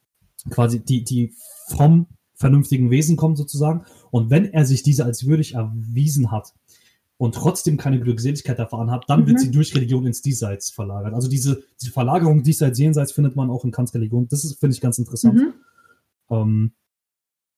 quasi 0.49 0.79
die, 0.79 1.03
die 1.03 1.33
vom 1.67 2.07
vernünftigen 2.35 2.89
Wesen 2.89 3.17
kommt 3.17 3.37
sozusagen. 3.37 3.85
Und 4.11 4.29
wenn 4.29 4.45
er 4.53 4.65
sich 4.65 4.81
diese 4.83 5.05
als 5.05 5.25
würdig 5.25 5.55
erwiesen 5.55 6.31
hat 6.31 6.53
und 7.17 7.35
trotzdem 7.35 7.77
keine 7.77 7.99
Glückseligkeit 7.99 8.57
erfahren 8.57 8.91
hat, 8.91 9.05
dann 9.07 9.21
mhm. 9.21 9.27
wird 9.27 9.39
sie 9.39 9.51
durch 9.51 9.75
Religion 9.75 10.07
ins 10.07 10.21
Diesseits 10.21 10.71
verlagert. 10.71 11.13
Also 11.13 11.29
diese, 11.29 11.63
diese 11.79 11.91
Verlagerung 11.91 12.43
diesseits, 12.43 12.79
jenseits 12.79 13.11
findet 13.11 13.35
man 13.35 13.49
auch 13.49 13.65
in 13.65 13.71
Kants 13.71 13.93
Religion. 13.93 14.27
Das 14.29 14.43
ist, 14.43 14.59
finde 14.59 14.75
ich, 14.75 14.81
ganz 14.81 14.97
interessant. 14.97 15.35
Mhm. 15.35 15.53
Ähm, 16.31 16.71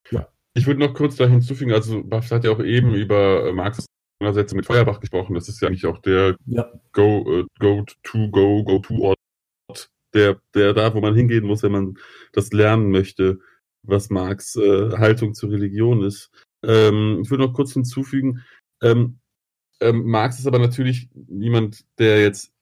ja. 0.10 0.27
Ich 0.53 0.68
würde 0.68 0.80
noch 0.80 0.93
kurz 0.93 1.15
da 1.15 1.27
hinzufügen, 1.27 1.72
also 1.72 2.03
Buff 2.03 2.30
hat 2.31 2.43
ja 2.43 2.52
auch 2.52 2.60
eben 2.60 2.93
über 2.93 3.53
Marx 3.53 3.85
Sätze 4.31 4.56
mit 4.56 4.65
Feuerbach 4.65 4.99
gesprochen. 4.99 5.34
Das 5.34 5.49
ist 5.49 5.61
ja 5.61 5.68
eigentlich 5.68 5.85
auch 5.88 5.98
der 5.99 6.35
ja. 6.45 6.72
Go, 6.91 7.22
uh, 7.22 7.45
go 7.60 7.84
to 8.03 8.30
go, 8.30 8.64
go 8.64 8.77
to 8.80 8.95
Ort 8.99 9.18
der, 10.14 10.42
der 10.54 10.74
da, 10.74 10.94
wo 10.94 11.02
man 11.02 11.16
hingehen 11.16 11.46
muss, 11.46 11.64
wenn 11.64 11.72
man 11.72 11.98
das 12.34 12.52
lernen 12.52 12.92
möchte, 12.92 13.40
was 13.84 14.10
Marx 14.10 14.56
äh, 14.56 14.92
Haltung 14.98 15.34
zur 15.34 15.52
Religion 15.52 16.04
ist. 16.04 16.30
Ähm, 16.64 17.22
ich 17.24 17.32
würde 17.32 17.46
noch 17.46 17.54
kurz 17.54 17.74
hinzufügen, 17.74 18.42
ähm, 18.82 19.20
ähm, 19.82 20.04
Marx 20.06 20.40
ist 20.40 20.48
aber 20.48 20.60
natürlich 20.60 21.10
niemand, 21.14 21.84
der 21.98 22.22
jetzt 22.22 22.54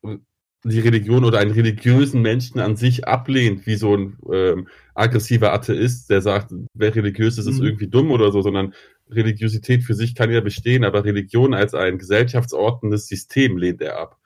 die 0.63 0.79
Religion 0.79 1.23
oder 1.23 1.39
einen 1.39 1.51
religiösen 1.51 2.21
Menschen 2.21 2.59
an 2.59 2.75
sich 2.75 3.07
ablehnt, 3.07 3.65
wie 3.65 3.75
so 3.75 3.95
ein 3.95 4.17
ähm, 4.31 4.67
aggressiver 4.93 5.53
Atheist, 5.53 6.09
der 6.09 6.21
sagt, 6.21 6.53
wer 6.73 6.93
religiös 6.95 7.37
ist, 7.37 7.45
ist 7.45 7.59
mhm. 7.59 7.65
irgendwie 7.65 7.87
dumm 7.87 8.11
oder 8.11 8.31
so, 8.31 8.41
sondern 8.41 8.73
Religiosität 9.09 9.83
für 9.83 9.93
sich 9.93 10.15
kann 10.15 10.31
ja 10.31 10.41
bestehen, 10.41 10.83
aber 10.83 11.05
Religion 11.05 11.53
als 11.53 11.73
ein 11.73 11.97
gesellschaftsordnendes 11.97 13.07
System 13.07 13.57
lehnt 13.57 13.81
er 13.81 13.99
ab. 13.99 14.18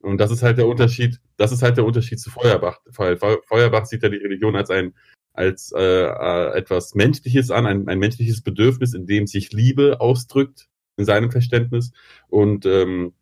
Und 0.00 0.18
das 0.18 0.30
ist 0.30 0.42
halt 0.42 0.58
der 0.58 0.68
Unterschied, 0.68 1.20
das 1.36 1.52
ist 1.52 1.62
halt 1.62 1.76
der 1.76 1.84
Unterschied 1.84 2.20
zu 2.20 2.30
Feuerbach. 2.30 2.80
Feuerbach 2.90 3.86
sieht 3.86 4.02
ja 4.02 4.08
die 4.08 4.16
Religion 4.16 4.56
als 4.56 4.70
ein 4.70 4.94
als 5.38 5.72
äh, 5.72 5.80
äh, 5.80 6.58
etwas 6.58 6.96
Menschliches 6.96 7.52
an, 7.52 7.64
ein, 7.64 7.88
ein 7.88 8.00
menschliches 8.00 8.42
Bedürfnis, 8.42 8.92
in 8.92 9.06
dem 9.06 9.28
sich 9.28 9.52
Liebe 9.52 10.00
ausdrückt 10.00 10.68
in 10.96 11.04
seinem 11.04 11.30
Verständnis 11.30 11.92
und 12.26 12.66
ähm, 12.66 13.14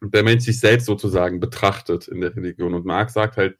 der 0.00 0.22
Mensch 0.22 0.44
sich 0.44 0.60
selbst 0.60 0.86
sozusagen 0.86 1.40
betrachtet 1.40 2.06
in 2.06 2.20
der 2.20 2.36
Religion. 2.36 2.74
Und 2.74 2.86
Marx 2.86 3.14
sagt 3.14 3.36
halt, 3.36 3.58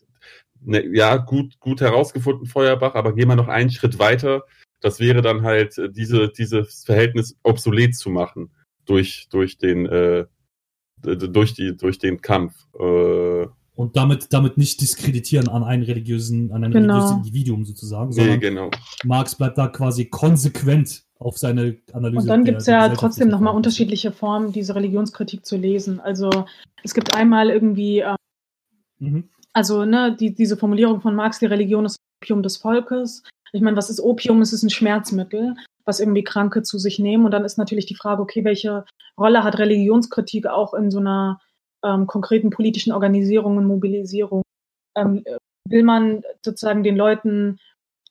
ne, 0.61 0.87
ja, 0.95 1.17
gut, 1.17 1.59
gut 1.59 1.81
herausgefunden, 1.81 2.47
Feuerbach, 2.47 2.95
aber 2.95 3.15
gehen 3.15 3.29
wir 3.29 3.35
noch 3.35 3.49
einen 3.49 3.71
Schritt 3.71 3.99
weiter. 3.99 4.45
Das 4.81 5.01
wäre 5.01 5.21
dann 5.21 5.43
halt, 5.43 5.77
äh, 5.79 5.91
diese, 5.91 6.29
dieses 6.29 6.85
Verhältnis 6.85 7.37
obsolet 7.43 7.97
zu 7.97 8.11
machen 8.11 8.53
durch, 8.85 9.27
durch 9.31 9.59
den 9.59 9.87
äh, 9.87 10.27
durch, 11.03 11.55
die, 11.55 11.77
durch 11.77 11.99
den 11.99 12.21
Kampf. 12.21 12.55
Äh, 12.79 13.47
und 13.75 13.97
damit, 13.97 14.33
damit 14.33 14.59
nicht 14.59 14.81
diskreditieren 14.81 15.49
an 15.49 15.63
einen 15.63 15.85
religiösen, 15.85 16.51
an 16.51 16.65
ein 16.65 16.73
genau. 16.73 16.95
religiöses 16.95 17.17
Individuum 17.19 17.65
sozusagen, 17.65 18.11
sondern 18.11 18.35
nee, 18.35 18.41
genau. 18.41 18.71
Marx 19.05 19.37
bleibt 19.37 19.57
da 19.57 19.69
quasi 19.69 20.07
konsequent 20.07 21.05
auf 21.21 21.39
seine 21.39 21.77
Analyse. 21.93 22.23
Und 22.23 22.27
dann 22.27 22.45
gibt 22.45 22.59
es 22.59 22.67
ja 22.67 22.89
trotzdem 22.89 23.29
nochmal 23.29 23.55
unterschiedliche 23.55 24.11
Formen, 24.11 24.51
diese 24.51 24.75
Religionskritik 24.75 25.47
zu 25.47 25.57
lesen. 25.57 26.01
Also 26.01 26.29
es 26.83 26.93
gibt 26.93 27.15
einmal 27.15 27.51
irgendwie, 27.51 28.01
äh, 28.01 28.17
mhm. 28.99 29.29
also 29.53 29.85
ne, 29.85 30.17
die, 30.19 30.35
diese 30.35 30.57
Formulierung 30.57 31.01
von 31.01 31.15
Marx, 31.15 31.39
die 31.39 31.47
Religion 31.47 31.85
ist 31.85 31.99
Opium 32.21 32.43
des 32.43 32.57
Volkes. 32.57 33.23
Ich 33.53 33.63
meine, 33.63 33.77
was 33.77 33.91
ist 33.91 34.01
Opium? 34.01 34.43
Es 34.43 34.53
ist 34.53 34.65
ein 34.65 34.71
Schmerzmittel 34.71 35.55
was 35.89 36.01
irgendwie 36.01 36.23
Kranke 36.23 36.63
zu 36.63 36.79
sich 36.79 36.99
nehmen. 36.99 37.25
Und 37.25 37.33
dann 37.33 37.45
ist 37.45 37.57
natürlich 37.57 37.87
die 37.87 37.97
Frage, 37.97 38.23
okay, 38.23 38.45
welche 38.45 38.85
Rolle 39.19 39.43
hat 39.43 39.59
Religionskritik 39.59 40.47
auch 40.47 40.75
in 40.75 40.91
so 40.91 40.99
einer 40.99 41.41
ähm, 41.83 42.07
konkreten 42.07 42.51
politischen 42.51 42.93
Organisierung 42.93 43.57
und 43.57 43.67
Mobilisierung? 43.67 44.43
Ähm, 44.95 45.25
will 45.69 45.83
man 45.83 46.23
sozusagen 46.45 46.83
den 46.83 46.97
Leuten 46.97 47.59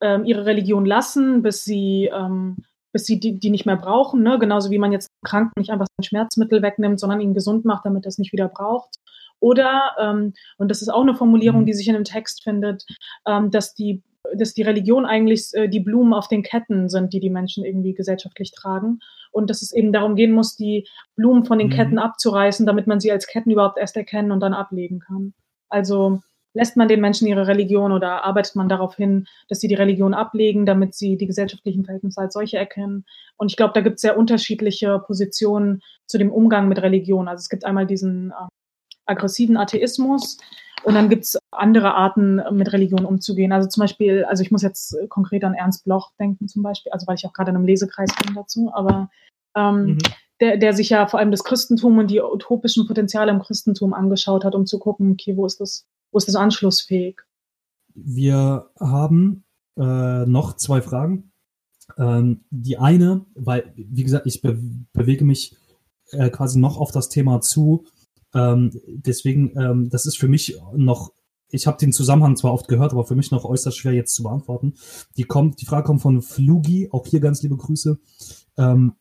ähm, 0.02 0.26
ihre 0.26 0.46
Religion 0.46 0.86
lassen, 0.86 1.42
bis 1.44 1.64
sie, 1.64 2.10
ähm, 2.14 2.58
bis 2.94 3.06
sie 3.06 3.20
die, 3.20 3.40
die 3.40 3.50
nicht 3.50 3.66
mehr 3.66 3.78
brauchen, 3.78 4.24
ne? 4.24 4.40
genauso 4.40 4.72
wie 4.72 4.80
man 4.80 4.92
jetzt 4.92 5.10
Kranken 5.24 5.54
nicht 5.60 5.72
einfach 5.72 5.88
ein 6.00 6.04
Schmerzmittel 6.04 6.62
wegnimmt, 6.62 7.00
sondern 7.00 7.22
ihn 7.22 7.34
gesund 7.34 7.66
macht, 7.66 7.86
damit 7.86 8.06
er 8.06 8.10
es 8.10 8.18
nicht 8.18 8.34
wieder 8.34 8.48
braucht. 8.48 8.96
Oder, 9.40 9.92
ähm, 10.00 10.34
und 10.58 10.72
das 10.72 10.82
ist 10.82 10.90
auch 10.90 11.02
eine 11.02 11.16
Formulierung, 11.16 11.62
mhm. 11.62 11.66
die 11.68 11.74
sich 11.74 11.88
in 11.88 11.94
dem 11.94 12.04
Text 12.04 12.44
findet, 12.44 12.86
ähm, 13.28 13.52
dass 13.52 13.76
die 13.76 14.02
dass 14.36 14.54
die 14.54 14.64
Religion 14.64 15.06
eigentlich 15.06 15.50
äh, 15.54 15.68
die 15.68 15.80
Blumen 15.80 16.14
auf 16.14 16.28
den 16.28 16.44
Ketten 16.44 16.90
sind, 16.90 17.14
die 17.14 17.20
die 17.20 17.30
Menschen 17.30 17.66
irgendwie 17.66 17.94
gesellschaftlich 17.94 18.52
tragen. 18.52 19.00
Und 19.32 19.50
dass 19.50 19.62
es 19.62 19.74
eben 19.74 19.92
darum 19.92 20.16
gehen 20.16 20.32
muss, 20.32 20.56
die 20.56 20.88
Blumen 21.16 21.46
von 21.46 21.60
den 21.60 21.68
mhm. 21.68 21.74
Ketten 21.74 22.00
abzureißen, 22.00 22.66
damit 22.66 22.88
man 22.88 23.00
sie 23.00 23.12
als 23.12 23.28
Ketten 23.28 23.52
überhaupt 23.52 23.78
erst 23.78 23.98
erkennen 23.98 24.32
und 24.32 24.40
dann 24.40 24.54
ablegen 24.54 25.00
kann. 25.00 25.34
Also 25.70 26.22
lässt 26.58 26.76
man 26.76 26.88
den 26.88 27.02
Menschen 27.02 27.28
ihre 27.28 27.48
Religion 27.48 27.92
oder 27.92 28.24
arbeitet 28.24 28.56
man 28.56 28.68
darauf 28.68 28.96
hin, 28.96 29.28
dass 29.48 29.60
sie 29.60 29.68
die 29.68 29.76
Religion 29.76 30.14
ablegen, 30.14 30.66
damit 30.66 30.96
sie 30.96 31.16
die 31.16 31.28
gesellschaftlichen 31.28 31.86
Verhältnisse 31.86 32.20
als 32.20 32.34
solche 32.34 32.58
erkennen. 32.58 33.06
Und 33.38 33.52
ich 33.52 33.58
glaube, 33.58 33.74
da 33.74 33.82
gibt 33.82 33.96
es 33.96 34.02
sehr 34.02 34.18
unterschiedliche 34.18 35.00
Positionen 35.06 35.82
zu 36.08 36.18
dem 36.18 36.32
Umgang 36.32 36.68
mit 36.68 36.82
Religion. 36.82 37.28
Also 37.28 37.42
es 37.42 37.50
gibt 37.50 37.64
einmal 37.64 37.86
diesen 37.86 38.32
äh, 38.32 38.48
aggressiven 39.08 39.58
Atheismus, 39.58 40.38
und 40.84 40.94
dann 40.94 41.10
gibt's 41.10 41.38
andere 41.52 41.96
Arten, 41.96 42.42
mit 42.52 42.72
Religion 42.72 43.06
umzugehen. 43.06 43.52
Also 43.52 43.68
zum 43.68 43.82
Beispiel, 43.82 44.24
also 44.26 44.44
ich 44.44 44.52
muss 44.52 44.62
jetzt 44.62 44.96
konkret 45.10 45.44
an 45.44 45.54
Ernst 45.54 45.84
Bloch 45.84 46.12
denken 46.20 46.48
zum 46.48 46.64
Beispiel, 46.64 46.92
also 46.92 47.08
weil 47.08 47.16
ich 47.16 47.26
auch 47.26 47.34
gerade 47.34 47.50
in 47.50 47.58
einem 47.58 47.66
Lesekreis 47.66 48.10
bin 48.24 48.36
dazu, 48.36 48.72
aber 48.74 49.10
ähm, 49.56 49.86
mhm. 49.86 49.98
der, 50.40 50.58
der 50.58 50.74
sich 50.74 50.90
ja 50.90 51.08
vor 51.08 51.20
allem 51.20 51.32
das 51.32 51.44
Christentum 51.44 51.98
und 51.98 52.12
die 52.12 52.22
utopischen 52.22 52.88
Potenziale 52.88 53.32
im 53.32 53.42
Christentum 53.42 53.94
angeschaut 53.94 54.46
hat, 54.46 54.56
um 54.56 54.66
zu 54.66 54.80
gucken, 54.80 55.12
okay, 55.12 55.36
wo 55.36 55.46
ist 55.46 55.60
das, 55.60 55.86
wo 56.12 56.20
ist 56.20 56.28
das 56.28 56.36
anschlussfähig? 56.36 57.22
Wir 57.96 58.70
haben 58.80 59.44
äh, 59.78 60.26
noch 60.26 60.56
zwei 60.56 60.82
Fragen. 60.82 61.32
Ähm, 61.98 62.46
die 62.50 62.78
eine, 62.78 63.26
weil, 63.34 63.74
wie 63.76 64.04
gesagt, 64.04 64.28
ich 64.28 64.42
be 64.42 64.58
bewege 64.94 65.26
mich 65.26 65.58
äh, 66.12 66.30
quasi 66.30 66.60
noch 66.60 66.78
auf 66.78 66.92
das 66.92 67.10
Thema 67.10 67.42
zu, 67.42 67.86
ähm, 68.38 68.72
deswegen, 68.86 69.58
ähm, 69.60 69.90
das 69.90 70.06
ist 70.06 70.18
für 70.18 70.28
mich 70.28 70.60
noch, 70.76 71.12
ich 71.50 71.66
habe 71.66 71.78
den 71.78 71.92
Zusammenhang 71.92 72.36
zwar 72.36 72.54
oft 72.54 72.68
gehört, 72.68 72.92
aber 72.92 73.06
für 73.06 73.16
mich 73.16 73.32
noch 73.32 73.46
äußerst 73.46 73.78
schwer 73.78 73.94
jetzt 73.94 74.14
zu 74.14 74.24
beantworten. 74.24 74.76
Die 75.16 75.24
kommt, 75.24 75.62
die 75.62 75.66
Frage 75.66 75.86
kommt 75.88 76.02
von 76.02 76.22
Flugi, 76.22 76.90
auch 76.92 77.08
hier 77.08 77.20
ganz 77.20 77.42
liebe 77.42 77.58
Grüße. 77.58 78.00
Ähm, 78.58 78.94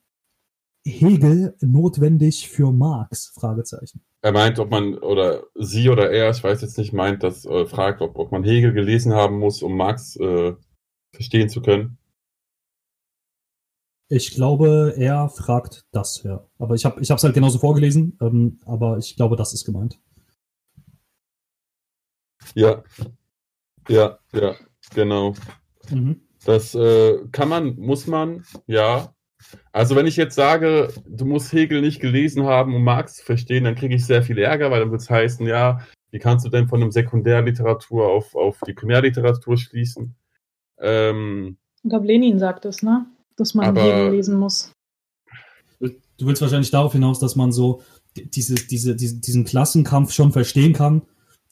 Hegel 0.87 1.57
notwendig 1.61 2.49
für 2.49 2.73
Marx? 2.73 3.33
Fragezeichen. 3.35 4.03
Er 4.23 4.33
meint, 4.33 4.59
ob 4.59 4.71
man, 4.71 4.97
oder 4.97 5.45
sie 5.55 5.89
oder 5.89 6.11
er, 6.11 6.31
ich 6.31 6.43
weiß 6.43 6.63
jetzt 6.63 6.79
nicht, 6.79 6.93
meint, 6.93 7.23
dass, 7.23 7.45
äh, 7.45 7.67
fragt, 7.67 8.01
ob, 8.01 8.17
ob 8.17 8.33
man 8.33 8.45
Hegel 8.45 8.73
gelesen 8.73 9.13
haben 9.13 9.39
muss, 9.39 9.63
um 9.63 9.77
Marx 9.77 10.17
äh, 10.17 10.55
verstehen 11.13 11.49
zu 11.49 11.61
können. 11.61 11.99
Ich 14.09 14.35
glaube, 14.35 14.95
er 14.97 15.29
fragt 15.29 15.85
das, 15.91 16.23
ja. 16.23 16.47
Aber 16.59 16.75
ich 16.75 16.85
habe 16.85 17.01
ich 17.01 17.11
es 17.11 17.23
halt 17.23 17.35
genauso 17.35 17.59
vorgelesen, 17.59 18.17
ähm, 18.21 18.61
aber 18.65 18.99
ich 18.99 19.17
glaube, 19.17 19.37
das 19.37 19.53
ist 19.53 19.65
gemeint. 19.65 19.99
Ja, 22.55 22.85
ja, 23.89 24.19
ja, 24.33 24.55
genau. 24.95 25.35
Mhm. 25.91 26.21
Das 26.45 26.75
äh, 26.77 27.19
kann 27.33 27.49
man, 27.49 27.77
muss 27.77 28.07
man, 28.07 28.45
ja. 28.67 29.13
Also 29.73 29.97
wenn 29.97 30.07
ich 30.07 30.17
jetzt 30.17 30.37
sage, 30.37 30.93
du 31.07 31.25
musst 31.25 31.53
Hegel 31.53 31.81
nicht 31.81 32.01
gelesen 32.01 32.45
haben, 32.45 32.75
um 32.75 32.85
Marx 32.85 33.17
zu 33.17 33.25
verstehen, 33.25 33.65
dann 33.65 33.75
kriege 33.75 33.97
ich 33.97 34.07
sehr 34.07 34.23
viel 34.23 34.39
Ärger, 34.39 34.71
weil 34.71 34.81
dann 34.81 34.91
wird 34.93 35.03
es 35.03 35.11
heißen, 35.11 35.47
ja, 35.47 35.81
wie 36.11 36.19
kannst 36.19 36.47
du 36.47 36.51
denn 36.51 36.69
von 36.69 36.81
einem 36.81 36.93
Sekundärliteratur 36.93 38.09
auf, 38.09 38.35
auf 38.35 38.61
die 38.67 38.73
Primärliteratur 38.73 39.59
schließen? 39.59 40.15
Ähm, 40.79 41.59
ich 41.83 41.91
glaube, 41.91 42.07
Lenin 42.07 42.39
sagt 42.39 42.65
es, 42.65 42.83
ne? 42.83 43.07
Dass 43.37 43.55
man 43.55 43.67
aber, 43.67 43.83
Hegel 43.83 44.11
lesen 44.11 44.39
muss. 44.39 44.73
du 45.81 45.91
willst 46.19 46.43
wahrscheinlich 46.43 46.71
darauf 46.71 46.93
hinaus, 46.93 47.21
dass 47.21 47.37
man 47.37 47.53
so 47.53 47.83
diese, 48.17 48.55
diese, 48.55 48.97
diese, 48.97 49.21
diesen 49.21 49.45
Klassenkampf 49.45 50.13
schon 50.13 50.33
verstehen 50.33 50.73
kann, 50.73 51.03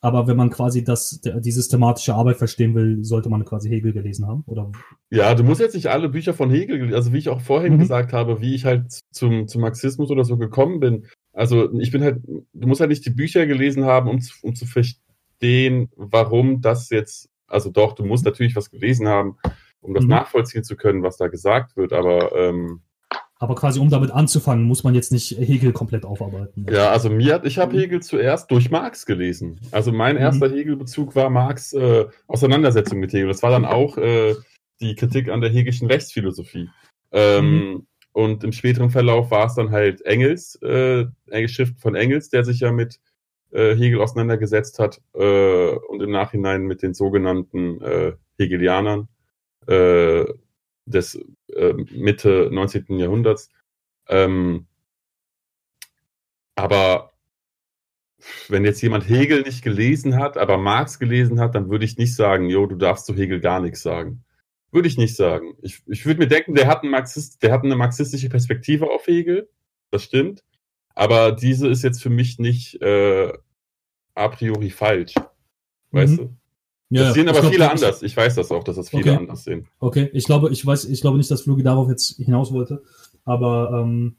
aber 0.05 0.27
wenn 0.27 0.37
man 0.37 0.51
quasi 0.51 0.85
das, 0.85 1.23
die 1.23 1.51
systematische 1.51 2.15
Arbeit 2.15 2.37
verstehen 2.37 2.75
will, 2.75 3.03
sollte 3.03 3.31
man 3.31 3.47
quasi 3.47 3.71
Hegel 3.71 3.95
gelesen 3.95 4.27
haben, 4.27 4.45
oder? 4.47 4.71
Ja, 5.09 5.35
du 5.35 5.45
musst 5.45 5.63
jetzt 5.63 5.75
nicht 5.75 5.87
alle 5.87 6.11
Bücher 6.11 6.35
von 6.35 6.51
Hegel, 6.51 6.77
gelesen 6.77 6.95
also 6.95 7.15
wie 7.15 7.19
ich 7.19 7.31
auch 7.31 7.41
vorhin 7.41 7.77
mhm. 7.77 7.79
gesagt 7.79 8.13
habe, 8.13 8.43
wie 8.43 8.55
ich 8.55 8.67
halt 8.67 9.01
zum, 9.13 9.49
zum 9.49 9.63
Marxismus 9.63 10.11
oder 10.11 10.25
so 10.25 10.37
gekommen 10.37 10.79
bin. 10.79 11.07
Also 11.33 11.73
ich 11.81 11.91
bin 11.91 12.03
halt, 12.03 12.23
du 12.27 12.69
musst 12.69 12.83
halt 12.83 12.91
nicht 12.91 13.07
die 13.07 13.11
Bücher 13.11 13.47
gelesen 13.47 13.85
haben, 13.85 14.11
um, 14.11 14.21
um 14.43 14.55
zu 14.55 14.67
verstehen, 14.67 15.89
warum 15.97 16.61
das 16.61 16.91
jetzt, 16.91 17.31
also 17.47 17.71
doch, 17.71 17.95
du 17.95 18.05
musst 18.05 18.27
natürlich 18.27 18.57
was 18.57 18.71
gelesen 18.71 19.09
haben, 19.09 19.39
um 19.85 19.95
das 19.95 20.05
mhm. 20.05 20.11
nachvollziehen 20.11 20.65
zu 20.65 20.77
können, 20.77 21.03
was 21.03 21.17
da 21.17 21.29
gesagt 21.29 21.77
wird, 21.77 21.93
aber 21.93 22.35
ähm, 22.35 22.83
aber 23.37 23.57
quasi, 23.57 23.79
um 23.79 23.91
damit 23.91 24.11
anzufangen, 24.11 24.65
muss 24.65 24.85
man 24.85 24.95
jetzt 24.95 25.13
nicht 25.13 25.37
Hegel 25.37 25.73
komplett 25.73 26.07
aufarbeiten. 26.07 26.67
Ja, 26.71 26.91
also 26.91 27.11
mir 27.11 27.35
hat, 27.35 27.45
ich 27.45 27.59
habe 27.59 27.77
Hegel 27.77 28.01
zuerst 28.01 28.51
durch 28.51 28.71
Marx 28.71 29.05
gelesen. 29.05 29.61
Also 29.71 29.93
mein 29.93 30.15
mhm. 30.15 30.23
erster 30.23 30.49
mhm. 30.49 30.55
Hegelbezug 30.55 31.15
war 31.15 31.29
Marx 31.29 31.75
äh, 31.75 32.07
Auseinandersetzung 32.27 33.01
mit 33.01 33.13
Hegel. 33.13 33.29
Das 33.29 33.43
war 33.43 33.51
dann 33.51 33.67
auch 33.67 33.99
äh, 33.99 34.35
die 34.81 34.95
Kritik 34.95 35.29
an 35.29 35.43
der 35.43 35.51
hegelischen 35.51 35.89
Rechtsphilosophie. 35.89 36.71
Ähm, 37.13 37.51
mhm. 37.51 37.87
Und 38.13 38.45
im 38.45 38.53
späteren 38.53 38.91
Verlauf 38.91 39.31
war 39.31 39.47
es 39.47 39.57
dann 39.57 39.73
halt 39.73 40.01
Engels, 40.07 40.55
äh, 40.63 41.07
Schriften 41.47 41.79
von 41.79 41.97
Engels, 41.97 42.31
der 42.31 42.45
sich 42.45 42.61
ja 42.61 42.73
mit 42.73 43.01
äh, 43.51 43.75
Hegel 43.75 44.01
auseinandergesetzt 44.01 44.79
hat 44.79 45.03
äh, 45.15 45.71
und 45.89 46.01
im 46.01 46.13
Nachhinein 46.13 46.63
mit 46.63 46.83
den 46.83 46.95
sogenannten 46.95 47.81
äh, 47.83 48.13
Hegelianern. 48.39 49.09
Äh, 49.69 50.27
des 50.87 51.19
äh, 51.49 51.73
Mitte 51.73 52.51
19. 52.53 52.99
Jahrhunderts. 52.99 53.49
Ähm, 54.09 54.67
aber 56.55 57.13
wenn 58.49 58.65
jetzt 58.65 58.81
jemand 58.83 59.09
Hegel 59.09 59.43
nicht 59.43 59.63
gelesen 59.63 60.17
hat, 60.17 60.37
aber 60.37 60.57
Marx 60.57 60.99
gelesen 60.99 61.41
hat, 61.41 61.55
dann 61.55 61.71
würde 61.71 61.85
ich 61.85 61.99
nicht 61.99 62.15
sagen, 62.15 62.49
jo, 62.49 62.67
du 62.67 62.77
darfst 62.77 63.07
zu 63.07 63.15
Hegel 63.15 63.41
gar 63.41 63.61
nichts 63.61 63.83
sagen. 63.83 64.25
Würde 64.71 64.89
ich 64.89 64.99
nicht 64.99 65.17
sagen. 65.17 65.57
Ich, 65.63 65.83
ich 65.87 66.05
würde 66.07 66.21
mir 66.21 66.27
denken, 66.27 66.55
der 66.55 66.67
hat, 66.67 66.85
Marxist, 66.85 67.43
der 67.43 67.53
hat 67.53 67.63
eine 67.63 67.77
marxistische 67.77 68.29
Perspektive 68.29 68.91
auf 68.91 69.07
Hegel. 69.07 69.49
Das 69.91 70.03
stimmt. 70.03 70.43
Aber 70.95 71.33
diese 71.33 71.69
ist 71.69 71.83
jetzt 71.83 72.03
für 72.03 72.11
mich 72.11 72.39
nicht 72.39 72.81
äh, 72.83 73.33
a 74.15 74.29
priori 74.29 74.71
falsch. 74.71 75.15
Weißt 75.91 76.15
mhm. 76.15 76.17
du? 76.17 76.37
Ja, 76.95 77.07
das 77.07 77.15
sehen 77.15 77.29
aber 77.29 77.41
glaub, 77.41 77.53
viele 77.53 77.69
anders. 77.69 78.03
Ich 78.03 78.17
weiß 78.17 78.37
das 78.37 78.53
auch, 78.53 78.63
dass 78.63 78.77
das 78.77 78.91
viele 78.91 79.03
okay. 79.03 79.17
anders 79.17 79.43
sehen. 79.43 79.67
Okay, 79.81 80.11
ich 80.13 80.25
glaube, 80.25 80.51
ich 80.51 80.65
weiß, 80.65 80.85
ich 80.85 81.01
glaube 81.01 81.19
nicht, 81.19 81.29
dass 81.29 81.43
Flugi 81.43 81.65
darauf 81.65 81.89
jetzt 81.89 82.17
hinaus 82.17 82.53
wollte. 82.53 82.85
Aber 83.25 83.83
ähm, 83.83 84.15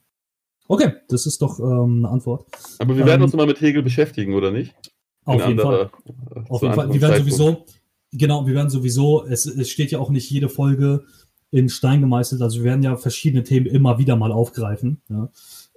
okay, 0.68 0.92
das 1.08 1.26
ist 1.26 1.42
doch 1.42 1.58
ähm, 1.60 2.00
eine 2.00 2.10
Antwort. 2.10 2.48
Aber 2.80 2.98
wir 2.98 3.06
werden 3.06 3.22
ähm, 3.22 3.26
uns 3.26 3.34
mal 3.34 3.46
mit 3.46 3.62
Hegel 3.62 3.82
beschäftigen, 3.82 4.34
oder 4.34 4.52
nicht? 4.52 4.76
Auf 5.24 5.48
jeden 5.48 5.60
andere, 5.60 5.90
Fall. 5.90 6.46
Auf 6.50 6.62
jeden 6.62 6.74
Fall. 6.74 6.94
Wir 6.94 7.00
werden 7.00 7.20
sowieso, 7.20 7.66
genau, 8.12 8.46
wir 8.46 8.56
werden 8.56 8.70
sowieso, 8.70 9.26
es, 9.26 9.46
es 9.46 9.70
steht 9.70 9.92
ja 9.92 10.00
auch 10.00 10.10
nicht 10.10 10.30
jede 10.30 10.50
Folge 10.50 11.06
in 11.52 11.70
Stein 11.70 12.02
gemeißelt. 12.02 12.42
Also 12.42 12.58
wir 12.58 12.66
werden 12.66 12.84
ja 12.84 12.98
verschiedene 12.98 13.44
Themen 13.44 13.68
immer 13.68 14.00
wieder 14.00 14.18
mal 14.18 14.34
aufgreifen. 14.34 15.02
Ja. 15.08 15.30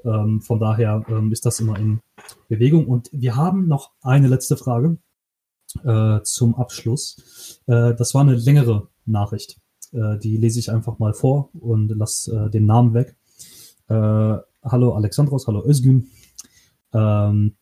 Ähm, 0.04 0.40
von 0.40 0.58
daher 0.58 1.04
ähm, 1.08 1.30
ist 1.30 1.46
das 1.46 1.60
immer 1.60 1.78
in 1.78 2.00
Bewegung. 2.48 2.88
Und 2.88 3.08
wir 3.12 3.36
haben 3.36 3.68
noch 3.68 3.92
eine 4.02 4.26
letzte 4.26 4.56
Frage 4.56 4.98
äh, 5.84 6.22
zum 6.22 6.54
Abschluss. 6.54 7.60
Äh, 7.66 7.94
das 7.94 8.14
war 8.14 8.22
eine 8.22 8.34
längere 8.34 8.88
Nachricht. 9.06 9.60
Äh, 9.92 10.18
die 10.18 10.36
lese 10.36 10.58
ich 10.58 10.70
einfach 10.70 10.98
mal 10.98 11.14
vor 11.14 11.50
und 11.54 11.88
lass 11.88 12.28
äh, 12.28 12.50
den 12.50 12.66
Namen 12.66 12.94
weg. 12.94 13.16
Äh, 13.88 13.94
hallo 13.94 14.94
Alexandros, 14.94 15.46
hallo 15.46 15.64
Özgün. 15.66 16.10
Ähm, 16.92 17.56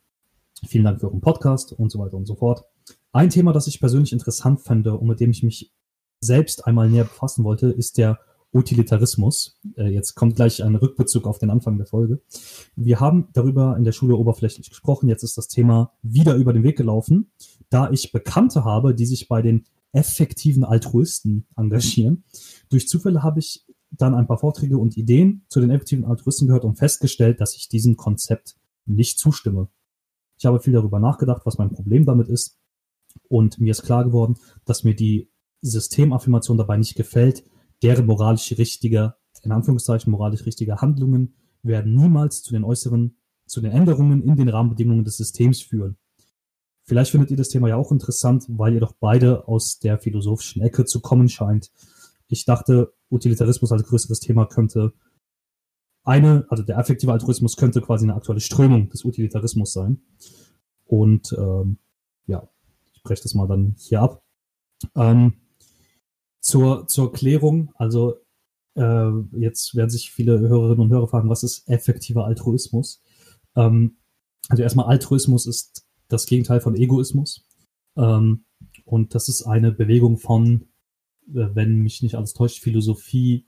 vielen 0.67 0.85
Dank 0.85 1.01
für 1.01 1.09
euren 1.09 1.21
Podcast 1.21 1.73
und 1.73 1.91
so 1.91 1.99
weiter 1.99 2.17
und 2.17 2.27
so 2.27 2.35
fort. 2.35 2.65
Ein 3.13 3.31
Thema, 3.31 3.53
das 3.53 3.67
ich 3.67 3.81
persönlich 3.81 4.13
interessant 4.13 4.61
fände 4.61 4.97
und 4.97 5.07
mit 5.07 5.21
dem 5.21 5.31
ich 5.31 5.43
mich 5.43 5.73
selbst 6.21 6.67
einmal 6.67 6.89
näher 6.89 7.05
befassen 7.05 7.45
wollte, 7.45 7.69
ist 7.69 7.99
der 7.99 8.19
Utilitarismus. 8.53 9.59
Jetzt 9.77 10.15
kommt 10.15 10.37
gleich 10.37 10.63
ein 10.63 10.77
Rückbezug 10.77 11.27
auf 11.27 11.39
den 11.39 11.51
Anfang 11.51 11.77
der 11.77 11.87
Folge. 11.87 12.21
Wir 12.75 13.01
haben 13.01 13.29
darüber 13.33 13.77
in 13.77 13.85
der 13.85 13.93
Schule 13.93 14.17
oberflächlich 14.17 14.71
gesprochen. 14.71 15.09
Jetzt 15.09 15.23
ist 15.23 15.37
das 15.37 15.49
Thema 15.49 15.93
wieder 16.03 16.37
über 16.37 16.53
den 16.53 16.63
Weg 16.63 16.77
gelaufen, 16.77 17.31
da 17.71 17.91
ich 17.91 18.13
Bekannte 18.13 18.65
habe, 18.65 18.95
die 18.95 19.07
sich 19.07 19.29
bei 19.29 19.43
den 19.43 19.65
effektiven 19.93 20.65
Altruisten 20.65 21.47
engagieren. 21.57 22.25
Durch 22.69 22.89
Zufälle 22.89 23.23
habe 23.23 23.41
ich 23.41 23.65
dann 23.91 24.15
ein 24.15 24.27
paar 24.27 24.39
Vorträge 24.39 24.79
und 24.79 24.97
Ideen 24.97 25.45
zu 25.49 25.61
den 25.61 25.71
effektiven 25.71 26.05
Altruisten 26.05 26.47
gehört 26.47 26.65
und 26.65 26.77
festgestellt, 26.77 27.41
dass 27.41 27.57
ich 27.57 27.69
diesem 27.69 27.97
Konzept 27.97 28.57
nicht 28.85 29.19
zustimme. 29.19 29.69
Ich 30.39 30.45
habe 30.45 30.61
viel 30.61 30.75
darüber 30.75 31.01
nachgedacht, 31.01 31.43
was 31.45 31.59
mein 31.59 31.71
Problem 31.71 32.05
damit 32.05 32.29
ist. 32.29 32.59
Und 33.29 33.59
mir 33.59 33.71
ist 33.71 33.83
klar 33.83 34.05
geworden, 34.05 34.37
dass 34.65 34.85
mir 34.85 34.95
die 34.95 35.31
Systemaffirmation 35.63 36.59
dabei 36.59 36.77
nicht 36.77 36.95
gefällt, 36.95 37.45
deren 37.83 38.07
moralisch 38.07 38.53
richtige, 38.59 39.15
in 39.43 39.53
Anführungszeichen 39.53 40.11
moralisch 40.11 40.45
richtige 40.45 40.77
Handlungen 40.77 41.35
werden 41.63 41.95
niemals 41.95 42.43
zu 42.43 42.53
den 42.53 42.65
äußeren, 42.65 43.17
zu 43.47 43.61
den 43.61 43.73
Änderungen 43.73 44.23
in 44.23 44.37
den 44.37 44.49
Rahmenbedingungen 44.49 45.05
des 45.05 45.17
Systems 45.17 45.63
führen. 45.63 45.97
Vielleicht 46.87 47.11
findet 47.11 47.31
ihr 47.33 47.37
das 47.37 47.49
Thema 47.49 47.69
ja 47.69 47.77
auch 47.77 47.91
interessant, 47.91 48.45
weil 48.49 48.75
ihr 48.75 48.81
doch 48.81 48.95
beide 48.99 49.49
aus 49.49 49.81
der 49.81 49.99
philosophischen 49.99 50.63
Ecke 50.63 50.85
zu 50.85 51.01
kommen 51.01 51.29
scheint. 51.29 51.73
Ich 52.29 52.45
dachte, 52.45 52.95
Utilitarismus 53.11 53.73
als 53.73 53.85
größeres 53.85 54.21
Thema 54.21 54.47
könnte 54.47 54.93
eine, 56.05 56.47
also 56.49 56.63
der 56.63 56.79
effektive 56.79 57.13
Altruismus 57.13 57.57
könnte 57.57 57.81
quasi 57.81 58.05
eine 58.05 58.15
aktuelle 58.15 58.41
Strömung 58.41 58.89
des 58.89 59.05
Utilitarismus 59.05 59.73
sein. 59.73 60.03
Und 60.85 61.35
ähm, 61.37 61.79
ja, 62.27 62.49
ich 62.95 63.03
breche 63.03 63.23
das 63.23 63.35
mal 63.35 63.49
dann 63.49 63.75
hier 63.79 64.03
ab. 64.03 64.23
Ähm, 64.95 65.35
zur, 66.41 66.87
zur 66.87 67.13
Klärung, 67.13 67.73
also 67.75 68.15
äh, 68.77 69.11
jetzt 69.33 69.75
werden 69.75 69.91
sich 69.91 70.13
viele 70.13 70.39
Hörerinnen 70.39 70.81
und 70.81 70.91
Hörer 70.91 71.09
fragen, 71.09 71.29
was 71.29 71.43
ist 71.43 71.69
effektiver 71.69 72.25
Altruismus? 72.25 73.03
Ähm, 73.57 73.97
also 74.49 74.63
erstmal 74.63 74.87
Altruismus 74.87 75.47
ist 75.47 75.86
das 76.09 76.27
Gegenteil 76.27 76.61
von 76.61 76.77
Egoismus. 76.77 77.47
Ähm, 77.97 78.45
und 78.85 79.15
das 79.15 79.29
ist 79.29 79.43
eine 79.43 79.73
Bewegung 79.73 80.19
von, 80.19 80.69
äh, 81.29 81.49
wenn 81.55 81.81
mich 81.81 82.03
nicht 82.03 82.15
alles 82.15 82.35
täuscht, 82.35 82.63
Philosophie, 82.63 83.47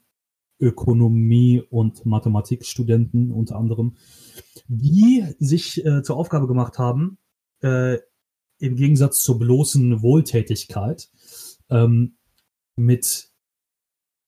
Ökonomie 0.61 1.63
und 1.71 2.05
Mathematikstudenten 2.05 3.31
unter 3.31 3.57
anderem, 3.57 3.97
die 4.67 5.25
sich 5.39 5.85
äh, 5.85 6.03
zur 6.03 6.17
Aufgabe 6.17 6.49
gemacht 6.49 6.79
haben, 6.79 7.19
äh, 7.63 7.99
im 8.59 8.75
Gegensatz 8.75 9.23
zur 9.23 9.39
bloßen 9.39 10.03
Wohltätigkeit, 10.03 11.09
ähm, 11.71 12.17
mit 12.77 13.31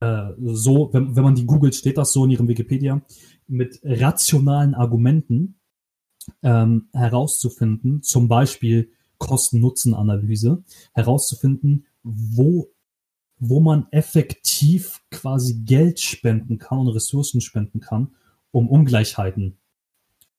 äh, 0.00 0.30
so, 0.38 0.90
wenn, 0.92 1.16
wenn 1.16 1.24
man 1.24 1.34
die 1.34 1.46
googelt, 1.46 1.74
steht 1.74 1.98
das 1.98 2.12
so 2.12 2.24
in 2.24 2.30
ihrem 2.30 2.48
Wikipedia, 2.48 3.02
mit 3.46 3.80
rationalen 3.82 4.74
Argumenten 4.74 5.59
ähm, 6.42 6.88
herauszufinden, 6.92 8.02
zum 8.02 8.28
Beispiel 8.28 8.90
Kosten-Nutzen-Analyse, 9.18 10.64
herauszufinden, 10.92 11.86
wo, 12.02 12.72
wo 13.38 13.60
man 13.60 13.86
effektiv 13.90 15.00
quasi 15.10 15.62
Geld 15.64 16.00
spenden 16.00 16.58
kann 16.58 16.78
und 16.78 16.88
Ressourcen 16.88 17.40
spenden 17.40 17.80
kann, 17.80 18.14
um 18.50 18.68
Ungleichheiten 18.68 19.58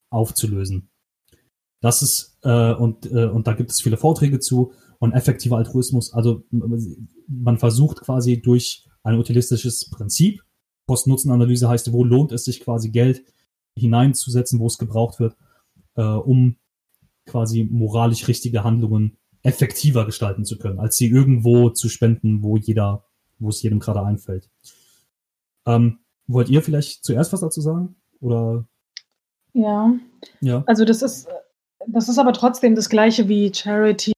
aufzulösen. 0.09 0.89
Das 1.79 2.01
ist, 2.01 2.37
äh, 2.43 2.73
und, 2.73 3.05
äh, 3.11 3.25
und 3.25 3.47
da 3.47 3.53
gibt 3.53 3.71
es 3.71 3.81
viele 3.81 3.97
Vorträge 3.97 4.39
zu 4.39 4.73
und 4.99 5.13
effektiver 5.13 5.57
Altruismus, 5.57 6.13
also 6.13 6.43
man 7.27 7.57
versucht 7.57 8.01
quasi 8.01 8.39
durch 8.39 8.87
ein 9.03 9.17
utilistisches 9.17 9.89
Prinzip, 9.89 10.43
Kosten-Nutzen-Analyse 10.87 11.69
heißt, 11.69 11.91
wo 11.91 12.03
lohnt 12.03 12.31
es 12.31 12.43
sich 12.43 12.59
quasi 12.59 12.91
Geld 12.91 13.23
hineinzusetzen, 13.77 14.59
wo 14.59 14.67
es 14.67 14.77
gebraucht 14.77 15.19
wird, 15.19 15.35
äh, 15.95 16.01
um 16.01 16.57
quasi 17.25 17.67
moralisch 17.69 18.27
richtige 18.27 18.63
Handlungen 18.63 19.17
effektiver 19.43 20.05
gestalten 20.05 20.45
zu 20.45 20.57
können, 20.57 20.79
als 20.79 20.97
sie 20.97 21.07
irgendwo 21.07 21.69
zu 21.69 21.89
spenden, 21.89 22.43
wo 22.43 22.57
jeder, 22.57 23.05
wo 23.39 23.49
es 23.49 23.61
jedem 23.61 23.79
gerade 23.79 24.03
einfällt. 24.03 24.49
Ähm, 25.65 25.99
wollt 26.27 26.49
ihr 26.49 26.61
vielleicht 26.61 27.03
zuerst 27.03 27.33
was 27.33 27.41
dazu 27.41 27.61
sagen? 27.61 27.95
Oder? 28.19 28.65
Ja. 29.53 29.93
Ja. 30.41 30.63
Also 30.67 30.85
das 30.85 31.01
ist, 31.01 31.27
das 31.87 32.09
ist 32.09 32.19
aber 32.19 32.33
trotzdem 32.33 32.75
das 32.75 32.89
gleiche 32.89 33.27
wie 33.27 33.51
Charity 33.53 34.13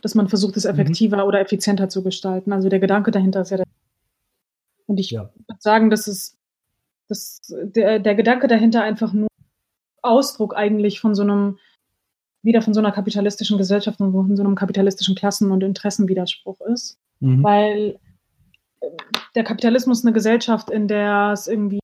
dass 0.00 0.14
man 0.14 0.28
versucht, 0.28 0.56
es 0.56 0.64
mhm. 0.64 0.70
effektiver 0.70 1.18
mhm. 1.18 1.24
oder 1.24 1.40
effizienter 1.40 1.88
zu 1.88 2.02
gestalten. 2.02 2.52
Also 2.52 2.68
der 2.68 2.80
Gedanke 2.80 3.10
dahinter 3.10 3.42
ist 3.42 3.50
ja 3.50 3.58
der. 3.58 3.66
Und 4.86 4.98
ich 5.00 5.10
ja. 5.10 5.30
würde 5.46 5.60
sagen, 5.60 5.90
dass 5.90 6.06
es 6.06 6.36
dass 7.08 7.40
der, 7.48 7.98
der 8.00 8.14
Gedanke 8.14 8.48
dahinter 8.48 8.82
einfach 8.82 9.14
nur 9.14 9.27
Ausdruck 10.02 10.56
eigentlich 10.56 11.00
von 11.00 11.14
so 11.14 11.22
einem, 11.22 11.58
wieder 12.42 12.62
von 12.62 12.74
so 12.74 12.80
einer 12.80 12.92
kapitalistischen 12.92 13.58
Gesellschaft 13.58 14.00
und 14.00 14.12
von 14.12 14.36
so 14.36 14.42
einem 14.42 14.54
kapitalistischen 14.54 15.14
Klassen- 15.14 15.50
und 15.50 15.62
Interessenwiderspruch 15.62 16.60
ist. 16.72 16.98
Mhm. 17.20 17.42
Weil 17.42 17.98
äh, 18.80 18.86
der 19.34 19.44
Kapitalismus 19.44 20.04
eine 20.04 20.12
Gesellschaft, 20.12 20.70
in 20.70 20.88
der 20.88 21.30
es 21.32 21.46
irgendwie 21.46 21.80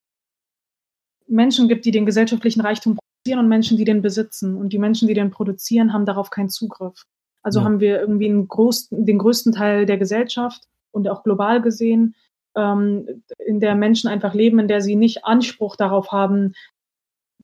Menschen 1.27 1.69
gibt, 1.69 1.85
die 1.85 1.91
den 1.91 2.07
gesellschaftlichen 2.07 2.61
Reichtum 2.61 2.97
produzieren 2.97 3.41
und 3.41 3.49
Menschen, 3.49 3.77
die 3.77 3.85
den 3.85 4.03
besitzen. 4.03 4.57
Und 4.57 4.73
die 4.73 4.79
Menschen, 4.79 5.09
die 5.09 5.15
den 5.15 5.31
produzieren, 5.31 5.93
haben 5.93 6.07
darauf 6.07 6.31
keinen 6.31 6.49
Zugriff. 6.49 7.05
Also 7.43 7.61
ja. 7.61 7.65
haben 7.65 7.81
wir 7.81 8.01
irgendwie 8.01 8.33
großen, 8.47 9.05
den 9.05 9.19
größten 9.19 9.53
Teil 9.53 9.87
der 9.87 9.99
Gesellschaft 9.99 10.63
und 10.93 11.09
auch 11.09 11.25
global 11.25 11.61
gesehen, 11.61 12.15
ähm, 12.57 13.23
in 13.39 13.61
der 13.61 13.75
Menschen 13.75 14.09
einfach 14.09 14.35
leben, 14.35 14.59
in 14.59 14.69
der 14.69 14.81
sie 14.81 14.97
nicht 14.97 15.25
Anspruch 15.25 15.77
darauf 15.77 16.13
haben, 16.13 16.55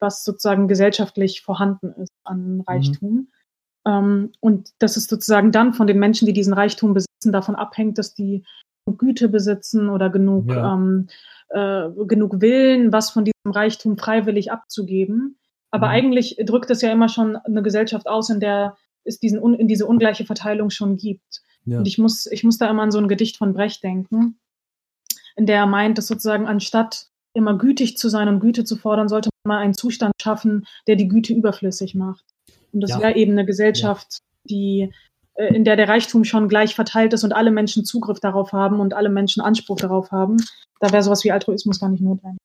was 0.00 0.24
sozusagen 0.24 0.68
gesellschaftlich 0.68 1.42
vorhanden 1.42 1.92
ist 1.92 2.12
an 2.24 2.56
mhm. 2.56 2.60
Reichtum. 2.62 3.12
Mhm. 3.12 3.28
Ähm, 3.86 4.32
und 4.40 4.70
das 4.78 4.96
ist 4.96 5.08
sozusagen 5.08 5.52
dann 5.52 5.72
von 5.74 5.86
den 5.86 5.98
Menschen, 5.98 6.26
die 6.26 6.32
diesen 6.32 6.52
Reichtum 6.52 6.94
besitzen, 6.94 7.32
davon 7.32 7.54
abhängt, 7.54 7.98
dass 7.98 8.14
die 8.14 8.44
Güte 8.86 9.28
besitzen 9.28 9.88
oder 9.88 10.10
genug, 10.10 10.50
ja. 10.50 10.74
ähm, 10.74 11.08
äh, 11.50 11.88
genug 12.06 12.40
Willen, 12.40 12.92
was 12.92 13.10
von 13.10 13.24
diesem 13.24 13.52
Reichtum 13.52 13.96
freiwillig 13.98 14.50
abzugeben. 14.50 15.38
Aber 15.70 15.86
mhm. 15.86 15.92
eigentlich 15.92 16.36
drückt 16.44 16.70
es 16.70 16.82
ja 16.82 16.90
immer 16.90 17.08
schon 17.08 17.36
eine 17.36 17.62
Gesellschaft 17.62 18.08
aus, 18.08 18.30
in 18.30 18.40
der 18.40 18.76
es 19.04 19.18
diesen, 19.18 19.54
in 19.54 19.68
diese 19.68 19.86
ungleiche 19.86 20.24
Verteilung 20.24 20.70
schon 20.70 20.96
gibt. 20.96 21.42
Ja. 21.64 21.78
Und 21.78 21.86
ich 21.86 21.98
muss, 21.98 22.26
ich 22.26 22.44
muss 22.44 22.58
da 22.58 22.68
immer 22.68 22.82
an 22.82 22.90
so 22.90 22.98
ein 22.98 23.08
Gedicht 23.08 23.36
von 23.36 23.54
Brecht 23.54 23.82
denken, 23.82 24.38
in 25.36 25.46
der 25.46 25.56
er 25.56 25.66
meint, 25.66 25.98
dass 25.98 26.06
sozusagen 26.06 26.46
anstatt 26.46 27.08
immer 27.32 27.56
gütig 27.56 27.96
zu 27.96 28.08
sein 28.08 28.28
und 28.28 28.40
Güte 28.40 28.64
zu 28.64 28.76
fordern, 28.76 29.08
sollte 29.08 29.28
man 29.28 29.29
mal 29.44 29.58
einen 29.58 29.74
Zustand 29.74 30.14
schaffen, 30.20 30.66
der 30.86 30.96
die 30.96 31.08
Güte 31.08 31.32
überflüssig 31.32 31.94
macht. 31.94 32.24
Und 32.72 32.80
das 32.80 32.90
ja. 32.90 33.00
wäre 33.00 33.16
eben 33.16 33.32
eine 33.32 33.46
Gesellschaft, 33.46 34.06
ja. 34.10 34.18
die 34.48 34.92
äh, 35.34 35.54
in 35.54 35.64
der 35.64 35.76
der 35.76 35.88
Reichtum 35.88 36.24
schon 36.24 36.48
gleich 36.48 36.74
verteilt 36.74 37.12
ist 37.12 37.24
und 37.24 37.32
alle 37.32 37.50
Menschen 37.50 37.84
Zugriff 37.84 38.20
darauf 38.20 38.52
haben 38.52 38.80
und 38.80 38.94
alle 38.94 39.08
Menschen 39.08 39.42
Anspruch 39.42 39.76
darauf 39.76 40.10
haben, 40.10 40.36
da 40.80 40.92
wäre 40.92 41.02
sowas 41.02 41.24
wie 41.24 41.32
Altruismus 41.32 41.80
gar 41.80 41.88
nicht 41.88 42.02
notwendig. 42.02 42.38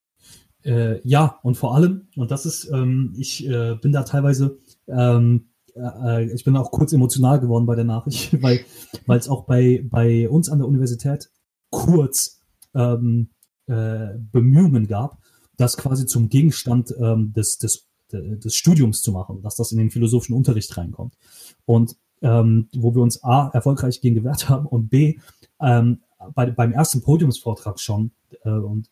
Äh, 0.63 0.99
ja, 1.07 1.39
und 1.43 1.55
vor 1.57 1.75
allem, 1.75 2.07
und 2.15 2.31
das 2.31 2.45
ist, 2.45 2.69
ähm, 2.71 3.13
ich 3.17 3.47
äh, 3.47 3.75
bin 3.75 3.91
da 3.91 4.03
teilweise, 4.03 4.57
ähm, 4.87 5.49
äh, 5.75 6.25
ich 6.33 6.43
bin 6.43 6.57
auch 6.57 6.71
kurz 6.71 6.91
emotional 6.91 7.39
geworden 7.39 7.67
bei 7.67 7.75
der 7.75 7.85
Nachricht, 7.85 8.31
weil 8.41 8.61
weil 9.05 9.19
es 9.19 9.29
auch 9.29 9.45
bei, 9.45 9.85
bei 9.87 10.27
uns 10.27 10.49
an 10.49 10.57
der 10.57 10.67
Universität 10.67 11.29
kurz 11.69 12.41
ähm, 12.73 13.29
äh, 13.67 14.17
Bemühungen 14.31 14.87
gab, 14.87 15.19
das 15.57 15.77
quasi 15.77 16.05
zum 16.05 16.29
Gegenstand 16.29 16.93
ähm, 16.99 17.33
des, 17.33 17.57
des, 17.57 17.87
des 18.11 18.55
Studiums 18.55 19.01
zu 19.01 19.11
machen, 19.11 19.41
dass 19.41 19.55
das 19.55 19.71
in 19.71 19.77
den 19.77 19.91
philosophischen 19.91 20.35
Unterricht 20.35 20.75
reinkommt. 20.77 21.17
Und 21.65 21.95
ähm, 22.21 22.69
wo 22.75 22.95
wir 22.95 23.01
uns 23.01 23.23
A, 23.23 23.49
erfolgreich 23.49 24.01
gegen 24.01 24.15
gewehrt 24.15 24.49
haben 24.49 24.65
und 24.65 24.89
B, 24.89 25.19
ähm, 25.59 26.01
bei, 26.33 26.49
beim 26.49 26.71
ersten 26.71 27.01
Podiumsvortrag 27.01 27.79
schon 27.79 28.11
äh, 28.43 28.49
und 28.49 28.89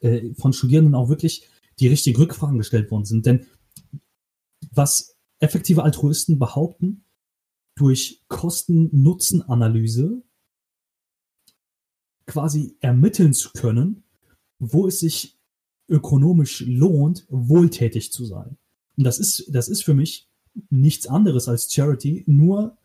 äh, 0.00 0.34
von 0.34 0.52
Studierenden 0.52 0.94
auch 0.94 1.08
wirklich 1.08 1.48
die 1.78 1.88
richtigen 1.88 2.16
Rückfragen 2.16 2.58
gestellt 2.58 2.90
worden 2.90 3.04
sind. 3.04 3.26
Denn 3.26 3.46
was 4.72 5.16
effektive 5.38 5.82
Altruisten 5.82 6.38
behaupten, 6.38 7.04
durch 7.76 8.24
Kosten-Nutzen-Analyse 8.28 10.22
quasi 12.26 12.76
ermitteln 12.80 13.34
zu 13.34 13.50
können, 13.52 14.02
wo 14.58 14.86
es 14.86 15.00
sich 15.00 15.35
ökonomisch 15.88 16.64
lohnt, 16.66 17.26
wohltätig 17.28 18.12
zu 18.12 18.24
sein. 18.24 18.56
Und 18.96 19.04
das 19.04 19.18
ist, 19.18 19.48
das 19.54 19.68
ist 19.68 19.84
für 19.84 19.94
mich 19.94 20.28
nichts 20.70 21.06
anderes 21.06 21.48
als 21.48 21.72
Charity, 21.72 22.24
nur 22.26 22.76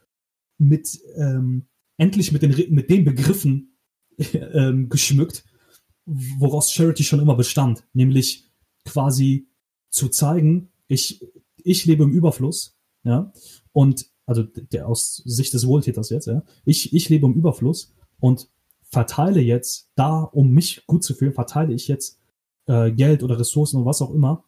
mit 0.58 1.00
ähm, 1.16 1.68
endlich 1.98 2.32
mit 2.32 2.42
den, 2.42 2.74
mit 2.74 2.90
den 2.90 3.06
Begriffen 3.06 3.78
ähm, 4.34 4.90
geschmückt, 4.90 5.46
woraus 6.06 6.72
Charity 6.72 7.04
schon 7.04 7.20
immer 7.20 7.36
bestand, 7.36 7.84
nämlich 7.94 8.50
quasi 8.86 9.48
zu 9.90 10.10
zeigen, 10.10 10.72
ich, 10.88 11.22
ich 11.58 11.86
lebe 11.86 12.04
im 12.04 12.12
Überfluss, 12.12 12.78
ja, 13.04 13.32
und 13.72 14.08
also 14.26 14.44
der 14.44 14.88
aus 14.88 15.18
Sicht 15.26 15.54
des 15.54 15.68
Wohltäters 15.68 16.10
jetzt, 16.10 16.28
ja, 16.28 16.44
ich, 16.66 16.94
ich 16.94 17.10
lebe 17.10 17.26
im 17.26 17.34
Überfluss 17.34 17.94
und 18.20 18.50
verteile 18.84 19.42
jetzt 19.42 19.90
da, 19.96 20.22
um 20.22 20.52
mich 20.52 20.86
gut 20.86 21.04
zu 21.04 21.14
fühlen, 21.14 21.34
verteile 21.34 21.74
ich 21.74 21.88
jetzt 21.88 22.21
äh, 22.68 22.92
Geld 22.92 23.24
oder 23.24 23.40
Ressourcen 23.40 23.78
oder 23.78 23.88
was 23.88 24.02
auch 24.02 24.12
immer, 24.12 24.44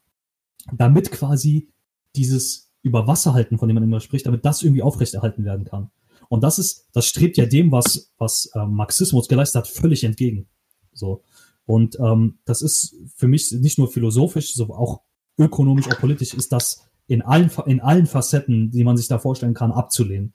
damit 0.72 1.12
quasi 1.12 1.72
dieses 2.16 2.72
über 2.82 3.08
halten, 3.08 3.58
von 3.58 3.68
dem 3.68 3.76
man 3.76 3.84
immer 3.84 4.00
spricht, 4.00 4.26
damit 4.26 4.46
das 4.46 4.62
irgendwie 4.62 4.84
aufrechterhalten 4.84 5.46
werden 5.46 5.66
kann. 5.66 5.90
Und 6.30 6.44
das 6.44 6.60
ist, 6.60 6.90
das 6.94 7.06
strebt 7.06 7.38
ja 7.38 7.46
dem, 7.46 7.72
was, 7.72 8.12
was 8.18 8.50
äh, 8.54 8.66
Marxismus 8.66 9.28
geleistet 9.28 9.62
hat, 9.62 9.68
völlig 9.68 10.04
entgegen. 10.04 10.48
So. 10.94 11.24
Und 11.66 11.98
ähm, 12.00 12.40
das 12.46 12.62
ist 12.62 12.96
für 13.16 13.28
mich 13.28 13.52
nicht 13.52 13.78
nur 13.78 13.90
philosophisch, 13.90 14.54
so 14.54 14.74
auch 14.74 15.02
ökonomisch, 15.38 15.88
auch 15.88 16.00
politisch 16.00 16.34
ist 16.34 16.52
das 16.52 16.90
in 17.08 17.22
allen, 17.22 17.50
in 17.66 17.82
allen 17.82 18.06
Facetten, 18.06 18.72
die 18.72 18.84
man 18.84 18.98
sich 18.98 19.08
da 19.08 19.20
vorstellen 19.20 19.54
kann, 19.54 19.72
abzulehnen. 19.72 20.34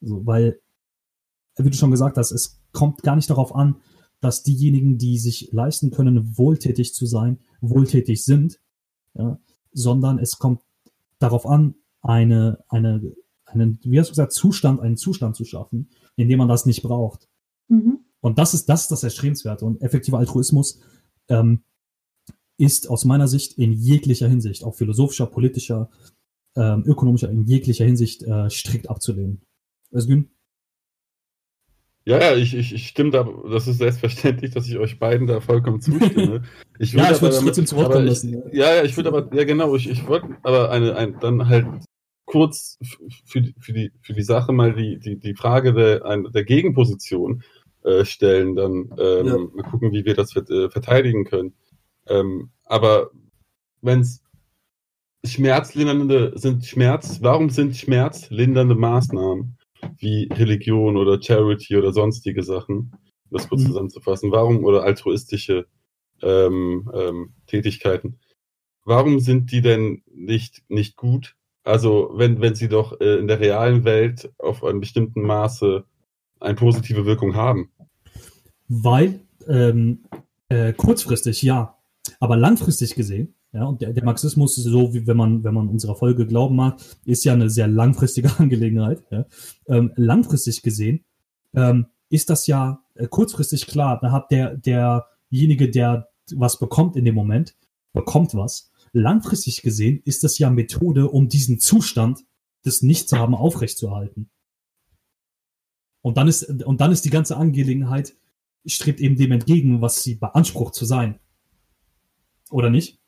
So, 0.00 0.26
weil, 0.26 0.60
wie 1.56 1.70
du 1.70 1.76
schon 1.76 1.90
gesagt 1.90 2.16
hast, 2.16 2.32
es 2.32 2.60
kommt 2.72 3.02
gar 3.02 3.16
nicht 3.16 3.30
darauf 3.30 3.54
an, 3.54 3.76
dass 4.24 4.42
diejenigen, 4.42 4.98
die 4.98 5.18
sich 5.18 5.50
leisten 5.52 5.90
können, 5.90 6.36
wohltätig 6.38 6.94
zu 6.94 7.06
sein, 7.06 7.38
wohltätig 7.60 8.24
sind, 8.24 8.58
ja, 9.14 9.38
sondern 9.72 10.18
es 10.18 10.38
kommt 10.38 10.62
darauf 11.18 11.46
an, 11.46 11.74
eine, 12.00 12.64
eine, 12.68 13.14
einen, 13.44 13.78
wie 13.82 13.98
hast 13.98 14.08
du 14.08 14.12
gesagt, 14.12 14.32
Zustand, 14.32 14.80
einen 14.80 14.96
Zustand 14.96 15.36
zu 15.36 15.44
schaffen, 15.44 15.90
in 16.16 16.28
dem 16.28 16.38
man 16.38 16.48
das 16.48 16.66
nicht 16.66 16.82
braucht. 16.82 17.28
Mhm. 17.68 18.00
Und 18.20 18.38
das 18.38 18.54
ist, 18.54 18.68
das 18.68 18.82
ist 18.82 18.90
das 18.90 19.02
Erstrebenswerte. 19.02 19.64
Und 19.64 19.82
effektiver 19.82 20.18
Altruismus 20.18 20.80
ähm, 21.28 21.62
ist 22.56 22.88
aus 22.88 23.04
meiner 23.04 23.28
Sicht 23.28 23.58
in 23.58 23.72
jeglicher 23.72 24.28
Hinsicht, 24.28 24.64
auch 24.64 24.74
philosophischer, 24.74 25.26
politischer, 25.26 25.90
ähm, 26.56 26.84
ökonomischer, 26.86 27.30
in 27.30 27.44
jeglicher 27.44 27.84
Hinsicht 27.84 28.22
äh, 28.22 28.48
strikt 28.48 28.88
abzulehnen. 28.88 29.42
Özgün? 29.92 30.30
Ja, 32.06 32.20
ja, 32.20 32.36
ich, 32.36 32.54
ich, 32.54 32.74
ich 32.74 32.88
stimme 32.88 33.10
da, 33.10 33.26
das 33.50 33.66
ist 33.66 33.78
selbstverständlich, 33.78 34.50
dass 34.50 34.68
ich 34.68 34.76
euch 34.76 34.98
beiden 34.98 35.26
da 35.26 35.40
vollkommen 35.40 35.80
zustimme. 35.80 36.42
Ich 36.76 36.92
ja, 36.92 37.12
ich 37.12 37.22
würde 37.22 37.38
trotzdem 37.38 37.66
zu 37.66 37.76
Wort 37.76 37.94
lassen. 37.94 38.42
Ja, 38.50 38.74
ja, 38.74 38.82
ich 38.82 38.96
würde 38.96 39.08
aber, 39.08 39.32
ja 39.32 39.44
genau, 39.44 39.76
ich, 39.76 39.88
ich 39.88 40.08
wollte 40.08 40.36
aber 40.42 40.72
eine, 40.72 40.96
ein, 40.96 41.20
dann 41.20 41.48
halt 41.48 41.66
kurz 42.24 42.80
für, 43.24 43.44
für, 43.60 43.72
die, 43.72 43.92
für 44.02 44.12
die 44.12 44.24
Sache 44.24 44.52
mal 44.52 44.74
die, 44.74 44.98
die, 44.98 45.16
die 45.16 45.36
Frage 45.36 45.72
der, 45.72 46.04
ein, 46.04 46.24
der 46.32 46.42
Gegenposition 46.42 47.44
äh, 47.84 48.04
stellen, 48.04 48.56
dann 48.56 48.92
ähm, 48.98 49.26
ja. 49.26 49.38
mal 49.38 49.70
gucken, 49.70 49.92
wie 49.92 50.04
wir 50.04 50.14
das 50.14 50.34
äh, 50.34 50.68
verteidigen 50.68 51.24
können. 51.24 51.54
Ähm, 52.08 52.50
aber 52.64 53.10
wenn 53.82 54.00
es 54.00 54.20
schmerzlindernde 55.24 56.32
sind 56.34 56.66
Schmerz, 56.66 57.18
warum 57.20 57.50
sind 57.50 57.76
schmerzlindernde 57.76 58.74
Maßnahmen 58.74 59.58
wie 59.98 60.28
Religion 60.32 60.96
oder 60.96 61.20
Charity 61.20 61.76
oder 61.76 61.92
sonstige 61.92 62.42
Sachen, 62.42 62.92
um 63.30 63.30
das 63.30 63.48
kurz 63.48 63.62
mhm. 63.62 63.66
zusammenzufassen, 63.68 64.32
warum 64.32 64.64
oder 64.64 64.82
altruistische 64.82 65.66
ähm, 66.22 66.90
ähm, 66.94 67.34
Tätigkeiten, 67.46 68.18
warum 68.84 69.20
sind 69.20 69.52
die 69.52 69.60
denn 69.60 70.02
nicht, 70.12 70.62
nicht 70.68 70.96
gut? 70.96 71.36
Also 71.64 72.12
wenn, 72.14 72.40
wenn 72.40 72.54
sie 72.54 72.68
doch 72.68 73.00
äh, 73.00 73.16
in 73.16 73.26
der 73.26 73.40
realen 73.40 73.84
Welt 73.84 74.32
auf 74.38 74.62
einem 74.64 74.80
bestimmten 74.80 75.22
Maße 75.22 75.84
eine 76.40 76.54
positive 76.54 77.06
Wirkung 77.06 77.34
haben. 77.34 77.70
Weil 78.68 79.20
ähm, 79.48 80.04
äh, 80.48 80.72
kurzfristig 80.72 81.42
ja, 81.42 81.78
aber 82.20 82.36
langfristig 82.36 82.94
gesehen, 82.94 83.34
ja, 83.54 83.64
und 83.64 83.80
der, 83.80 83.92
der 83.92 84.04
Marxismus 84.04 84.56
so, 84.56 84.94
wie 84.94 85.06
wenn 85.06 85.16
man, 85.16 85.44
wenn 85.44 85.54
man 85.54 85.68
unserer 85.68 85.94
Folge 85.94 86.26
glauben 86.26 86.56
mag, 86.56 86.76
ist 87.04 87.24
ja 87.24 87.32
eine 87.32 87.48
sehr 87.48 87.68
langfristige 87.68 88.30
Angelegenheit. 88.38 89.04
Ja. 89.10 89.26
Ähm, 89.68 89.92
langfristig 89.94 90.62
gesehen 90.62 91.04
ähm, 91.54 91.86
ist 92.10 92.30
das 92.30 92.48
ja 92.48 92.82
äh, 92.94 93.06
kurzfristig 93.06 93.68
klar. 93.68 94.00
Da 94.02 94.10
hat 94.10 94.32
der, 94.32 94.56
derjenige, 94.56 95.70
der 95.70 96.08
was 96.34 96.58
bekommt 96.58 96.96
in 96.96 97.04
dem 97.04 97.14
Moment, 97.14 97.54
bekommt 97.92 98.34
was 98.34 98.72
langfristig 98.92 99.62
gesehen 99.62 100.00
ist 100.04 100.24
das 100.24 100.38
ja 100.38 100.50
Methode, 100.50 101.08
um 101.08 101.28
diesen 101.28 101.60
Zustand 101.60 102.24
des 102.64 102.82
Nichtshaben 102.82 103.34
aufrechtzuerhalten. 103.34 104.30
Und 106.00 106.16
dann 106.16 106.28
ist, 106.28 106.44
und 106.64 106.80
dann 106.80 106.92
ist 106.92 107.04
die 107.04 107.10
ganze 107.10 107.36
Angelegenheit, 107.36 108.16
strebt 108.66 109.00
eben 109.00 109.16
dem 109.16 109.32
entgegen, 109.32 109.80
was 109.80 110.02
sie 110.02 110.14
beansprucht 110.16 110.74
zu 110.74 110.84
sein. 110.84 111.18
Oder 112.50 112.70
nicht? 112.70 113.00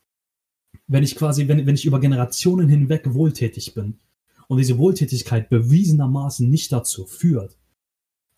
Wenn 0.86 1.02
ich 1.02 1.16
quasi, 1.16 1.48
wenn, 1.48 1.66
wenn 1.66 1.74
ich 1.74 1.84
über 1.84 2.00
Generationen 2.00 2.68
hinweg 2.68 3.14
wohltätig 3.14 3.74
bin 3.74 3.98
und 4.48 4.58
diese 4.58 4.78
Wohltätigkeit 4.78 5.48
bewiesenermaßen 5.48 6.48
nicht 6.48 6.72
dazu 6.72 7.06
führt, 7.06 7.56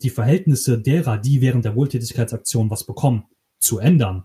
die 0.01 0.09
Verhältnisse 0.09 0.79
derer, 0.79 1.17
die 1.17 1.41
während 1.41 1.65
der 1.65 1.75
Wohltätigkeitsaktion 1.75 2.69
was 2.69 2.85
bekommen, 2.85 3.25
zu 3.59 3.79
ändern, 3.79 4.23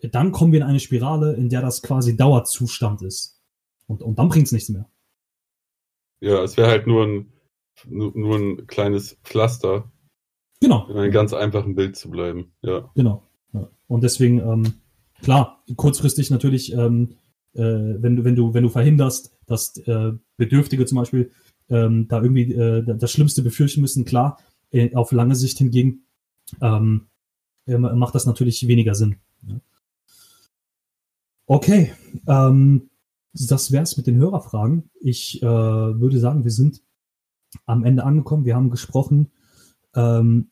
dann 0.00 0.32
kommen 0.32 0.52
wir 0.52 0.60
in 0.60 0.66
eine 0.66 0.80
Spirale, 0.80 1.34
in 1.34 1.48
der 1.48 1.60
das 1.60 1.82
quasi 1.82 2.16
Dauerzustand 2.16 3.02
ist. 3.02 3.42
Und, 3.86 4.02
und 4.02 4.18
dann 4.18 4.28
bringt 4.28 4.46
es 4.46 4.52
nichts 4.52 4.68
mehr. 4.68 4.88
Ja, 6.20 6.42
es 6.42 6.56
wäre 6.56 6.68
halt 6.68 6.86
nur 6.86 7.04
ein, 7.04 7.32
nur, 7.86 8.12
nur, 8.16 8.36
ein 8.36 8.66
kleines 8.66 9.18
Pflaster. 9.24 9.90
Genau. 10.60 10.88
In 10.88 10.96
einem 10.96 11.12
ganz 11.12 11.32
einfachen 11.32 11.74
Bild 11.74 11.96
zu 11.96 12.10
bleiben. 12.10 12.52
Ja. 12.62 12.90
Genau. 12.94 13.28
Und 13.86 14.02
deswegen, 14.02 14.38
ähm, 14.38 14.74
klar, 15.22 15.62
kurzfristig 15.76 16.30
natürlich, 16.30 16.72
ähm, 16.72 17.16
äh, 17.54 17.62
wenn 17.62 18.16
du, 18.16 18.24
wenn 18.24 18.36
du, 18.36 18.54
wenn 18.54 18.62
du 18.62 18.68
verhinderst, 18.68 19.32
dass 19.46 19.76
äh, 19.78 20.12
Bedürftige 20.36 20.84
zum 20.86 20.96
Beispiel 20.96 21.30
ähm, 21.68 22.08
da 22.08 22.22
irgendwie 22.22 22.52
äh, 22.52 22.82
das 22.96 23.10
Schlimmste 23.10 23.42
befürchten 23.42 23.80
müssen, 23.80 24.04
klar, 24.04 24.38
äh, 24.70 24.94
auf 24.94 25.12
lange 25.12 25.34
Sicht 25.34 25.58
hingegen 25.58 26.02
ähm, 26.60 27.06
äh, 27.66 27.78
macht 27.78 28.14
das 28.14 28.26
natürlich 28.26 28.66
weniger 28.66 28.94
Sinn. 28.94 29.16
Ja. 29.46 29.60
Okay, 31.46 31.92
ähm, 32.26 32.90
das 33.32 33.72
wär's 33.72 33.96
mit 33.96 34.06
den 34.06 34.16
Hörerfragen. 34.16 34.90
Ich 35.00 35.42
äh, 35.42 35.46
würde 35.46 36.18
sagen, 36.18 36.44
wir 36.44 36.50
sind 36.50 36.82
am 37.66 37.84
Ende 37.84 38.04
angekommen. 38.04 38.44
Wir 38.44 38.56
haben 38.56 38.70
gesprochen 38.70 39.30
ähm, 39.94 40.50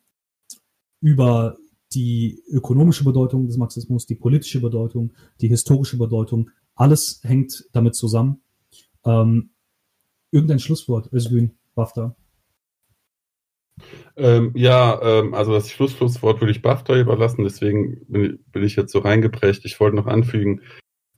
über 1.01 1.57
die 1.97 2.43
ökonomische 2.49 3.05
Bedeutung 3.05 3.47
des 3.47 3.57
Marxismus, 3.57 4.07
die 4.07 4.15
politische 4.15 4.61
Bedeutung, 4.61 5.15
die 5.41 5.49
historische 5.49 5.97
Bedeutung. 5.97 6.51
Alles 6.75 7.21
hängt 7.25 7.65
damit 7.73 7.95
zusammen. 7.95 8.43
Ähm, 9.05 9.51
irgendein 10.31 10.59
Schlusswort, 10.59 11.11
Özgün 11.13 11.53
Bafta? 11.75 12.15
Ähm, 14.17 14.53
ja, 14.55 15.01
ähm, 15.03 15.35
also 15.35 15.53
das 15.53 15.71
Schlussschlusswort 15.71 16.41
würde 16.41 16.51
ich 16.51 16.63
BAFTA 16.63 16.99
überlassen, 16.99 17.45
deswegen 17.45 18.07
bin, 18.07 18.45
bin, 18.51 18.63
ich 18.63 18.77
jetzt 18.77 18.93
so 18.93 19.01
reingeprescht. 19.01 19.65
Ich 19.65 19.79
wollte 19.81 19.97
noch 19.97 20.07
anfügen, 20.07 20.63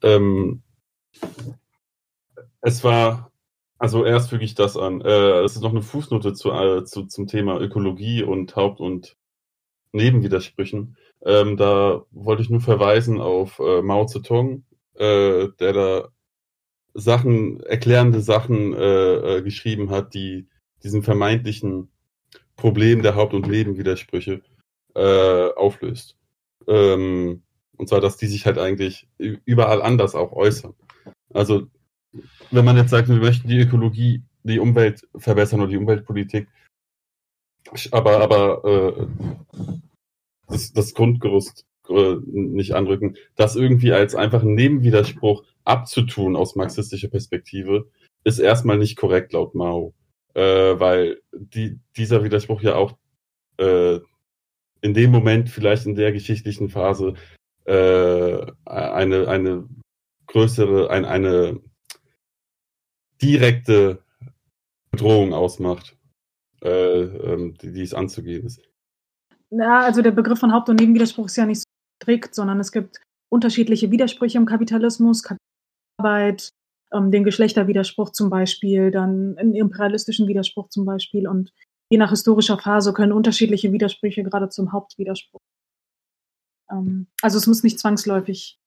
ähm, 0.03 0.63
es 2.61 2.83
war, 2.83 3.33
also 3.79 4.05
erst 4.05 4.31
füge 4.31 4.45
ich 4.45 4.55
das 4.55 4.77
an. 4.77 5.01
Äh, 5.01 5.41
es 5.43 5.55
ist 5.55 5.63
noch 5.63 5.71
eine 5.71 5.83
Fußnote 5.83 6.35
zu, 6.35 6.51
äh, 6.51 6.85
zu, 6.85 7.07
zum 7.07 7.27
Thema 7.29 7.61
Ökologie 7.61 8.23
und 8.23 8.57
Haupt- 8.57 8.81
und 8.81 9.17
Nebenwidersprüchen. 9.93 10.97
Ähm, 11.25 11.57
da 11.57 12.03
wollte 12.11 12.43
ich 12.43 12.51
nur 12.51 12.61
verweisen 12.61 13.21
auf 13.21 13.59
äh, 13.59 13.83
Mao 13.83 14.07
Zedong, 14.07 14.65
äh, 14.95 15.49
der 15.59 15.73
da 15.73 16.09
Sachen, 16.95 17.61
erklärende 17.61 18.21
Sachen 18.21 18.75
äh, 18.75 19.37
äh, 19.37 19.43
geschrieben 19.43 19.91
hat, 19.91 20.15
die 20.15 20.49
diesen 20.83 21.03
vermeintlichen 21.03 21.89
Problem 22.57 23.03
der 23.03 23.15
Haupt- 23.15 23.35
und 23.35 23.49
Nebenwidersprüche 23.49 24.43
äh, 24.95 25.49
auflöst. 25.55 26.17
Ähm, 26.67 27.43
und 27.77 27.89
zwar, 27.89 28.01
dass 28.01 28.17
die 28.17 28.27
sich 28.27 28.47
halt 28.47 28.59
eigentlich 28.59 29.09
überall 29.19 29.81
anders 29.83 30.15
auch 30.15 30.33
äußern. 30.33 30.75
Also, 31.33 31.69
wenn 32.51 32.65
man 32.65 32.77
jetzt 32.77 32.91
sagt, 32.91 33.09
wir 33.09 33.17
möchten 33.17 33.49
die 33.49 33.61
Ökologie, 33.61 34.23
die 34.43 34.59
Umwelt 34.59 35.07
verbessern 35.17 35.61
oder 35.61 35.71
die 35.71 35.77
Umweltpolitik, 35.77 36.49
aber, 37.91 38.21
aber 38.21 38.65
äh, 38.65 39.07
das, 40.49 40.73
das 40.73 40.95
Grundgerüst 40.95 41.67
äh, 41.89 42.17
nicht 42.27 42.75
anrücken, 42.75 43.17
das 43.37 43.57
irgendwie 43.57 43.93
als 43.93 44.15
einfach 44.15 44.43
Nebenwiderspruch 44.43 45.45
abzutun 45.65 46.37
aus 46.37 46.57
marxistischer 46.57 47.09
Perspektive, 47.09 47.91
ist 48.25 48.39
erstmal 48.39 48.79
nicht 48.79 48.97
korrekt 48.97 49.33
laut 49.33 49.55
Mao. 49.55 49.95
Äh, 50.35 50.79
weil 50.79 51.21
die, 51.33 51.81
dieser 51.97 52.23
Widerspruch 52.23 52.63
ja 52.63 52.77
auch 52.77 52.97
äh, 53.59 53.99
in 54.81 54.95
dem 54.95 55.11
Moment, 55.11 55.51
vielleicht 55.51 55.87
in 55.87 55.95
der 55.95 56.13
geschichtlichen 56.13 56.69
Phase, 56.69 57.15
äh, 57.65 58.47
eine, 58.65 59.29
eine 59.29 59.69
größere, 60.27 60.91
ein, 60.91 61.05
eine 61.05 61.61
direkte 63.21 64.03
Bedrohung 64.91 65.35
ausmacht, 65.35 65.98
äh, 66.63 67.03
ähm, 67.03 67.55
die, 67.61 67.73
die 67.73 67.83
es 67.83 67.95
anzugehen 67.95 68.47
ist. 68.47 68.63
Ja, 69.51 69.81
also 69.81 70.03
der 70.03 70.11
Begriff 70.11 70.39
von 70.39 70.53
Haupt- 70.53 70.69
und 70.69 70.81
Nebenwiderspruch 70.81 71.27
ist 71.27 71.37
ja 71.37 71.47
nicht 71.47 71.61
so 71.61 71.65
strikt, 72.03 72.35
sondern 72.35 72.61
es 72.61 72.73
gibt 72.73 73.01
unterschiedliche 73.31 73.91
Widersprüche 73.91 74.39
im 74.39 74.47
Kapitalismus, 74.47 75.23
Arbeit, 75.99 76.51
ähm, 76.93 77.11
den 77.11 77.25
Geschlechterwiderspruch 77.25 78.11
zum 78.11 78.31
Beispiel, 78.31 78.91
dann 78.91 79.37
einen 79.39 79.55
imperialistischen 79.55 80.29
Widerspruch 80.29 80.69
zum 80.69 80.85
Beispiel 80.85 81.27
und 81.27 81.53
je 81.91 81.99
nach 81.99 82.11
historischer 82.11 82.59
Phase 82.59 82.93
können 82.93 83.13
unterschiedliche 83.13 83.73
Widersprüche 83.73 84.23
gerade 84.23 84.49
zum 84.49 84.73
Hauptwiderspruch 84.73 85.41
ähm, 86.71 87.07
also 87.23 87.39
es 87.39 87.47
muss 87.47 87.63
nicht 87.63 87.79
zwangsläufig 87.79 88.59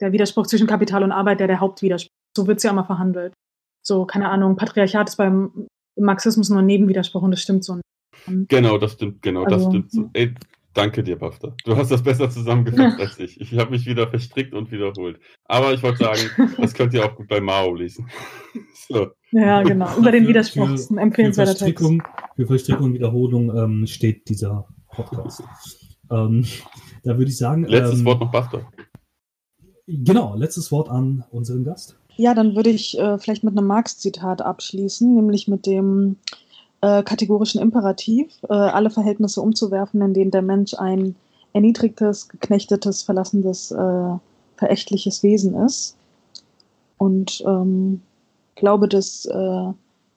der 0.00 0.12
Widerspruch 0.12 0.46
zwischen 0.46 0.66
Kapital 0.66 1.02
und 1.02 1.12
Arbeit, 1.12 1.40
der 1.40 1.46
der 1.46 1.60
Hauptwiderspruch. 1.60 2.10
So 2.36 2.46
wird 2.46 2.58
es 2.58 2.64
ja 2.64 2.70
immer 2.70 2.84
verhandelt. 2.84 3.32
So, 3.86 4.06
keine 4.06 4.28
Ahnung, 4.28 4.56
Patriarchat 4.56 5.08
ist 5.08 5.16
beim 5.16 5.68
Marxismus 5.96 6.50
nur 6.50 6.60
ein 6.60 6.66
Nebenwiderspruch 6.66 7.22
und 7.22 7.30
das 7.30 7.40
stimmt 7.40 7.64
so 7.64 7.76
nicht. 7.76 8.48
Genau, 8.48 8.78
das 8.78 8.92
stimmt, 8.92 9.22
genau, 9.22 9.44
also, 9.44 9.56
das 9.56 9.66
stimmt 9.68 9.92
so. 9.92 10.10
Ey, 10.12 10.34
danke 10.72 11.02
dir, 11.02 11.16
Bafta. 11.16 11.54
Du 11.64 11.76
hast 11.76 11.90
das 11.90 12.02
besser 12.02 12.30
zusammengefasst 12.30 13.00
als 13.00 13.18
ich. 13.18 13.40
Ich 13.40 13.56
habe 13.58 13.70
mich 13.70 13.86
wieder 13.86 14.08
verstrickt 14.08 14.54
und 14.54 14.70
wiederholt. 14.70 15.20
Aber 15.44 15.74
ich 15.74 15.82
wollte 15.82 16.04
sagen, 16.04 16.20
das 16.58 16.74
könnt 16.74 16.94
ihr 16.94 17.04
auch 17.04 17.14
gut 17.16 17.28
bei 17.28 17.40
Mao 17.40 17.74
lesen. 17.74 18.08
so. 18.88 19.08
Ja, 19.32 19.62
genau. 19.62 19.96
Über 19.98 20.10
den 20.10 20.26
Widerspruch 20.26 20.70
ist 20.70 20.90
ein 20.90 20.98
empfehlenswerter 20.98 21.54
Text. 21.54 21.84
Für 22.36 22.46
Verstrickung 22.46 22.86
und 22.86 22.94
Wiederholung 22.94 23.56
ähm, 23.56 23.86
steht 23.86 24.28
dieser 24.28 24.66
Podcast. 24.90 25.42
Ähm, 26.10 26.44
da 27.02 27.18
würde 27.18 27.30
ich 27.30 27.36
sagen. 27.36 27.64
Letztes 27.64 28.00
ähm, 28.00 28.06
Wort 28.06 28.20
noch 28.20 28.30
Bafta. 28.30 28.70
Genau, 29.86 30.34
letztes 30.34 30.72
Wort 30.72 30.88
an 30.88 31.24
unseren 31.30 31.64
Gast. 31.64 31.98
Ja, 32.16 32.34
dann 32.34 32.54
würde 32.54 32.70
ich 32.70 32.98
äh, 32.98 33.18
vielleicht 33.18 33.44
mit 33.44 33.56
einem 33.56 33.66
Marx-Zitat 33.66 34.42
abschließen, 34.42 35.14
nämlich 35.14 35.48
mit 35.48 35.66
dem 35.66 36.16
äh, 36.80 37.02
kategorischen 37.02 37.60
Imperativ, 37.60 38.28
äh, 38.48 38.52
alle 38.52 38.90
Verhältnisse 38.90 39.40
umzuwerfen, 39.40 40.00
in 40.02 40.14
denen 40.14 40.30
der 40.30 40.42
Mensch 40.42 40.74
ein 40.74 41.16
erniedrigtes, 41.52 42.28
geknechtetes, 42.28 43.02
verlassendes, 43.02 43.70
äh, 43.70 44.18
verächtliches 44.56 45.22
Wesen 45.22 45.54
ist. 45.54 45.96
Und 46.98 47.42
ähm, 47.46 48.00
glaube, 48.54 48.88
das 48.88 49.26
äh, 49.26 49.72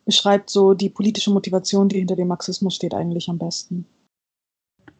beschreibt 0.05 0.49
so 0.49 0.73
die 0.73 0.89
politische 0.89 1.31
Motivation, 1.31 1.89
die 1.89 1.99
hinter 1.99 2.15
dem 2.15 2.27
Marxismus 2.27 2.75
steht, 2.75 2.93
eigentlich 2.93 3.29
am 3.29 3.37
besten. 3.37 3.85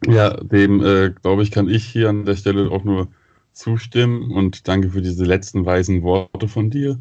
Ja, 0.06 0.30
dem, 0.36 0.84
äh, 0.84 1.10
glaube 1.10 1.42
ich, 1.42 1.50
kann 1.50 1.68
ich 1.68 1.84
hier 1.84 2.08
an 2.08 2.24
der 2.24 2.36
Stelle 2.36 2.70
auch 2.70 2.84
nur 2.84 3.08
zustimmen 3.58 4.30
und 4.30 4.68
danke 4.68 4.90
für 4.90 5.02
diese 5.02 5.24
letzten 5.24 5.66
weisen 5.66 6.02
Worte 6.02 6.48
von 6.48 6.70
dir. 6.70 6.98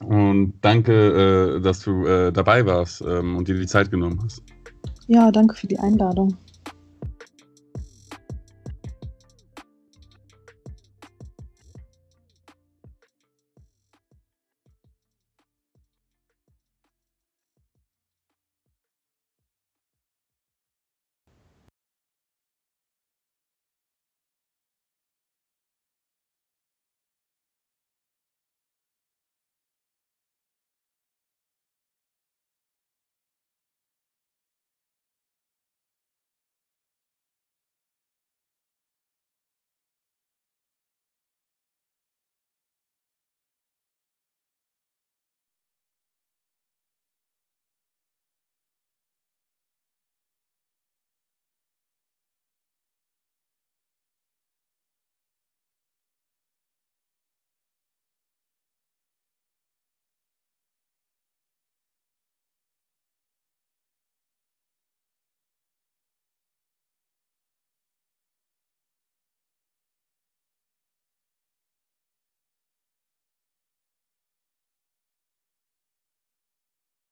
Und 0.00 0.54
danke, 0.60 1.56
äh, 1.56 1.60
dass 1.60 1.80
du 1.80 2.06
äh, 2.06 2.32
dabei 2.32 2.66
warst 2.66 3.00
ähm, 3.00 3.36
und 3.36 3.48
dir 3.48 3.54
die 3.54 3.66
Zeit 3.66 3.90
genommen 3.90 4.20
hast. 4.22 4.42
Ja, 5.06 5.30
danke 5.30 5.54
für 5.54 5.66
die 5.66 5.78
Einladung. 5.78 6.36